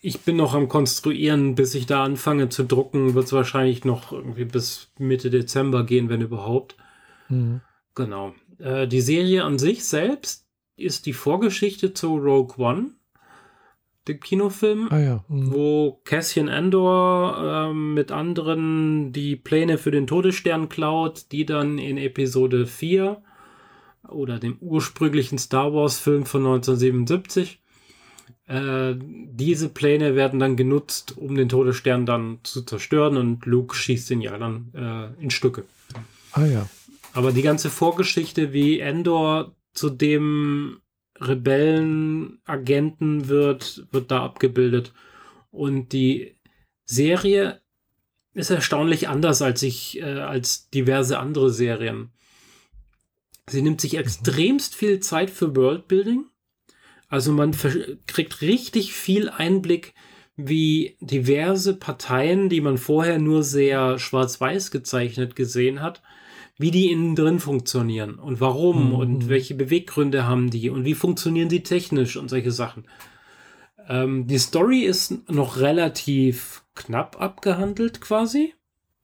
ich 0.00 0.20
bin 0.20 0.36
noch 0.36 0.54
am 0.54 0.68
Konstruieren, 0.68 1.54
bis 1.54 1.74
ich 1.74 1.86
da 1.86 2.04
anfange 2.04 2.48
zu 2.48 2.64
drucken, 2.64 3.14
wird 3.14 3.26
es 3.26 3.32
wahrscheinlich 3.32 3.84
noch 3.84 4.12
irgendwie 4.12 4.44
bis 4.44 4.90
Mitte 4.98 5.28
Dezember 5.28 5.84
gehen, 5.84 6.08
wenn 6.08 6.20
überhaupt. 6.20 6.76
Mhm. 7.28 7.60
Genau. 7.94 8.34
Äh, 8.58 8.86
die 8.86 9.00
Serie 9.00 9.44
an 9.44 9.58
sich 9.58 9.84
selbst 9.84 10.47
ist 10.78 11.06
die 11.06 11.12
Vorgeschichte 11.12 11.94
zu 11.94 12.16
Rogue 12.16 12.56
One, 12.58 12.90
dem 14.06 14.20
Kinofilm, 14.20 14.88
ah, 14.90 14.98
ja. 14.98 15.24
mhm. 15.28 15.52
wo 15.52 16.00
Cassian 16.04 16.48
Andor 16.48 17.68
äh, 17.70 17.74
mit 17.74 18.10
anderen 18.10 19.12
die 19.12 19.36
Pläne 19.36 19.78
für 19.78 19.90
den 19.90 20.06
Todesstern 20.06 20.68
klaut, 20.68 21.26
die 21.32 21.44
dann 21.44 21.78
in 21.78 21.98
Episode 21.98 22.66
4 22.66 23.22
oder 24.08 24.38
dem 24.38 24.56
ursprünglichen 24.60 25.38
Star 25.38 25.74
Wars-Film 25.74 26.24
von 26.24 26.46
1977 26.46 27.60
äh, 28.48 28.94
diese 28.98 29.68
Pläne 29.68 30.16
werden 30.16 30.40
dann 30.40 30.56
genutzt, 30.56 31.18
um 31.18 31.34
den 31.34 31.50
Todesstern 31.50 32.06
dann 32.06 32.38
zu 32.44 32.62
zerstören 32.62 33.18
und 33.18 33.44
Luke 33.44 33.76
schießt 33.76 34.10
ihn 34.10 34.22
ja 34.22 34.38
dann 34.38 34.72
äh, 34.74 35.22
in 35.22 35.30
Stücke. 35.30 35.64
Ah 36.32 36.46
ja. 36.46 36.68
Aber 37.12 37.32
die 37.32 37.42
ganze 37.42 37.68
Vorgeschichte, 37.68 38.52
wie 38.54 38.80
Endor 38.80 39.54
zu 39.78 39.90
dem 39.90 40.80
Rebellenagenten 41.20 43.28
wird, 43.28 43.86
wird 43.92 44.10
da 44.10 44.24
abgebildet. 44.24 44.92
Und 45.50 45.92
die 45.92 46.34
Serie 46.84 47.60
ist 48.34 48.50
erstaunlich 48.50 49.08
anders 49.08 49.42
als 49.42 49.62
ich, 49.62 50.00
äh, 50.00 50.20
als 50.20 50.70
diverse 50.70 51.18
andere 51.18 51.50
Serien. 51.50 52.12
Sie 53.48 53.62
nimmt 53.62 53.80
sich 53.80 53.96
extremst 53.96 54.74
viel 54.74 55.00
Zeit 55.00 55.30
für 55.30 55.56
Worldbuilding. 55.56 56.26
Also 57.08 57.32
man 57.32 57.56
kriegt 58.06 58.42
richtig 58.42 58.92
viel 58.92 59.30
Einblick, 59.30 59.94
wie 60.36 60.96
diverse 61.00 61.74
Parteien, 61.74 62.48
die 62.48 62.60
man 62.60 62.78
vorher 62.78 63.18
nur 63.18 63.42
sehr 63.42 63.98
schwarz-weiß 63.98 64.70
gezeichnet 64.70 65.34
gesehen 65.34 65.80
hat, 65.80 66.02
wie 66.58 66.72
die 66.72 66.90
innen 66.90 67.14
drin 67.14 67.38
funktionieren 67.38 68.16
und 68.16 68.40
warum 68.40 68.88
mhm. 68.88 68.94
und 68.94 69.28
welche 69.28 69.54
Beweggründe 69.54 70.26
haben 70.26 70.50
die 70.50 70.70
und 70.70 70.84
wie 70.84 70.94
funktionieren 70.94 71.48
sie 71.48 71.62
technisch 71.62 72.16
und 72.16 72.28
solche 72.28 72.50
Sachen. 72.50 72.84
Ähm, 73.88 74.26
die 74.26 74.38
Story 74.38 74.80
ist 74.80 75.30
noch 75.30 75.58
relativ 75.58 76.64
knapp 76.74 77.20
abgehandelt 77.20 78.00
quasi. 78.00 78.54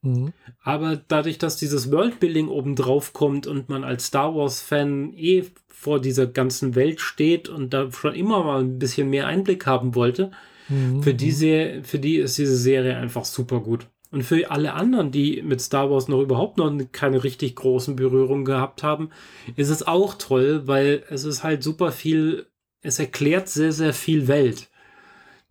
Mhm. 0.03 0.33
Aber 0.63 0.97
dadurch, 0.97 1.39
dass 1.39 1.57
dieses 1.57 1.91
Worldbuilding 1.91 2.49
obendrauf 2.49 3.13
kommt 3.13 3.47
und 3.47 3.69
man 3.69 3.85
als 3.85 4.07
Star 4.07 4.35
Wars-Fan 4.35 5.15
eh 5.15 5.45
vor 5.69 6.01
dieser 6.01 6.27
ganzen 6.27 6.75
Welt 6.75 7.01
steht 7.01 7.49
und 7.49 7.73
da 7.73 7.91
schon 7.91 8.15
immer 8.15 8.45
mal 8.45 8.61
ein 8.61 8.79
bisschen 8.79 9.09
mehr 9.11 9.27
Einblick 9.27 9.67
haben 9.67 9.95
wollte, 9.95 10.33
mhm. 10.69 11.03
für, 11.03 11.15
diese, 11.15 11.83
für 11.83 11.99
die 11.99 12.17
ist 12.17 12.37
diese 12.37 12.57
Serie 12.57 12.97
einfach 12.97 13.25
super 13.25 13.61
gut. 13.61 13.87
Und 14.15 14.23
für 14.23 14.49
alle 14.49 14.75
anderen, 14.75 15.11
die 15.11 15.43
mit 15.43 15.61
Star 15.61 15.91
Wars 15.91 16.07
noch 16.07 16.21
überhaupt 16.21 16.57
noch 16.57 16.73
keine 16.93 17.25
richtig 17.25 17.57
großen 17.57 17.97
Berührungen 17.97 18.45
gehabt 18.45 18.85
haben, 18.85 19.11
ist 19.57 19.71
es 19.71 19.85
auch 19.85 20.15
toll, 20.15 20.69
weil 20.69 21.03
es 21.11 21.25
ist 21.25 21.43
halt 21.43 21.65
super 21.65 21.91
viel, 21.91 22.47
es 22.81 23.01
erklärt 23.01 23.49
sehr, 23.49 23.73
sehr 23.73 23.93
viel 23.93 24.29
Welt, 24.29 24.71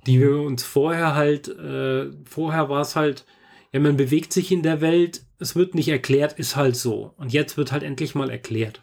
die 0.07 0.21
wir 0.21 0.37
uns 0.37 0.63
vorher 0.63 1.13
halt, 1.13 1.49
äh, 1.49 2.09
vorher 2.23 2.69
war 2.69 2.79
es 2.79 2.95
halt, 2.95 3.25
ja, 3.73 3.81
man 3.81 3.97
bewegt 3.97 4.31
sich 4.31 4.49
in 4.49 4.63
der 4.63 4.79
Welt, 4.79 5.23
es 5.39 5.57
wird 5.57 5.75
nicht 5.75 5.89
erklärt, 5.89 6.39
ist 6.39 6.55
halt 6.55 6.77
so. 6.77 7.15
Und 7.17 7.33
jetzt 7.33 7.57
wird 7.57 7.73
halt 7.73 7.83
endlich 7.83 8.15
mal 8.15 8.29
erklärt. 8.29 8.82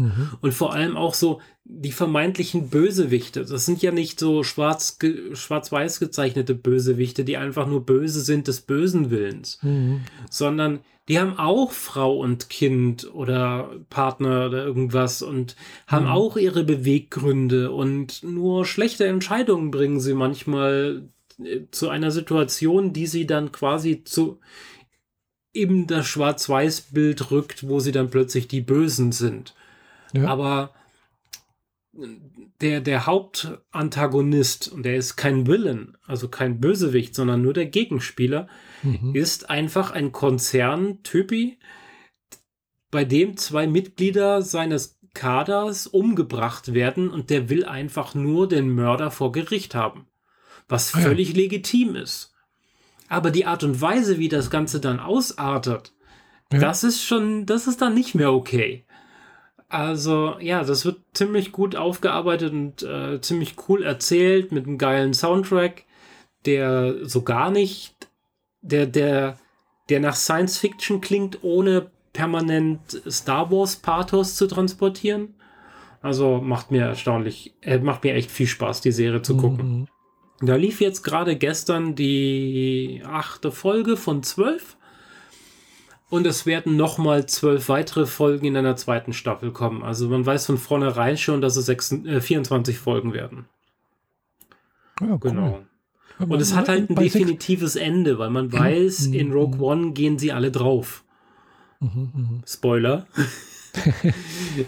Mhm. 0.00 0.30
Und 0.40 0.54
vor 0.54 0.72
allem 0.72 0.96
auch 0.96 1.14
so 1.14 1.40
die 1.64 1.92
vermeintlichen 1.92 2.68
Bösewichte. 2.68 3.44
Das 3.44 3.66
sind 3.66 3.82
ja 3.82 3.92
nicht 3.92 4.18
so 4.18 4.42
schwarz, 4.42 4.98
schwarz-weiß 5.32 6.00
gezeichnete 6.00 6.54
Bösewichte, 6.54 7.24
die 7.24 7.36
einfach 7.36 7.66
nur 7.66 7.84
böse 7.84 8.20
sind 8.20 8.48
des 8.48 8.62
bösen 8.62 9.10
Willens, 9.10 9.58
mhm. 9.62 10.00
sondern 10.30 10.80
die 11.08 11.18
haben 11.18 11.38
auch 11.38 11.72
Frau 11.72 12.16
und 12.18 12.50
Kind 12.50 13.12
oder 13.12 13.70
Partner 13.90 14.46
oder 14.46 14.64
irgendwas 14.64 15.22
und 15.22 15.56
haben 15.86 16.06
mhm. 16.06 16.12
auch 16.12 16.36
ihre 16.36 16.64
Beweggründe 16.64 17.70
und 17.72 18.22
nur 18.22 18.64
schlechte 18.64 19.06
Entscheidungen 19.06 19.70
bringen 19.70 20.00
sie 20.00 20.14
manchmal 20.14 21.08
äh, 21.42 21.62
zu 21.70 21.88
einer 21.88 22.10
Situation, 22.10 22.92
die 22.92 23.06
sie 23.06 23.26
dann 23.26 23.52
quasi 23.52 24.04
zu 24.04 24.38
eben 25.52 25.86
das 25.86 26.06
Schwarz-Weiß-Bild 26.06 27.30
rückt, 27.30 27.66
wo 27.66 27.80
sie 27.80 27.92
dann 27.92 28.10
plötzlich 28.10 28.46
die 28.46 28.60
Bösen 28.60 29.12
sind. 29.12 29.54
Ja. 30.12 30.28
Aber 30.28 30.72
der, 32.60 32.80
der 32.80 33.06
Hauptantagonist, 33.06 34.68
und 34.68 34.84
der 34.84 34.96
ist 34.96 35.16
kein 35.16 35.46
Villain, 35.46 35.96
also 36.06 36.28
kein 36.28 36.60
Bösewicht, 36.60 37.14
sondern 37.14 37.42
nur 37.42 37.52
der 37.52 37.66
Gegenspieler, 37.66 38.48
mhm. 38.82 39.14
ist 39.14 39.50
einfach 39.50 39.90
ein 39.90 40.12
Konzern-Typi, 40.12 41.58
bei 42.90 43.04
dem 43.04 43.36
zwei 43.36 43.66
Mitglieder 43.66 44.42
seines 44.42 44.98
Kaders 45.14 45.86
umgebracht 45.86 46.74
werden 46.74 47.10
und 47.10 47.30
der 47.30 47.48
will 47.48 47.64
einfach 47.64 48.14
nur 48.14 48.48
den 48.48 48.70
Mörder 48.70 49.10
vor 49.10 49.32
Gericht 49.32 49.74
haben. 49.74 50.06
Was 50.68 50.94
ah 50.94 51.00
völlig 51.00 51.30
ja. 51.30 51.36
legitim 51.36 51.96
ist. 51.96 52.32
Aber 53.08 53.32
die 53.32 53.46
Art 53.46 53.64
und 53.64 53.80
Weise, 53.80 54.18
wie 54.18 54.28
das 54.28 54.50
Ganze 54.50 54.80
dann 54.80 55.00
ausartet, 55.00 55.92
ja. 56.52 56.60
das 56.60 56.84
ist 56.84 57.02
schon, 57.02 57.44
das 57.44 57.66
ist 57.66 57.80
dann 57.82 57.94
nicht 57.94 58.14
mehr 58.14 58.32
okay. 58.32 58.86
Also 59.70 60.34
ja, 60.40 60.64
das 60.64 60.84
wird 60.84 60.98
ziemlich 61.14 61.52
gut 61.52 61.76
aufgearbeitet 61.76 62.52
und 62.52 62.82
äh, 62.82 63.20
ziemlich 63.20 63.54
cool 63.68 63.84
erzählt 63.84 64.50
mit 64.50 64.66
einem 64.66 64.78
geilen 64.78 65.14
Soundtrack, 65.14 65.84
der 66.44 67.06
so 67.06 67.22
gar 67.22 67.52
nicht, 67.52 67.94
der, 68.62 68.86
der, 68.86 69.38
der 69.88 70.00
nach 70.00 70.16
Science 70.16 70.58
Fiction 70.58 71.00
klingt, 71.00 71.38
ohne 71.42 71.88
permanent 72.12 73.00
Star 73.08 73.52
Wars 73.52 73.76
Pathos 73.76 74.34
zu 74.34 74.48
transportieren. 74.48 75.36
Also 76.02 76.40
macht 76.40 76.72
mir 76.72 76.86
erstaunlich, 76.86 77.54
äh, 77.60 77.78
macht 77.78 78.02
mir 78.02 78.14
echt 78.14 78.32
viel 78.32 78.48
Spaß, 78.48 78.80
die 78.80 78.90
Serie 78.90 79.22
zu 79.22 79.36
gucken. 79.36 79.80
Mhm. 79.80 79.88
Da 80.46 80.56
lief 80.56 80.80
jetzt 80.80 81.04
gerade 81.04 81.36
gestern 81.36 81.94
die 81.94 83.02
achte 83.06 83.52
Folge 83.52 83.96
von 83.96 84.24
zwölf. 84.24 84.76
Und 86.10 86.26
es 86.26 86.44
werden 86.44 86.76
nochmal 86.76 87.26
zwölf 87.26 87.68
weitere 87.68 88.04
Folgen 88.04 88.46
in 88.46 88.56
einer 88.56 88.76
zweiten 88.76 89.12
Staffel 89.12 89.52
kommen. 89.52 89.82
Also 89.82 90.08
man 90.08 90.26
weiß 90.26 90.46
von 90.46 90.58
vornherein 90.58 91.16
schon, 91.16 91.40
dass 91.40 91.56
es 91.56 91.66
6, 91.66 91.92
äh, 92.04 92.20
24 92.20 92.78
Folgen 92.78 93.12
werden. 93.12 93.46
Ja, 95.00 95.12
cool. 95.12 95.18
Genau. 95.20 95.60
Und 96.18 96.40
es 96.40 96.54
hat 96.54 96.68
halt 96.68 96.90
ein 96.90 96.96
definitives 96.96 97.76
Ende, 97.76 98.18
weil 98.18 98.28
man 98.28 98.52
weiß, 98.52 99.06
in 99.06 99.28
mhm. 99.28 99.32
Rogue 99.32 99.60
One 99.60 99.92
gehen 99.92 100.18
sie 100.18 100.32
alle 100.32 100.50
drauf. 100.50 101.04
Mhm, 101.80 102.10
mhm. 102.12 102.42
Spoiler. 102.46 103.06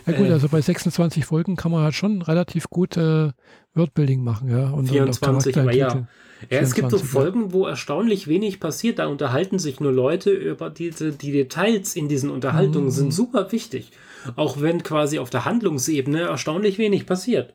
ja 0.06 0.12
gut, 0.16 0.30
also 0.30 0.48
bei 0.48 0.60
26 0.60 1.26
Folgen 1.26 1.56
kann 1.56 1.72
man 1.72 1.82
halt 1.82 1.94
schon 1.94 2.22
relativ 2.22 2.70
gut 2.70 2.96
äh, 2.96 3.32
Wordbuilding 3.74 4.22
machen, 4.22 4.48
ja. 4.48 4.70
Und, 4.70 4.88
24, 4.88 5.56
und 5.56 5.62
aber 5.62 5.74
ja. 5.74 6.06
Ja, 6.50 6.60
es 6.60 6.74
gibt 6.74 6.90
so 6.90 6.98
Folgen, 6.98 7.52
wo 7.52 7.66
erstaunlich 7.66 8.26
wenig 8.26 8.60
passiert. 8.60 8.98
Da 8.98 9.06
unterhalten 9.06 9.58
sich 9.58 9.80
nur 9.80 9.92
Leute 9.92 10.30
über 10.30 10.70
diese, 10.70 11.12
die 11.12 11.32
Details 11.32 11.96
in 11.96 12.08
diesen 12.08 12.30
Unterhaltungen 12.30 12.86
mhm. 12.86 12.92
sind 12.92 13.14
super 13.14 13.52
wichtig. 13.52 13.90
Auch 14.36 14.60
wenn 14.60 14.82
quasi 14.82 15.18
auf 15.18 15.30
der 15.30 15.44
Handlungsebene 15.44 16.22
erstaunlich 16.22 16.78
wenig 16.78 17.06
passiert. 17.06 17.54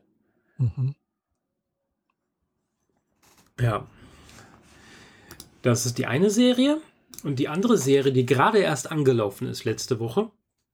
Mhm. 0.58 0.96
Ja. 3.60 3.88
Das 5.62 5.86
ist 5.86 5.98
die 5.98 6.06
eine 6.06 6.30
Serie. 6.30 6.80
Und 7.24 7.40
die 7.40 7.48
andere 7.48 7.78
Serie, 7.78 8.14
die 8.14 8.26
gerade 8.26 8.60
erst 8.60 8.92
angelaufen 8.92 9.48
ist 9.48 9.66
letzte 9.66 10.00
Woche, 10.00 10.32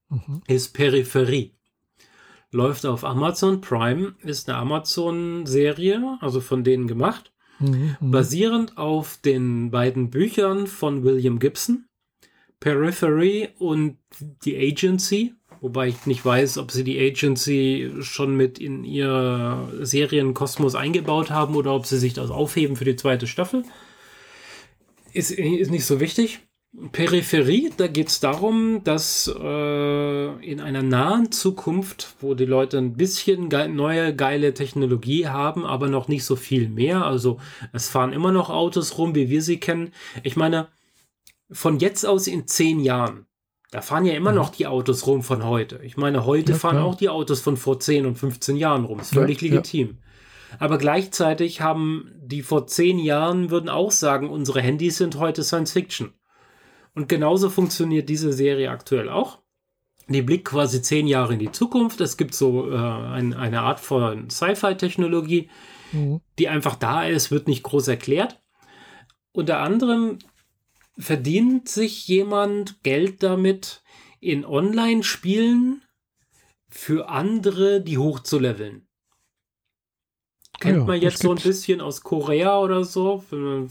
mhm. 0.10 0.41
ist 0.48 0.73
Peripherie. 0.73 1.56
Läuft 2.52 2.85
auf 2.85 3.03
Amazon 3.03 3.61
Prime, 3.61 4.14
ist 4.22 4.48
eine 4.48 4.60
Amazon-Serie, 4.60 6.18
also 6.22 6.40
von 6.40 6.64
denen 6.64 6.88
gemacht. 6.88 7.32
Mhm, 7.59 7.97
basierend 8.01 8.77
auf 8.77 9.17
den 9.17 9.71
beiden 9.71 10.09
Büchern 10.09 10.67
von 10.67 11.03
William 11.03 11.39
Gibson, 11.39 11.85
Periphery 12.59 13.49
und 13.59 13.97
The 14.41 14.57
Agency, 14.57 15.34
wobei 15.61 15.89
ich 15.89 16.05
nicht 16.05 16.25
weiß, 16.25 16.57
ob 16.57 16.71
sie 16.71 16.84
die 16.84 16.99
Agency 16.99 17.91
schon 18.01 18.35
mit 18.35 18.59
in 18.59 18.84
ihr 18.84 19.69
Serienkosmos 19.81 20.75
eingebaut 20.75 21.30
haben 21.30 21.55
oder 21.55 21.73
ob 21.73 21.85
sie 21.85 21.97
sich 21.97 22.13
das 22.13 22.31
aufheben 22.31 22.75
für 22.75 22.85
die 22.85 22.95
zweite 22.95 23.27
Staffel. 23.27 23.63
Ist, 25.13 25.31
ist 25.31 25.71
nicht 25.71 25.85
so 25.85 25.99
wichtig. 25.99 26.39
Peripherie, 26.91 27.71
da 27.77 27.87
geht 27.87 28.07
es 28.07 28.19
darum, 28.19 28.83
dass 28.83 29.27
äh, 29.27 30.45
in 30.45 30.59
einer 30.59 30.81
nahen 30.81 31.31
Zukunft, 31.31 32.15
wo 32.19 32.33
die 32.33 32.45
Leute 32.45 32.79
ein 32.79 32.93
bisschen 32.93 33.49
ge 33.49 33.67
neue 33.67 34.15
geile 34.15 34.55
Technologie 34.55 35.27
haben, 35.27 35.65
aber 35.65 35.87
noch 35.87 36.07
nicht 36.07 36.25
so 36.25 36.35
viel 36.35 36.69
mehr, 36.69 37.05
also 37.05 37.39
es 37.73 37.89
fahren 37.89 38.11
immer 38.11 38.31
noch 38.31 38.49
Autos 38.49 38.97
rum, 38.97 39.13
wie 39.13 39.29
wir 39.29 39.43
sie 39.43 39.59
kennen. 39.59 39.91
Ich 40.23 40.35
meine, 40.35 40.67
von 41.51 41.77
jetzt 41.77 42.07
aus 42.07 42.25
in 42.25 42.47
zehn 42.47 42.79
Jahren, 42.79 43.27
da 43.69 43.81
fahren 43.81 44.05
ja 44.05 44.15
immer 44.15 44.31
mhm. 44.31 44.37
noch 44.37 44.49
die 44.49 44.65
Autos 44.65 45.05
rum 45.05 45.21
von 45.21 45.45
heute. 45.45 45.79
Ich 45.83 45.95
meine, 45.95 46.25
heute 46.25 46.53
ja, 46.53 46.57
fahren 46.57 46.77
auch 46.77 46.95
die 46.95 47.09
Autos 47.09 47.39
von 47.39 47.55
vor 47.55 47.79
10 47.79 48.07
und 48.07 48.17
15 48.17 48.55
Jahren 48.55 48.85
rum. 48.85 48.99
Ist 48.99 49.13
völlig 49.13 49.41
ja, 49.41 49.49
legitim. 49.49 49.97
Ja. 50.51 50.57
Aber 50.59 50.79
gleichzeitig 50.79 51.61
haben 51.61 52.11
die 52.21 52.41
vor 52.41 52.67
zehn 52.67 52.99
Jahren, 52.99 53.49
würden 53.51 53.69
auch 53.69 53.91
sagen, 53.91 54.29
unsere 54.29 54.61
Handys 54.61 54.97
sind 54.97 55.17
heute 55.17 55.43
Science 55.43 55.71
Fiction. 55.71 56.13
Und 56.95 57.09
genauso 57.09 57.49
funktioniert 57.49 58.09
diese 58.09 58.33
Serie 58.33 58.69
aktuell 58.69 59.09
auch. 59.09 59.39
Die 60.07 60.21
blickt 60.21 60.45
quasi 60.45 60.81
zehn 60.81 61.07
Jahre 61.07 61.33
in 61.33 61.39
die 61.39 61.51
Zukunft. 61.51 62.01
Es 62.01 62.17
gibt 62.17 62.33
so 62.33 62.69
äh, 62.71 62.75
ein, 62.75 63.33
eine 63.33 63.61
Art 63.61 63.79
von 63.79 64.29
Sci-Fi-Technologie, 64.29 65.49
mhm. 65.91 66.21
die 66.37 66.49
einfach 66.49 66.75
da 66.75 67.05
ist, 67.05 67.31
wird 67.31 67.47
nicht 67.47 67.63
groß 67.63 67.87
erklärt. 67.87 68.41
Unter 69.31 69.59
anderem 69.59 70.19
verdient 70.97 71.69
sich 71.69 72.07
jemand 72.07 72.83
Geld 72.83 73.23
damit, 73.23 73.81
in 74.19 74.45
Online-Spielen 74.45 75.81
für 76.69 77.09
andere 77.09 77.81
die 77.81 77.97
hochzuleveln. 77.97 78.87
Kennt 80.64 80.77
ja, 80.77 80.85
man 80.85 81.02
jetzt 81.02 81.22
so 81.22 81.30
ein 81.31 81.41
bisschen 81.44 81.81
aus 81.81 82.03
Korea 82.03 82.57
oder 82.57 82.85
so, 82.85 83.22
von 83.27 83.69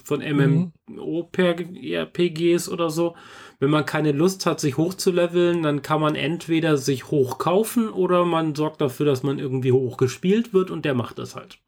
MMORPGs 0.90 2.68
oder 2.68 2.90
so. 2.90 3.16
Wenn 3.60 3.70
man 3.70 3.86
keine 3.86 4.12
Lust 4.12 4.44
hat, 4.44 4.60
sich 4.60 4.76
hochzuleveln, 4.76 5.62
dann 5.62 5.80
kann 5.80 6.02
man 6.02 6.16
entweder 6.16 6.76
sich 6.76 7.10
hochkaufen 7.10 7.88
oder 7.88 8.26
man 8.26 8.54
sorgt 8.54 8.82
dafür, 8.82 9.06
dass 9.06 9.22
man 9.22 9.38
irgendwie 9.38 9.72
hochgespielt 9.72 10.52
wird 10.52 10.70
und 10.70 10.84
der 10.84 10.92
macht 10.92 11.18
das 11.18 11.34
halt. 11.34 11.60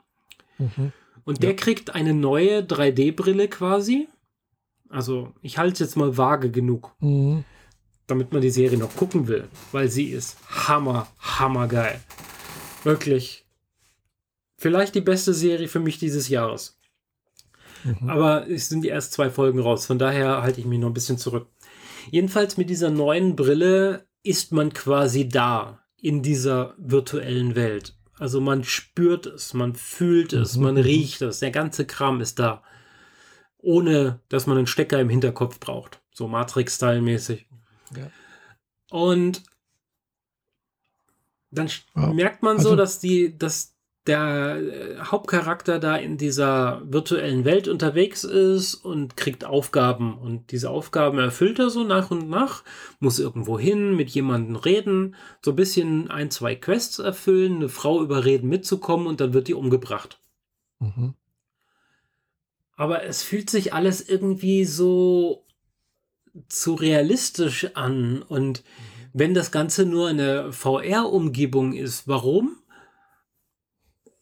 Mhm. 0.59 0.93
Und 1.25 1.43
der 1.43 1.53
ja. 1.53 1.57
kriegt 1.57 1.95
eine 1.95 2.13
neue 2.13 2.61
3D-Brille 2.61 3.49
quasi. 3.49 4.09
Also, 4.91 5.33
ich 5.41 5.57
halte 5.57 5.73
es 5.73 5.79
jetzt 5.79 5.97
mal 5.97 6.19
vage 6.19 6.51
genug, 6.51 6.93
mhm. 7.01 7.45
damit 8.07 8.31
man 8.35 8.43
die 8.43 8.51
Serie 8.51 8.77
noch 8.77 8.95
gucken 8.95 9.27
will, 9.27 9.49
weil 9.73 9.89
sie 9.89 10.11
ist 10.11 10.37
hammer, 10.69 11.07
hammer 11.19 11.67
geil. 11.67 11.99
Wirklich 12.83 13.44
Vielleicht 14.65 14.95
die 14.95 15.03
beste 15.03 15.35
Serie 15.35 15.69
für 15.69 15.79
mich 15.79 15.99
dieses 15.99 16.31
Jahres. 16.31 16.81
Mhm. 17.85 18.09
Aber 18.09 18.49
es 18.49 18.71
sind 18.71 18.81
die 18.81 18.89
erst 18.89 19.13
zwei 19.13 19.29
Folgen 19.29 19.59
raus, 19.59 19.85
von 19.85 19.99
daher 19.99 20.41
halte 20.41 20.59
ich 20.59 20.65
mich 20.65 20.79
noch 20.79 20.89
ein 20.89 20.95
bisschen 20.95 21.19
zurück. 21.19 21.49
Jedenfalls 22.11 22.57
mit 22.57 22.71
dieser 22.71 22.89
neuen 22.89 23.37
Brille 23.37 24.07
ist 24.23 24.53
man 24.53 24.73
quasi 24.73 25.29
da 25.29 25.85
in 26.01 26.23
dieser 26.23 26.75
virtuellen 26.79 27.57
Welt. 27.57 27.95
Also 28.19 28.41
man 28.41 28.65
spürt 28.65 29.27
es, 29.27 29.53
man 29.53 29.75
fühlt 29.75 30.33
es, 30.33 30.57
mhm. 30.57 30.63
man 30.63 30.77
riecht 30.79 31.21
es, 31.21 31.41
der 31.41 31.51
ganze 31.51 31.85
Kram 31.85 32.23
ist 32.23 32.39
da. 32.39 32.63
Ohne 33.59 34.23
dass 34.31 34.47
man 34.47 34.57
einen 34.57 34.67
Stecker 34.67 34.99
im 34.99 35.11
Hinterkopf 35.11 35.61
braucht. 35.61 36.01
So 36.11 36.27
Matrix-Style-mäßig. 36.27 37.51
Ja. 37.95 38.11
Und 38.89 39.43
dann 41.51 41.69
ja. 41.97 42.15
merkt 42.15 42.43
man 42.43 42.57
also, 42.57 42.71
so, 42.71 42.77
dass 42.77 42.99
die, 42.99 43.37
dass 43.37 43.74
der 44.07 44.57
äh, 44.57 44.99
Hauptcharakter 45.01 45.79
da 45.79 45.97
in 45.97 46.19
dieser 46.19 46.83
virtuellen 46.85 47.45
Welt 47.45 47.69
unterwegs 47.69 48.25
ist 48.25 48.75
und 48.75 49.17
kriegt 49.17 49.45
Aufgaben. 49.45 50.19
Und 50.19 50.53
diese 50.53 50.71
Aufgaben 50.71 51.19
erfüllt 51.19 51.59
er 51.59 51.71
so 51.71 51.85
nach 51.85 52.11
und 52.11 52.29
nach, 52.29 52.65
muss 53.01 53.19
irgendwo 53.19 53.59
hin, 53.59 53.97
mit 53.97 54.11
jemandem 54.11 54.57
reden, 54.57 55.15
so 55.43 55.53
ein 55.53 55.57
bisschen 55.57 56.11
ein, 56.11 56.31
zwei 56.31 56.55
Quests 56.55 56.99
erfüllen, 56.99 57.57
eine 57.57 57.69
Frau 57.69 58.03
überreden 58.03 58.49
mitzukommen 58.49 59.07
und 59.07 59.21
dann 59.21 59.33
wird 59.33 59.49
die 59.49 59.55
umgebracht. 59.55 60.19
Mhm. 60.81 61.15
Aber 62.77 63.05
es 63.05 63.23
fühlt 63.23 63.49
sich 63.49 63.73
alles 63.73 64.07
irgendwie 64.07 64.65
so 64.65 65.47
zu 66.49 66.75
realistisch 66.75 67.69
an. 67.75 68.21
Und 68.21 68.63
mhm. 68.63 69.11
wenn 69.15 69.35
das 69.35 69.51
Ganze 69.51 69.87
nur 69.87 70.09
eine 70.09 70.53
VR-Umgebung 70.53 71.73
ist, 71.73 72.07
warum? 72.07 72.59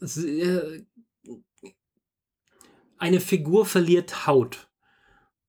Äh, 0.03 0.85
eine 2.99 3.21
Figur 3.21 3.67
verliert 3.67 4.27
Haut. 4.27 4.69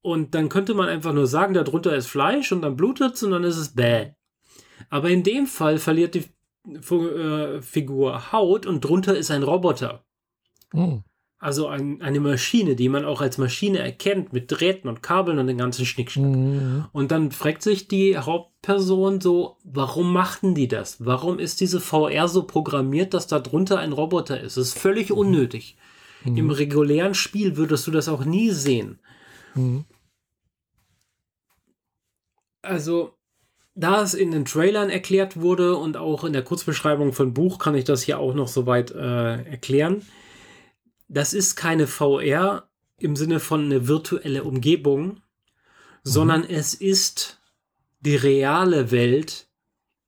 Und 0.01 0.35
dann 0.35 0.49
könnte 0.49 0.73
man 0.73 0.89
einfach 0.89 1.13
nur 1.13 1.27
sagen, 1.27 1.53
darunter 1.53 1.95
ist 1.95 2.07
Fleisch 2.07 2.51
und 2.51 2.61
dann 2.61 2.75
blutet 2.75 3.13
es 3.15 3.23
und 3.23 3.31
dann 3.31 3.43
ist 3.43 3.57
es 3.57 3.73
bäh. 3.73 4.11
Aber 4.89 5.09
in 5.09 5.23
dem 5.23 5.47
Fall 5.47 5.77
verliert 5.77 6.15
die 6.15 6.25
äh, 6.65 7.61
Figur 7.61 8.31
Haut 8.31 8.65
und 8.65 8.81
drunter 8.81 9.15
ist 9.15 9.31
ein 9.31 9.43
Roboter. 9.43 10.05
Oh. 10.73 11.01
Also 11.43 11.67
ein, 11.67 12.01
eine 12.01 12.21
Maschine, 12.21 12.77
die 12.77 12.87
man 12.87 13.03
auch 13.03 13.19
als 13.19 13.37
Maschine 13.37 13.79
erkennt, 13.79 14.31
mit 14.31 14.49
Drähten 14.49 14.87
und 14.87 15.03
Kabeln 15.03 15.39
und 15.39 15.47
den 15.47 15.57
ganzen 15.57 15.85
Schnickschnack. 15.85 16.31
Mhm. 16.31 16.85
Und 16.93 17.11
dann 17.11 17.33
fragt 17.33 17.63
sich 17.63 17.89
die 17.89 18.17
Hauptperson 18.17 19.19
so, 19.19 19.57
warum 19.65 20.13
machten 20.13 20.55
die 20.55 20.69
das? 20.69 21.05
Warum 21.05 21.39
ist 21.39 21.59
diese 21.59 21.81
VR 21.81 22.29
so 22.29 22.43
programmiert, 22.43 23.13
dass 23.13 23.27
da 23.27 23.39
drunter 23.39 23.77
ein 23.79 23.91
Roboter 23.91 24.39
ist? 24.39 24.55
Das 24.55 24.67
ist 24.67 24.79
völlig 24.79 25.09
mhm. 25.09 25.17
unnötig. 25.17 25.75
Mhm. 26.23 26.37
Im 26.37 26.49
regulären 26.49 27.13
Spiel 27.13 27.57
würdest 27.57 27.85
du 27.87 27.91
das 27.91 28.07
auch 28.07 28.23
nie 28.23 28.49
sehen. 28.51 28.99
Mhm. 29.53 29.83
Also, 32.61 33.15
da 33.75 34.01
es 34.01 34.13
in 34.13 34.31
den 34.31 34.45
Trailern 34.45 34.89
erklärt 34.89 35.41
wurde 35.41 35.75
und 35.75 35.97
auch 35.97 36.23
in 36.23 36.31
der 36.31 36.43
Kurzbeschreibung 36.43 37.11
von 37.11 37.33
Buch 37.33 37.59
kann 37.59 37.75
ich 37.75 37.83
das 37.83 38.01
hier 38.01 38.19
auch 38.19 38.33
noch 38.33 38.47
soweit 38.47 38.91
äh, 38.91 39.43
erklären 39.43 40.03
das 41.13 41.33
ist 41.33 41.55
keine 41.55 41.87
VR 41.87 42.67
im 42.97 43.15
Sinne 43.15 43.39
von 43.39 43.65
eine 43.65 43.87
virtuelle 43.87 44.43
Umgebung, 44.43 45.05
mhm. 45.05 45.19
sondern 46.03 46.43
es 46.43 46.73
ist 46.73 47.39
die 48.01 48.15
reale 48.15 48.91
Welt 48.91 49.47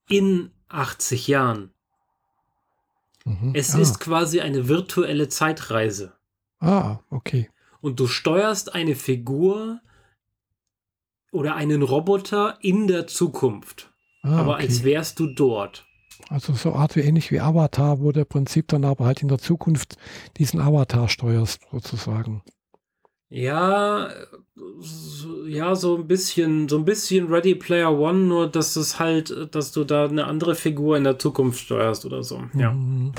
in 0.09 0.51
80 0.67 1.27
Jahren. 1.27 1.71
Mhm. 3.23 3.53
Es 3.53 3.75
ah. 3.75 3.79
ist 3.79 3.99
quasi 3.99 4.41
eine 4.41 4.67
virtuelle 4.67 5.29
Zeitreise. 5.29 6.13
Ah, 6.59 6.99
okay. 7.09 7.49
Und 7.81 7.99
du 7.99 8.07
steuerst 8.07 8.73
eine 8.73 8.95
Figur 8.95 9.81
oder 11.31 11.55
einen 11.55 11.81
Roboter 11.81 12.57
in 12.61 12.87
der 12.87 13.07
Zukunft. 13.07 13.91
Ah, 14.23 14.39
aber 14.39 14.53
okay. 14.55 14.63
als 14.63 14.83
wärst 14.83 15.19
du 15.19 15.27
dort. 15.27 15.84
Also 16.29 16.53
so 16.53 16.73
Art 16.73 16.95
wie 16.95 17.01
ähnlich 17.01 17.31
wie 17.31 17.39
Avatar, 17.39 17.99
wo 17.99 18.11
der 18.11 18.25
Prinzip 18.25 18.67
dann 18.67 18.85
aber 18.85 19.05
halt 19.05 19.21
in 19.21 19.27
der 19.27 19.37
Zukunft 19.37 19.97
diesen 20.37 20.59
Avatar 20.59 21.09
steuerst, 21.09 21.61
sozusagen. 21.71 22.43
Ja, 23.29 24.09
so, 24.79 25.45
ja, 25.45 25.75
so 25.75 25.97
ein 25.97 26.07
bisschen, 26.07 26.69
so 26.69 26.77
ein 26.77 26.85
bisschen 26.85 27.27
Ready 27.27 27.55
Player 27.55 27.91
One, 27.91 28.19
nur 28.19 28.49
dass 28.49 28.75
es 28.75 28.99
halt, 28.99 29.53
dass 29.53 29.71
du 29.71 29.83
da 29.83 30.05
eine 30.05 30.25
andere 30.25 30.55
Figur 30.55 30.95
in 30.97 31.03
der 31.03 31.19
Zukunft 31.19 31.59
steuerst 31.59 32.05
oder 32.05 32.23
so. 32.23 32.43
Ja. 32.53 32.71
Mhm. 32.71 33.13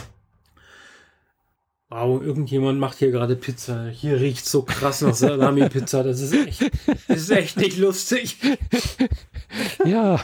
Wow, 1.89 2.21
irgendjemand 2.21 2.81
macht 2.81 2.99
hier 2.99 3.13
gerade 3.13 3.37
Pizza. 3.37 3.89
Hier 3.89 4.19
riecht 4.21 4.45
so 4.45 4.63
krass 4.63 5.03
nach 5.03 5.15
Salami-Pizza. 5.15 6.03
Das 6.03 6.21
ist 6.21 6.33
echt, 6.33 6.71
das 7.07 7.19
ist 7.19 7.31
echt 7.31 7.57
nicht 7.59 7.79
lustig. 7.79 8.39
Ja, 9.85 10.21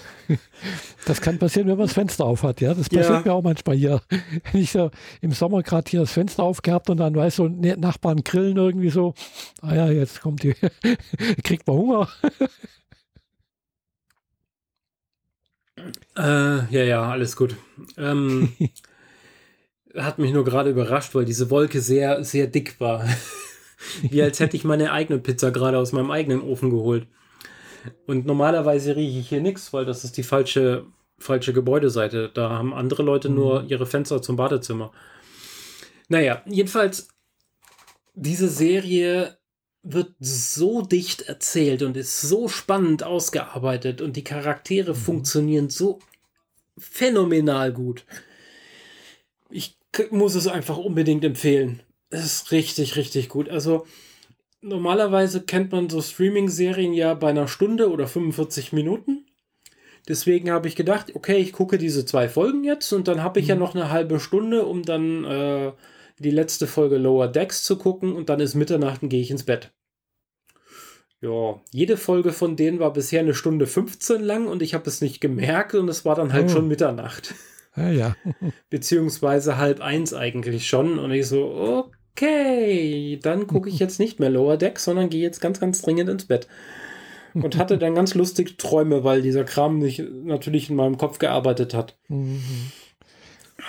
das 1.07 1.21
kann 1.21 1.39
passieren, 1.39 1.69
wenn 1.69 1.77
man 1.77 1.87
das 1.87 1.95
Fenster 1.95 2.25
auf 2.25 2.43
hat. 2.43 2.61
Ja, 2.61 2.75
das 2.75 2.89
passiert 2.89 3.09
ja. 3.09 3.23
mir 3.25 3.33
auch 3.33 3.43
manchmal 3.43 3.77
hier. 3.77 4.01
Wenn 4.51 4.61
ich 4.61 4.73
so 4.73 4.91
im 5.21 5.33
Sommer 5.33 5.63
gerade 5.63 5.91
hier 5.91 6.01
das 6.01 6.13
Fenster 6.13 6.43
aufgehabt 6.43 6.91
und 6.91 6.99
dann 6.99 7.15
weiß 7.15 7.37
so 7.37 7.49
ne, 7.49 7.77
Nachbarn 7.77 8.25
grillen 8.25 8.57
irgendwie 8.57 8.91
so. 8.91 9.15
Ah 9.61 9.75
ja, 9.75 9.91
jetzt 9.91 10.21
kommt 10.21 10.43
die, 10.43 10.55
kriegt 11.45 11.67
man 11.67 11.77
Hunger. 11.77 12.09
Äh, 16.17 16.73
ja, 16.73 16.85
ja, 16.85 17.03
alles 17.03 17.37
gut. 17.37 17.57
Ähm, 17.97 18.53
hat 19.97 20.19
mich 20.19 20.33
nur 20.33 20.45
gerade 20.45 20.71
überrascht, 20.71 21.15
weil 21.15 21.25
diese 21.25 21.51
Wolke 21.51 21.81
sehr, 21.81 22.25
sehr 22.25 22.47
dick 22.47 22.81
war. 22.81 23.05
Wie 24.03 24.23
als 24.23 24.39
hätte 24.41 24.57
ich 24.57 24.65
meine 24.65 24.93
eigene 24.93 25.19
Pizza 25.19 25.51
gerade 25.51 25.79
aus 25.79 25.93
meinem 25.93 26.11
eigenen 26.11 26.41
Ofen 26.41 26.71
geholt. 26.71 27.07
Und 28.07 28.27
normalerweise 28.27 28.97
rieche 28.97 29.21
ich 29.21 29.29
hier 29.29 29.41
nichts, 29.41 29.73
weil 29.73 29.85
das 29.85 30.05
ist 30.05 30.17
die 30.17 30.23
falsche, 30.23 30.87
falsche 31.19 31.53
Gebäudeseite. 31.53 32.31
Da 32.33 32.51
haben 32.51 32.75
andere 32.75 33.03
Leute 33.03 33.29
mhm. 33.29 33.35
nur 33.35 33.65
ihre 33.69 33.87
Fenster 33.87 34.23
zum 34.23 34.37
Badezimmer. 34.37 34.93
Naja, 36.09 36.43
jedenfalls, 36.47 37.09
diese 38.15 38.49
Serie 38.49 39.39
wird 39.83 40.15
so 40.21 40.83
dicht 40.83 41.23
erzählt 41.23 41.83
und 41.83 41.97
ist 41.97 42.21
so 42.21 42.49
spannend 42.49 43.03
ausgearbeitet 43.03 44.01
und 44.01 44.17
die 44.17 44.25
Charaktere 44.25 44.93
mhm. 44.93 44.99
funktionieren 44.99 45.71
so 45.71 45.99
phänomenal 46.79 47.73
gut. 47.73 48.05
Ich 49.51 49.77
muss 50.11 50.35
es 50.35 50.47
einfach 50.47 50.79
unbedingt 50.79 51.25
empfehlen. 51.25 51.83
Es 52.11 52.25
ist 52.25 52.53
richtig, 52.53 52.97
richtig 52.97 53.29
gut. 53.29 53.49
Also 53.49 53.87
normalerweise 54.63 55.43
kennt 55.43 55.73
man 55.73 55.91
so 55.91 56.01
Streaming-Serien 56.01 56.95
ja 56.95 57.15
bei 57.15 57.31
einer 57.31 57.49
Stunde 57.49 57.91
oder 57.91 58.07
45 58.07 58.73
Minuten. 58.73 59.27
Deswegen 60.09 60.51
habe 60.51 60.67
ich 60.67 60.75
gedacht, 60.75 61.15
okay, 61.15 61.37
ich 61.37 61.53
gucke 61.53 61.79
diese 61.79 62.05
zwei 62.05 62.29
Folgen 62.29 62.65
jetzt 62.65 62.93
und 62.93 63.07
dann 63.07 63.23
habe 63.23 63.39
ich 63.39 63.47
mhm. 63.47 63.51
ja 63.51 63.57
noch 63.57 63.75
eine 63.75 63.91
halbe 63.91 64.19
Stunde, 64.19 64.65
um 64.65 64.83
dann 64.83 65.25
äh, 65.25 65.73
die 66.19 66.31
letzte 66.31 66.67
Folge 66.67 66.97
Lower 66.97 67.29
Decks 67.29 67.63
zu 67.63 67.77
gucken 67.77 68.15
und 68.15 68.29
dann 68.29 68.41
ist 68.41 68.55
Mitternacht 68.55 69.03
und 69.03 69.11
gehe 69.11 69.21
ich 69.21 69.31
ins 69.31 69.45
Bett. 69.45 69.73
Ja, 71.21 71.61
jede 71.71 71.97
Folge 71.97 72.33
von 72.33 72.57
denen 72.57 72.81
war 72.81 72.93
bisher 72.93 73.21
eine 73.21 73.35
Stunde 73.35 73.69
15 73.69 74.23
lang 74.23 74.49
und 74.49 74.61
ich 74.61 74.75
habe 74.75 74.89
es 74.89 75.01
nicht 75.01 75.21
gemerkt 75.21 75.75
und 75.75 75.89
es 75.89 76.05
war 76.05 76.17
dann 76.17 76.33
halt 76.33 76.47
oh. 76.47 76.49
schon 76.49 76.67
Mitternacht. 76.67 77.35
Ja, 77.77 77.91
ja. 77.91 78.17
Beziehungsweise 78.71 79.57
halb 79.57 79.81
eins 79.81 80.15
eigentlich 80.15 80.67
schon. 80.67 80.99
Und 80.99 81.13
ich 81.13 81.29
so, 81.29 81.45
okay, 81.45 81.97
dann 82.21 83.47
gucke 83.47 83.69
ich 83.69 83.79
jetzt 83.79 83.99
nicht 83.99 84.21
mehr 84.21 84.31
Lower 84.31 84.57
Deck, 84.57 84.79
sondern 84.79 85.09
gehe 85.09 85.23
jetzt 85.23 85.41
ganz, 85.41 85.61
ganz 85.61 85.83
dringend 85.83 86.09
ins 86.09 86.27
Bett. 86.27 86.47
Und 87.35 87.57
hatte 87.57 87.79
dann 87.79 87.95
ganz 87.95 88.15
lustige 88.15 88.57
Träume, 88.59 89.05
weil 89.05 89.23
dieser 89.23 89.45
Kram 89.45 89.79
nicht 89.79 90.03
natürlich 90.25 90.69
in 90.69 90.77
meinem 90.77 90.99
Kopf 90.99 91.19
gearbeitet 91.19 91.73
hat. 91.73 91.97
Mhm. 92.09 92.43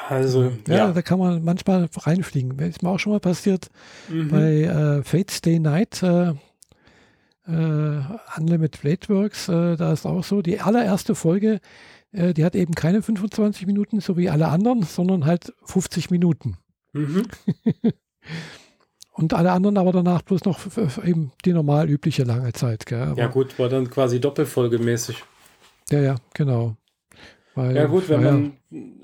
Also, 0.09 0.51
ja, 0.67 0.75
ja, 0.75 0.91
da 0.91 1.01
kann 1.01 1.19
man 1.19 1.43
manchmal 1.43 1.87
reinfliegen. 1.95 2.59
Ist 2.59 2.83
mir 2.83 2.89
auch 2.89 2.99
schon 2.99 3.13
mal 3.13 3.19
passiert 3.19 3.69
mhm. 4.09 4.27
bei 4.29 4.63
äh, 4.63 5.03
Fate 5.03 5.31
Stay 5.31 5.59
Night. 5.59 6.03
Äh, 6.03 6.33
äh, 7.47 8.01
Unlimited 8.37 8.77
Flateworks, 8.77 9.49
äh, 9.49 9.75
da 9.75 9.93
ist 9.93 10.05
auch 10.05 10.23
so, 10.23 10.41
die 10.41 10.61
allererste 10.61 11.15
Folge, 11.15 11.59
äh, 12.11 12.33
die 12.33 12.45
hat 12.45 12.55
eben 12.55 12.73
keine 12.73 13.01
25 13.01 13.67
Minuten, 13.67 13.99
so 13.99 14.17
wie 14.17 14.29
alle 14.29 14.47
anderen, 14.47 14.83
sondern 14.83 15.25
halt 15.25 15.53
50 15.65 16.09
Minuten. 16.09 16.57
Mhm. 16.93 17.23
Und 19.11 19.33
alle 19.33 19.51
anderen 19.51 19.77
aber 19.77 19.91
danach 19.91 20.23
bloß 20.23 20.43
noch 20.45 20.59
eben 21.05 21.31
die 21.45 21.53
normal 21.53 21.89
übliche 21.89 22.23
lange 22.23 22.51
Zeit. 22.53 22.85
Gell? 22.85 23.13
ja 23.15 23.27
gut, 23.27 23.59
war 23.59 23.69
dann 23.69 23.89
quasi 23.89 24.19
doppelfolgemäßig. 24.19 25.23
Ja, 25.91 25.99
ja, 25.99 26.15
genau. 26.33 26.75
Weil, 27.55 27.75
ja 27.75 27.85
gut, 27.85 28.09
wenn 28.09 28.23
man, 28.23 28.53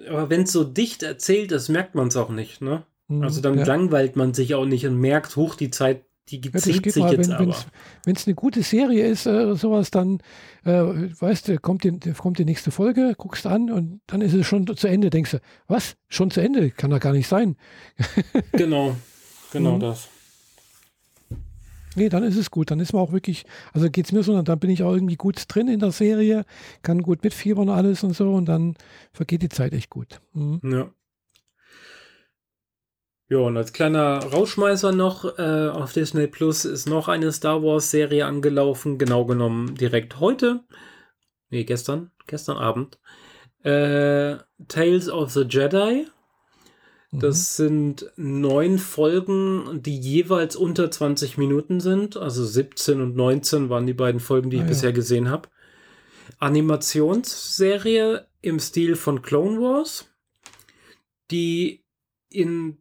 aber 0.09 0.29
wenn 0.29 0.41
es 0.41 0.51
so 0.51 0.63
dicht 0.63 1.03
erzählt 1.03 1.51
ist, 1.51 1.69
merkt 1.69 1.93
man 1.93 2.07
es 2.07 2.17
auch 2.17 2.29
nicht, 2.29 2.61
ne? 2.61 2.83
Mhm, 3.07 3.23
also 3.23 3.41
dann 3.41 3.59
ja. 3.59 3.65
langweilt 3.65 4.15
man 4.15 4.33
sich 4.33 4.55
auch 4.55 4.65
nicht 4.65 4.87
und 4.87 4.97
merkt, 4.97 5.35
hoch, 5.35 5.53
die 5.55 5.69
Zeit, 5.69 6.03
die 6.29 6.41
ja, 6.41 6.59
zieht 6.59 6.83
sich 6.83 6.95
mal, 6.97 7.13
jetzt 7.13 7.29
wenn, 7.29 7.35
aber. 7.35 7.55
Wenn 8.05 8.15
es 8.15 8.27
eine 8.27 8.35
gute 8.35 8.63
Serie 8.63 9.05
ist 9.07 9.25
äh, 9.25 9.55
sowas, 9.55 9.91
dann, 9.91 10.19
äh, 10.63 10.71
weißt 10.71 11.47
du, 11.47 11.59
kommt 11.59 11.83
die, 11.83 11.97
kommt 12.13 12.39
die 12.39 12.45
nächste 12.45 12.71
Folge, 12.71 13.13
guckst 13.17 13.45
an 13.45 13.71
und 13.71 14.01
dann 14.07 14.21
ist 14.21 14.33
es 14.33 14.45
schon 14.45 14.65
zu 14.75 14.87
Ende. 14.87 15.09
Denkst 15.09 15.31
du, 15.31 15.39
was? 15.67 15.95
Schon 16.07 16.31
zu 16.31 16.41
Ende? 16.41 16.71
Kann 16.71 16.89
doch 16.91 16.99
gar 16.99 17.13
nicht 17.13 17.27
sein. 17.27 17.55
genau, 18.51 18.95
genau 19.51 19.75
mhm. 19.75 19.79
das. 19.81 20.09
Nee, 21.95 22.09
dann 22.09 22.23
ist 22.23 22.37
es 22.37 22.51
gut. 22.51 22.71
Dann 22.71 22.79
ist 22.79 22.93
man 22.93 23.01
auch 23.01 23.11
wirklich, 23.11 23.45
also 23.73 23.89
geht 23.89 24.05
es 24.05 24.11
mir 24.11 24.23
so, 24.23 24.39
dann 24.41 24.59
bin 24.59 24.69
ich 24.69 24.83
auch 24.83 24.93
irgendwie 24.93 25.15
gut 25.15 25.43
drin 25.47 25.67
in 25.67 25.79
der 25.79 25.91
Serie, 25.91 26.45
kann 26.81 27.01
gut 27.01 27.23
mitfiebern 27.23 27.69
und 27.69 27.75
alles 27.75 28.03
und 28.03 28.15
so 28.15 28.33
und 28.33 28.45
dann 28.45 28.75
vergeht 29.11 29.41
die 29.41 29.49
Zeit 29.49 29.73
echt 29.73 29.89
gut. 29.89 30.21
Mhm. 30.33 30.61
Ja. 30.63 30.91
Ja, 33.29 33.37
und 33.37 33.57
als 33.57 33.73
kleiner 33.73 34.19
Rauschmeißer 34.23 34.91
noch 34.91 35.37
äh, 35.37 35.69
auf 35.69 35.93
Disney 35.93 36.27
Plus 36.27 36.65
ist 36.65 36.87
noch 36.87 37.07
eine 37.07 37.31
Star 37.31 37.63
Wars 37.63 37.91
Serie 37.91 38.25
angelaufen, 38.25 38.97
genau 38.97 39.25
genommen 39.25 39.75
direkt 39.75 40.19
heute. 40.19 40.61
Nee, 41.49 41.63
gestern, 41.63 42.11
gestern 42.27 42.57
Abend. 42.57 42.99
Äh, 43.63 44.37
Tales 44.67 45.09
of 45.09 45.31
the 45.31 45.41
Jedi 45.41 46.07
das 47.11 47.57
mhm. 47.59 47.63
sind 47.63 48.11
neun 48.17 48.77
Folgen, 48.77 49.81
die 49.81 49.97
jeweils 49.97 50.55
unter 50.55 50.91
20 50.91 51.37
Minuten 51.37 51.79
sind. 51.79 52.17
Also 52.17 52.45
17 52.45 53.01
und 53.01 53.15
19 53.15 53.69
waren 53.69 53.87
die 53.87 53.93
beiden 53.93 54.19
Folgen, 54.19 54.49
die 54.49 54.57
ah, 54.57 54.59
ich 54.59 54.65
ja. 54.65 54.69
bisher 54.69 54.93
gesehen 54.93 55.29
habe. 55.29 55.49
Animationsserie 56.37 58.27
im 58.41 58.59
Stil 58.59 58.95
von 58.95 59.23
Clone 59.23 59.59
Wars, 59.59 60.07
die 61.31 61.83
in 62.29 62.77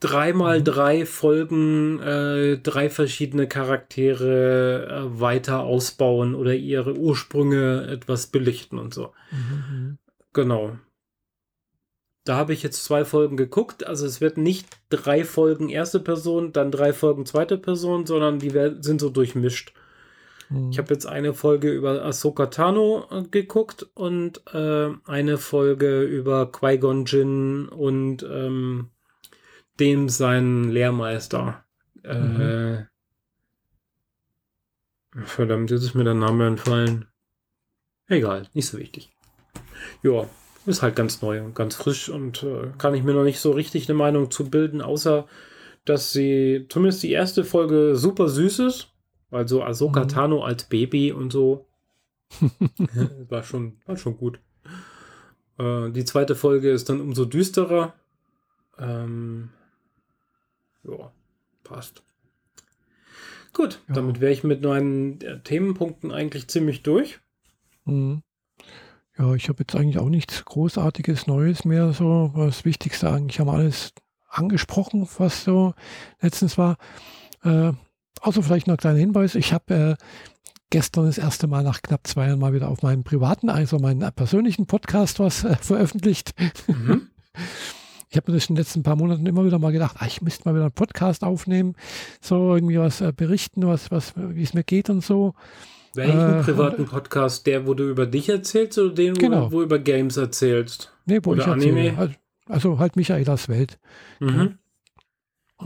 dreimal 0.00 0.60
mhm. 0.60 0.64
drei 0.64 1.06
Folgen 1.06 2.00
äh, 2.00 2.58
drei 2.58 2.90
verschiedene 2.90 3.46
Charaktere 3.46 4.86
äh, 4.86 5.20
weiter 5.20 5.60
ausbauen 5.60 6.34
oder 6.34 6.54
ihre 6.54 6.96
Ursprünge 6.96 7.86
etwas 7.86 8.26
belichten 8.26 8.78
und 8.78 8.94
so. 8.94 9.12
Mhm. 9.30 9.38
mhm. 9.70 9.98
Genau. 10.32 10.78
Da 12.24 12.36
habe 12.36 12.52
ich 12.52 12.62
jetzt 12.62 12.84
zwei 12.84 13.04
Folgen 13.04 13.36
geguckt. 13.36 13.86
Also 13.86 14.06
es 14.06 14.20
wird 14.20 14.36
nicht 14.36 14.68
drei 14.90 15.24
Folgen 15.24 15.68
erste 15.68 15.98
Person, 15.98 16.52
dann 16.52 16.70
drei 16.70 16.92
Folgen 16.92 17.26
zweite 17.26 17.58
Person, 17.58 18.06
sondern 18.06 18.38
die 18.38 18.50
sind 18.80 19.00
so 19.00 19.08
durchmischt. 19.08 19.72
Mhm. 20.50 20.70
Ich 20.70 20.78
habe 20.78 20.92
jetzt 20.92 21.06
eine 21.06 21.32
Folge 21.34 21.72
über 21.72 22.04
Ahsoka 22.04 22.46
Tano 22.46 23.06
äh, 23.10 23.22
geguckt 23.22 23.88
und 23.94 24.42
äh, 24.52 24.90
eine 25.06 25.38
Folge 25.38 26.02
über 26.02 26.52
Qui-Gon 26.52 27.06
Jinn 27.06 27.68
und 27.68 28.22
ähm, 28.22 28.90
dem 29.80 30.08
seinen 30.08 30.70
Lehrmeister. 30.70 31.64
Mhm. 32.04 32.40
Äh, 32.40 32.84
verdammt, 35.24 35.70
jetzt 35.70 35.82
ist 35.82 35.94
mir 35.94 36.04
der 36.04 36.14
Name 36.14 36.46
entfallen. 36.46 37.06
Egal, 38.06 38.46
nicht 38.54 38.66
so 38.66 38.78
wichtig. 38.78 39.10
Ja, 40.02 40.28
ist 40.66 40.82
halt 40.82 40.96
ganz 40.96 41.22
neu 41.22 41.42
und 41.42 41.54
ganz 41.54 41.74
frisch 41.74 42.08
und 42.08 42.42
äh, 42.42 42.72
kann 42.78 42.94
ich 42.94 43.02
mir 43.02 43.14
noch 43.14 43.24
nicht 43.24 43.40
so 43.40 43.52
richtig 43.52 43.88
eine 43.88 43.96
Meinung 43.96 44.30
zu 44.30 44.50
bilden, 44.50 44.82
außer 44.82 45.26
dass 45.84 46.12
sie 46.12 46.66
zumindest 46.68 47.02
die 47.02 47.12
erste 47.12 47.44
Folge 47.44 47.96
super 47.96 48.28
süß 48.28 48.60
ist. 48.60 48.88
Also 49.30 49.62
Ahsoka 49.62 50.04
mhm. 50.04 50.08
Tano 50.08 50.42
als 50.42 50.64
Baby 50.64 51.12
und 51.12 51.32
so. 51.32 51.66
war, 53.28 53.42
schon, 53.42 53.78
war 53.86 53.96
schon 53.96 54.16
gut. 54.16 54.38
Äh, 55.58 55.90
die 55.90 56.04
zweite 56.04 56.34
Folge 56.34 56.70
ist 56.70 56.88
dann 56.88 57.00
umso 57.00 57.24
düsterer. 57.24 57.94
Ähm, 58.78 59.50
ja, 60.84 61.12
passt. 61.64 62.02
Gut, 63.52 63.80
ja. 63.88 63.94
damit 63.94 64.20
wäre 64.20 64.32
ich 64.32 64.44
mit 64.44 64.62
meinen 64.62 65.20
äh, 65.20 65.40
Themenpunkten 65.40 66.12
eigentlich 66.12 66.48
ziemlich 66.48 66.82
durch. 66.82 67.20
Mhm. 67.84 68.22
Ja, 69.18 69.34
ich 69.34 69.48
habe 69.48 69.60
jetzt 69.60 69.74
eigentlich 69.74 69.98
auch 69.98 70.08
nichts 70.08 70.44
Großartiges 70.44 71.26
Neues 71.26 71.64
mehr. 71.64 71.92
So, 71.92 72.32
das 72.36 72.64
Wichtigste 72.64 73.10
eigentlich 73.10 73.40
haben 73.40 73.48
wir 73.48 73.54
alles 73.54 73.92
angesprochen, 74.28 75.08
was 75.18 75.44
so 75.44 75.74
letztens 76.20 76.56
war. 76.56 76.76
Äh, 77.42 77.72
außer 78.20 78.42
vielleicht 78.42 78.66
noch 78.66 78.74
ein 78.74 78.78
kleiner 78.78 78.98
Hinweis. 78.98 79.34
Ich 79.34 79.52
habe 79.52 79.74
äh, 79.74 80.04
gestern 80.70 81.06
das 81.06 81.18
erste 81.18 81.48
Mal 81.48 81.64
nach 81.64 81.82
knapp 81.82 82.06
zwei 82.06 82.28
Jahren 82.28 82.38
mal 82.38 82.54
wieder 82.54 82.68
auf 82.68 82.82
meinem 82.82 83.02
privaten, 83.02 83.50
also 83.50 83.78
meinen 83.78 84.10
persönlichen 84.12 84.66
Podcast 84.66 85.18
was 85.18 85.44
äh, 85.44 85.56
veröffentlicht. 85.56 86.32
Mhm. 86.68 87.08
Ich 88.10 88.16
habe 88.16 88.32
mir 88.32 88.38
das 88.38 88.48
in 88.48 88.56
den 88.56 88.62
letzten 88.62 88.82
paar 88.82 88.96
Monaten 88.96 89.24
immer 89.24 89.44
wieder 89.44 89.60
mal 89.60 89.70
gedacht, 89.70 89.94
ach, 90.00 90.06
ich 90.06 90.20
müsste 90.20 90.48
mal 90.48 90.54
wieder 90.56 90.64
einen 90.64 90.72
Podcast 90.72 91.22
aufnehmen, 91.22 91.76
so 92.20 92.56
irgendwie 92.56 92.76
was 92.76 93.00
äh, 93.00 93.12
berichten, 93.12 93.64
was, 93.64 93.92
was, 93.92 94.14
wie 94.16 94.42
es 94.42 94.52
mir 94.52 94.64
geht 94.64 94.90
und 94.90 95.04
so. 95.04 95.34
Welchen 95.94 96.18
äh, 96.18 96.42
privaten 96.42 96.86
Podcast? 96.86 97.46
Der, 97.46 97.68
wo 97.68 97.74
du 97.74 97.88
über 97.88 98.06
dich 98.06 98.28
erzählst 98.28 98.78
oder 98.78 98.92
den, 98.92 99.14
genau. 99.14 99.46
wo, 99.46 99.52
wo 99.52 99.58
du 99.58 99.62
über 99.62 99.78
Games 99.78 100.16
erzählst? 100.16 100.92
Nee, 101.06 101.20
wo 101.22 101.30
oder 101.30 101.42
ich 101.42 101.46
Anime? 101.46 101.78
erzähle. 101.78 101.96
Halt, 101.96 102.18
also 102.48 102.78
halt 102.80 102.96
Michaelas 102.96 103.48
Welt. 103.48 103.78
Mhm. 104.18 104.58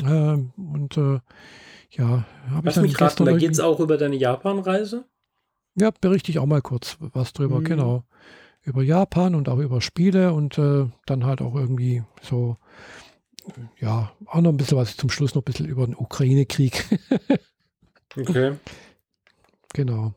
Ja. 0.03 0.35
Ähm, 0.35 0.53
und 0.57 0.99
äh, 0.99 1.21
ja, 1.93 2.27
habe 2.51 2.69
ich 2.69 2.77
mich 2.77 3.01
raten, 3.01 3.25
da 3.25 3.33
geht 3.39 3.53
es 3.53 3.61
auch 3.61 3.81
über 3.81 3.97
deine 3.97 4.17
Japan-Reise? 4.17 5.07
Ja, 5.77 5.93
berichte 5.99 6.31
ich 6.31 6.39
auch 6.39 6.47
mal 6.47 6.61
kurz 6.61 6.99
was 7.01 7.33
drüber, 7.33 7.61
mhm. 7.61 7.65
genau. 7.65 8.05
Über 8.65 8.83
Japan 8.83 9.35
und 9.35 9.49
auch 9.49 9.59
über 9.59 9.81
Spiele 9.81 10.33
und 10.33 10.59
äh, 10.59 10.87
dann 11.07 11.25
halt 11.25 11.43
auch 11.43 11.55
irgendwie 11.55 12.03
so, 12.23 12.57
ja, 13.79 14.13
auch 14.27 14.41
noch 14.41 14.51
ein 14.51 14.57
bisschen 14.57 14.79
was 14.79 14.97
zum 14.97 15.11
Schluss 15.11 15.35
noch 15.35 15.43
ein 15.43 15.45
bisschen 15.45 15.67
über 15.67 15.85
den 15.85 15.95
Ukraine-Krieg. 15.95 16.85
okay. 18.17 18.55
Genau. 19.75 20.15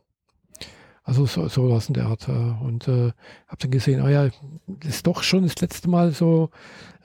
Also 1.07 1.25
so, 1.25 1.47
so 1.47 1.69
was 1.69 1.87
in 1.87 1.93
der 1.93 2.07
Art. 2.07 2.27
Äh, 2.27 2.31
und 2.31 2.87
äh, 2.89 3.13
habe 3.47 3.57
dann 3.59 3.71
gesehen, 3.71 4.01
ah 4.01 4.09
ja, 4.09 4.29
das 4.67 4.95
ist 4.95 5.07
doch 5.07 5.23
schon 5.23 5.43
das 5.43 5.59
letzte 5.61 5.89
Mal 5.89 6.11
so 6.11 6.49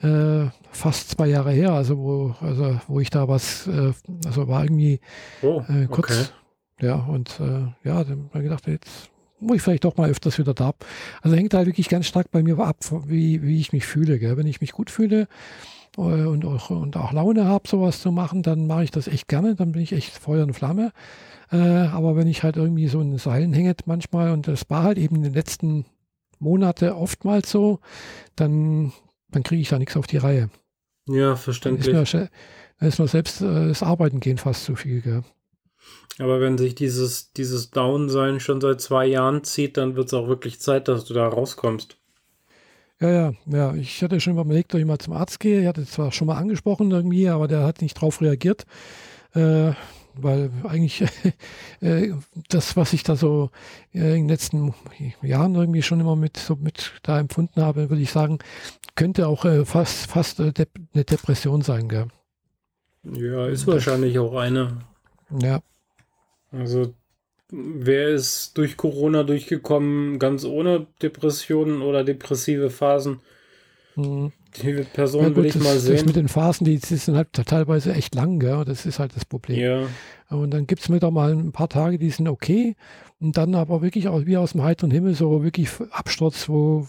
äh, 0.01 0.47
fast 0.71 1.11
zwei 1.11 1.27
Jahre 1.27 1.51
her, 1.51 1.71
also 1.71 1.97
wo, 1.97 2.35
also 2.41 2.79
wo 2.87 2.99
ich 2.99 3.09
da 3.09 3.29
was, 3.29 3.65
äh, 3.67 3.93
also 4.25 4.49
war 4.49 4.63
irgendwie 4.63 4.99
oh, 5.41 5.63
äh, 5.69 5.87
kurz, 5.87 6.33
okay. 6.75 6.85
ja, 6.87 6.95
und 6.95 7.39
äh, 7.39 7.87
ja, 7.87 8.03
dann 8.03 8.29
habe 8.29 8.39
ich 8.39 8.43
gedacht, 8.43 8.67
jetzt 8.67 9.09
muss 9.43 9.57
ich 9.57 9.61
vielleicht 9.61 9.85
doch 9.85 9.97
mal 9.97 10.09
öfters 10.09 10.39
wieder 10.39 10.53
da. 10.53 10.73
Also 11.21 11.35
hängt 11.35 11.53
halt 11.53 11.67
wirklich 11.67 11.89
ganz 11.89 12.07
stark 12.07 12.31
bei 12.31 12.43
mir 12.43 12.57
ab, 12.59 12.77
wie, 13.05 13.41
wie 13.43 13.59
ich 13.59 13.73
mich 13.73 13.85
fühle. 13.85 14.19
Gell? 14.19 14.37
Wenn 14.37 14.47
ich 14.47 14.61
mich 14.61 14.71
gut 14.71 14.89
fühle 14.89 15.27
und 15.95 16.43
auch, 16.45 16.69
und 16.69 16.97
auch 16.97 17.11
Laune 17.11 17.45
habe, 17.45 17.67
sowas 17.67 18.01
zu 18.01 18.11
machen, 18.11 18.41
dann 18.41 18.65
mache 18.67 18.83
ich 18.83 18.91
das 18.91 19.07
echt 19.07 19.27
gerne, 19.27 19.55
dann 19.55 19.73
bin 19.73 19.81
ich 19.81 19.93
echt 19.93 20.17
Feuer 20.17 20.43
und 20.43 20.53
Flamme. 20.53 20.91
Äh, 21.51 21.57
aber 21.57 22.15
wenn 22.15 22.27
ich 22.27 22.41
halt 22.41 22.57
irgendwie 22.57 22.87
so 22.87 22.99
in 22.99 23.17
Seilen 23.17 23.53
hänge 23.53 23.75
manchmal, 23.85 24.31
und 24.31 24.47
das 24.47 24.69
war 24.69 24.83
halt 24.83 24.97
eben 24.97 25.17
in 25.17 25.23
den 25.23 25.33
letzten 25.33 25.85
Monaten 26.39 26.89
oftmals 26.89 27.51
so, 27.51 27.79
dann, 28.35 28.91
dann 29.29 29.43
kriege 29.43 29.61
ich 29.61 29.69
da 29.69 29.77
nichts 29.77 29.95
auf 29.95 30.07
die 30.07 30.17
Reihe. 30.17 30.49
Ja, 31.07 31.35
verständlich. 31.35 31.93
Dann 31.93 32.03
ist 32.03 32.13
mir, 32.13 32.29
dann 32.79 32.89
ist 32.89 32.99
mir 32.99 33.07
selbst 33.07 33.41
äh, 33.41 33.67
das 33.67 33.83
Arbeiten 33.83 34.19
gehen 34.19 34.37
fast 34.37 34.63
zu 34.65 34.75
viel. 34.75 35.01
Gell? 35.01 35.23
Aber 36.19 36.39
wenn 36.39 36.57
sich 36.57 36.75
dieses, 36.75 37.33
dieses 37.33 37.71
Down-Sein 37.71 38.39
schon 38.39 38.61
seit 38.61 38.81
zwei 38.81 39.05
Jahren 39.05 39.43
zieht, 39.43 39.77
dann 39.77 39.95
wird 39.95 40.07
es 40.07 40.13
auch 40.13 40.27
wirklich 40.27 40.59
Zeit, 40.59 40.87
dass 40.87 41.05
du 41.05 41.13
da 41.13 41.27
rauskommst. 41.27 41.97
Ja, 42.99 43.09
ja, 43.09 43.33
ja. 43.47 43.73
Ich 43.73 44.01
hatte 44.03 44.19
schon 44.19 44.37
überlegt, 44.37 44.73
dass 44.73 44.79
ich 44.79 44.85
mal 44.85 44.99
zum 44.99 45.13
Arzt 45.13 45.39
gehe. 45.39 45.61
Ich 45.61 45.67
hatte 45.67 45.85
zwar 45.85 46.11
schon 46.11 46.27
mal 46.27 46.37
angesprochen 46.37 46.91
irgendwie, 46.91 47.27
aber 47.29 47.47
der 47.47 47.63
hat 47.63 47.81
nicht 47.81 47.95
drauf 47.95 48.21
reagiert. 48.21 48.65
Äh, 49.33 49.73
weil 50.15 50.51
eigentlich 50.63 51.03
äh, 51.81 52.13
das, 52.49 52.77
was 52.77 52.93
ich 52.93 53.03
da 53.03 53.15
so 53.15 53.49
äh, 53.93 54.15
in 54.15 54.23
den 54.23 54.29
letzten 54.29 54.73
Jahren 55.21 55.55
irgendwie 55.55 55.81
schon 55.81 55.99
immer 55.99 56.15
mit, 56.15 56.37
so 56.37 56.55
mit 56.55 56.93
da 57.03 57.19
empfunden 57.19 57.61
habe, 57.61 57.89
würde 57.89 58.01
ich 58.01 58.11
sagen, 58.11 58.39
könnte 58.95 59.27
auch 59.27 59.45
äh, 59.45 59.65
fast, 59.65 60.07
fast 60.07 60.39
äh, 60.39 60.53
de 60.53 60.67
eine 60.93 61.03
Depression 61.03 61.61
sein, 61.61 61.89
gell? 61.89 62.07
Ja, 63.03 63.47
ist 63.47 63.67
wahrscheinlich 63.67 64.17
auch 64.19 64.35
eine. 64.35 64.77
Ja. 65.41 65.61
Also, 66.53 66.93
wer 67.51 68.09
ist 68.09 68.57
durch 68.57 68.77
Corona 68.77 69.23
durchgekommen, 69.23 70.19
ganz 70.19 70.45
ohne 70.45 70.87
Depressionen 71.01 71.81
oder 71.81 72.03
depressive 72.03 72.69
Phasen? 72.69 73.19
Mhm. 73.95 74.31
Die 74.61 74.83
Person 74.93 75.23
ja, 75.23 75.27
gut, 75.29 75.37
will 75.37 75.45
ich 75.47 75.53
das, 75.53 75.63
mal 75.63 75.79
sehen. 75.79 75.95
Das 75.95 76.05
mit 76.05 76.15
den 76.15 76.27
Phasen, 76.27 76.65
die, 76.65 76.77
die 76.77 76.95
sind 76.95 77.15
halt 77.15 77.33
teilweise 77.33 77.93
echt 77.93 78.13
lang, 78.13 78.39
gell? 78.39 78.63
das 78.65 78.85
ist 78.85 78.99
halt 78.99 79.15
das 79.15 79.25
Problem. 79.25 79.59
Ja. 79.59 79.87
Und 80.29 80.51
dann 80.51 80.67
gibt 80.67 80.81
es 80.81 80.89
mir 80.89 80.99
da 80.99 81.09
mal 81.09 81.31
ein 81.31 81.51
paar 81.51 81.69
Tage, 81.69 81.97
die 81.97 82.09
sind 82.09 82.27
okay. 82.27 82.75
Und 83.19 83.37
dann 83.37 83.55
aber 83.55 83.81
wirklich 83.81 84.07
auch 84.07 84.25
wie 84.25 84.37
aus 84.37 84.51
dem 84.51 84.63
heiteren 84.63 84.91
Himmel 84.91 85.15
so 85.15 85.43
wirklich 85.43 85.69
Absturz, 85.91 86.49
wo, 86.49 86.87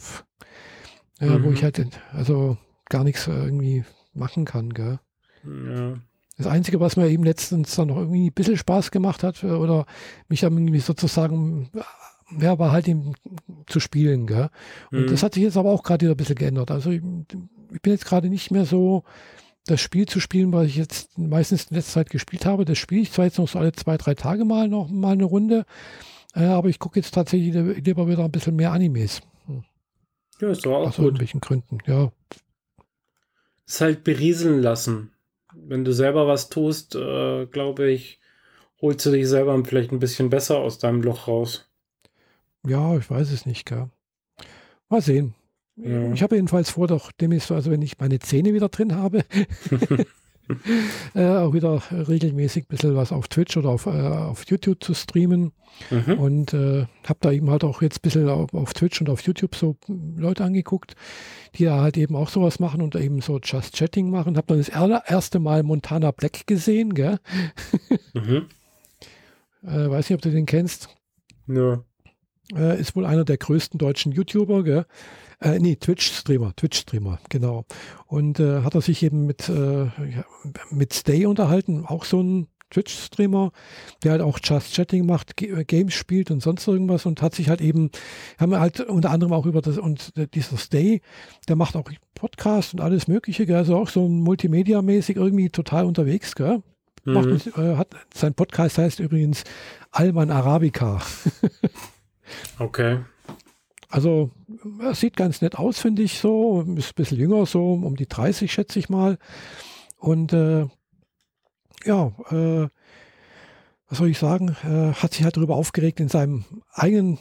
ja, 1.21 1.39
mhm. 1.39 1.45
wo 1.45 1.51
ich 1.53 1.63
halt 1.63 1.87
also 2.13 2.59
gar 2.91 3.05
nichts 3.05 3.27
irgendwie 3.27 3.85
machen 4.13 4.45
kann. 4.45 4.75
Gell? 4.75 4.99
Ja. 5.45 5.99
Das 6.37 6.47
Einzige, 6.47 6.81
was 6.81 6.97
mir 6.97 7.09
eben 7.09 7.25
letztens 7.25 7.77
dann 7.77 7.89
noch 7.89 7.97
irgendwie 7.97 8.29
ein 8.29 8.33
bisschen 8.33 8.57
Spaß 8.57 8.91
gemacht 8.91 9.23
hat 9.23 9.43
äh, 9.45 9.49
oder 9.49 9.87
mich 10.29 10.41
dann 10.41 10.55
irgendwie 10.55 10.81
sozusagen 10.81 11.71
ja, 12.39 12.59
war 12.59 12.73
halt 12.73 12.89
eben 12.89 13.13
zu 13.67 13.81
spielen, 13.81 14.27
gell? 14.27 14.49
Und 14.91 15.03
mhm. 15.03 15.07
das 15.09 15.23
hat 15.23 15.35
sich 15.35 15.43
jetzt 15.43 15.57
aber 15.57 15.71
auch 15.71 15.83
gerade 15.83 16.03
wieder 16.03 16.15
ein 16.15 16.17
bisschen 16.17 16.37
geändert. 16.37 16.71
Also 16.71 16.91
ich, 16.91 17.03
ich 17.73 17.83
bin 17.83 17.93
jetzt 17.93 18.07
gerade 18.07 18.29
nicht 18.29 18.51
mehr 18.51 18.65
so, 18.65 19.05
das 19.67 19.81
Spiel 19.81 20.07
zu 20.07 20.21
spielen, 20.21 20.53
was 20.53 20.67
ich 20.67 20.77
jetzt 20.77 21.17
meistens 21.19 21.67
in 21.67 21.77
letzter 21.77 21.93
Zeit 21.93 22.11
gespielt 22.11 22.45
habe. 22.45 22.65
Das 22.65 22.79
spiele 22.79 23.03
ich 23.03 23.13
zwar 23.13 23.25
jetzt 23.25 23.39
noch 23.39 23.49
so 23.49 23.59
alle 23.59 23.73
zwei, 23.73 23.97
drei 23.97 24.15
Tage 24.15 24.45
mal 24.45 24.69
noch 24.69 24.89
mal 24.89 25.13
eine 25.13 25.25
Runde, 25.25 25.65
äh, 26.35 26.45
aber 26.45 26.69
ich 26.69 26.79
gucke 26.79 26.99
jetzt 26.99 27.15
tatsächlich 27.15 27.55
lieber 27.55 28.09
wieder 28.09 28.25
ein 28.25 28.33
bisschen 28.33 28.57
mehr 28.57 28.73
Animes. 28.73 29.23
Hm. 29.47 29.65
Ja, 30.41 30.51
ist 30.51 30.67
doch 30.67 30.75
auch 30.75 30.89
Aus 30.89 30.97
gut. 30.97 31.07
irgendwelchen 31.07 31.41
Gründen, 31.41 31.79
ja. 31.87 32.13
Ist 33.67 33.81
halt 33.81 34.05
berieseln 34.05 34.61
lassen. 34.61 35.14
Wenn 35.57 35.85
du 35.85 35.93
selber 35.93 36.27
was 36.27 36.49
tust, 36.49 36.95
äh, 36.95 37.47
glaube 37.47 37.91
ich, 37.91 38.21
holst 38.81 39.07
du 39.07 39.11
dich 39.11 39.29
selber 39.29 39.61
vielleicht 39.65 39.93
ein 39.93 39.99
bisschen 39.99 40.31
besser 40.31 40.59
aus 40.59 40.79
deinem 40.79 41.03
Loch 41.03 41.29
raus. 41.29 41.71
Ja, 42.67 42.97
ich 42.97 43.09
weiß 43.11 43.31
es 43.31 43.47
nicht, 43.47 43.67
gell. 43.67 43.89
Mal 44.89 45.01
sehen. 45.01 45.35
Ja. 45.77 46.13
Ich 46.13 46.23
habe 46.23 46.37
jedenfalls 46.37 46.71
vor, 46.71 46.87
doch 46.87 47.13
demnächst, 47.13 47.51
also 47.51 47.71
wenn 47.71 47.83
ich 47.83 47.99
meine 47.99 48.19
Zähne 48.21 48.55
wieder 48.55 48.69
drin 48.69 48.95
habe, 48.95 49.25
äh, 51.15 51.27
auch 51.27 51.53
wieder 51.55 51.83
regelmäßig 51.91 52.65
ein 52.65 52.69
bisschen 52.69 52.97
was 52.97 53.13
auf 53.13 53.29
Twitch 53.29 53.57
oder 53.57 53.71
auf, 53.71 53.87
äh, 53.87 53.91
auf 53.91 54.45
YouTube 54.47 54.83
zu 54.83 54.95
streamen. 54.95 55.53
Mhm. 55.91 56.19
Und 56.19 56.55
äh, 56.55 56.87
habe 57.05 57.19
da 57.21 57.33
eben 57.33 57.51
halt 57.51 57.65
auch 57.65 57.83
jetzt 57.83 57.99
ein 57.99 58.03
bisschen 58.03 58.29
auf, 58.29 58.55
auf, 58.55 58.75
Twitch 58.75 59.01
und 59.01 59.09
auf 59.09 59.23
YouTube 59.23 59.57
so 59.57 59.77
Leute 59.89 60.45
angeguckt, 60.45 60.95
die 61.57 61.65
da 61.65 61.81
halt 61.81 61.97
eben 61.97 62.15
auch 62.15 62.29
sowas 62.29 62.61
machen 62.61 62.81
und 62.81 62.95
eben 62.95 63.21
so 63.21 63.41
Just 63.43 63.77
Chatting 63.77 64.11
machen. 64.11 64.37
Habe 64.37 64.47
dann 64.47 64.59
das 64.59 64.69
erste 64.69 65.41
Mal 65.41 65.63
Montana 65.63 66.11
Black 66.13 66.47
gesehen, 66.47 66.95
gell? 66.95 67.19
mhm. 68.15 68.47
Äh, 69.63 69.91
weiß 69.91 70.09
nicht, 70.09 70.17
ob 70.17 70.23
du 70.23 70.31
den 70.31 70.47
kennst. 70.47 70.89
Ja. 71.49 71.83
Äh, 72.55 72.79
ist 72.81 72.95
wohl 72.95 73.07
einer 73.07 73.25
der 73.25 73.39
größten 73.39 73.79
deutschen 73.79 74.13
YouTuber, 74.13 74.63
gell? 74.63 74.87
Äh, 75.45 75.59
nee, 75.59 75.77
Twitch-Streamer, 75.77 76.57
Twitch-Streamer, 76.57 77.19
genau. 77.29 77.67
Und 78.07 78.41
äh, 78.41 78.63
hat 78.63 78.75
er 78.75 78.81
sich 78.81 79.03
eben 79.03 79.27
mit, 79.27 79.49
äh, 79.51 79.91
mit 80.71 80.95
Stay 80.95 81.27
unterhalten, 81.27 81.85
auch 81.85 82.05
so 82.05 82.23
ein 82.23 82.49
Twitch-Streamer, 82.71 83.53
der 84.03 84.13
halt 84.13 84.23
auch 84.23 84.39
Just 84.43 84.75
Chatting 84.75 85.05
macht, 85.05 85.37
G 85.37 85.49
äh, 85.49 85.65
Games 85.65 85.93
spielt 85.93 86.31
und 86.31 86.41
sonst 86.41 86.67
irgendwas 86.67 87.05
und 87.05 87.21
hat 87.21 87.35
sich 87.35 87.51
halt 87.51 87.61
eben, 87.61 87.91
haben 88.39 88.53
wir 88.53 88.61
halt 88.61 88.81
unter 88.81 89.11
anderem 89.11 89.35
auch 89.35 89.45
über 89.45 89.61
das, 89.61 89.77
und 89.77 90.15
dieser 90.35 90.57
Stay, 90.57 91.03
der 91.47 91.57
macht 91.57 91.77
auch 91.77 91.91
Podcast 92.15 92.73
und 92.73 92.81
alles 92.81 93.07
Mögliche, 93.07 93.45
gell? 93.45 93.57
also 93.57 93.77
auch 93.77 93.91
so 93.91 94.09
Multimedia-mäßig 94.09 95.17
irgendwie 95.17 95.51
total 95.51 95.85
unterwegs, 95.85 96.35
gell? 96.35 96.63
Mhm. 97.05 97.13
Macht, 97.13 97.59
äh, 97.59 97.77
hat, 97.77 97.89
sein 98.15 98.33
Podcast 98.33 98.79
heißt 98.79 98.99
übrigens 98.99 99.45
Alman 99.91 100.31
Arabica. 100.31 101.03
Okay. 102.59 103.01
Also, 103.95 104.33
er 104.81 104.97
sieht 104.97 105.17
ganz 105.17 105.41
nett 105.41 105.55
aus, 105.55 105.79
finde 105.79 106.03
ich 106.03 106.19
so. 106.19 106.63
Ist 106.77 106.91
ein 106.91 106.95
bisschen 106.97 107.17
jünger, 107.17 107.47
so 107.47 107.75
um 107.75 107.95
die 107.95 108.09
30, 108.09 108.53
schätze 108.53 108.81
ich 108.81 108.89
mal. 108.89 109.19
Und 109.99 110.33
äh, 110.33 110.67
ja, 111.85 112.07
äh, 112.33 112.69
was 113.89 113.99
soll 113.99 114.09
ich 114.09 114.19
sagen, 114.19 114.57
äh, 114.65 114.95
hat 114.95 115.15
sich 115.15 115.23
halt 115.23 115.37
darüber 115.37 115.55
aufgeregt 115.55 116.01
in 116.01 116.09
seinem 116.09 116.45
eigenen 116.73 117.21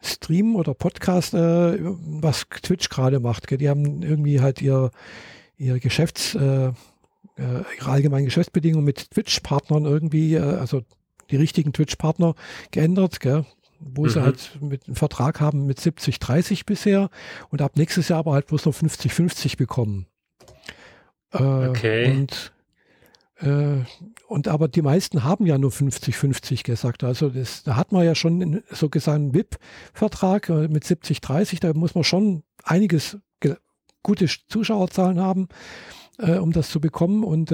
Stream 0.00 0.56
oder 0.56 0.72
Podcast, 0.72 1.34
äh, 1.34 1.76
was 1.78 2.46
Twitch 2.62 2.88
gerade 2.88 3.20
macht. 3.20 3.46
Gell? 3.46 3.58
Die 3.58 3.68
haben 3.68 4.02
irgendwie 4.02 4.40
halt 4.40 4.62
ihr, 4.62 4.90
ihr 5.58 5.78
Geschäfts, 5.78 6.34
äh, 6.36 6.68
äh, 6.68 6.72
ihre 7.36 7.90
allgemeinen 7.90 8.24
Geschäftsbedingungen 8.24 8.86
mit 8.86 9.10
Twitch-Partnern 9.10 9.84
irgendwie, 9.84 10.38
also 10.38 10.80
die 11.30 11.36
richtigen 11.36 11.74
Twitch-Partner 11.74 12.34
geändert. 12.70 13.20
Gell? 13.20 13.44
Wo 13.80 14.04
mhm. 14.04 14.08
sie 14.08 14.22
halt 14.22 14.58
mit 14.60 14.86
einem 14.86 14.96
Vertrag 14.96 15.40
haben 15.40 15.66
mit 15.66 15.80
70, 15.80 16.18
30 16.18 16.66
bisher 16.66 17.10
und 17.50 17.62
ab 17.62 17.72
nächstes 17.76 18.08
Jahr 18.08 18.20
aber 18.20 18.32
halt 18.32 18.46
bloß 18.46 18.66
noch 18.66 18.74
50, 18.74 19.12
50 19.12 19.56
bekommen. 19.56 20.06
Äh, 21.32 21.68
okay. 21.68 22.10
Und, 22.10 22.52
äh, 23.36 23.84
und 24.26 24.48
aber 24.48 24.68
die 24.68 24.82
meisten 24.82 25.24
haben 25.24 25.46
ja 25.46 25.58
nur 25.58 25.70
50, 25.70 26.16
50 26.16 26.64
gesagt. 26.64 27.04
Also 27.04 27.28
das, 27.28 27.62
da 27.62 27.76
hat 27.76 27.92
man 27.92 28.04
ja 28.04 28.14
schon 28.14 28.42
einen 28.42 28.62
sogenannten 28.70 29.34
VIP-Vertrag 29.34 30.48
äh, 30.48 30.68
mit 30.68 30.84
70, 30.84 31.20
30. 31.20 31.60
Da 31.60 31.72
muss 31.74 31.94
man 31.94 32.04
schon 32.04 32.42
einiges 32.64 33.18
gute 34.02 34.26
Zuschauerzahlen 34.48 35.20
haben, 35.20 35.48
äh, 36.18 36.36
um 36.36 36.52
das 36.52 36.70
zu 36.70 36.80
bekommen. 36.80 37.24
Und 37.24 37.52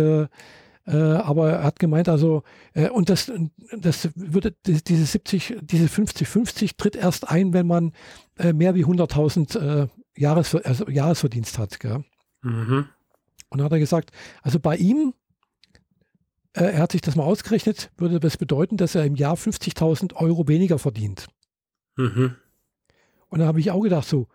äh, 0.86 0.97
aber 0.97 1.51
er 1.51 1.62
hat 1.65 1.78
gemeint, 1.78 2.09
also, 2.09 2.43
äh, 2.74 2.90
und 2.90 3.09
das, 3.09 3.32
das 3.78 4.11
würde, 4.15 4.55
diese 4.66 5.06
70, 5.06 5.56
diese 5.62 5.86
50-50 5.86 6.77
tritt 6.77 6.97
erst 6.97 7.28
ein, 7.28 7.52
wenn 7.52 7.66
man 7.66 7.93
äh, 8.39 8.52
mehr 8.52 8.74
wie 8.74 8.85
100.000 8.85 9.59
äh, 9.59 9.89
Jahres, 10.16 10.55
also 10.55 10.89
Jahresverdienst 10.89 11.59
hat. 11.59 11.81
Gell? 11.81 12.05
Mhm. 12.43 12.86
Und 13.48 13.59
dann 13.59 13.65
hat 13.65 13.73
er 13.73 13.78
gesagt, 13.78 14.11
also 14.43 14.61
bei 14.61 14.77
ihm, 14.77 15.15
äh, 16.52 16.65
er 16.65 16.82
hat 16.82 16.93
sich 16.93 17.01
das 17.01 17.16
mal 17.16 17.24
ausgerechnet, 17.24 17.90
würde 17.97 18.20
das 18.20 18.36
bedeuten, 18.36 18.77
dass 18.77 18.94
er 18.94 19.05
im 19.05 19.16
Jahr 19.16 19.36
50.000 19.36 20.15
Euro 20.16 20.48
weniger 20.48 20.78
verdient. 20.78 21.28
Mhm. 21.97 22.36
Und 23.28 23.39
da 23.39 23.47
habe 23.47 23.61
ich 23.61 23.70
auch 23.70 23.81
gedacht, 23.81 24.06
so, 24.06 24.28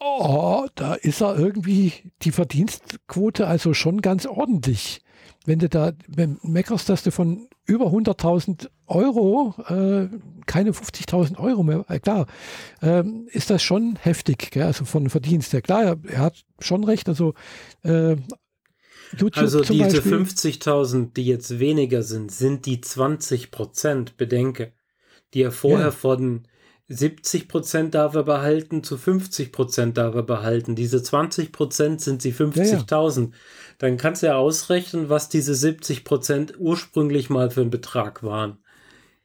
oh, 0.00 0.66
da 0.74 0.94
ist 0.94 1.20
er 1.20 1.38
irgendwie 1.38 1.92
die 2.22 2.32
Verdienstquote 2.32 3.46
also 3.46 3.74
schon 3.74 4.00
ganz 4.00 4.26
ordentlich 4.26 5.02
wenn 5.48 5.58
du 5.58 5.68
da 5.68 5.92
wenn 6.06 6.38
meckerst, 6.42 6.88
dass 6.88 7.02
du 7.02 7.10
von 7.10 7.48
über 7.64 7.86
100.000 7.86 8.68
Euro 8.86 9.54
äh, 9.68 10.08
keine 10.46 10.72
50.000 10.72 11.38
Euro 11.38 11.62
mehr, 11.62 11.84
äh, 11.88 11.98
klar, 11.98 12.26
äh, 12.82 13.02
ist 13.28 13.50
das 13.50 13.62
schon 13.62 13.96
heftig, 13.96 14.50
gell? 14.50 14.64
also 14.64 14.84
von 14.84 15.08
Verdienst 15.08 15.52
her. 15.52 15.62
Klar, 15.62 15.84
er, 15.84 15.98
er 16.06 16.18
hat 16.18 16.44
schon 16.58 16.84
recht, 16.84 17.08
also 17.08 17.34
äh, 17.82 18.16
YouTube 19.12 19.38
also 19.38 19.60
diese 19.62 20.00
50.000, 20.00 21.14
die 21.14 21.24
jetzt 21.24 21.58
weniger 21.58 22.02
sind, 22.02 22.30
sind 22.30 22.66
die 22.66 22.82
20 22.82 23.50
Prozent, 23.50 24.18
bedenke, 24.18 24.72
die 25.32 25.42
er 25.42 25.52
vorher 25.52 25.86
ja. 25.86 25.90
von 25.92 26.46
70 26.88 27.48
Prozent 27.48 27.94
darf 27.94 28.14
er 28.14 28.22
behalten 28.22 28.82
zu 28.82 28.96
50 28.96 29.52
Prozent 29.52 29.98
darf 29.98 30.14
er 30.14 30.22
behalten. 30.22 30.74
Diese 30.74 31.02
20 31.02 31.52
Prozent 31.52 32.00
sind 32.00 32.24
die 32.24 32.32
50.000. 32.32 33.20
Ja, 33.20 33.26
ja 33.26 33.30
dann 33.78 33.96
kannst 33.96 34.22
du 34.22 34.28
ja 34.28 34.36
ausrechnen, 34.36 35.08
was 35.08 35.28
diese 35.28 35.54
70 35.54 36.04
Prozent 36.04 36.54
ursprünglich 36.58 37.30
mal 37.30 37.50
für 37.50 37.60
einen 37.60 37.70
Betrag 37.70 38.22
waren. 38.22 38.58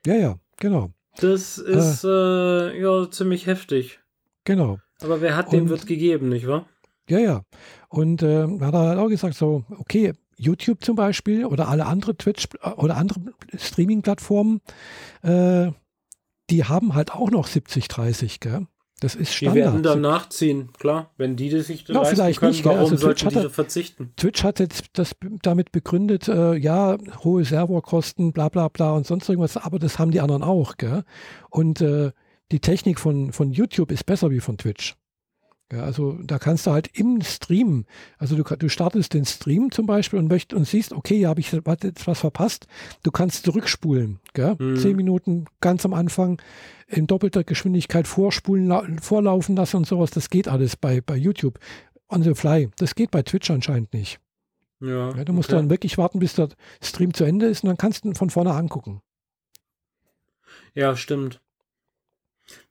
Ja, 0.06 0.16
ja, 0.16 0.36
genau. 0.58 0.92
Das 1.18 1.58
ist 1.58 2.04
äh, 2.04 2.08
äh, 2.08 2.82
ja 2.82 3.10
ziemlich 3.10 3.48
heftig. 3.48 4.00
Genau. 4.44 4.80
Aber 5.02 5.22
wer 5.22 5.36
hat, 5.36 5.52
dem 5.52 5.70
wird 5.70 5.88
gegeben, 5.88 6.30
nicht 6.30 6.48
wahr? 6.48 6.68
Ja, 7.10 7.20
ja. 7.20 7.42
Und 7.90 8.24
äh, 8.24 8.44
hat 8.60 8.74
er 8.74 8.80
halt 8.80 9.00
auch 9.00 9.10
gesagt, 9.10 9.36
so, 9.36 9.64
okay, 9.78 10.14
YouTube 10.38 10.84
zum 10.84 10.96
Beispiel 10.96 11.46
oder 11.46 11.68
alle 11.68 11.86
andere 11.86 12.16
Twitch 12.16 12.48
äh, 12.62 12.70
oder 12.70 12.98
andere 12.98 13.20
Streaming-Plattformen, 13.56 14.62
äh, 15.22 15.72
die 16.50 16.66
haben 16.66 16.94
halt 16.94 17.14
auch 17.14 17.32
noch 17.32 17.48
70, 17.48 17.88
30, 17.88 18.40
gell? 18.40 18.68
Das 19.00 19.16
ist 19.16 19.34
Standard. 19.34 19.56
Die 19.56 19.62
werden 19.62 19.84
dann 19.84 20.00
nachziehen, 20.00 20.72
klar. 20.80 21.12
Wenn 21.18 21.36
die 21.36 21.50
das 21.50 21.68
sich 21.68 21.86
ja, 21.90 22.06
vielleicht 22.06 22.40
können, 22.40 22.54
nicht, 22.54 22.64
warum 22.64 22.80
also 22.80 22.96
sollten 22.96 23.28
diese 23.28 23.50
verzichten? 23.50 24.14
Twitch 24.16 24.44
hat 24.46 24.60
jetzt 24.60 24.86
das 24.94 25.14
damit 25.42 25.74
begründet, 25.74 26.30
äh, 26.30 26.56
ja, 26.56 26.98
hohe 27.22 27.44
Serverkosten, 27.44 28.32
bla 28.32 28.48
bla 28.48 28.70
bla 28.70 28.94
und 28.94 29.06
sonst 29.06 29.28
irgendwas, 29.28 29.58
aber 29.58 29.78
das 29.78 30.00
haben 30.00 30.12
die 30.12 30.22
anderen 30.22 30.42
auch. 30.42 30.78
Gell? 30.78 31.04
Und 31.50 31.82
äh, 31.82 32.12
die 32.54 32.62
Technik 32.62 32.98
von, 32.98 33.34
von 33.34 33.52
YouTube 33.52 33.92
ist 33.92 34.06
besser 34.06 34.32
wie 34.32 34.40
von 34.40 34.58
Twitch. 34.58 34.96
Ja, 35.72 35.84
also 35.84 36.20
da 36.24 36.38
kannst 36.38 36.68
du 36.68 36.72
halt 36.72 36.90
im 36.94 37.22
Stream, 37.22 37.86
also 38.20 38.36
du, 38.36 38.44
du 38.44 38.70
startest 38.70 39.14
den 39.14 39.26
Stream 39.26 39.72
zum 39.72 39.86
Beispiel 39.86 40.20
und 40.20 40.28
möchtest 40.28 40.54
und 40.54 40.68
siehst, 40.68 40.94
okay, 40.94 41.18
hier 41.18 41.30
habe 41.30 41.40
ich 41.40 41.52
jetzt 41.52 42.06
was 42.06 42.20
verpasst. 42.20 42.68
Du 43.02 43.12
kannst 43.12 43.46
zurückspulen, 43.46 44.20
gell? 44.34 44.56
Mhm. 44.60 44.76
Zehn 44.78 44.96
Minuten 44.96 45.46
ganz 45.62 45.84
am 45.86 45.94
Anfang 45.94 46.40
in 46.88 47.08
doppelter 47.08 47.44
Geschwindigkeit 47.44 48.08
vorspulen, 48.08 49.00
vorlaufen 49.00 49.56
lassen 49.56 49.78
und 49.78 49.88
sowas. 49.88 50.12
Das 50.12 50.30
geht 50.30 50.48
alles 50.48 50.76
bei, 50.76 51.02
bei 51.02 51.16
YouTube 51.16 51.58
on 52.08 52.22
the 52.24 52.36
fly. 52.36 52.70
Das 52.78 52.94
geht 52.94 53.10
bei 53.10 53.24
Twitch 53.24 53.50
anscheinend 53.50 53.94
nicht. 53.94 54.20
Ja, 54.80 55.16
ja 55.16 55.24
du 55.24 55.34
musst 55.34 55.50
okay. 55.50 55.58
dann 55.58 55.70
wirklich 55.70 55.98
warten, 55.98 56.20
bis 56.20 56.36
der 56.36 56.50
Stream 56.82 57.14
zu 57.14 57.24
Ende 57.24 57.48
ist 57.48 57.64
und 57.64 57.70
dann 57.70 57.78
kannst 57.78 58.04
du 58.04 58.10
ihn 58.10 58.16
von 58.16 58.30
vorne 58.30 58.54
angucken. 58.54 59.02
Ja, 60.76 60.96
stimmt. 60.96 61.42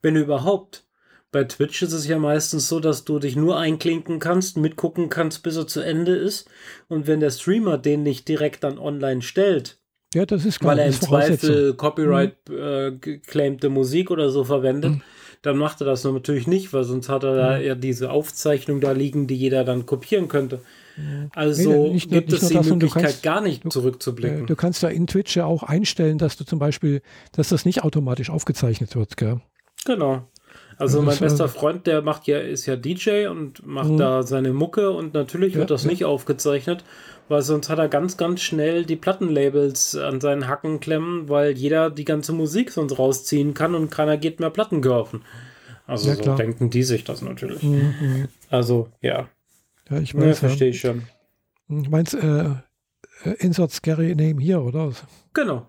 Wenn 0.01 0.15
überhaupt. 0.15 0.85
Bei 1.33 1.43
Twitch 1.43 1.81
ist 1.81 1.93
es 1.93 2.07
ja 2.07 2.19
meistens 2.19 2.69
so, 2.69 2.79
dass 2.79 3.05
du 3.05 3.17
dich 3.17 3.35
nur 3.35 3.57
einklinken 3.57 4.19
kannst, 4.19 4.55
mitgucken 4.55 5.09
kannst, 5.09 5.41
bis 5.41 5.57
er 5.57 5.65
zu 5.65 5.81
Ende 5.81 6.15
ist. 6.15 6.47
Und 6.87 7.07
wenn 7.07 7.19
der 7.19 7.31
Streamer 7.31 7.79
den 7.79 8.03
nicht 8.03 8.27
direkt 8.27 8.63
dann 8.63 8.77
online 8.77 9.23
stellt, 9.23 9.79
ja, 10.13 10.27
das 10.27 10.45
ist 10.45 10.59
klar, 10.59 10.73
weil 10.73 10.79
er 10.79 10.85
im 10.85 10.93
Zweifel 10.93 11.73
Copyright 11.73 12.35
mhm. 12.47 12.55
äh, 12.55 12.91
geclaimte 12.91 13.69
Musik 13.69 14.11
oder 14.11 14.29
so 14.29 14.43
verwendet, 14.43 14.91
mhm. 14.91 15.01
dann 15.41 15.57
macht 15.57 15.81
er 15.81 15.85
das 15.85 16.03
natürlich 16.03 16.45
nicht, 16.45 16.71
weil 16.71 16.83
sonst 16.83 17.09
hat 17.09 17.23
er 17.23 17.31
mhm. 17.31 17.37
da 17.37 17.57
ja 17.57 17.73
diese 17.73 18.11
Aufzeichnung 18.11 18.79
da 18.79 18.91
liegen, 18.91 19.25
die 19.25 19.35
jeder 19.35 19.63
dann 19.63 19.87
kopieren 19.87 20.27
könnte. 20.27 20.61
Also 21.33 21.71
nee, 21.71 21.93
nicht, 21.93 22.11
gibt 22.11 22.29
nicht 22.29 22.43
es 22.43 22.49
die 22.49 22.57
Möglichkeit, 22.57 23.03
kannst, 23.03 23.23
gar 23.23 23.41
nicht 23.41 23.63
zurückzublicken. 23.73 24.45
Du 24.45 24.55
kannst 24.55 24.83
da 24.83 24.89
in 24.89 25.07
Twitch 25.07 25.35
ja 25.35 25.45
auch 25.45 25.63
einstellen, 25.63 26.19
dass 26.19 26.37
du 26.37 26.43
zum 26.43 26.59
Beispiel, 26.59 27.01
dass 27.31 27.49
das 27.49 27.65
nicht 27.65 27.83
automatisch 27.83 28.29
aufgezeichnet 28.29 28.95
wird, 28.95 29.17
gell? 29.17 29.41
Genau. 29.85 30.27
Also 30.77 31.01
mein 31.01 31.17
bester 31.17 31.47
Freund, 31.47 31.87
der 31.87 32.01
macht 32.01 32.27
ja, 32.27 32.39
ist 32.39 32.65
ja 32.65 32.75
DJ 32.75 33.27
und 33.27 33.65
macht 33.65 33.91
mhm. 33.91 33.97
da 33.97 34.23
seine 34.23 34.53
Mucke 34.53 34.91
und 34.91 35.13
natürlich 35.13 35.55
wird 35.55 35.69
ja, 35.69 35.75
das 35.75 35.83
ja. 35.83 35.91
nicht 35.91 36.05
aufgezeichnet, 36.05 36.83
weil 37.27 37.41
sonst 37.41 37.69
hat 37.69 37.79
er 37.79 37.87
ganz, 37.87 38.17
ganz 38.17 38.41
schnell 38.41 38.85
die 38.85 38.95
Plattenlabels 38.95 39.95
an 39.95 40.21
seinen 40.21 40.47
Hacken 40.47 40.79
klemmen, 40.79 41.29
weil 41.29 41.51
jeder 41.51 41.89
die 41.89 42.05
ganze 42.05 42.33
Musik 42.33 42.71
sonst 42.71 42.97
rausziehen 42.97 43.53
kann 43.53 43.75
und 43.75 43.91
keiner 43.91 44.17
geht 44.17 44.39
mehr 44.39 44.49
Platten 44.49 44.81
kaufen. 44.81 45.23
Also 45.85 46.09
ja, 46.09 46.15
so 46.15 46.35
denken 46.35 46.69
die 46.69 46.83
sich 46.83 47.03
das 47.03 47.21
natürlich. 47.21 47.61
Mhm. 47.63 47.93
mhm. 47.99 48.27
Also, 48.49 48.89
ja. 49.01 49.27
Ja, 49.89 49.99
ich 49.99 50.15
weiß. 50.15 50.25
Ja, 50.25 50.33
verstehe 50.33 50.69
ich 50.69 50.79
schon. 50.79 51.03
Ich 51.67 51.89
meinst, 51.89 52.13
äh, 52.13 52.45
äh, 53.23 53.33
Insert 53.39 53.71
Scary 53.71 54.15
Name 54.15 54.41
hier, 54.41 54.61
oder? 54.61 54.91
Genau. 55.33 55.67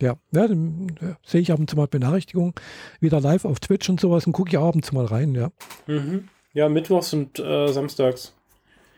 Ja, 0.00 0.16
ja 0.32 0.48
dann 0.48 0.96
ja, 1.00 1.16
sehe 1.24 1.40
ich 1.40 1.52
ab 1.52 1.58
und 1.58 1.68
zu 1.68 1.76
mal 1.76 1.86
Benachrichtigungen, 1.86 2.54
wieder 3.00 3.20
live 3.20 3.44
auf 3.44 3.60
Twitch 3.60 3.88
und 3.88 4.00
sowas 4.00 4.26
und 4.26 4.32
gucke 4.32 4.50
ich 4.50 4.58
ab 4.58 4.74
und 4.74 4.84
zu 4.84 4.94
mal 4.94 5.06
rein, 5.06 5.34
ja. 5.34 5.50
Mhm. 5.86 6.28
Ja, 6.52 6.68
mittwochs 6.68 7.12
und 7.12 7.38
äh, 7.38 7.68
samstags. 7.68 8.34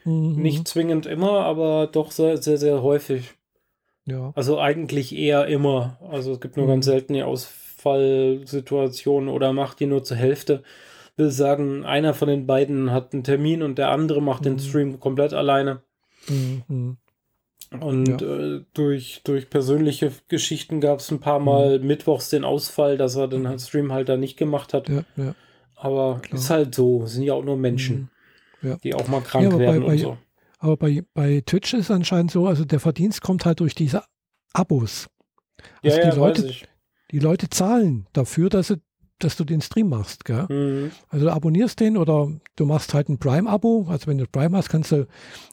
Mhm. 0.05 0.37
Nicht 0.37 0.69
zwingend 0.69 1.07
immer, 1.07 1.45
aber 1.45 1.87
doch 1.87 2.11
sehr, 2.11 2.39
sehr, 2.39 2.59
sehr 2.59 2.83
häufig. 2.83 3.35
Ja. 4.07 4.33
Also 4.35 4.59
eigentlich 4.59 5.15
eher 5.15 5.47
immer. 5.47 5.99
Also 6.11 6.33
es 6.33 6.41
gibt 6.41 6.57
nur 6.57 6.67
mhm. 6.67 6.71
ganz 6.71 6.87
selten 6.87 7.15
die 7.15 7.23
Ausfallsituationen 7.23 9.29
oder 9.29 9.53
macht 9.53 9.79
die 9.81 9.87
nur 9.87 10.03
zur 10.03 10.17
Hälfte. 10.17 10.63
Will 11.17 11.31
sagen, 11.31 11.85
einer 11.85 12.15
von 12.15 12.29
den 12.29 12.47
beiden 12.47 12.93
hat 12.93 13.13
einen 13.13 13.25
Termin 13.25 13.63
und 13.63 13.79
der 13.79 13.91
andere 13.91 14.23
macht 14.23 14.47
den 14.47 14.55
mhm. 14.55 14.61
Stream 14.61 15.01
komplett 15.01 15.35
alleine. 15.35 15.83
Mhm. 16.29 16.97
Und 17.79 18.21
ja. 18.21 18.27
äh, 18.27 18.65
durch, 18.75 19.21
durch 19.23 19.49
persönliche 19.49 20.11
Geschichten 20.29 20.81
gab 20.81 20.99
es 20.99 21.11
ein 21.11 21.21
paar 21.21 21.39
Mal 21.39 21.79
mhm. 21.79 21.87
mittwochs 21.87 22.31
den 22.31 22.45
Ausfall, 22.45 22.97
dass 22.97 23.15
er 23.15 23.29
den 23.29 23.59
Stream 23.59 23.93
halt 23.93 24.09
da 24.09 24.17
nicht 24.17 24.37
gemacht 24.37 24.75
hat. 24.75 24.89
Ja, 24.89 25.05
ja. 25.17 25.35
Aber 25.77 26.21
Klar. 26.21 26.39
ist 26.41 26.51
halt 26.51 26.75
so, 26.75 27.07
sind 27.07 27.23
ja 27.23 27.35
auch 27.35 27.45
nur 27.45 27.57
Menschen, 27.57 28.11
mhm. 28.61 28.77
die 28.83 28.95
auch 28.95 29.07
mal 29.07 29.21
krank 29.21 29.57
werden 29.57 29.83
bei, 29.85 29.93
und 29.93 29.99
so. 29.99 30.19
Aber 30.59 30.77
bei, 30.77 31.03
bei 31.15 31.43
Twitch 31.47 31.73
ist 31.75 31.91
anscheinend 31.91 32.33
so, 32.33 32.47
also 32.47 32.65
der 32.65 32.81
Verdienst 32.81 33.23
kommt 33.23 33.47
halt 33.47 33.61
durch 33.61 33.75
diese 33.75 34.03
Abos. 34.53 35.09
Also 35.83 36.01
die, 36.01 36.17
Leute, 36.17 36.55
die 37.13 37.19
Leute 37.19 37.49
zahlen 37.49 38.07
dafür, 38.13 38.49
dass 38.51 38.69
sie 38.69 38.81
dass 39.25 39.37
du 39.37 39.45
den 39.45 39.61
Stream 39.61 39.89
machst. 39.89 40.25
Gell? 40.25 40.47
Mhm. 40.49 40.91
Also 41.09 41.27
du 41.27 41.33
abonnierst 41.33 41.79
den 41.81 41.97
oder 41.97 42.31
du 42.57 42.67
machst 42.67 42.95
halt 42.95 43.09
ein 43.09 43.19
Prime-Abo. 43.19 43.87
Also 43.89 44.07
wenn 44.07 44.19
du 44.19 44.27
Prime 44.27 44.57
hast, 44.57 44.69
kannst 44.69 44.93
du 44.93 45.07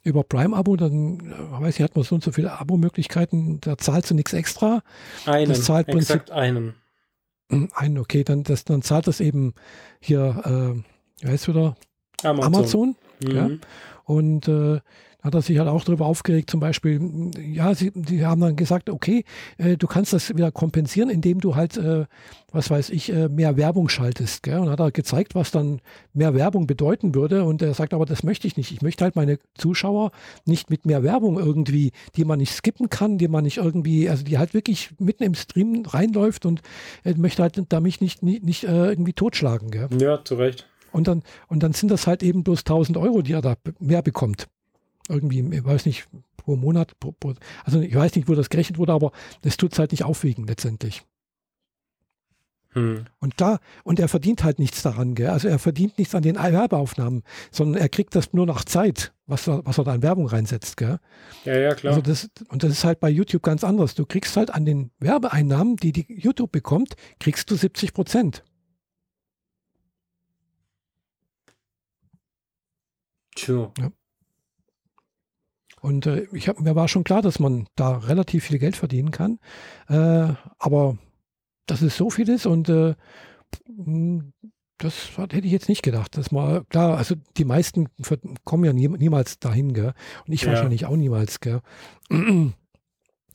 über 0.03 0.23
Prime-Abo, 0.23 0.75
dann 0.75 1.19
äh, 1.19 1.61
weiß 1.61 1.75
ich, 1.75 1.83
hat 1.83 1.95
man 1.95 2.03
so 2.03 2.15
und 2.15 2.23
so 2.23 2.31
viele 2.31 2.59
Abo-Möglichkeiten, 2.59 3.59
da 3.61 3.77
zahlst 3.77 4.11
du 4.11 4.15
nichts 4.15 4.33
extra. 4.33 4.81
Einen, 5.25 5.49
das 5.49 5.63
zahlt 5.63 5.87
exakt 5.89 6.31
einen. 6.31 6.73
Hm, 7.49 7.69
einen, 7.73 7.97
okay, 7.97 8.23
dann, 8.23 8.43
das, 8.43 8.65
dann 8.65 8.81
zahlt 8.81 9.07
das 9.07 9.19
eben 9.19 9.53
hier, 9.99 10.41
äh, 11.21 11.23
wie 11.25 11.31
heißt 11.31 11.47
wieder? 11.47 11.75
Amazon. 12.23 12.53
Amazon 12.53 12.95
mhm. 13.23 13.31
ja? 13.35 13.49
Und 14.05 14.47
äh, 14.47 14.79
hat 15.23 15.33
er 15.33 15.41
sich 15.41 15.57
halt 15.57 15.67
auch 15.67 15.83
darüber 15.83 16.05
aufgeregt, 16.05 16.49
zum 16.49 16.59
Beispiel, 16.59 17.31
ja, 17.51 17.73
sie, 17.73 17.91
die 17.93 18.25
haben 18.25 18.41
dann 18.41 18.55
gesagt, 18.55 18.89
okay, 18.89 19.23
äh, 19.57 19.75
du 19.75 19.87
kannst 19.87 20.13
das 20.13 20.29
wieder 20.35 20.51
kompensieren, 20.51 21.09
indem 21.09 21.41
du 21.41 21.55
halt, 21.55 21.75
äh, 21.77 22.05
was 22.51 22.69
weiß 22.69 22.91
ich, 22.91 23.11
äh, 23.11 23.27
mehr 23.27 23.57
Werbung 23.57 23.89
schaltest. 23.89 24.43
Gell? 24.43 24.59
Und 24.59 24.69
hat 24.69 24.79
er 24.79 24.91
gezeigt, 24.91 25.33
was 25.33 25.51
dann 25.51 25.81
mehr 26.13 26.35
Werbung 26.35 26.67
bedeuten 26.67 27.15
würde. 27.15 27.43
Und 27.45 27.61
er 27.61 27.73
sagt, 27.73 27.93
aber 27.93 28.05
das 28.05 28.23
möchte 28.23 28.47
ich 28.47 28.57
nicht. 28.57 28.71
Ich 28.71 28.81
möchte 28.81 29.03
halt 29.03 29.15
meine 29.15 29.39
Zuschauer 29.55 30.11
nicht 30.45 30.69
mit 30.69 30.85
mehr 30.85 31.03
Werbung 31.03 31.39
irgendwie, 31.39 31.91
die 32.15 32.23
man 32.23 32.37
nicht 32.37 32.53
skippen 32.53 32.89
kann, 32.89 33.17
die 33.17 33.27
man 33.27 33.43
nicht 33.43 33.57
irgendwie, 33.57 34.09
also 34.09 34.23
die 34.23 34.37
halt 34.37 34.53
wirklich 34.53 34.91
mitten 34.99 35.23
im 35.23 35.33
Stream 35.33 35.83
reinläuft 35.85 36.45
und 36.45 36.61
äh, 37.03 37.15
möchte 37.15 37.41
halt 37.41 37.59
da 37.69 37.79
mich 37.79 38.01
nicht, 38.01 38.21
nicht, 38.21 38.43
nicht 38.43 38.63
äh, 38.65 38.89
irgendwie 38.89 39.13
totschlagen. 39.13 39.71
Gell? 39.71 39.89
Ja, 39.99 40.23
zu 40.23 40.35
Recht. 40.35 40.67
Und 40.91 41.07
dann, 41.07 41.23
und 41.47 41.63
dann 41.63 41.73
sind 41.73 41.89
das 41.89 42.07
halt 42.07 42.23
eben 42.23 42.43
bloß 42.43 42.59
1000 42.59 42.97
Euro, 42.97 43.21
die 43.21 43.33
er 43.33 43.41
da 43.41 43.55
mehr 43.79 44.01
bekommt 44.01 44.47
irgendwie, 45.09 45.39
ich 45.55 45.63
weiß 45.63 45.85
nicht, 45.85 46.07
pro 46.37 46.55
Monat, 46.55 46.99
pro, 46.99 47.11
pro, 47.11 47.33
also 47.63 47.81
ich 47.81 47.95
weiß 47.95 48.15
nicht, 48.15 48.27
wo 48.27 48.35
das 48.35 48.49
gerechnet 48.49 48.77
wurde, 48.77 48.93
aber 48.93 49.11
das 49.41 49.57
tut 49.57 49.73
es 49.73 49.79
halt 49.79 49.91
nicht 49.91 50.03
aufwiegen 50.03 50.47
letztendlich. 50.47 51.03
Hm. 52.77 53.05
Und 53.19 53.41
da, 53.41 53.59
und 53.83 53.99
er 53.99 54.07
verdient 54.07 54.43
halt 54.43 54.59
nichts 54.59 54.83
daran, 54.83 55.15
gell? 55.15 55.29
Also 55.29 55.47
er 55.47 55.57
verdient 55.57 55.97
nichts 55.97 56.13
an 56.13 56.21
den 56.21 56.35
Werbeaufnahmen, 56.35 57.23
sondern 57.51 57.81
er 57.81 57.89
kriegt 57.89 58.13
das 58.15 58.33
nur 58.33 58.45
nach 58.45 58.65
Zeit, 58.65 59.13
was 59.25 59.47
er, 59.47 59.65
was 59.65 59.77
er 59.79 59.83
da 59.83 59.95
in 59.95 60.03
Werbung 60.03 60.27
reinsetzt, 60.27 60.77
gell? 60.77 60.99
Ja, 61.43 61.57
ja, 61.57 61.73
klar. 61.73 61.95
Also 61.95 62.01
das, 62.01 62.29
und 62.49 62.63
das 62.63 62.71
ist 62.71 62.83
halt 62.83 62.99
bei 62.99 63.09
YouTube 63.09 63.41
ganz 63.41 63.63
anders. 63.63 63.95
Du 63.95 64.05
kriegst 64.05 64.37
halt 64.37 64.53
an 64.53 64.65
den 64.65 64.91
Werbeeinnahmen, 64.99 65.77
die 65.77 65.91
die 65.91 66.05
YouTube 66.07 66.51
bekommt, 66.51 66.95
kriegst 67.19 67.49
du 67.49 67.55
70 67.55 67.93
Prozent. 67.93 68.43
Tja. 73.35 73.71
Ja. 73.79 73.91
Und 75.81 76.05
äh, 76.05 76.27
ich 76.31 76.47
hab, 76.47 76.59
mir 76.59 76.75
war 76.75 76.87
schon 76.87 77.03
klar, 77.03 77.21
dass 77.21 77.39
man 77.39 77.67
da 77.75 77.97
relativ 77.97 78.45
viel 78.45 78.59
Geld 78.59 78.75
verdienen 78.75 79.11
kann. 79.11 79.39
Äh, 79.87 80.33
aber 80.59 80.97
dass 81.65 81.81
es 81.81 81.97
so 81.97 82.09
viel 82.09 82.29
ist 82.29 82.45
und 82.45 82.69
äh, 82.69 82.95
hm, 83.67 84.33
das 84.77 85.17
hätte 85.17 85.45
ich 85.45 85.51
jetzt 85.51 85.69
nicht 85.69 85.81
gedacht. 85.81 86.17
Das 86.17 86.31
mal 86.31 86.63
klar, 86.65 86.97
also 86.97 87.15
die 87.37 87.45
meisten 87.45 87.87
kommen 88.43 88.63
ja 88.63 88.73
nie, 88.73 88.87
niemals 88.87 89.39
dahin, 89.39 89.73
gell? 89.73 89.93
Und 90.25 90.33
ich 90.33 90.43
ja. 90.43 90.49
wahrscheinlich 90.49 90.85
auch 90.85 90.95
niemals, 90.95 91.39
gell? 91.39 91.61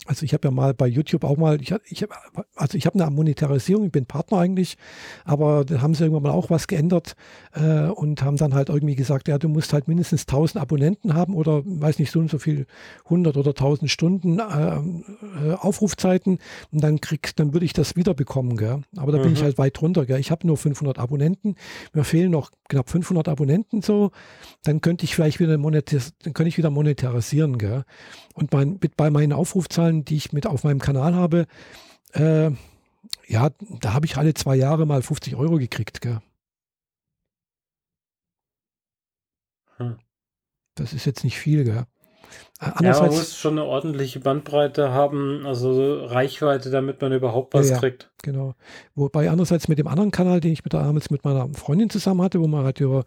Also 0.06 0.24
ich 0.24 0.34
habe 0.34 0.48
ja 0.48 0.50
mal 0.50 0.74
bei 0.74 0.88
YouTube 0.88 1.22
auch 1.22 1.36
mal, 1.36 1.60
ich, 1.60 1.72
ich 1.86 2.06
also 2.56 2.76
ich 2.76 2.86
habe 2.86 3.00
eine 3.00 3.10
Monetarisierung, 3.10 3.86
ich 3.86 3.92
bin 3.92 4.06
Partner 4.06 4.38
eigentlich, 4.38 4.76
aber 5.24 5.64
da 5.64 5.80
haben 5.80 5.94
sie 5.94 6.02
irgendwann 6.02 6.24
mal 6.24 6.32
auch 6.32 6.50
was 6.50 6.66
geändert 6.66 7.14
äh, 7.54 7.86
und 7.86 8.22
haben 8.22 8.36
dann 8.36 8.54
halt 8.54 8.68
irgendwie 8.68 8.96
gesagt, 8.96 9.28
ja, 9.28 9.38
du 9.38 9.48
musst 9.48 9.72
halt 9.72 9.86
mindestens 9.86 10.22
1000 10.22 10.60
Abonnenten 10.60 11.14
haben 11.14 11.34
oder 11.34 11.62
weiß 11.64 12.00
nicht 12.00 12.10
so 12.10 12.18
und 12.18 12.30
so 12.30 12.38
viel 12.38 12.66
100 13.04 13.36
oder 13.36 13.50
1000 13.50 13.90
Stunden 13.90 14.40
äh, 14.40 14.76
äh, 14.76 15.54
Aufrufzeiten 15.54 16.38
und 16.72 16.82
dann 16.82 17.00
kriegst, 17.00 17.38
dann 17.38 17.52
würde 17.52 17.66
ich 17.66 17.72
das 17.72 17.94
wiederbekommen, 17.94 18.56
gell? 18.56 18.82
Aber 18.96 19.12
da 19.12 19.18
mhm. 19.18 19.22
bin 19.22 19.32
ich 19.34 19.40
mhm. 19.40 19.44
halt 19.44 19.58
weit 19.58 19.80
drunter, 19.80 20.04
gell? 20.04 20.18
Ich 20.18 20.32
habe 20.32 20.46
nur 20.46 20.56
500 20.56 20.98
Abonnenten, 20.98 21.54
mir 21.92 22.04
fehlen 22.04 22.32
noch 22.32 22.50
knapp 22.68 22.90
500 22.90 23.28
Abonnenten 23.28 23.82
so, 23.82 24.10
dann 24.64 24.80
könnte 24.80 25.04
ich 25.04 25.14
vielleicht 25.14 25.38
wieder 25.38 25.56
monetarisieren, 25.58 26.14
dann 26.24 26.32
könnte 26.32 26.48
ich 26.48 26.58
wieder 26.58 26.70
monetarisieren, 26.70 27.58
gell? 27.58 27.84
Und 28.34 28.52
mein, 28.52 28.78
mit, 28.80 28.96
bei 28.96 29.10
meinen 29.10 29.32
Aufrufzahlen, 29.32 29.91
die 29.92 30.16
ich 30.16 30.32
mit 30.32 30.46
auf 30.46 30.64
meinem 30.64 30.80
Kanal 30.80 31.14
habe, 31.14 31.46
äh, 32.12 32.50
ja, 33.26 33.50
da 33.80 33.92
habe 33.92 34.06
ich 34.06 34.16
alle 34.16 34.34
zwei 34.34 34.56
Jahre 34.56 34.86
mal 34.86 35.02
50 35.02 35.36
Euro 35.36 35.56
gekriegt. 35.56 36.00
Gell? 36.00 36.20
Hm. 39.76 39.98
Das 40.74 40.92
ist 40.92 41.04
jetzt 41.04 41.24
nicht 41.24 41.38
viel, 41.38 41.64
gell? 41.64 41.86
Äh, 42.60 42.84
ja, 42.84 43.00
man 43.00 43.10
muss 43.10 43.36
schon 43.36 43.58
eine 43.58 43.64
ordentliche 43.64 44.20
Bandbreite 44.20 44.90
haben, 44.90 45.44
also 45.44 46.04
Reichweite, 46.04 46.70
damit 46.70 47.00
man 47.00 47.12
überhaupt 47.12 47.54
was 47.54 47.70
ja, 47.70 47.78
kriegt. 47.78 48.10
Genau. 48.22 48.54
Wobei 48.94 49.28
andererseits 49.28 49.68
mit 49.68 49.78
dem 49.78 49.88
anderen 49.88 50.12
Kanal, 50.12 50.40
den 50.40 50.52
ich 50.52 50.64
mit 50.64 50.72
damals 50.72 51.10
mit 51.10 51.24
meiner 51.24 51.48
Freundin 51.54 51.90
zusammen 51.90 52.22
hatte, 52.22 52.40
wo 52.40 52.46
wir 52.46 52.62
halt 52.62 52.80
über 52.80 53.04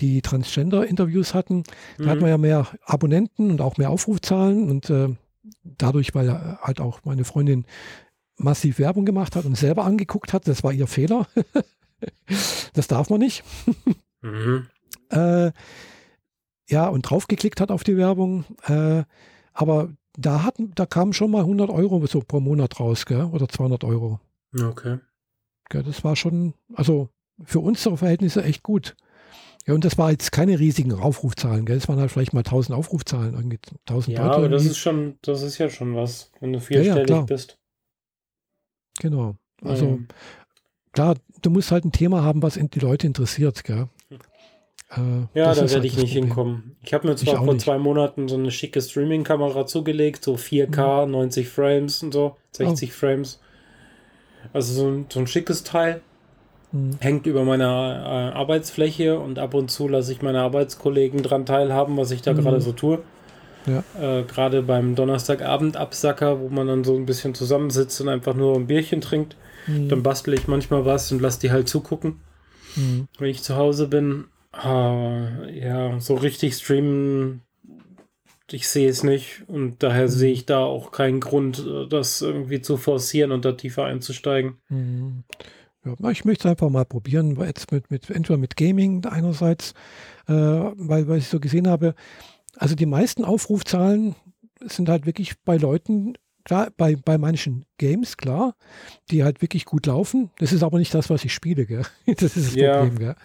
die 0.00 0.20
Transgender-Interviews 0.20 1.34
hatten, 1.34 1.64
mhm. 1.96 2.04
da 2.04 2.10
hat 2.10 2.20
man 2.20 2.30
ja 2.30 2.38
mehr 2.38 2.66
Abonnenten 2.84 3.50
und 3.50 3.60
auch 3.60 3.78
mehr 3.78 3.90
Aufrufzahlen 3.90 4.70
und 4.70 4.90
äh, 4.90 5.08
dadurch, 5.62 6.14
weil 6.14 6.58
halt 6.60 6.80
auch 6.80 7.00
meine 7.04 7.24
Freundin 7.24 7.66
massiv 8.36 8.78
Werbung 8.78 9.04
gemacht 9.04 9.36
hat 9.36 9.44
und 9.44 9.56
selber 9.56 9.84
angeguckt 9.84 10.32
hat, 10.32 10.46
das 10.46 10.62
war 10.62 10.72
ihr 10.72 10.86
Fehler. 10.86 11.26
das 12.72 12.86
darf 12.86 13.10
man 13.10 13.20
nicht. 13.20 13.44
mhm. 14.22 14.66
äh, 15.10 15.50
ja, 16.70 16.86
und 16.88 17.02
draufgeklickt 17.02 17.60
hat 17.60 17.70
auf 17.70 17.82
die 17.82 17.96
Werbung. 17.96 18.44
Äh, 18.64 19.04
aber 19.52 19.90
da, 20.16 20.42
hatten, 20.44 20.72
da 20.74 20.86
kamen 20.86 21.12
schon 21.12 21.30
mal 21.30 21.40
100 21.40 21.70
Euro 21.70 22.04
so 22.06 22.20
pro 22.20 22.40
Monat 22.40 22.78
raus, 22.78 23.06
gell? 23.06 23.24
oder 23.24 23.48
200 23.48 23.84
Euro. 23.84 24.20
Okay. 24.54 24.98
Gell, 25.70 25.82
das 25.82 26.04
war 26.04 26.16
schon, 26.16 26.54
also 26.74 27.08
für 27.44 27.60
unsere 27.60 27.96
Verhältnisse 27.96 28.42
echt 28.42 28.62
gut. 28.62 28.96
Ja, 29.68 29.74
und 29.74 29.84
das 29.84 29.98
war 29.98 30.10
jetzt 30.10 30.32
keine 30.32 30.58
riesigen 30.58 30.94
Aufrufzahlen, 30.94 31.66
gell? 31.66 31.76
Es 31.76 31.88
waren 31.88 32.00
halt 32.00 32.10
vielleicht 32.10 32.32
mal 32.32 32.42
1000 32.42 32.76
Aufrufzahlen, 32.76 33.34
irgendwie 33.34 33.58
1000 33.84 34.16
Ja, 34.16 34.24
Leute. 34.24 34.36
aber 34.36 34.48
das 34.48 34.64
ist 34.64 34.78
schon, 34.78 35.18
das 35.20 35.42
ist 35.42 35.58
ja 35.58 35.68
schon 35.68 35.94
was, 35.94 36.32
wenn 36.40 36.54
du 36.54 36.58
ja, 36.58 36.64
vierstellig 36.66 37.06
klar. 37.06 37.26
bist. 37.26 37.58
Genau. 39.00 39.36
Also 39.62 39.84
Ähm, 39.84 40.08
klar, 40.92 41.16
du 41.42 41.50
musst 41.50 41.70
halt 41.70 41.84
ein 41.84 41.92
Thema 41.92 42.22
haben, 42.22 42.42
was 42.42 42.54
die 42.54 42.78
Leute 42.80 43.06
interessiert, 43.06 43.62
gell? 43.64 43.88
Äh, 44.90 44.96
Ja, 45.34 45.48
das 45.48 45.56
da 45.56 45.62
werde 45.62 45.74
halt 45.76 45.84
ich 45.84 45.92
das 45.92 46.02
nicht 46.02 46.12
Problem. 46.12 46.28
hinkommen. 46.28 46.76
Ich 46.82 46.94
habe 46.94 47.06
mir 47.06 47.16
zwar 47.16 47.36
vor 47.44 47.54
nicht. 47.54 47.64
zwei 47.64 47.78
Monaten 47.78 48.28
so 48.28 48.36
eine 48.36 48.50
schicke 48.50 48.80
Streaming-Kamera 48.80 49.66
zugelegt, 49.66 50.24
so 50.24 50.36
4K, 50.36 51.04
Mhm. 51.06 51.12
90 51.12 51.48
Frames 51.48 52.02
und 52.02 52.12
so, 52.12 52.36
60 52.52 52.92
Frames. 52.92 53.38
Also 54.52 54.72
so 54.72 54.88
ein, 54.88 55.06
so 55.10 55.20
ein 55.20 55.26
schickes 55.26 55.62
Teil. 55.64 56.00
Hm. 56.72 56.90
Hängt 57.00 57.26
über 57.26 57.44
meiner 57.44 58.32
äh, 58.34 58.36
Arbeitsfläche 58.36 59.18
und 59.18 59.38
ab 59.38 59.54
und 59.54 59.70
zu 59.70 59.88
lasse 59.88 60.12
ich 60.12 60.20
meine 60.22 60.40
Arbeitskollegen 60.42 61.22
dran 61.22 61.46
teilhaben, 61.46 61.96
was 61.96 62.10
ich 62.10 62.22
da 62.22 62.32
Mhm. 62.34 62.38
gerade 62.38 62.60
so 62.60 62.72
tue. 62.72 62.98
Ja. 63.66 63.82
Äh, 64.00 64.22
gerade 64.24 64.62
beim 64.62 64.94
Donnerstagabend-Absacker, 64.94 66.40
wo 66.40 66.48
man 66.48 66.66
dann 66.66 66.84
so 66.84 66.94
ein 66.94 67.06
bisschen 67.06 67.34
zusammensitzt 67.34 68.00
und 68.00 68.08
einfach 68.08 68.34
nur 68.34 68.54
ein 68.56 68.66
Bierchen 68.66 69.00
trinkt, 69.00 69.36
Hm. 69.66 69.88
dann 69.88 70.02
bastel 70.02 70.34
ich 70.34 70.46
manchmal 70.48 70.84
was 70.84 71.10
und 71.12 71.20
lasse 71.20 71.40
die 71.40 71.50
halt 71.50 71.68
zugucken 71.68 72.20
Hm. 72.74 73.08
wenn 73.18 73.28
ich 73.30 73.42
zu 73.42 73.56
Hause 73.56 73.88
bin, 73.88 74.26
ah, 74.52 75.46
ja, 75.52 75.98
so 76.00 76.14
richtig 76.14 76.54
streamen, 76.54 77.42
ich 78.50 78.68
sehe 78.68 78.88
es 78.88 79.02
nicht 79.02 79.42
und 79.46 79.82
daher 79.82 80.04
Mhm. 80.04 80.08
sehe 80.10 80.32
ich 80.32 80.46
da 80.46 80.60
auch 80.64 80.90
keinen 80.92 81.20
Grund, 81.20 81.58
äh, 81.66 81.86
das 81.88 82.20
irgendwie 82.22 82.60
zu 82.62 82.76
forcieren 82.76 83.32
und 83.32 83.44
da 83.44 83.52
tiefer 83.52 83.84
einzusteigen. 83.86 84.58
Ja, 85.84 86.10
ich 86.10 86.24
möchte 86.24 86.46
es 86.48 86.50
einfach 86.50 86.70
mal 86.70 86.84
probieren, 86.84 87.38
jetzt 87.40 87.70
mit, 87.72 87.90
mit, 87.90 88.10
entweder 88.10 88.38
mit 88.38 88.56
Gaming 88.56 89.04
einerseits, 89.06 89.72
äh, 90.26 90.32
weil, 90.32 91.08
weil 91.08 91.18
ich 91.18 91.28
so 91.28 91.40
gesehen 91.40 91.68
habe, 91.68 91.94
also 92.56 92.74
die 92.74 92.86
meisten 92.86 93.24
Aufrufzahlen 93.24 94.14
sind 94.60 94.88
halt 94.88 95.06
wirklich 95.06 95.38
bei 95.44 95.56
Leuten, 95.56 96.14
klar, 96.44 96.68
bei, 96.76 96.96
bei 96.96 97.16
manchen 97.16 97.64
Games, 97.78 98.16
klar, 98.16 98.54
die 99.10 99.22
halt 99.22 99.40
wirklich 99.40 99.64
gut 99.64 99.86
laufen. 99.86 100.30
Das 100.38 100.52
ist 100.52 100.62
aber 100.62 100.78
nicht 100.78 100.92
das, 100.94 101.10
was 101.10 101.24
ich 101.24 101.32
spiele, 101.32 101.64
gell? 101.66 101.84
Das 102.06 102.36
ist 102.36 102.48
das 102.48 102.54
Ja. 102.54 102.80
Problem, 102.80 102.98
gell? 102.98 103.16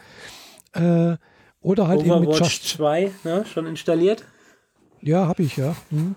Äh, 0.73 1.17
oder 1.61 1.87
halt 1.87 2.01
eben 2.01 2.19
mit 2.19 2.29
Overwatch 2.29 2.39
Just, 2.39 2.67
2, 2.77 3.11
ne, 3.23 3.45
schon 3.45 3.65
installiert? 3.65 4.25
ja, 5.01 5.27
habe 5.27 5.43
ich, 5.43 5.57
ja. 5.57 5.75
Hm. 5.89 6.15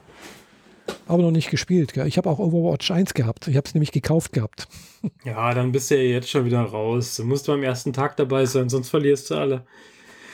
Aber 1.08 1.22
noch 1.22 1.30
nicht 1.30 1.50
gespielt, 1.50 1.92
gell? 1.92 2.06
Ich 2.06 2.16
habe 2.18 2.28
auch 2.28 2.38
Overwatch 2.38 2.90
1 2.90 3.14
gehabt. 3.14 3.48
Ich 3.48 3.56
habe 3.56 3.66
es 3.66 3.74
nämlich 3.74 3.92
gekauft 3.92 4.32
gehabt. 4.32 4.68
Ja, 5.24 5.54
dann 5.54 5.70
bist 5.70 5.90
du 5.92 5.96
ja 5.96 6.02
jetzt 6.02 6.28
schon 6.28 6.44
wieder 6.46 6.62
raus. 6.62 7.14
Du 7.16 7.24
musst 7.24 7.46
beim 7.46 7.62
ersten 7.62 7.92
Tag 7.92 8.16
dabei 8.16 8.44
sein, 8.44 8.68
sonst 8.68 8.88
verlierst 8.88 9.30
du 9.30 9.36
alle. 9.36 9.62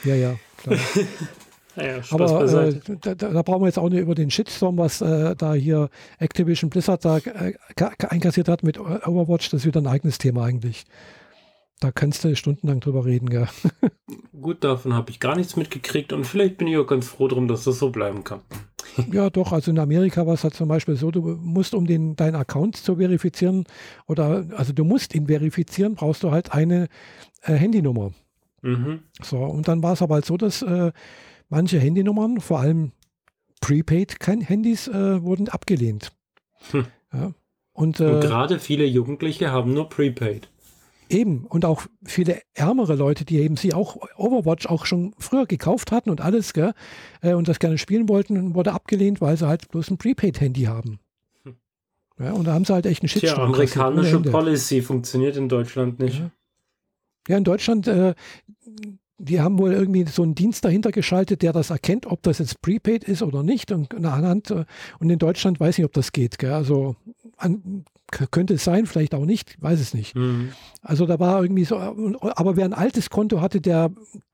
Ja, 0.03 0.15
ja, 0.15 0.35
klar. 0.57 0.79
Naja, 1.75 2.01
Aber 2.11 2.45
äh, 2.67 2.79
da, 3.01 3.15
da 3.15 3.41
brauchen 3.41 3.61
wir 3.63 3.65
jetzt 3.67 3.79
auch 3.79 3.89
nicht 3.89 3.99
über 4.01 4.13
den 4.15 4.29
Shitstorm, 4.29 4.77
was 4.77 5.01
äh, 5.01 5.35
da 5.35 5.53
hier 5.55 5.89
Activision 6.19 6.69
Blizzard 6.69 7.03
da 7.03 7.17
äh, 7.17 7.53
ka- 7.75 7.93
ka- 7.97 8.07
einkassiert 8.09 8.47
hat 8.47 8.61
mit 8.63 8.79
Overwatch. 8.79 9.49
Das 9.49 9.61
ist 9.61 9.65
wieder 9.65 9.81
ein 9.81 9.87
eigenes 9.87 10.19
Thema 10.19 10.43
eigentlich. 10.45 10.85
Da 11.79 11.91
kannst 11.91 12.23
du 12.23 12.35
stundenlang 12.35 12.79
drüber 12.79 13.05
reden, 13.05 13.29
gell? 13.29 13.47
Gut, 14.41 14.63
davon 14.63 14.93
habe 14.93 15.11
ich 15.11 15.19
gar 15.19 15.35
nichts 15.35 15.55
mitgekriegt 15.55 16.13
und 16.13 16.25
vielleicht 16.25 16.57
bin 16.57 16.67
ich 16.67 16.77
auch 16.77 16.87
ganz 16.87 17.07
froh 17.07 17.27
drum, 17.27 17.47
dass 17.47 17.65
das 17.65 17.79
so 17.79 17.89
bleiben 17.89 18.23
kann. 18.23 18.41
Ja, 19.11 19.29
doch. 19.29 19.51
Also 19.51 19.71
in 19.71 19.79
Amerika 19.79 20.25
war 20.25 20.35
es 20.35 20.43
halt 20.43 20.53
zum 20.53 20.67
Beispiel 20.67 20.95
so, 20.95 21.11
du 21.11 21.21
musst, 21.21 21.73
um 21.73 21.85
den, 21.85 22.15
deinen 22.15 22.35
Account 22.35 22.77
zu 22.77 22.97
verifizieren, 22.97 23.65
oder 24.07 24.45
also 24.55 24.71
du 24.71 24.83
musst 24.83 25.15
ihn 25.15 25.27
verifizieren, 25.27 25.95
brauchst 25.95 26.23
du 26.23 26.31
halt 26.31 26.53
eine 26.53 26.87
äh, 27.41 27.53
Handynummer. 27.53 28.11
Mhm. 28.61 28.99
So, 29.21 29.37
und 29.39 29.67
dann 29.67 29.83
war 29.83 29.93
es 29.93 30.01
aber 30.01 30.15
halt 30.15 30.25
so, 30.25 30.37
dass 30.37 30.61
äh, 30.61 30.91
manche 31.49 31.79
Handynummern, 31.79 32.39
vor 32.39 32.59
allem 32.59 32.91
Prepaid-Handys, 33.61 34.87
äh, 34.87 35.21
wurden 35.21 35.49
abgelehnt. 35.49 36.11
Hm. 36.71 36.85
Ja. 37.13 37.33
Und, 37.73 37.99
Und 37.99 37.99
äh, 37.99 38.19
gerade 38.19 38.59
viele 38.59 38.85
Jugendliche 38.85 39.51
haben 39.51 39.73
nur 39.73 39.89
Prepaid. 39.89 40.49
Eben, 41.13 41.45
und 41.45 41.63
auch 41.63 41.85
viele 42.03 42.41
ärmere 42.53 42.95
Leute, 42.95 43.23
die 43.23 43.37
eben 43.39 43.55
sie 43.55 43.73
auch 43.73 43.97
Overwatch 44.17 44.65
auch 44.65 44.85
schon 44.85 45.13
früher 45.19 45.45
gekauft 45.45 45.91
hatten 45.91 46.09
und 46.09 46.21
alles, 46.21 46.53
gell, 46.53 46.73
äh, 47.21 47.33
und 47.33 47.47
das 47.47 47.59
gerne 47.59 47.77
spielen 47.77 48.09
wollten, 48.09 48.55
wurde 48.55 48.73
abgelehnt, 48.73 49.21
weil 49.21 49.37
sie 49.37 49.47
halt 49.47 49.69
bloß 49.69 49.91
ein 49.91 49.97
Prepaid-Handy 49.97 50.63
haben. 50.63 50.99
Hm. 51.43 51.55
Ja, 52.19 52.31
und 52.31 52.45
da 52.45 52.53
haben 52.53 52.65
sie 52.65 52.73
halt 52.73 52.85
echt 52.85 53.03
einen 53.03 53.09
Tja, 53.09 53.19
Shitstorm. 53.19 53.49
ohne 53.49 53.53
amerikanische. 53.53 54.19
Policy 54.21 54.81
funktioniert 54.81 55.37
in 55.37 55.49
Deutschland 55.49 55.99
nicht. 55.99 56.19
Ja. 56.19 56.31
Ja, 57.27 57.37
in 57.37 57.43
Deutschland, 57.43 57.87
äh, 57.87 58.15
die 59.17 59.39
haben 59.39 59.57
wohl 59.57 59.71
irgendwie 59.71 60.05
so 60.05 60.23
einen 60.23 60.35
Dienst 60.35 60.65
dahinter 60.65 60.91
geschaltet, 60.91 61.41
der 61.41 61.53
das 61.53 61.69
erkennt, 61.69 62.05
ob 62.05 62.21
das 62.23 62.39
jetzt 62.39 62.61
Prepaid 62.61 63.03
ist 63.05 63.21
oder 63.21 63.43
nicht. 63.43 63.71
Und, 63.71 63.93
anhand, 63.93 64.51
äh, 64.51 64.65
und 64.99 65.09
in 65.09 65.19
Deutschland 65.19 65.59
weiß 65.59 65.75
ich 65.75 65.77
nicht, 65.79 65.85
ob 65.85 65.93
das 65.93 66.11
geht. 66.11 66.37
Gell? 66.37 66.51
Also 66.51 66.95
an, 67.37 67.85
könnte 68.31 68.53
es 68.55 68.63
sein, 68.63 68.85
vielleicht 68.85 69.13
auch 69.15 69.25
nicht, 69.25 69.61
weiß 69.61 69.79
es 69.79 69.93
nicht. 69.93 70.15
Mhm. 70.15 70.49
Also 70.81 71.05
da 71.05 71.19
war 71.19 71.41
irgendwie 71.41 71.65
so, 71.65 71.77
aber 71.77 72.55
wer 72.55 72.65
ein 72.65 72.73
altes 72.73 73.09
Konto 73.09 73.41
hatte, 73.41 73.61
der 73.61 73.91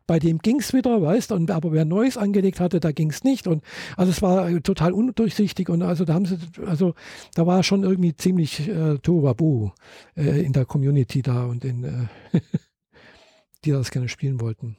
bei 0.07 0.17
dem 0.17 0.39
ging 0.39 0.59
es 0.59 0.73
wieder, 0.73 1.01
weißt 1.03 1.31
und 1.33 1.51
aber 1.51 1.71
wer 1.71 1.81
ein 1.83 1.87
neues 1.87 2.17
angelegt 2.17 2.59
hatte, 2.59 2.79
da 2.79 2.91
ging 2.91 3.11
es 3.11 3.23
nicht. 3.23 3.45
Und 3.45 3.63
also 3.95 4.11
es 4.11 4.21
war 4.23 4.49
äh, 4.49 4.59
total 4.61 4.91
undurchsichtig 4.91 5.69
und 5.69 5.83
also 5.83 6.03
da 6.03 6.15
haben 6.15 6.25
sie, 6.25 6.37
also 6.65 6.95
da 7.35 7.45
war 7.45 7.61
schon 7.61 7.83
irgendwie 7.83 8.15
ziemlich 8.15 8.67
äh, 8.67 8.97
Tohuwabohu 8.97 9.71
äh, 10.17 10.41
in 10.43 10.51
der 10.53 10.65
Community 10.65 11.21
da 11.21 11.45
und 11.45 11.63
in 11.63 11.83
äh, 11.83 12.39
die 13.65 13.71
das 13.71 13.91
gerne 13.91 14.09
spielen 14.09 14.41
wollten. 14.41 14.77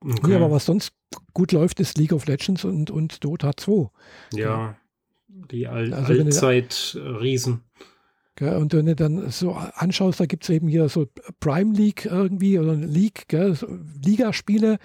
Okay. 0.00 0.28
Nee, 0.28 0.34
aber 0.36 0.50
was 0.50 0.64
sonst 0.66 0.92
gut 1.34 1.52
läuft, 1.52 1.80
ist 1.80 1.98
League 1.98 2.12
of 2.12 2.26
Legends 2.26 2.64
und, 2.64 2.90
und 2.90 3.22
Dota 3.24 3.56
2. 3.56 3.90
ja, 4.32 4.76
die 5.28 5.66
Al 5.68 5.92
Also 5.92 6.08
wenn 6.10 6.16
du- 6.18 6.24
Allzeit-Riesen. 6.24 7.62
Gell? 8.38 8.54
Und 8.56 8.72
wenn 8.72 8.86
du 8.86 8.94
dann 8.94 9.30
so 9.30 9.52
anschaust, 9.52 10.20
da 10.20 10.26
gibt 10.26 10.44
es 10.44 10.50
eben 10.50 10.68
hier 10.68 10.88
so 10.88 11.06
Prime 11.40 11.74
League 11.74 12.04
irgendwie 12.06 12.56
oder 12.60 12.74
League, 12.76 13.24
gell? 13.26 13.56
So 13.56 13.66
Ligaspiele, 14.04 14.78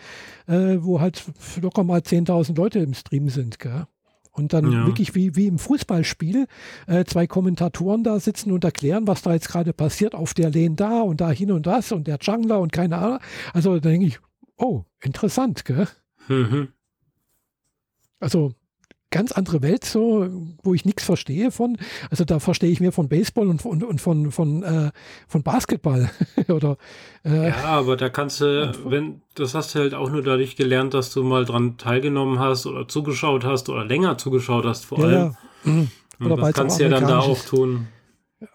äh, 0.48 0.78
wo 0.80 1.00
halt 1.00 1.24
locker 1.62 1.84
mal 1.84 2.00
10.000 2.02 2.58
Leute 2.58 2.80
im 2.80 2.96
Stream 2.96 3.30
sind. 3.30 3.60
Gell? 3.60 3.86
Und 4.32 4.54
dann 4.54 4.72
Ja. 4.72 4.88
wirklich 4.88 5.14
wie, 5.14 5.36
wie 5.36 5.46
im 5.46 5.60
Fußballspiel 5.60 6.48
äh, 6.88 7.06
zwei 7.06 7.28
Kommentatoren 7.28 8.04
da 8.04 8.20
sitzen 8.20 8.52
und 8.52 8.64
erklären, 8.64 9.06
was 9.06 9.22
da 9.22 9.34
jetzt 9.34 9.50
gerade 9.50 9.72
passiert, 9.72 10.16
auf 10.16 10.34
der 10.34 10.50
Lane 10.50 10.74
da 10.76 11.02
und 11.02 11.22
da 11.22 11.30
hin 11.30 11.52
und 11.52 11.68
das 11.68 11.92
und 11.92 12.08
der 12.08 12.18
Jungler 12.20 12.60
und 12.60 12.72
keine 12.72 12.98
Ahnung. 12.98 13.20
Also 13.54 13.76
da 13.76 13.90
denke 13.92 14.08
ich, 14.08 14.20
oh, 14.58 14.82
interessant, 15.04 15.64
gell? 15.66 15.88
Mhm. 16.28 16.70
Also 18.20 18.54
ganz 19.14 19.32
andere 19.32 19.62
Welt, 19.62 19.86
so, 19.86 20.28
wo 20.64 20.74
ich 20.74 20.84
nichts 20.86 21.04
verstehe 21.04 21.52
von. 21.52 21.78
Also 22.10 22.26
da 22.26 22.40
verstehe 22.40 22.70
ich 22.70 22.82
mehr 22.82 22.92
von 22.92 23.08
Baseball 23.08 23.48
und, 23.48 23.64
und, 23.66 23.84
und 23.84 24.02
von, 24.02 24.32
von, 24.32 24.64
äh, 24.64 24.92
von 25.28 25.44
Basketball. 25.44 26.10
Oder 26.50 26.78
äh, 27.24 27.50
Ja, 27.50 27.64
aber 27.66 27.96
da 27.96 28.10
kannst 28.10 28.42
du, 28.42 28.74
wenn, 28.86 29.22
das 29.36 29.54
hast 29.54 29.76
du 29.76 29.80
halt 29.80 29.94
auch 29.94 30.10
nur 30.10 30.24
dadurch 30.24 30.56
gelernt, 30.56 30.94
dass 30.94 31.14
du 31.14 31.24
mal 31.24 31.46
dran 31.46 31.78
teilgenommen 31.78 32.40
hast 32.40 32.66
oder 32.66 32.88
zugeschaut 32.88 33.46
hast 33.46 33.70
oder 33.70 33.86
länger 33.86 34.18
zugeschaut 34.18 34.66
hast 34.66 34.86
vor 34.86 35.00
ja, 35.00 35.06
allem. 35.06 35.16
ja. 35.16 35.72
Mhm. 35.72 35.92
Und 36.20 36.32
Oder 36.32 36.42
das 36.42 36.54
kannst 36.54 36.80
du 36.80 36.84
ja 36.84 36.90
dann 36.90 37.08
da 37.08 37.20
auch 37.20 37.40
tun. 37.46 37.88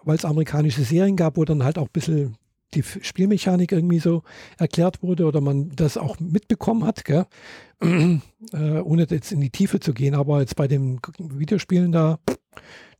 weil 0.03 0.15
es 0.17 0.25
amerikanische 0.25 0.83
Serien 0.83 1.15
gab, 1.15 1.37
wo 1.37 1.45
dann 1.45 1.63
halt 1.63 1.77
auch 1.77 1.85
ein 1.85 1.93
bisschen 1.93 2.35
die 2.73 2.83
Spielmechanik 2.83 3.71
irgendwie 3.71 3.99
so 3.99 4.23
erklärt 4.57 5.01
wurde 5.01 5.25
oder 5.25 5.41
man 5.41 5.71
das 5.75 5.97
auch 5.97 6.19
mitbekommen 6.19 6.85
hat, 6.85 7.05
gell? 7.05 7.25
äh, 7.81 8.79
ohne 8.83 9.07
jetzt 9.09 9.31
in 9.31 9.41
die 9.41 9.49
Tiefe 9.49 9.79
zu 9.79 9.93
gehen. 9.93 10.15
Aber 10.15 10.39
jetzt 10.39 10.55
bei 10.55 10.67
den 10.67 10.99
Videospielen 11.17 11.91
da 11.91 12.19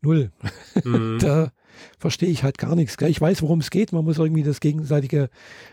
null. 0.01 0.31
Mhm. 0.83 1.17
da 1.21 1.51
verstehe 1.97 2.29
ich 2.29 2.43
halt 2.43 2.57
gar 2.57 2.75
nichts. 2.75 2.97
Gell? 2.97 3.09
Ich 3.09 3.21
weiß, 3.21 3.41
worum 3.41 3.59
es 3.59 3.69
geht. 3.69 3.91
Man 3.91 4.05
muss 4.05 4.17
irgendwie 4.17 4.43
das 4.43 4.59
gegenseitige 4.59 5.29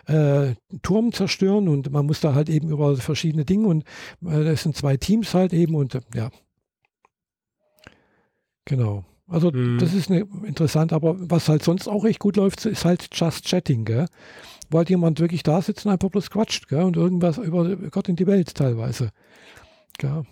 äh, 0.06 0.54
Turm 0.82 1.12
zerstören 1.12 1.68
und 1.68 1.90
man 1.90 2.06
muss 2.06 2.20
da 2.20 2.34
halt 2.34 2.48
eben 2.48 2.68
über 2.68 2.96
verschiedene 2.96 3.44
Dinge 3.44 3.68
und 3.68 3.84
äh, 4.24 4.44
das 4.44 4.62
sind 4.62 4.76
zwei 4.76 4.96
Teams 4.96 5.34
halt 5.34 5.52
eben 5.52 5.74
und 5.74 5.94
äh, 5.94 6.00
ja. 6.14 6.30
Genau. 8.64 9.04
Also 9.28 9.50
Mhm. 9.50 9.78
das 9.78 9.92
ist 9.92 10.10
eine, 10.10 10.20
interessant, 10.44 10.92
aber 10.92 11.16
was 11.18 11.48
halt 11.48 11.62
sonst 11.64 11.88
auch 11.88 12.04
echt 12.04 12.20
gut 12.20 12.36
läuft, 12.36 12.64
ist 12.66 12.84
halt 12.84 13.08
Just 13.12 13.44
Chatting, 13.46 13.84
gell? 13.84 14.06
Wo 14.70 14.78
halt 14.78 14.90
jemand 14.90 15.18
wirklich 15.20 15.42
da 15.42 15.60
sitzt 15.62 15.84
und 15.86 15.92
einfach 15.92 16.10
bloß 16.10 16.30
quatscht, 16.30 16.68
gell? 16.68 16.82
Und 16.82 16.96
irgendwas 16.96 17.38
über 17.38 17.74
Gott 17.90 18.08
in 18.08 18.16
die 18.16 18.26
Welt 18.26 18.54
teilweise. 18.54 19.10
Gell? 19.98 20.22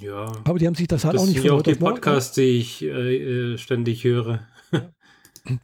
Ja. 0.00 0.32
Aber 0.44 0.58
die 0.58 0.66
haben 0.66 0.74
sich 0.74 0.88
das 0.88 1.04
halt 1.04 1.14
Das 1.14 1.22
auch 1.22 1.26
sind 1.26 1.34
nicht 1.36 1.44
ja 1.44 1.50
von 1.52 1.60
auch 1.60 1.62
die 1.62 1.70
morgen- 1.74 1.94
Podcasts, 1.94 2.34
die 2.34 2.58
ich 2.58 2.82
äh, 2.82 3.52
äh, 3.52 3.58
ständig 3.58 4.02
höre. 4.04 4.40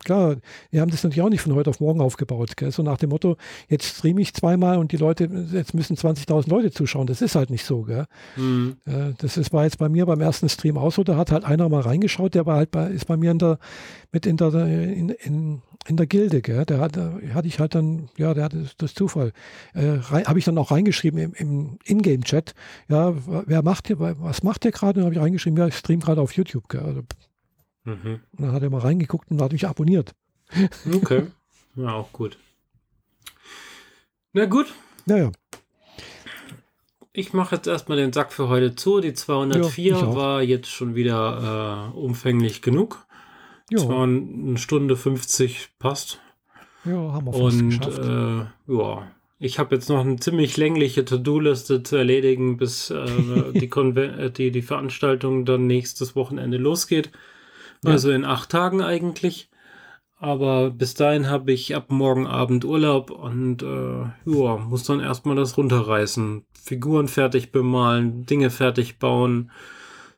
Klar, 0.05 0.37
wir 0.71 0.81
haben 0.81 0.91
das 0.91 1.05
natürlich 1.05 1.23
auch 1.23 1.29
nicht 1.29 1.41
von 1.41 1.55
heute 1.55 1.71
auf 1.71 1.79
morgen 1.81 2.01
aufgebaut. 2.01 2.57
Gell? 2.57 2.73
So 2.73 2.83
nach 2.83 2.99
dem 2.99 3.11
Motto, 3.11 3.37
jetzt 3.69 3.87
streame 3.87 4.21
ich 4.21 4.35
zweimal 4.35 4.79
und 4.79 4.91
die 4.93 4.97
Leute, 4.97 5.29
jetzt 5.53 5.75
müssen 5.75 5.97
20.000 5.97 6.49
Leute 6.49 6.71
zuschauen. 6.71 7.07
Das 7.07 7.23
ist 7.23 7.37
halt 7.37 7.51
nicht 7.51 7.65
so. 7.65 7.83
Gell? 7.83 8.07
Mhm. 8.37 8.77
Das 9.19 9.37
ist, 9.37 9.53
war 9.53 9.65
jetzt 9.65 9.79
bei 9.79 9.89
mir 9.89 10.07
beim 10.07 10.21
ersten 10.21 10.49
Stream 10.49 10.77
auch 10.77 10.93
so, 10.93 11.05
da 11.05 11.17
hat 11.17 11.31
halt 11.31 11.45
einer 11.45 11.69
mal 11.69 11.81
reingeschaut, 11.81 12.35
der 12.35 12.47
war 12.47 12.57
halt 12.57 12.71
bei, 12.71 12.89
ist 12.89 13.07
bei 13.07 13.17
mir 13.17 13.31
in 13.31 13.39
der, 13.39 13.59
mit 14.11 14.27
in 14.27 14.37
der, 14.37 14.53
in, 14.55 15.11
in, 15.11 15.63
in 15.87 15.97
der 15.97 16.07
Gilde, 16.07 16.43
gell? 16.43 16.65
Der 16.65 16.81
hat, 16.81 16.97
hatte 16.97 17.49
ich 17.49 17.61
halt 17.61 17.75
dann, 17.75 18.09
ja, 18.17 18.35
der 18.35 18.45
hatte 18.45 18.67
das 18.79 18.95
Zufall. 18.95 19.33
Äh, 19.75 19.99
Habe 19.99 20.39
ich 20.39 20.45
dann 20.45 20.59
auch 20.59 20.71
reingeschrieben 20.71 21.19
im, 21.19 21.33
im 21.35 21.79
Ingame-Chat, 21.85 22.55
ja, 22.89 23.15
wer 23.47 23.63
macht 23.63 23.87
hier, 23.87 23.99
was 23.99 24.43
macht 24.43 24.65
der 24.65 24.73
gerade? 24.73 25.01
Und 25.01 25.07
habe 25.07 25.15
ich 25.15 25.21
reingeschrieben, 25.21 25.59
ja, 25.59 25.67
ich 25.67 25.77
stream 25.77 26.01
gerade 26.01 26.21
auf 26.21 26.33
YouTube, 26.33 26.69
gell? 26.69 26.81
Also, 26.81 27.03
Mhm. 27.89 28.21
Und 28.33 28.41
dann 28.41 28.53
hat 28.53 28.63
er 28.63 28.71
mal 28.71 28.81
reingeguckt 28.81 29.31
und 29.31 29.41
hat 29.41 29.53
mich 29.53 29.67
abonniert. 29.67 30.15
Okay. 30.93 31.27
Ja, 31.77 31.93
auch 31.93 32.11
gut. 32.11 32.37
Na 34.33 34.47
gut. 34.47 34.67
Naja. 35.07 35.31
Ich 37.13 37.33
mache 37.33 37.55
jetzt 37.55 37.69
erstmal 37.69 37.99
den 37.99 38.13
Sack 38.13 38.33
für 38.33 38.49
heute 38.49 38.75
zu. 38.75 39.01
Die 39.01 39.15
204 39.15 39.93
ja, 39.93 40.15
war 40.17 40.43
jetzt 40.43 40.69
schon 40.71 40.97
wieder 40.97 41.93
äh, 41.95 41.97
umfänglich 41.97 42.61
genug. 42.63 43.07
Ja. 43.71 43.79
Zwar 43.79 44.05
eine 44.05 44.59
Stunde 44.59 44.97
50 44.97 45.69
passt. 45.79 46.19
Ja, 46.85 47.13
haben 47.13 47.27
wir 47.27 47.33
fast 47.33 47.63
Und 47.63 47.69
geschafft. 47.69 47.99
Äh, 47.99 48.73
ja, 48.73 49.07
ich 49.39 49.59
habe 49.61 49.75
jetzt 49.75 49.89
noch 49.89 50.01
eine 50.01 50.17
ziemlich 50.17 50.57
längliche 50.57 51.05
To-Do-Liste 51.05 51.85
zu 51.85 51.97
erledigen, 51.97 52.57
bis 52.57 52.91
äh, 52.91 53.07
die, 53.55 53.71
äh, 53.71 54.31
die, 54.31 54.51
die 54.51 54.63
Veranstaltung 54.63 55.45
dann 55.45 55.67
nächstes 55.67 56.17
Wochenende 56.17 56.59
losgeht. 56.59 57.11
Ja. 57.85 57.93
Also 57.93 58.11
in 58.11 58.25
acht 58.25 58.51
Tagen 58.51 58.83
eigentlich. 58.83 59.51
Aber 60.21 60.71
bis 60.71 60.95
dahin 60.95 61.31
habe 61.31 61.53
ich 61.53 61.77
ab 61.77 61.91
morgen 61.91 62.27
Abend 62.27 62.65
Urlaub 62.65 63.11
und 63.11 63.63
äh, 63.63 64.01
ja, 64.25 64.57
muss 64.57 64.83
dann 64.83 64.99
erstmal 64.99 65.37
das 65.37 65.57
runterreißen. 65.57 66.45
Figuren 66.53 67.07
fertig 67.07 67.53
bemalen, 67.53 68.27
Dinge 68.27 68.51
fertig 68.51 68.99
bauen, 68.99 69.53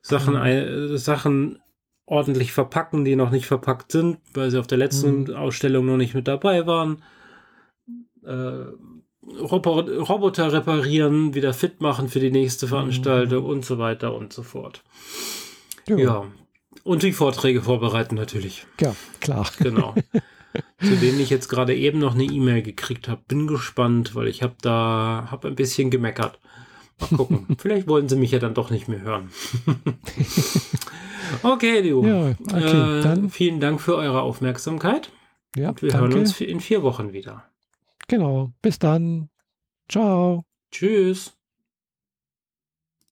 Sachen, 0.01 0.33
mhm. 0.33 0.41
äh, 0.41 0.97
Sachen 0.97 1.59
ordentlich 2.07 2.51
verpacken, 2.51 3.05
die 3.05 3.15
noch 3.15 3.29
nicht 3.29 3.45
verpackt 3.45 3.91
sind, 3.91 4.17
weil 4.33 4.49
sie 4.49 4.59
auf 4.59 4.65
der 4.65 4.79
letzten 4.79 5.25
mhm. 5.25 5.35
Ausstellung 5.35 5.85
noch 5.85 5.97
nicht 5.97 6.15
mit 6.15 6.27
dabei 6.27 6.65
waren. 6.65 7.03
Äh, 8.23 8.65
Roboter 9.39 10.51
reparieren, 10.51 11.35
wieder 11.35 11.53
fit 11.53 11.79
machen 11.79 12.09
für 12.09 12.19
die 12.19 12.31
nächste 12.31 12.67
Veranstaltung 12.67 13.43
mhm. 13.43 13.49
und 13.49 13.65
so 13.65 13.77
weiter 13.77 14.15
und 14.15 14.33
so 14.33 14.41
fort. 14.41 14.83
Ja. 15.87 15.97
ja. 15.97 16.25
Und 16.83 17.03
die 17.03 17.11
Vorträge 17.11 17.61
vorbereiten 17.61 18.15
natürlich. 18.15 18.65
Ja, 18.79 18.95
klar. 19.19 19.49
Genau. 19.59 19.95
Zu 20.81 20.95
denen 20.97 21.19
ich 21.19 21.29
jetzt 21.29 21.47
gerade 21.47 21.75
eben 21.75 21.99
noch 21.99 22.15
eine 22.15 22.23
E-Mail 22.23 22.61
gekriegt 22.61 23.07
habe. 23.07 23.21
Bin 23.27 23.47
gespannt, 23.47 24.15
weil 24.15 24.27
ich 24.27 24.43
habe 24.43 24.55
da 24.61 25.27
hab 25.31 25.45
ein 25.45 25.55
bisschen 25.55 25.91
gemeckert. 25.91 26.39
Mal 26.99 27.17
gucken. 27.17 27.45
Vielleicht 27.57 27.87
wollen 27.87 28.09
sie 28.09 28.15
mich 28.15 28.31
ja 28.31 28.39
dann 28.39 28.53
doch 28.53 28.69
nicht 28.69 28.87
mehr 28.87 29.01
hören. 29.01 29.29
okay, 31.43 31.87
du. 31.87 32.05
Ja, 32.05 32.35
okay, 32.53 32.99
äh, 32.99 33.01
dann. 33.01 33.29
Vielen 33.29 33.59
Dank 33.59 33.79
für 33.79 33.95
eure 33.95 34.21
Aufmerksamkeit. 34.21 35.11
Ja, 35.55 35.69
Und 35.69 35.81
wir 35.81 35.89
danke. 35.89 36.09
hören 36.09 36.19
uns 36.19 36.39
in 36.41 36.59
vier 36.59 36.83
Wochen 36.83 37.13
wieder. 37.13 37.45
Genau. 38.07 38.51
Bis 38.61 38.79
dann. 38.79 39.29
Ciao. 39.87 40.45
Tschüss. 40.71 41.33